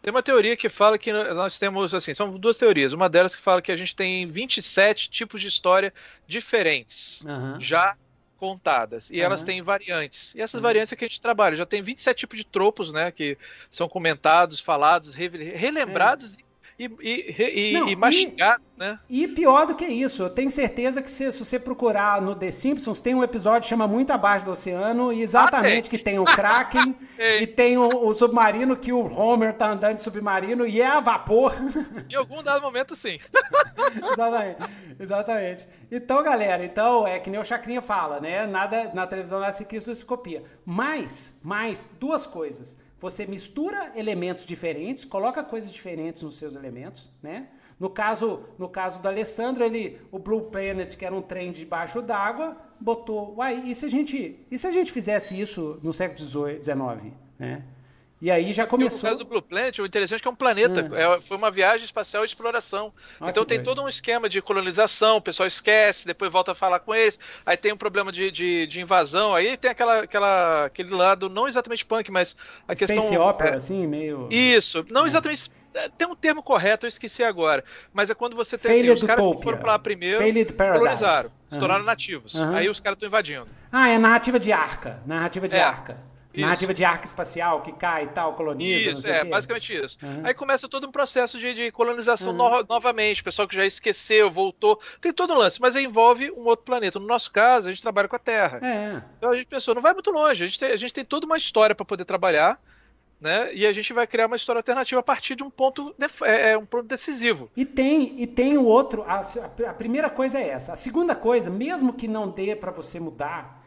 Tem 0.00 0.10
uma 0.10 0.22
teoria 0.22 0.56
que 0.56 0.68
fala 0.68 0.98
que 0.98 1.12
nós 1.12 1.58
temos, 1.60 1.94
assim, 1.94 2.12
são 2.12 2.36
duas 2.36 2.56
teorias. 2.56 2.92
Uma 2.92 3.08
delas 3.08 3.36
que 3.36 3.42
fala 3.42 3.62
que 3.62 3.70
a 3.70 3.76
gente 3.76 3.94
tem 3.94 4.26
27 4.26 5.08
tipos 5.08 5.40
de 5.40 5.46
história 5.46 5.94
diferentes. 6.26 7.20
Uhum. 7.20 7.60
Já 7.60 7.96
contadas. 8.36 9.08
E 9.10 9.18
uhum. 9.18 9.24
elas 9.26 9.44
têm 9.44 9.62
variantes. 9.62 10.34
E 10.34 10.40
essas 10.40 10.54
uhum. 10.54 10.62
variantes 10.62 10.92
é 10.92 10.96
que 10.96 11.04
a 11.04 11.08
gente 11.08 11.20
trabalha. 11.20 11.56
Já 11.56 11.64
tem 11.64 11.80
27 11.80 12.18
tipos 12.18 12.36
de 12.36 12.44
tropos, 12.44 12.92
né? 12.92 13.12
Que 13.12 13.38
são 13.70 13.88
comentados, 13.88 14.58
falados, 14.58 15.14
relembrados 15.14 16.36
é. 16.36 16.40
e, 16.40 16.44
e, 17.00 17.70
e, 17.70 17.72
Não, 17.72 17.88
e 17.88 17.96
né? 18.76 18.98
E 19.08 19.28
pior 19.28 19.66
do 19.66 19.74
que 19.74 19.84
isso, 19.84 20.24
eu 20.24 20.30
tenho 20.30 20.50
certeza 20.50 21.00
que 21.00 21.10
se, 21.10 21.30
se, 21.32 21.44
você 21.44 21.58
procurar 21.58 22.20
no 22.20 22.34
The 22.34 22.50
Simpsons, 22.50 23.00
tem 23.00 23.14
um 23.14 23.22
episódio 23.22 23.62
que 23.62 23.68
chama 23.68 23.86
Muito 23.86 24.10
Abaixo 24.10 24.44
do 24.44 24.50
Oceano, 24.50 25.12
e 25.12 25.22
exatamente 25.22 25.86
ah, 25.86 25.90
que 25.90 25.98
tem 25.98 26.18
o 26.18 26.24
Kraken 26.26 26.96
e 27.40 27.46
tem 27.46 27.78
o, 27.78 27.86
o, 27.86 28.12
submarino 28.14 28.76
que 28.76 28.92
o 28.92 29.00
Homer 29.00 29.54
tá 29.54 29.70
andando 29.70 29.96
de 29.96 30.02
submarino 30.02 30.66
e 30.66 30.80
é 30.80 30.86
a 30.86 31.00
vapor. 31.00 31.54
Em 32.10 32.14
algum 32.14 32.42
dado 32.42 32.62
momento, 32.62 32.96
sim. 32.96 33.18
exatamente. 34.12 34.60
Exatamente. 34.98 35.66
Então, 35.90 36.22
galera, 36.22 36.64
então 36.64 37.06
é 37.06 37.18
que 37.18 37.30
nem 37.30 37.38
o 37.38 37.44
Chacrinha 37.44 37.82
fala, 37.82 38.18
né? 38.18 38.46
Nada 38.46 38.90
na 38.94 39.06
televisão 39.06 39.38
nasce 39.38 39.64
Cristo 39.64 39.94
se 39.94 40.04
copia. 40.04 40.42
Mas, 40.64 41.38
mais 41.42 41.94
duas 42.00 42.26
coisas. 42.26 42.76
Você 43.02 43.26
mistura 43.26 43.90
elementos 43.96 44.46
diferentes, 44.46 45.04
coloca 45.04 45.42
coisas 45.42 45.72
diferentes 45.72 46.22
nos 46.22 46.36
seus 46.36 46.54
elementos, 46.54 47.10
né? 47.20 47.48
No 47.78 47.90
caso, 47.90 48.44
no 48.56 48.68
caso 48.68 49.00
do 49.00 49.08
Alessandro, 49.08 49.64
ele, 49.64 50.00
o 50.12 50.20
Blue 50.20 50.42
Planet, 50.42 50.96
que 50.96 51.04
era 51.04 51.12
um 51.12 51.20
trem 51.20 51.50
debaixo 51.50 52.00
d'água, 52.00 52.56
botou. 52.78 53.34
Uai, 53.38 53.60
e 53.66 53.74
se 53.74 53.86
a 53.86 53.88
gente, 53.88 54.46
e 54.48 54.56
se 54.56 54.68
a 54.68 54.70
gente 54.70 54.92
fizesse 54.92 55.38
isso 55.38 55.80
no 55.82 55.92
século 55.92 56.16
XIX, 56.16 57.12
né? 57.36 57.64
E 58.22 58.30
aí 58.30 58.52
já 58.52 58.64
começou. 58.64 58.98
No 58.98 59.02
caso 59.02 59.18
do 59.18 59.24
Blue 59.24 59.42
Planet, 59.42 59.80
o 59.80 59.84
interessante 59.84 60.20
é 60.20 60.22
que 60.22 60.28
é 60.28 60.30
um 60.30 60.36
planeta. 60.36 60.88
Ah. 60.92 61.16
É, 61.16 61.20
foi 61.20 61.36
uma 61.36 61.50
viagem 61.50 61.84
espacial 61.84 62.24
de 62.24 62.30
exploração. 62.30 62.92
Ah, 63.20 63.28
então 63.28 63.44
tem 63.44 63.60
todo 63.60 63.82
um 63.82 63.88
esquema 63.88 64.28
de 64.28 64.40
colonização, 64.40 65.16
o 65.16 65.20
pessoal 65.20 65.48
esquece, 65.48 66.06
depois 66.06 66.30
volta 66.30 66.52
a 66.52 66.54
falar 66.54 66.78
com 66.78 66.94
eles. 66.94 67.18
Aí 67.44 67.56
tem 67.56 67.72
um 67.72 67.76
problema 67.76 68.12
de, 68.12 68.30
de, 68.30 68.68
de 68.68 68.80
invasão. 68.80 69.34
Aí 69.34 69.56
tem 69.56 69.72
aquela, 69.72 70.02
aquela, 70.02 70.66
aquele 70.66 70.94
lado, 70.94 71.28
não 71.28 71.48
exatamente 71.48 71.84
punk, 71.84 72.12
mas 72.12 72.36
a 72.68 72.76
Space 72.76 72.94
questão. 72.94 73.26
Opera, 73.26 73.50
é, 73.50 73.56
assim, 73.56 73.88
meio. 73.88 74.28
Isso. 74.30 74.84
Não 74.88 75.02
é. 75.02 75.08
exatamente 75.08 75.50
é, 75.74 75.88
tem 75.88 76.06
um 76.06 76.14
termo 76.14 76.44
correto, 76.44 76.86
eu 76.86 76.88
esqueci 76.88 77.24
agora. 77.24 77.64
Mas 77.92 78.08
é 78.08 78.14
quando 78.14 78.36
você 78.36 78.56
tem 78.56 78.82
assim, 78.82 78.90
os 78.90 79.02
caras 79.02 79.26
que 79.26 79.42
foram 79.42 79.58
pra 79.58 79.72
lá 79.72 79.78
primeiro, 79.80 80.22
colonizaram, 80.56 81.28
se 81.48 81.58
tornaram 81.58 81.84
nativos. 81.84 82.34
Uhum. 82.34 82.54
Aí 82.54 82.68
os 82.68 82.78
caras 82.78 82.96
estão 82.96 83.08
invadindo. 83.08 83.48
Ah, 83.72 83.88
é 83.88 83.98
narrativa 83.98 84.38
de 84.38 84.52
arca. 84.52 85.00
Narrativa 85.04 85.48
de 85.48 85.56
é. 85.56 85.62
arca. 85.62 86.11
Isso. 86.32 86.40
Narrativa 86.40 86.72
de 86.72 86.84
arca 86.84 87.04
espacial 87.04 87.62
que 87.62 87.72
cai 87.72 88.04
e 88.04 88.08
tal, 88.08 88.34
coloniza. 88.34 88.90
Isso, 88.90 89.08
é, 89.08 89.24
basicamente 89.24 89.72
isso. 89.74 89.98
Uhum. 90.02 90.22
Aí 90.24 90.32
começa 90.32 90.68
todo 90.68 90.86
um 90.86 90.90
processo 90.90 91.38
de, 91.38 91.52
de 91.52 91.70
colonização 91.70 92.30
uhum. 92.32 92.60
no, 92.60 92.66
novamente, 92.68 93.22
pessoal 93.22 93.46
que 93.46 93.54
já 93.54 93.66
esqueceu, 93.66 94.30
voltou. 94.30 94.80
Tem 95.00 95.12
todo 95.12 95.34
um 95.34 95.38
lance, 95.38 95.60
mas 95.60 95.76
envolve 95.76 96.30
um 96.30 96.44
outro 96.44 96.64
planeta. 96.64 96.98
No 96.98 97.06
nosso 97.06 97.30
caso, 97.30 97.68
a 97.68 97.72
gente 97.72 97.82
trabalha 97.82 98.08
com 98.08 98.16
a 98.16 98.18
Terra. 98.18 98.60
É. 98.62 99.02
Então 99.18 99.30
a 99.30 99.36
gente 99.36 99.46
pensou, 99.46 99.74
não 99.74 99.82
vai 99.82 99.92
muito 99.92 100.10
longe. 100.10 100.44
A 100.44 100.46
gente 100.46 100.58
tem, 100.58 100.70
a 100.70 100.76
gente 100.76 100.92
tem 100.92 101.04
toda 101.04 101.26
uma 101.26 101.36
história 101.36 101.74
para 101.74 101.84
poder 101.84 102.04
trabalhar 102.04 102.58
né? 103.22 103.54
E 103.54 103.64
a 103.64 103.72
gente 103.72 103.92
vai 103.92 104.04
criar 104.04 104.26
uma 104.26 104.34
história 104.34 104.58
alternativa 104.58 104.98
a 104.98 105.02
partir 105.02 105.36
de 105.36 105.44
um 105.44 105.48
ponto, 105.48 105.94
de, 105.96 106.06
é, 106.24 106.50
é, 106.50 106.58
um 106.58 106.66
ponto 106.66 106.82
decisivo. 106.82 107.48
E 107.56 107.64
tem, 107.64 108.20
e 108.20 108.26
tem 108.26 108.58
o 108.58 108.64
outro. 108.64 109.04
A, 109.04 109.20
a 109.68 109.72
primeira 109.72 110.10
coisa 110.10 110.40
é 110.40 110.48
essa. 110.48 110.72
A 110.72 110.76
segunda 110.76 111.14
coisa, 111.14 111.48
mesmo 111.48 111.92
que 111.92 112.08
não 112.08 112.28
dê 112.28 112.56
para 112.56 112.72
você 112.72 112.98
mudar, 112.98 113.61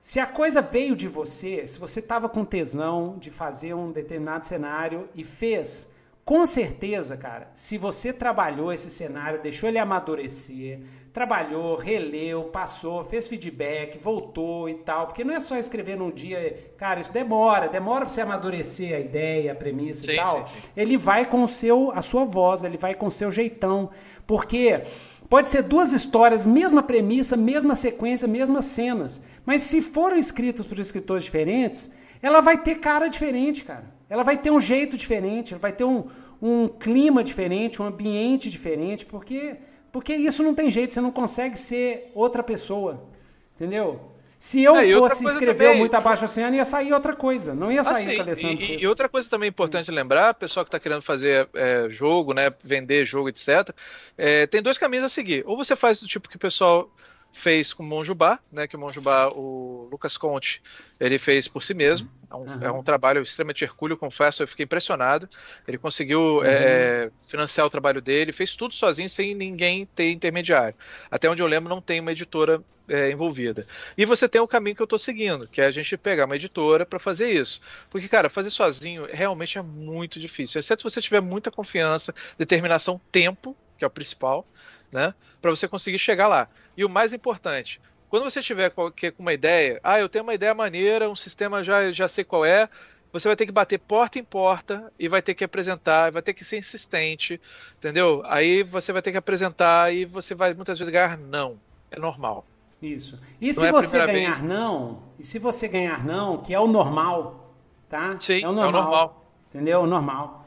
se 0.00 0.18
a 0.18 0.26
coisa 0.26 0.62
veio 0.62 0.96
de 0.96 1.06
você, 1.06 1.66
se 1.66 1.78
você 1.78 2.00
estava 2.00 2.26
com 2.26 2.42
tesão 2.42 3.16
de 3.18 3.30
fazer 3.30 3.74
um 3.74 3.92
determinado 3.92 4.46
cenário 4.46 5.06
e 5.14 5.22
fez, 5.22 5.92
com 6.24 6.46
certeza, 6.46 7.18
cara, 7.18 7.50
se 7.54 7.76
você 7.76 8.10
trabalhou 8.10 8.72
esse 8.72 8.90
cenário, 8.90 9.42
deixou 9.42 9.68
ele 9.68 9.78
amadurecer, 9.78 10.80
trabalhou, 11.12 11.76
releu, 11.76 12.44
passou, 12.44 13.04
fez 13.04 13.28
feedback, 13.28 13.98
voltou 13.98 14.70
e 14.70 14.74
tal, 14.74 15.06
porque 15.06 15.22
não 15.22 15.34
é 15.34 15.40
só 15.40 15.58
escrever 15.58 15.98
num 15.98 16.10
dia, 16.10 16.72
cara, 16.78 17.00
isso 17.00 17.12
demora, 17.12 17.68
demora 17.68 18.06
para 18.06 18.08
você 18.08 18.22
amadurecer 18.22 18.96
a 18.96 19.00
ideia, 19.00 19.52
a 19.52 19.54
premissa 19.54 20.06
sim, 20.06 20.12
e 20.12 20.16
tal. 20.16 20.46
Sim, 20.46 20.54
sim. 20.54 20.68
Ele 20.76 20.96
vai 20.96 21.26
com 21.26 21.42
o 21.42 21.48
seu, 21.48 21.90
a 21.92 22.00
sua 22.00 22.24
voz, 22.24 22.64
ele 22.64 22.78
vai 22.78 22.94
com 22.94 23.06
o 23.06 23.10
seu 23.10 23.30
jeitão, 23.30 23.90
porque 24.26 24.82
pode 25.30 25.48
ser 25.48 25.62
duas 25.62 25.92
histórias, 25.92 26.46
mesma 26.46 26.82
premissa, 26.82 27.36
mesma 27.36 27.74
sequência, 27.74 28.28
mesmas 28.28 28.66
cenas, 28.66 29.22
mas 29.46 29.62
se 29.62 29.80
foram 29.80 30.18
escritas 30.18 30.66
por 30.66 30.78
escritores 30.78 31.24
diferentes, 31.24 31.90
ela 32.20 32.40
vai 32.42 32.58
ter 32.58 32.80
cara 32.80 33.08
diferente, 33.08 33.64
cara. 33.64 33.84
Ela 34.10 34.24
vai 34.24 34.36
ter 34.36 34.50
um 34.50 34.60
jeito 34.60 34.96
diferente, 34.96 35.54
ela 35.54 35.60
vai 35.60 35.72
ter 35.72 35.84
um, 35.84 36.08
um 36.42 36.68
clima 36.68 37.24
diferente, 37.24 37.80
um 37.80 37.86
ambiente 37.86 38.50
diferente, 38.50 39.06
porque 39.06 39.56
porque 39.92 40.14
isso 40.14 40.42
não 40.42 40.54
tem 40.54 40.70
jeito, 40.70 40.94
você 40.94 41.00
não 41.00 41.10
consegue 41.10 41.58
ser 41.58 42.12
outra 42.14 42.42
pessoa. 42.42 43.08
Entendeu? 43.56 44.09
Se 44.40 44.62
eu 44.62 44.74
é, 44.74 44.90
fosse 44.90 45.22
escrever 45.22 45.64
também... 45.64 45.78
muito 45.78 45.94
abaixo 45.94 46.24
oceano, 46.24 46.56
ia 46.56 46.64
sair 46.64 46.94
outra 46.94 47.14
coisa. 47.14 47.54
Não 47.54 47.70
ia 47.70 47.84
sair 47.84 48.18
ah, 48.22 48.32
e, 48.40 48.82
e, 48.82 48.86
outra 48.86 49.06
coisa 49.06 49.28
também 49.28 49.50
importante 49.50 49.90
lembrar, 49.90 50.32
pessoal 50.32 50.64
que 50.64 50.68
está 50.68 50.80
querendo 50.80 51.02
fazer 51.02 51.46
é, 51.52 51.90
jogo, 51.90 52.32
né, 52.32 52.50
vender 52.64 53.04
jogo, 53.04 53.28
etc., 53.28 53.68
é, 54.16 54.46
tem 54.46 54.62
dois 54.62 54.78
caminhos 54.78 55.04
a 55.04 55.10
seguir. 55.10 55.44
Ou 55.46 55.58
você 55.58 55.76
faz 55.76 56.00
do 56.00 56.08
tipo 56.08 56.26
que 56.26 56.36
o 56.36 56.38
pessoal 56.38 56.90
fez 57.32 57.72
com 57.72 57.82
o 57.82 57.86
Monjubá, 57.86 58.38
né, 58.50 58.66
que 58.66 58.76
o 58.76 58.78
Monjubá, 58.78 59.28
o 59.28 59.88
Lucas 59.90 60.16
Conte, 60.16 60.62
ele 60.98 61.18
fez 61.18 61.48
por 61.48 61.62
si 61.62 61.74
mesmo. 61.74 62.10
É 62.30 62.34
um, 62.34 62.38
uhum. 62.38 62.62
é 62.62 62.70
um 62.70 62.82
trabalho 62.82 63.22
extremamente 63.22 63.64
hercúleo, 63.64 63.96
confesso, 63.96 64.42
eu 64.42 64.48
fiquei 64.48 64.64
impressionado. 64.64 65.28
Ele 65.66 65.78
conseguiu 65.78 66.38
uhum. 66.38 66.44
é, 66.44 67.10
financiar 67.22 67.66
o 67.66 67.70
trabalho 67.70 68.00
dele, 68.00 68.32
fez 68.32 68.54
tudo 68.54 68.74
sozinho, 68.74 69.08
sem 69.08 69.34
ninguém 69.34 69.86
ter 69.86 70.10
intermediário. 70.10 70.74
Até 71.10 71.28
onde 71.28 71.42
eu 71.42 71.46
lembro, 71.46 71.68
não 71.68 71.80
tem 71.80 72.00
uma 72.00 72.12
editora 72.12 72.62
é, 72.90 73.10
envolvida. 73.10 73.66
E 73.96 74.04
você 74.04 74.28
tem 74.28 74.40
o 74.40 74.48
caminho 74.48 74.74
que 74.74 74.82
eu 74.82 74.84
estou 74.84 74.98
seguindo, 74.98 75.46
que 75.46 75.60
é 75.60 75.66
a 75.66 75.70
gente 75.70 75.96
pegar 75.96 76.26
uma 76.26 76.36
editora 76.36 76.84
para 76.84 76.98
fazer 76.98 77.32
isso. 77.32 77.60
Porque, 77.88 78.08
cara, 78.08 78.28
fazer 78.28 78.50
sozinho 78.50 79.06
realmente 79.10 79.56
é 79.56 79.62
muito 79.62 80.18
difícil, 80.18 80.58
exceto 80.58 80.82
se 80.82 80.90
você 80.90 81.00
tiver 81.00 81.20
muita 81.20 81.50
confiança, 81.50 82.14
determinação, 82.36 83.00
tempo, 83.12 83.56
que 83.78 83.84
é 83.84 83.86
o 83.86 83.90
principal, 83.90 84.46
né, 84.92 85.14
para 85.40 85.50
você 85.50 85.68
conseguir 85.68 85.98
chegar 85.98 86.26
lá. 86.26 86.48
E 86.80 86.84
o 86.84 86.88
mais 86.88 87.12
importante, 87.12 87.78
quando 88.08 88.22
você 88.22 88.40
tiver 88.40 88.70
com 88.70 88.90
uma 89.18 89.34
ideia, 89.34 89.78
ah, 89.84 90.00
eu 90.00 90.08
tenho 90.08 90.24
uma 90.24 90.32
ideia 90.32 90.54
maneira, 90.54 91.10
um 91.10 91.14
sistema 91.14 91.62
já, 91.62 91.92
já 91.92 92.08
sei 92.08 92.24
qual 92.24 92.42
é, 92.42 92.70
você 93.12 93.28
vai 93.28 93.36
ter 93.36 93.44
que 93.44 93.52
bater 93.52 93.78
porta 93.78 94.18
em 94.18 94.24
porta 94.24 94.90
e 94.98 95.06
vai 95.06 95.20
ter 95.20 95.34
que 95.34 95.44
apresentar, 95.44 96.10
vai 96.10 96.22
ter 96.22 96.32
que 96.32 96.42
ser 96.42 96.56
insistente, 96.56 97.38
entendeu? 97.76 98.22
Aí 98.24 98.62
você 98.62 98.94
vai 98.94 99.02
ter 99.02 99.12
que 99.12 99.18
apresentar 99.18 99.92
e 99.92 100.06
você 100.06 100.34
vai 100.34 100.54
muitas 100.54 100.78
vezes 100.78 100.90
ganhar 100.90 101.18
não. 101.18 101.58
É 101.90 102.00
normal. 102.00 102.46
Isso. 102.80 103.20
E 103.38 103.48
não 103.48 103.52
se 103.52 103.66
é 103.66 103.72
você 103.72 104.06
ganhar 104.06 104.36
vez? 104.36 104.48
não, 104.48 105.02
e 105.18 105.22
se 105.22 105.38
você 105.38 105.68
ganhar 105.68 106.02
não, 106.02 106.38
que 106.38 106.54
é 106.54 106.58
o 106.58 106.66
normal, 106.66 107.52
tá? 107.90 108.16
Sim, 108.18 108.42
é 108.42 108.48
o 108.48 108.52
normal. 108.52 108.64
É 108.64 108.68
o 108.68 108.72
normal. 108.72 109.26
Entendeu? 109.50 109.80
O 109.82 109.86
normal. 109.86 110.39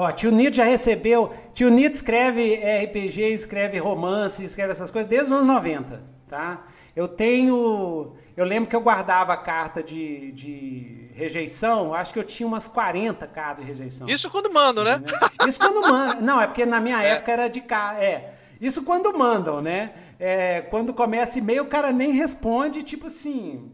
Ó, 0.00 0.10
tio 0.10 0.30
Nito 0.30 0.56
já 0.56 0.64
recebeu. 0.64 1.30
Tio 1.52 1.68
Nito 1.68 1.94
escreve 1.94 2.54
RPG, 2.54 3.20
escreve 3.34 3.76
romance, 3.76 4.42
escreve 4.42 4.70
essas 4.70 4.90
coisas 4.90 5.06
desde 5.06 5.26
os 5.26 5.32
anos 5.32 5.46
90, 5.46 6.02
tá? 6.26 6.66
Eu 6.96 7.06
tenho. 7.06 8.14
Eu 8.34 8.46
lembro 8.46 8.70
que 8.70 8.74
eu 8.74 8.80
guardava 8.80 9.36
carta 9.36 9.82
de, 9.82 10.32
de 10.32 11.10
rejeição, 11.12 11.92
acho 11.92 12.14
que 12.14 12.18
eu 12.18 12.24
tinha 12.24 12.46
umas 12.46 12.66
40 12.66 13.26
cartas 13.26 13.60
de 13.60 13.64
rejeição. 13.66 14.08
Isso 14.08 14.30
quando 14.30 14.50
mandam, 14.50 14.84
né? 14.84 15.02
Isso 15.46 15.58
quando 15.58 15.82
mandam. 15.82 16.22
Não, 16.22 16.40
é 16.40 16.46
porque 16.46 16.64
na 16.64 16.80
minha 16.80 17.02
é. 17.02 17.10
época 17.10 17.32
era 17.32 17.48
de 17.48 17.60
cá. 17.60 17.94
É. 18.02 18.36
Isso 18.58 18.82
quando 18.82 19.12
mandam, 19.12 19.60
né? 19.60 19.92
É, 20.18 20.62
quando 20.62 20.94
começa 20.94 21.38
e-mail, 21.38 21.64
o 21.64 21.66
cara 21.66 21.92
nem 21.92 22.12
responde, 22.12 22.82
tipo 22.82 23.08
assim, 23.08 23.70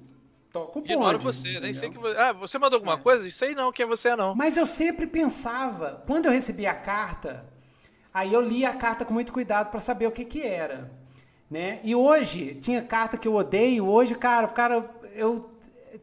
toca 0.61 0.79
o 0.79 0.83
bonde. 0.83 0.93
Ignoro 0.93 1.19
você, 1.19 1.61
nem 1.61 1.73
sei 1.73 1.91
que 1.91 1.99
você... 1.99 2.17
Ah, 2.17 2.33
você 2.33 2.59
mandou 2.59 2.79
alguma 2.79 2.95
é. 2.95 2.99
coisa? 2.99 3.31
Sei 3.31 3.55
não 3.55 3.73
quem 3.73 3.87
você 3.87 4.09
é 4.09 4.17
não. 4.17 4.35
Mas 4.35 4.57
eu 4.57 4.67
sempre 4.67 5.07
pensava, 5.07 6.03
quando 6.07 6.27
eu 6.27 6.33
recebi 6.33 6.67
a 6.67 6.75
carta, 6.75 7.45
aí 8.13 8.33
eu 8.33 8.41
li 8.41 8.65
a 8.65 8.75
carta 8.75 9.05
com 9.05 9.13
muito 9.13 9.33
cuidado 9.33 9.71
para 9.71 9.81
saber 9.81 10.07
o 10.07 10.13
que 10.13 10.25
que 10.25 10.43
era, 10.43 10.91
né? 11.51 11.81
E 11.85 11.95
hoje, 11.95 12.55
tinha 12.57 12.83
carta 12.83 13.19
que 13.19 13.29
eu 13.29 13.35
odeio, 13.35 13.87
hoje, 13.87 14.15
cara, 14.15 14.47
o 14.47 14.53
cara, 14.53 14.91
eu... 15.15 15.51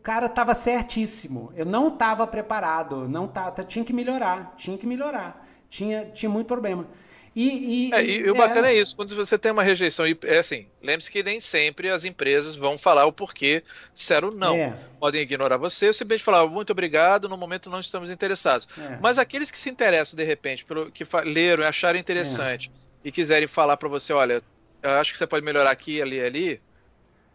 Cara 0.01 0.27
tava 0.27 0.55
certíssimo. 0.55 1.53
Eu 1.55 1.65
não 1.65 1.91
tava 1.91 2.25
preparado, 2.25 3.07
não 3.07 3.27
tava, 3.27 3.63
tinha 3.63 3.85
que 3.85 3.93
melhorar, 3.93 4.53
tinha 4.57 4.77
que 4.77 4.87
melhorar. 4.87 5.47
Tinha, 5.69 6.05
tinha 6.05 6.29
muito 6.29 6.47
problema. 6.47 6.87
E, 7.35 7.89
e, 7.89 7.93
é, 7.93 8.05
e, 8.05 8.29
o 8.29 8.35
bacana 8.35 8.69
é... 8.69 8.75
é 8.75 8.81
isso, 8.81 8.95
quando 8.95 9.15
você 9.15 9.39
tem 9.39 9.51
uma 9.51 9.63
rejeição, 9.63 10.05
e 10.07 10.15
é 10.23 10.37
assim, 10.37 10.67
lembre-se 10.81 11.09
que 11.09 11.23
nem 11.23 11.39
sempre 11.39 11.89
as 11.89 12.03
empresas 12.03 12.55
vão 12.55 12.77
falar 12.77 13.05
o 13.05 13.11
porquê 13.11 13.63
disseram 13.93 14.29
não. 14.29 14.55
É. 14.55 14.77
Podem 14.99 15.21
ignorar 15.21 15.57
você, 15.57 15.91
simplesmente 15.91 16.23
falar 16.23 16.45
muito 16.47 16.69
obrigado, 16.71 17.27
no 17.27 17.35
momento 17.35 17.71
não 17.71 17.79
estamos 17.79 18.11
interessados. 18.11 18.67
É. 18.77 18.99
Mas 19.01 19.17
aqueles 19.17 19.49
que 19.49 19.57
se 19.57 19.69
interessam 19.69 20.15
de 20.15 20.23
repente, 20.23 20.63
pelo 20.63 20.91
que 20.91 21.03
leram 21.25 21.63
e 21.63 21.65
acharam 21.65 21.97
interessante 21.97 22.71
é. 23.03 23.07
e 23.07 23.11
quiserem 23.11 23.47
falar 23.47 23.77
para 23.77 23.89
você, 23.89 24.13
olha, 24.13 24.43
eu 24.83 24.91
acho 24.91 25.11
que 25.11 25.17
você 25.17 25.25
pode 25.25 25.43
melhorar 25.43 25.71
aqui, 25.71 26.01
ali, 26.01 26.21
ali, 26.21 26.61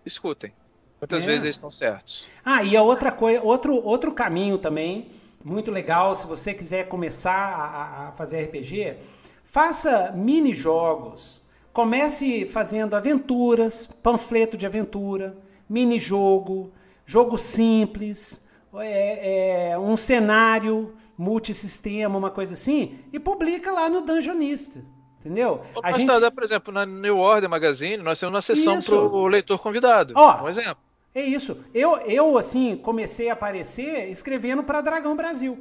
escutem. 0.07 0.53
Muitas 1.01 1.24
é. 1.24 1.26
vezes 1.26 1.42
eles 1.42 1.57
estão 1.57 1.70
certos. 1.72 2.24
Ah, 2.44 2.62
e 2.62 2.76
a 2.76 2.82
outra 2.82 3.11
coisa, 3.11 3.40
outro, 3.42 3.74
outro 3.74 4.12
caminho 4.12 4.59
também, 4.59 5.11
muito 5.44 5.72
legal, 5.72 6.14
se 6.14 6.26
você 6.26 6.55
quiser 6.55 6.86
começar 6.86 7.32
a, 7.32 8.09
a 8.09 8.12
fazer 8.12 8.42
RPG 8.44 8.96
Faça 9.49 10.12
mini 10.14 10.53
jogos. 10.53 11.42
Comece 11.72 12.44
fazendo 12.44 12.94
aventuras, 12.94 13.86
panfleto 14.03 14.59
de 14.59 14.66
aventura, 14.66 15.38
mini 15.66 15.99
jogo, 15.99 16.70
jogo 17.07 17.38
simples, 17.38 18.46
é, 18.76 19.70
é, 19.70 19.78
um 19.78 19.96
cenário 19.96 20.94
multissistema, 21.16 22.18
uma 22.18 22.30
coisa 22.30 22.53
assim, 22.53 22.99
e 23.11 23.18
publica 23.18 23.72
lá 23.72 23.88
no 23.88 24.03
Dungeonista. 24.03 24.82
Entendeu? 25.18 25.62
Ô, 25.74 25.80
a 25.82 25.92
gente... 25.92 26.30
por 26.30 26.44
exemplo, 26.44 26.72
na 26.72 26.84
New 26.84 27.16
Order 27.16 27.49
Magazine, 27.49 27.96
nós 28.03 28.20
temos 28.20 28.34
uma 28.34 28.42
sessão 28.42 28.82
para 28.82 28.94
o 28.94 29.26
leitor 29.26 29.59
convidado. 29.61 30.12
Ó, 30.14 30.44
um 30.44 30.49
exemplo. 30.49 30.76
É 31.14 31.22
isso. 31.22 31.64
Eu, 31.72 31.96
eu, 32.01 32.36
assim, 32.36 32.76
comecei 32.76 33.30
a 33.30 33.32
aparecer 33.32 34.11
escrevendo 34.11 34.62
para 34.62 34.82
Dragão 34.82 35.16
Brasil. 35.16 35.59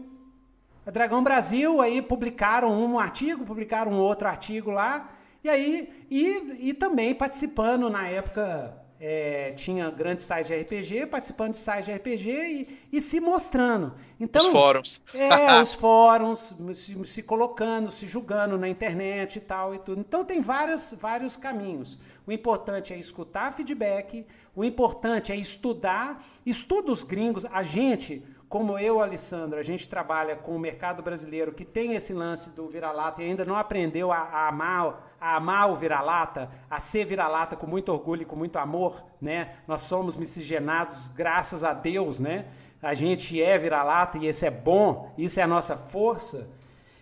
A 0.87 0.89
Dragão 0.89 1.21
Brasil 1.21 1.81
aí 1.81 2.01
publicaram 2.01 2.71
um 2.71 2.97
artigo, 2.97 3.43
publicaram 3.43 3.91
um 3.91 3.99
outro 3.99 4.25
artigo 4.25 4.71
lá, 4.71 5.09
e 5.43 5.49
aí 5.49 6.05
e, 6.09 6.69
e 6.69 6.73
também 6.73 7.13
participando 7.13 7.89
na 7.89 8.07
época 8.07 8.73
é, 8.97 9.51
tinha 9.51 9.89
grandes 9.91 10.23
sites 10.23 10.47
de 10.47 10.55
RPG, 10.55 11.07
participando 11.07 11.51
de 11.51 11.57
sites 11.57 11.85
de 11.87 11.91
RPG 11.91 12.29
e, 12.31 12.79
e 12.93 13.01
se 13.01 13.19
mostrando. 13.19 13.95
Então, 14.17 14.45
Os 14.45 14.51
fóruns. 14.51 15.01
É, 15.13 15.61
os 15.61 15.73
fóruns, 15.73 16.55
se, 16.73 17.05
se, 17.05 17.21
colocando, 17.21 17.91
se 17.91 18.07
julgando 18.07 18.57
na 18.57 18.69
internet 18.69 19.35
e 19.35 19.41
tal 19.41 19.75
e 19.75 19.79
tudo. 19.79 19.99
Então 19.99 20.23
tem 20.23 20.39
várias, 20.39 20.95
vários 20.97 21.35
caminhos. 21.35 21.99
O 22.25 22.31
importante 22.31 22.93
é 22.93 22.97
escutar 22.97 23.51
feedback, 23.51 24.25
o 24.55 24.63
importante 24.63 25.33
é 25.33 25.35
estudar. 25.35 26.25
Estuda 26.45 26.93
os 26.93 27.03
gringos. 27.03 27.43
A 27.45 27.61
gente, 27.61 28.23
como 28.49 28.79
eu, 28.79 29.01
Alessandro, 29.01 29.59
a 29.59 29.63
gente 29.63 29.89
trabalha 29.89 30.35
com 30.35 30.55
o 30.55 30.59
mercado 30.59 31.03
brasileiro 31.03 31.51
que 31.51 31.65
tem 31.65 31.95
esse 31.95 32.13
lance 32.13 32.51
do 32.51 32.67
vira-lata 32.69 33.21
e 33.21 33.25
ainda 33.25 33.43
não 33.43 33.57
aprendeu 33.57 34.09
a, 34.09 34.19
a, 34.19 34.47
amar, 34.47 35.15
a 35.19 35.35
amar 35.35 35.69
o 35.69 35.75
vira-lata, 35.75 36.49
a 36.69 36.79
ser 36.79 37.05
vira-lata 37.05 37.57
com 37.57 37.67
muito 37.67 37.91
orgulho 37.91 38.21
e 38.21 38.25
com 38.25 38.37
muito 38.37 38.57
amor, 38.57 39.03
né? 39.19 39.55
Nós 39.67 39.81
somos 39.81 40.15
miscigenados, 40.15 41.09
graças 41.09 41.61
a 41.61 41.73
Deus, 41.73 42.21
né? 42.21 42.45
A 42.81 42.93
gente 42.93 43.41
é 43.41 43.57
vira-lata 43.57 44.17
e 44.17 44.27
esse 44.27 44.45
é 44.45 44.51
bom, 44.51 45.11
isso 45.17 45.39
é 45.41 45.43
a 45.43 45.47
nossa 45.47 45.75
força. 45.75 46.49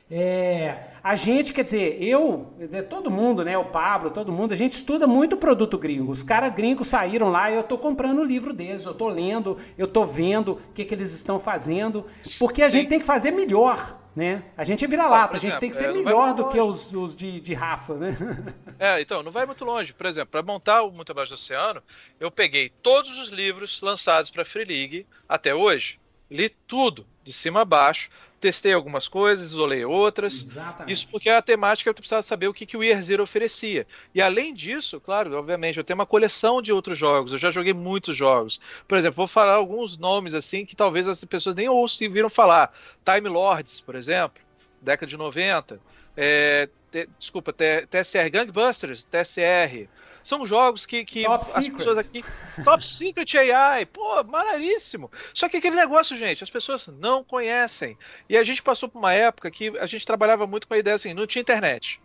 É, 0.09 0.91
a 1.03 1.15
gente, 1.15 1.51
quer 1.51 1.63
dizer, 1.63 2.01
eu, 2.01 2.53
todo 2.87 3.09
mundo, 3.09 3.43
né? 3.43 3.57
O 3.57 3.65
Pablo, 3.65 4.11
todo 4.11 4.31
mundo, 4.31 4.51
a 4.51 4.55
gente 4.55 4.73
estuda 4.73 5.07
muito 5.07 5.35
produto 5.35 5.77
gringo. 5.77 6.11
Os 6.11 6.21
caras 6.21 6.53
gringos 6.53 6.89
saíram 6.89 7.31
lá 7.31 7.49
e 7.49 7.55
eu 7.55 7.63
tô 7.63 7.77
comprando 7.77 8.19
o 8.19 8.23
livro 8.23 8.53
deles, 8.53 8.85
eu 8.85 8.93
tô 8.93 9.09
lendo, 9.09 9.57
eu 9.77 9.87
tô 9.87 10.05
vendo 10.05 10.53
o 10.53 10.73
que, 10.73 10.85
que 10.85 10.93
eles 10.93 11.11
estão 11.11 11.39
fazendo, 11.39 12.05
porque 12.37 12.61
a 12.61 12.69
gente 12.69 12.87
tem 12.87 12.99
que 12.99 13.05
fazer 13.05 13.31
melhor, 13.31 13.99
né? 14.15 14.43
A 14.55 14.63
gente 14.63 14.85
é 14.85 14.87
vira-lata, 14.87 15.37
a 15.37 15.39
gente 15.39 15.57
tem 15.57 15.71
que 15.71 15.75
ser 15.75 15.89
é, 15.89 15.93
melhor 15.93 16.35
do 16.35 16.49
que 16.49 16.59
os, 16.59 16.93
os 16.93 17.15
de, 17.15 17.41
de, 17.41 17.53
raça, 17.53 17.95
né? 17.95 18.15
É, 18.77 18.99
então, 18.99 19.23
não 19.23 19.31
vai 19.31 19.45
muito 19.45 19.63
longe. 19.63 19.93
Por 19.93 20.05
exemplo, 20.05 20.31
para 20.31 20.43
montar 20.43 20.83
o 20.83 20.91
Muito 20.91 21.09
Abaixo 21.09 21.31
do 21.31 21.35
Oceano, 21.35 21.81
eu 22.19 22.29
peguei 22.29 22.69
todos 22.83 23.17
os 23.17 23.29
livros 23.29 23.81
lançados 23.81 24.29
para 24.29 24.43
Free 24.43 24.65
League 24.65 25.07
até 25.29 25.55
hoje, 25.55 25.97
li 26.29 26.49
tudo, 26.49 27.07
de 27.23 27.31
cima 27.31 27.61
a 27.61 27.65
baixo, 27.65 28.09
testei 28.45 28.73
algumas 28.73 29.07
coisas, 29.07 29.47
isolei 29.47 29.83
outras. 29.83 30.33
Exatamente. 30.33 30.93
Isso 30.93 31.07
porque 31.09 31.31
a 31.31 31.41
temática 31.41 31.89
eu 31.89 31.95
precisava 31.95 32.21
saber 32.21 32.47
o 32.47 32.53
que, 32.53 32.63
que 32.63 32.77
o 32.77 32.83
Year 32.83 33.01
Zero 33.01 33.23
oferecia. 33.23 33.87
E 34.13 34.21
além 34.21 34.53
disso, 34.53 35.01
claro, 35.01 35.35
obviamente, 35.35 35.79
eu 35.79 35.83
tenho 35.83 35.97
uma 35.97 36.05
coleção 36.05 36.61
de 36.61 36.71
outros 36.71 36.95
jogos, 36.95 37.31
eu 37.31 37.39
já 37.39 37.49
joguei 37.49 37.73
muitos 37.73 38.15
jogos. 38.15 38.61
Por 38.87 38.99
exemplo, 38.99 39.15
vou 39.15 39.25
falar 39.25 39.53
alguns 39.53 39.97
nomes 39.97 40.35
assim 40.35 40.63
que 40.63 40.75
talvez 40.75 41.07
as 41.07 41.25
pessoas 41.25 41.55
nem 41.55 41.67
ouviram 41.67 42.29
falar. 42.29 42.71
Time 43.03 43.27
Lords, 43.27 43.81
por 43.81 43.95
exemplo, 43.95 44.43
década 44.79 45.09
de 45.09 45.17
90. 45.17 45.79
É, 46.15 46.69
te, 46.91 47.09
desculpa, 47.17 47.51
TSR 47.51 48.29
Gangbusters, 48.29 49.05
TSR. 49.05 49.89
São 50.25 50.43
jogos 50.43 50.87
que, 50.87 51.05
que 51.05 51.23
Top 51.23 51.41
as 51.41 51.47
secret. 51.49 51.77
pessoas 51.77 51.97
aqui. 51.99 52.25
Top 52.63 52.83
Secret 52.83 53.37
AI, 53.37 53.85
pô, 53.85 54.23
maneiríssimo. 54.23 55.11
Só 55.35 55.47
que 55.47 55.57
aquele 55.57 55.75
negócio, 55.75 56.17
gente, 56.17 56.43
as 56.43 56.49
pessoas 56.49 56.87
não 56.87 57.23
conhecem. 57.23 57.95
E 58.27 58.35
a 58.35 58.43
gente 58.43 58.63
passou 58.63 58.89
por 58.89 58.97
uma 58.97 59.13
época 59.13 59.51
que 59.51 59.77
a 59.77 59.85
gente 59.85 60.03
trabalhava 60.03 60.47
muito 60.47 60.67
com 60.67 60.73
a 60.73 60.79
ideia 60.79 60.95
assim, 60.95 61.13
não 61.13 61.27
tinha 61.27 61.43
internet. 61.43 62.01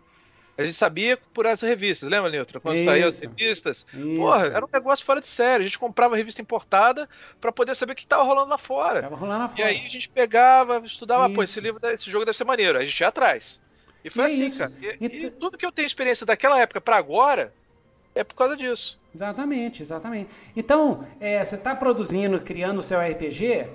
A 0.55 0.63
gente 0.63 0.75
sabia 0.75 1.17
por 1.33 1.47
as 1.47 1.61
revistas, 1.61 2.07
lembra, 2.07 2.29
Nilton? 2.29 2.59
Quando 2.59 2.75
Isso. 2.75 2.85
saíam 2.85 3.09
as 3.09 3.19
revistas? 3.19 3.87
Isso. 3.91 4.15
Porra, 4.17 4.45
era 4.45 4.63
um 4.63 4.69
negócio 4.71 5.03
fora 5.03 5.19
de 5.19 5.27
série. 5.27 5.63
A 5.63 5.65
gente 5.65 5.79
comprava 5.79 6.15
revista 6.15 6.43
importada 6.43 7.09
para 7.39 7.51
poder 7.51 7.73
saber 7.73 7.93
o 7.93 7.95
que 7.95 8.03
estava 8.03 8.21
rolando 8.21 8.51
lá 8.51 8.57
fora. 8.59 9.01
Tava 9.01 9.15
rolando 9.15 9.39
lá 9.39 9.47
fora. 9.47 9.61
E 9.61 9.63
aí 9.63 9.83
a 9.83 9.89
gente 9.89 10.07
pegava, 10.07 10.79
estudava, 10.85 11.25
Isso. 11.25 11.33
pô, 11.33 11.41
esse 11.41 11.59
livro, 11.59 11.79
esse 11.89 12.11
jogo 12.11 12.23
deve 12.23 12.37
ser 12.37 12.43
maneiro. 12.43 12.77
Aí 12.77 12.83
a 12.83 12.87
gente 12.87 12.99
ia 12.99 13.07
atrás. 13.07 13.59
E 14.05 14.11
foi 14.11 14.25
assim, 14.25 14.57
cara. 14.59 14.71
E, 14.79 15.07
e, 15.07 15.25
e, 15.25 15.31
tudo 15.31 15.57
que 15.57 15.65
eu 15.65 15.71
tenho 15.71 15.87
experiência 15.87 16.23
daquela 16.23 16.59
época 16.59 16.79
para 16.79 16.97
agora, 16.97 17.51
é 18.13 18.23
por 18.23 18.35
causa 18.35 18.55
disso. 18.55 18.99
Exatamente, 19.13 19.81
exatamente. 19.81 20.29
Então, 20.55 21.05
é, 21.19 21.43
você 21.43 21.55
está 21.55 21.75
produzindo, 21.75 22.39
criando 22.39 22.79
o 22.79 22.83
seu 22.83 22.99
RPG, 22.99 23.67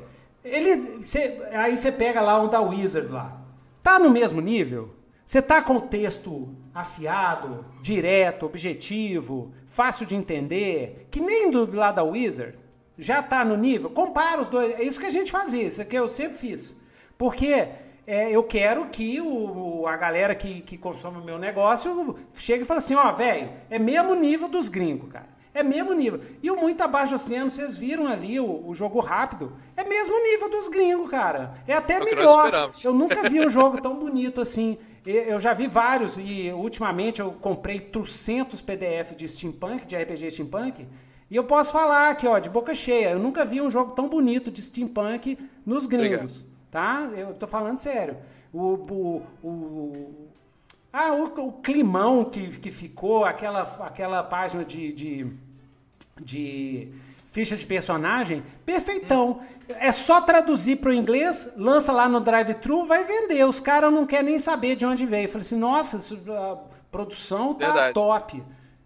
ele, 0.45 1.05
aí 1.53 1.77
você 1.77 1.91
pega 1.91 2.21
lá 2.21 2.41
um 2.41 2.49
da 2.49 2.61
Wizard 2.61 3.09
lá. 3.09 3.41
Tá 3.83 3.99
no 3.99 4.11
mesmo 4.11 4.41
nível? 4.41 4.95
Você 5.25 5.43
tá 5.43 5.61
com 5.61 5.75
o 5.75 5.81
texto 5.81 6.55
afiado, 6.73 7.65
direto, 7.83 8.47
objetivo, 8.47 9.53
fácil 9.67 10.07
de 10.07 10.15
entender, 10.15 11.09
que 11.11 11.21
nem 11.21 11.51
do 11.51 11.75
lá 11.77 11.91
da 11.91 12.05
Wizard? 12.05 12.57
Já 12.97 13.23
tá 13.23 13.45
no 13.45 13.57
nível? 13.57 13.91
Compara 13.91 14.41
os 14.41 14.49
dois. 14.49 14.79
É 14.79 14.85
isso 14.85 15.01
que 15.01 15.07
a 15.07 15.11
gente 15.11 15.31
fazia, 15.33 15.65
isso 15.65 15.85
que 15.85 15.97
eu 15.97 16.09
sempre 16.09 16.39
fiz. 16.39 16.81
Porque 17.19 17.69
é, 18.07 18.31
eu 18.31 18.43
quero 18.45 18.87
que 18.87 19.21
o, 19.21 19.85
a 19.87 19.97
galera 19.97 20.35
que, 20.35 20.61
que 20.61 20.79
consome 20.79 21.19
o 21.19 21.25
meu 21.25 21.39
negócio 21.39 22.17
chegue 22.35 22.63
e 22.63 22.67
fale 22.67 22.79
assim, 22.79 22.95
ó, 22.95 23.11
velho, 23.13 23.51
é 23.69 23.79
mesmo 23.79 24.15
nível 24.15 24.49
dos 24.49 24.69
gringos, 24.69 25.11
cara. 25.11 25.35
É 25.53 25.63
mesmo 25.63 25.93
nível. 25.95 26.21
E 26.43 26.51
o 26.51 26.57
Muito 26.57 26.83
Abaixo 26.83 27.13
do 27.13 27.17
Oceano, 27.17 27.51
vocês 27.51 27.77
viram 27.77 28.07
ali 28.07 28.39
o, 28.39 28.69
o 28.69 28.75
jogo 28.75 29.01
rápido, 29.01 29.55
é 29.75 29.83
mesmo 29.83 30.23
nível 30.23 30.51
dos 30.51 30.69
gringos, 30.69 31.11
cara. 31.11 31.55
É 31.67 31.73
até 31.73 31.95
é 31.95 32.05
melhor. 32.05 32.71
Eu 32.85 32.93
nunca 32.93 33.29
vi 33.29 33.41
um 33.41 33.49
jogo 33.51 33.81
tão 33.81 33.97
bonito 33.97 34.41
assim. 34.41 34.79
Eu 35.05 35.41
já 35.41 35.53
vi 35.53 35.67
vários 35.67 36.19
e 36.19 36.53
ultimamente 36.53 37.21
eu 37.21 37.33
comprei 37.33 37.81
trocentos 37.81 38.61
PDF 38.61 39.17
de 39.17 39.27
steampunk, 39.27 39.87
de 39.87 39.97
RPG 39.97 40.31
steampunk, 40.33 40.87
e 41.31 41.37
eu 41.37 41.45
posso 41.45 41.73
falar 41.73 42.11
aqui, 42.11 42.27
ó, 42.27 42.39
de 42.39 42.51
boca 42.51 42.75
cheia, 42.75 43.11
eu 43.11 43.19
nunca 43.19 43.45
vi 43.45 43.61
um 43.61 43.71
jogo 43.71 43.93
tão 43.93 44.09
bonito 44.09 44.51
de 44.51 44.61
steampunk 44.61 45.39
nos 45.65 45.87
gringos. 45.87 46.41
Obrigado 46.41 46.56
tá? 46.77 47.09
Eu 47.17 47.33
tô 47.33 47.47
falando 47.47 47.79
sério. 47.79 48.19
O, 48.53 48.75
o, 48.75 49.23
o 49.43 50.29
ah, 50.93 51.15
o, 51.15 51.25
o, 51.47 51.53
climão 51.53 52.23
que, 52.27 52.49
que 52.59 52.71
ficou, 52.71 53.25
aquela, 53.25 53.63
aquela 53.81 54.23
página 54.23 54.63
de, 54.63 54.93
de, 54.93 55.27
de 56.21 56.89
ficha 57.29 57.57
de 57.57 57.65
personagem, 57.65 58.43
perfeitão. 58.67 59.41
É 59.69 59.91
só 59.91 60.21
traduzir 60.21 60.77
para 60.77 60.91
o 60.91 60.93
inglês, 60.93 61.55
lança 61.57 61.93
lá 61.93 62.11
no 62.11 62.21
drive-thru, 62.21 62.87
vai 62.87 63.05
vender. 63.05 63.43
Os 63.47 63.59
caras 63.59 63.91
não 63.91 64.07
querem 64.07 64.33
nem 64.33 64.39
saber 64.39 64.77
de 64.77 64.85
onde 64.85 65.07
veio. 65.07 65.25
Eu 65.25 65.29
falei 65.31 65.47
assim, 65.47 65.59
nossa, 65.59 65.97
a 66.31 66.59
produção 66.93 67.55
tá 67.55 67.69
Verdade. 67.69 67.95
top, 67.95 68.43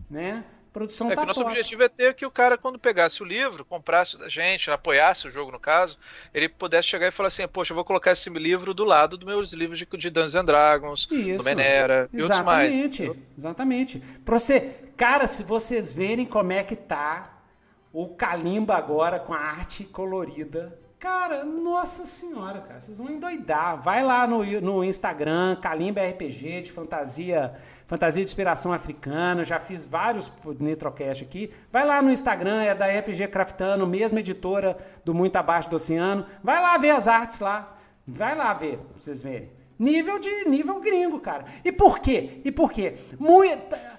né? 0.09 0.45
Produção 0.73 1.11
é 1.11 1.15
tá 1.15 1.23
que 1.23 1.27
nosso 1.29 1.43
objetivo 1.43 1.83
é 1.83 1.89
ter 1.89 2.15
que 2.15 2.25
o 2.25 2.31
cara, 2.31 2.57
quando 2.57 2.79
pegasse 2.79 3.23
o 3.23 3.27
livro, 3.27 3.65
comprasse 3.65 4.19
da 4.19 4.29
gente, 4.29 4.71
apoiasse 4.71 5.27
o 5.27 5.31
jogo 5.31 5.51
no 5.51 5.59
caso, 5.59 5.99
ele 6.33 6.49
pudesse 6.49 6.89
chegar 6.89 7.09
e 7.09 7.11
falar 7.11 7.29
assim, 7.29 7.47
poxa, 7.49 7.73
eu 7.73 7.75
vou 7.75 7.85
colocar 7.85 8.13
esse 8.13 8.31
livro 8.31 8.73
do 8.73 8.85
lado 8.85 9.17
dos 9.17 9.27
meus 9.27 9.53
livros 9.53 9.79
de, 9.79 9.87
de 9.87 10.11
Dungeons 10.11 10.35
and 10.35 10.45
Dragons, 10.45 11.09
Isso. 11.11 11.39
do 11.39 11.45
Menera 11.45 12.09
e 12.13 12.23
outros 12.23 12.41
mais. 12.41 12.73
Exatamente, 12.73 13.27
exatamente. 13.37 13.99
Pra 14.25 14.39
você, 14.39 14.75
cara, 14.97 15.27
se 15.27 15.43
vocês 15.43 15.93
verem 15.93 16.25
como 16.25 16.53
é 16.53 16.63
que 16.63 16.77
tá 16.77 17.39
o 17.93 18.09
Kalimba 18.09 18.77
agora 18.77 19.19
com 19.19 19.35
a 19.35 19.39
arte 19.39 19.85
colorida, 19.85 20.79
Cara, 21.01 21.47
nossa 21.47 22.05
senhora, 22.05 22.61
cara, 22.61 22.79
vocês 22.79 22.99
vão 22.99 23.11
endoidar. 23.11 23.81
Vai 23.81 24.05
lá 24.05 24.27
no, 24.27 24.45
no 24.61 24.85
Instagram, 24.85 25.57
Kalimba 25.57 26.07
RPG 26.07 26.61
de 26.61 26.73
fantasia 26.73 27.55
fantasia 27.91 28.23
de 28.23 28.29
inspiração 28.29 28.73
africana, 28.73 29.43
já 29.43 29.59
fiz 29.59 29.85
vários 29.85 30.33
Nitrocast 30.61 31.25
aqui. 31.25 31.53
Vai 31.73 31.85
lá 31.85 32.01
no 32.01 32.13
Instagram, 32.13 32.63
é 32.63 32.73
da 32.73 32.87
RPG 32.87 33.27
Craftano, 33.27 33.85
mesma 33.85 34.21
editora 34.21 34.79
do 35.05 35.13
Muito 35.13 35.35
Abaixo 35.35 35.69
do 35.69 35.75
Oceano. 35.75 36.25
Vai 36.41 36.63
lá 36.63 36.79
ver 36.79 36.91
as 36.91 37.09
artes 37.09 37.41
lá. 37.41 37.77
Vai 38.07 38.37
lá 38.37 38.55
ver, 38.55 38.79
pra 38.79 39.01
vocês 39.01 39.21
verem. 39.21 39.51
Nível 39.77 40.21
de 40.21 40.45
nível 40.45 40.79
gringo, 40.79 41.19
cara. 41.19 41.47
E 41.65 41.73
por 41.73 41.99
quê? 41.99 42.41
E 42.45 42.53
por 42.53 42.71
quê? 42.71 42.95
Muita, 43.19 43.99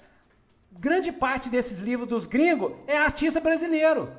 grande 0.71 1.11
parte 1.11 1.49
desses 1.49 1.79
livros 1.79 2.07
dos 2.07 2.25
gringos 2.25 2.71
é 2.87 2.95
artista 2.95 3.41
brasileiro. 3.41 4.09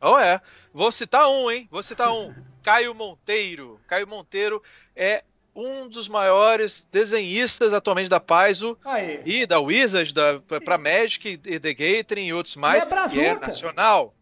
Oh, 0.00 0.18
é. 0.18 0.40
Vou 0.74 0.90
citar 0.90 1.28
um, 1.28 1.48
hein? 1.48 1.68
Vou 1.70 1.82
citar 1.84 2.12
um. 2.12 2.34
Caio 2.60 2.92
Monteiro. 2.92 3.80
Caio 3.86 4.06
Monteiro 4.08 4.60
é 4.96 5.22
um 5.54 5.88
dos 5.88 6.08
maiores 6.08 6.86
desenhistas 6.90 7.74
atualmente 7.74 8.08
da 8.08 8.18
Paizo 8.18 8.76
Aí. 8.84 9.20
e 9.24 9.46
da 9.46 9.60
Wizards, 9.60 10.12
da, 10.12 10.40
pra 10.60 10.78
Magic 10.78 11.40
e 11.44 11.60
The 11.60 11.74
Gathering 11.74 12.26
e 12.26 12.32
outros 12.32 12.56
mais. 12.56 12.82
E 12.82 12.86
é 12.86 12.88
Brazuca. 12.88 13.20
E 13.20 13.24
é 13.24 13.34
nacional. 13.34 14.14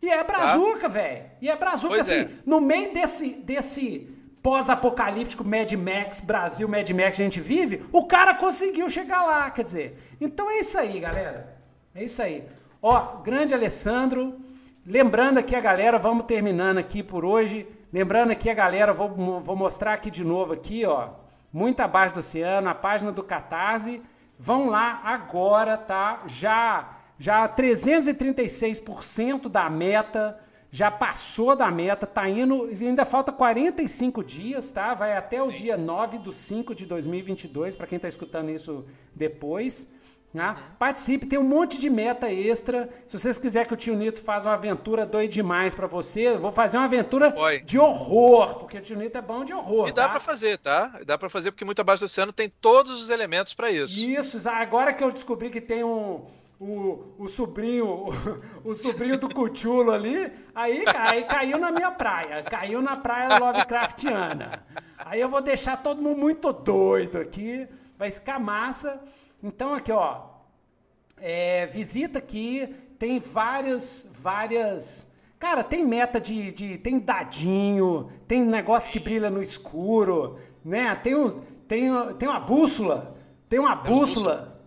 E 0.00 0.08
é 0.08 0.22
Brazuca, 0.22 0.80
tá? 0.82 0.88
velho. 0.88 1.24
E 1.42 1.50
é 1.50 1.56
Brazuca, 1.56 1.94
pois 1.94 2.08
assim, 2.08 2.20
é. 2.20 2.28
no 2.46 2.60
meio 2.60 2.92
desse, 2.92 3.34
desse 3.34 4.08
pós-apocalíptico 4.42 5.44
Mad 5.44 5.72
Max, 5.72 6.20
Brasil, 6.20 6.68
Mad 6.68 6.88
Max 6.90 7.16
que 7.16 7.22
a 7.22 7.24
gente 7.24 7.40
vive, 7.40 7.84
o 7.92 8.06
cara 8.06 8.34
conseguiu 8.34 8.88
chegar 8.88 9.24
lá, 9.24 9.50
quer 9.50 9.64
dizer. 9.64 9.98
Então 10.20 10.48
é 10.50 10.60
isso 10.60 10.78
aí, 10.78 11.00
galera. 11.00 11.56
É 11.94 12.04
isso 12.04 12.22
aí. 12.22 12.44
Ó, 12.80 13.16
grande 13.22 13.52
Alessandro. 13.52 14.40
Lembrando 14.86 15.38
aqui 15.38 15.54
a 15.54 15.60
galera, 15.60 15.98
vamos 15.98 16.24
terminando 16.24 16.78
aqui 16.78 17.02
por 17.02 17.24
hoje. 17.24 17.66
Lembrando 17.92 18.30
aqui 18.30 18.50
a 18.50 18.54
galera, 18.54 18.92
vou, 18.92 19.40
vou 19.40 19.56
mostrar 19.56 19.94
aqui 19.94 20.10
de 20.10 20.24
novo 20.24 20.52
aqui, 20.52 20.84
ó. 20.84 21.10
Muito 21.52 21.80
abaixo 21.80 22.14
do 22.14 22.20
oceano, 22.20 22.68
a 22.68 22.74
página 22.74 23.10
do 23.10 23.22
Catarse. 23.22 24.02
Vão 24.38 24.68
lá 24.68 25.00
agora, 25.04 25.76
tá? 25.76 26.22
Já 26.26 26.98
já 27.18 27.48
336% 27.48 29.48
da 29.48 29.68
meta, 29.68 30.38
já 30.70 30.90
passou 30.90 31.56
da 31.56 31.70
meta, 31.70 32.06
tá 32.06 32.28
indo, 32.28 32.68
ainda 32.80 33.04
falta 33.04 33.32
45 33.32 34.22
dias, 34.22 34.70
tá? 34.70 34.94
Vai 34.94 35.16
até 35.16 35.42
o 35.42 35.50
Sim. 35.50 35.56
dia 35.56 35.76
9 35.76 36.18
de 36.18 36.32
5 36.32 36.74
de 36.74 36.86
2022, 36.86 37.74
para 37.74 37.86
quem 37.86 37.98
tá 37.98 38.06
escutando 38.06 38.50
isso 38.50 38.86
depois, 39.14 39.90
Né? 40.32 40.54
Participe, 40.78 41.26
tem 41.26 41.38
um 41.38 41.44
monte 41.44 41.78
de 41.78 41.88
meta 41.88 42.30
extra. 42.30 42.88
Se 43.06 43.18
vocês 43.18 43.38
quiserem 43.38 43.66
que 43.66 43.72
o 43.72 43.76
tio 43.76 43.94
Nito 43.94 44.20
faça 44.20 44.48
uma 44.48 44.54
aventura 44.54 45.06
doida 45.06 45.32
demais 45.32 45.74
pra 45.74 45.86
você, 45.86 46.28
eu 46.28 46.38
vou 46.38 46.52
fazer 46.52 46.76
uma 46.76 46.84
aventura 46.84 47.34
Oi. 47.34 47.60
de 47.60 47.78
horror, 47.78 48.56
porque 48.56 48.76
o 48.76 48.80
tio 48.80 48.98
Nito 48.98 49.16
é 49.16 49.22
bom 49.22 49.42
de 49.42 49.54
horror. 49.54 49.88
E 49.88 49.92
dá 49.92 50.04
tá? 50.04 50.08
pra 50.10 50.20
fazer, 50.20 50.58
tá? 50.58 51.00
Dá 51.06 51.16
pra 51.16 51.30
fazer 51.30 51.50
porque 51.50 51.64
muito 51.64 51.80
abaixo 51.80 52.02
do 52.02 52.06
oceano 52.06 52.32
tem 52.32 52.52
todos 52.60 53.02
os 53.02 53.08
elementos 53.08 53.54
pra 53.54 53.70
isso. 53.70 53.98
Isso, 53.98 54.46
agora 54.50 54.92
que 54.92 55.02
eu 55.02 55.10
descobri 55.10 55.48
que 55.48 55.60
tem 55.60 55.82
um. 55.82 56.26
O, 56.60 57.14
o 57.16 57.28
sobrinho, 57.28 58.06
o, 58.64 58.74
sobrinho 58.74 59.16
do 59.16 59.32
Cuchulo 59.32 59.92
ali, 59.92 60.32
aí, 60.52 60.82
aí 60.88 61.22
caiu 61.22 61.56
na 61.56 61.70
minha 61.70 61.92
praia, 61.92 62.42
caiu 62.42 62.82
na 62.82 62.96
praia 62.96 63.38
Lovecraftiana. 63.38 64.64
Aí 64.98 65.20
eu 65.20 65.28
vou 65.28 65.40
deixar 65.40 65.76
todo 65.80 66.02
mundo 66.02 66.18
muito 66.18 66.52
doido 66.52 67.18
aqui, 67.18 67.68
vai 67.96 68.10
ficar 68.10 68.40
massa. 68.40 69.00
Então 69.42 69.74
aqui, 69.74 69.92
ó, 69.92 70.22
é, 71.16 71.66
visita 71.66 72.18
aqui, 72.18 72.74
tem 72.98 73.20
várias, 73.20 74.10
várias. 74.20 75.12
Cara, 75.38 75.62
tem 75.62 75.84
meta 75.84 76.20
de, 76.20 76.50
de, 76.50 76.78
tem 76.78 76.98
dadinho, 76.98 78.12
tem 78.26 78.42
negócio 78.42 78.90
que 78.90 78.98
brilha 78.98 79.30
no 79.30 79.40
escuro, 79.40 80.40
né? 80.64 80.94
Tem 80.96 81.14
uns, 81.14 81.36
tem, 81.68 81.88
tem 82.18 82.28
uma 82.28 82.40
bússola, 82.40 83.16
tem 83.48 83.58
uma 83.58 83.76
bússola. 83.76 84.60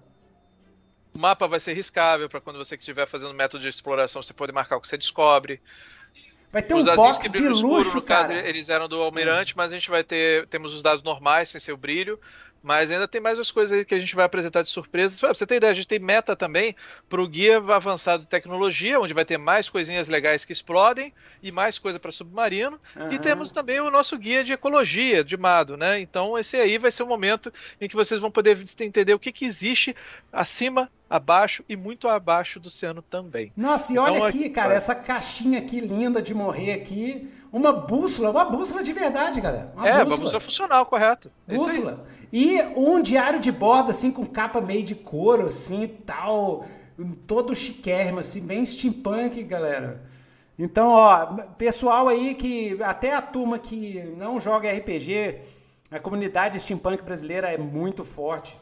O 1.14 1.20
mapa 1.20 1.46
vai 1.46 1.60
ser 1.60 1.74
riscável 1.74 2.30
para 2.30 2.40
quando 2.40 2.58
você 2.58 2.76
estiver 2.76 3.06
fazendo 3.06 3.34
método 3.34 3.62
de 3.64 3.70
exploração 3.70 4.24
você 4.24 4.34
poder 4.34 4.54
marcar 4.54 4.78
o 4.78 4.82
que 4.82 4.88
você 4.88 4.98
descobre. 4.98 5.62
Vai 6.52 6.62
ter 6.62 6.74
um 6.74 6.84
box 6.84 7.32
de 7.32 7.40
no 7.40 7.52
escuro, 7.52 7.76
luxo, 7.76 7.96
no 7.96 8.02
caso, 8.02 8.30
cara. 8.30 8.48
eles 8.48 8.68
eram 8.68 8.88
do 8.88 9.02
almirante, 9.02 9.56
mas 9.56 9.72
a 9.72 9.74
gente 9.74 9.90
vai 9.90 10.04
ter, 10.04 10.48
temos 10.48 10.74
os 10.74 10.84
dados 10.84 11.02
normais 11.02 11.50
sem 11.50 11.62
seu 11.62 11.78
brilho. 11.78 12.20
Mas 12.62 12.92
ainda 12.92 13.08
tem 13.08 13.20
mais 13.20 13.40
as 13.40 13.50
coisas 13.50 13.78
aí 13.78 13.84
que 13.84 13.96
a 13.96 14.00
gente 14.00 14.16
vai 14.16 14.26
apresentar 14.26 14.62
de 14.62 14.70
surpresa. 14.70 15.18
Pra 15.20 15.34
você 15.34 15.46
ter 15.46 15.56
ideia, 15.56 15.72
a 15.72 15.76
gente 15.76 15.88
tem 15.88 16.00
meta 16.00 16.36
também 16.36 16.76
para 17.10 17.22
o 17.22 17.28
guia 17.28 17.58
avançado 17.58 18.24
de 18.24 18.30
tecnologia, 18.30 19.00
onde 19.00 19.14
vai 19.14 19.26
ter 19.26 19.38
mais 19.38 19.68
coisinhas 19.68 20.08
legais 20.08 20.46
que 20.46 20.54
explodem 20.54 21.14
e 21.42 21.52
mais 21.52 21.80
coisa 21.80 22.00
para 22.00 22.12
submarino. 22.12 22.80
Aham. 22.96 23.14
E 23.14 23.20
temos 23.20 23.52
também 23.52 23.80
o 23.80 23.90
nosso 23.90 24.18
guia 24.18 24.44
de 24.44 24.54
ecologia 24.54 25.24
de 25.24 25.36
Mado, 25.38 25.76
né? 25.76 26.00
Então 26.00 26.38
esse 26.38 26.56
aí 26.56 26.78
vai 26.78 26.92
ser 26.92 27.04
o 27.04 27.08
momento 27.08 27.52
em 27.80 27.88
que 27.88 27.96
vocês 27.96 28.20
vão 28.20 28.30
poder 28.30 28.64
entender 28.80 29.14
o 29.14 29.20
que, 29.20 29.32
que 29.32 29.46
existe 29.46 29.96
acima, 30.32 30.90
abaixo 31.10 31.64
e 31.68 31.76
muito 31.76 32.08
abaixo 32.08 32.60
do 32.60 32.68
oceano 32.68 33.02
também. 33.02 33.52
Nossa, 33.58 33.92
e 33.92 33.98
olha 33.98 34.16
Então, 34.16 34.26
aqui, 34.26 34.50
cara, 34.50 34.74
essa 34.74 34.96
caixinha 34.96 35.60
aqui 35.60 35.80
linda 35.80 36.22
de 36.22 36.34
morrer 36.34 36.74
aqui. 36.74 37.30
Uma 37.52 37.74
bússola, 37.74 38.30
uma 38.30 38.46
bússola 38.46 38.82
de 38.82 38.94
verdade, 38.94 39.42
galera. 39.42 39.74
Uma 39.76 39.86
é, 39.86 39.92
bússola. 39.92 40.16
vamos 40.16 40.32
ser 40.32 40.40
funcional, 40.40 40.86
correto. 40.86 41.30
É. 41.50 41.56
Bússola. 41.56 42.08
E 42.32 42.62
um 42.76 43.02
diário 43.02 43.40
de 43.40 43.52
bordo, 43.52 43.92
assim, 43.92 44.12
com 44.12 44.26
capa 44.26 44.62
meio 44.62 44.84
de 44.84 44.96
couro, 44.96 45.48
assim, 45.48 45.84
e 45.84 45.88
tal. 45.88 46.66
Todo 47.28 47.56
chiquérrimo, 47.56 48.20
assim, 48.20 48.42
bem 48.46 48.66
steampunk, 48.66 49.44
galera. 49.44 50.04
Então, 50.58 50.90
ó, 50.90 51.26
pessoal 51.58 52.08
aí 52.08 52.36
que, 52.36 52.78
até 52.84 53.14
a 53.16 53.22
turma 53.22 53.58
que 53.60 54.00
não 54.18 54.40
joga 54.40 54.72
RPG, 54.72 55.40
a 55.90 56.00
comunidade 56.00 56.60
steampunk 56.60 57.04
brasileira 57.04 57.52
é 57.52 57.58
muito 57.58 58.04
forte. 58.04 58.58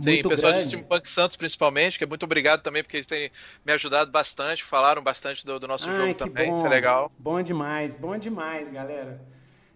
Sim, 0.00 0.22
Muito 0.22 0.28
pessoal 0.28 0.52
grande. 0.52 0.68
de 0.68 0.70
Steampunk 0.76 1.08
Santos 1.08 1.36
principalmente, 1.36 1.98
que 1.98 2.04
é 2.04 2.06
muito 2.06 2.24
obrigado 2.24 2.62
também, 2.62 2.82
porque 2.82 2.96
eles 2.96 3.06
têm 3.06 3.30
me 3.64 3.72
ajudado 3.72 4.10
bastante, 4.10 4.64
falaram 4.64 5.02
bastante 5.02 5.44
do, 5.46 5.58
do 5.60 5.68
nosso 5.68 5.88
Ai, 5.88 5.96
jogo 5.96 6.14
também, 6.14 6.50
bom. 6.50 6.54
isso 6.54 6.66
é 6.66 6.68
legal. 6.68 7.12
Bom 7.18 7.40
demais, 7.42 7.96
bom 7.96 8.16
demais, 8.18 8.70
galera. 8.70 9.20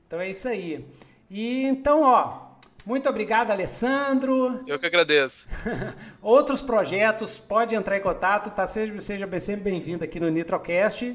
Então 0.06 0.20
é 0.20 0.30
isso 0.30 0.48
aí. 0.48 0.84
E 1.30 1.62
então, 1.64 2.02
ó, 2.02 2.47
muito 2.88 3.06
obrigado, 3.06 3.50
Alessandro. 3.50 4.64
Eu 4.66 4.78
que 4.78 4.86
agradeço. 4.86 5.46
Outros 6.22 6.62
projetos, 6.62 7.36
pode 7.36 7.74
entrar 7.74 7.98
em 7.98 8.00
contato, 8.00 8.50
tá? 8.50 8.66
Seja, 8.66 8.98
seja 8.98 9.40
sempre 9.40 9.70
bem-vindo 9.70 10.02
aqui 10.02 10.18
no 10.18 10.30
Nitrocast. 10.30 11.14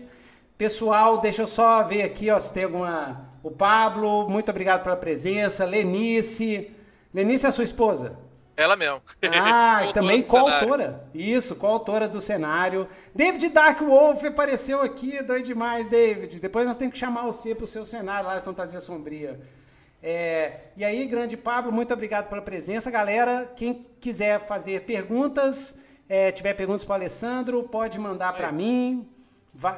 Pessoal, 0.56 1.20
deixa 1.20 1.42
eu 1.42 1.48
só 1.48 1.82
ver 1.82 2.04
aqui, 2.04 2.30
ó, 2.30 2.40
se 2.40 2.54
tem 2.54 2.66
alguma. 2.66 3.28
O 3.42 3.50
Pablo, 3.50 4.30
muito 4.30 4.52
obrigado 4.52 4.84
pela 4.84 4.96
presença. 4.96 5.66
Lenice. 5.66 6.70
Lenice 7.12 7.48
é 7.48 7.50
a 7.50 7.52
sua 7.52 7.64
esposa? 7.64 8.20
Ela 8.56 8.76
mesmo. 8.76 9.02
Ah, 9.34 9.88
e 9.90 9.94
também 9.94 10.22
coautora. 10.22 11.08
Isso, 11.12 11.56
coautora 11.56 12.08
do 12.08 12.22
cenário. 12.22 12.88
David 13.16 13.50
Dark 13.50 13.82
Wolf 13.82 14.24
apareceu 14.24 14.80
aqui, 14.84 15.24
doido 15.24 15.46
demais, 15.46 15.88
David. 15.88 16.40
Depois 16.40 16.68
nós 16.68 16.78
temos 16.78 16.94
que 16.94 17.00
chamar 17.00 17.24
você 17.24 17.56
pro 17.56 17.66
seu 17.66 17.84
cenário 17.84 18.28
lá 18.28 18.38
de 18.38 18.46
Fantasia 18.46 18.80
Sombria. 18.80 19.42
É, 20.06 20.60
e 20.76 20.84
aí, 20.84 21.08
grande 21.08 21.38
Pablo, 21.38 21.72
muito 21.72 21.94
obrigado 21.94 22.28
pela 22.28 22.42
presença, 22.42 22.92
galera. 22.92 23.50
Quem 23.56 23.88
quiser 24.02 24.38
fazer 24.42 24.82
perguntas, 24.82 25.80
é, 26.10 26.30
tiver 26.30 26.54
perguntas 26.56 26.84
para 26.84 26.96
Alessandro, 26.96 27.64
pode 27.64 27.98
mandar 27.98 28.34
para 28.34 28.52
mim. 28.52 29.08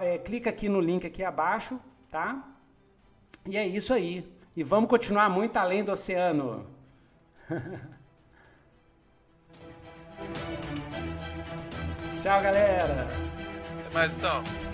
É, 0.01 0.17
clica 0.17 0.49
aqui 0.49 0.67
no 0.67 0.81
link 0.81 1.05
aqui 1.05 1.23
abaixo, 1.23 1.79
tá? 2.09 2.43
E 3.45 3.55
é 3.55 3.67
isso 3.67 3.93
aí. 3.93 4.27
E 4.55 4.63
vamos 4.63 4.89
continuar 4.89 5.29
muito 5.29 5.55
além 5.57 5.83
do 5.83 5.91
oceano. 5.91 6.65
Tchau, 12.21 12.41
galera. 12.41 13.07
Até 13.85 13.93
mais 13.93 14.11
então. 14.17 14.64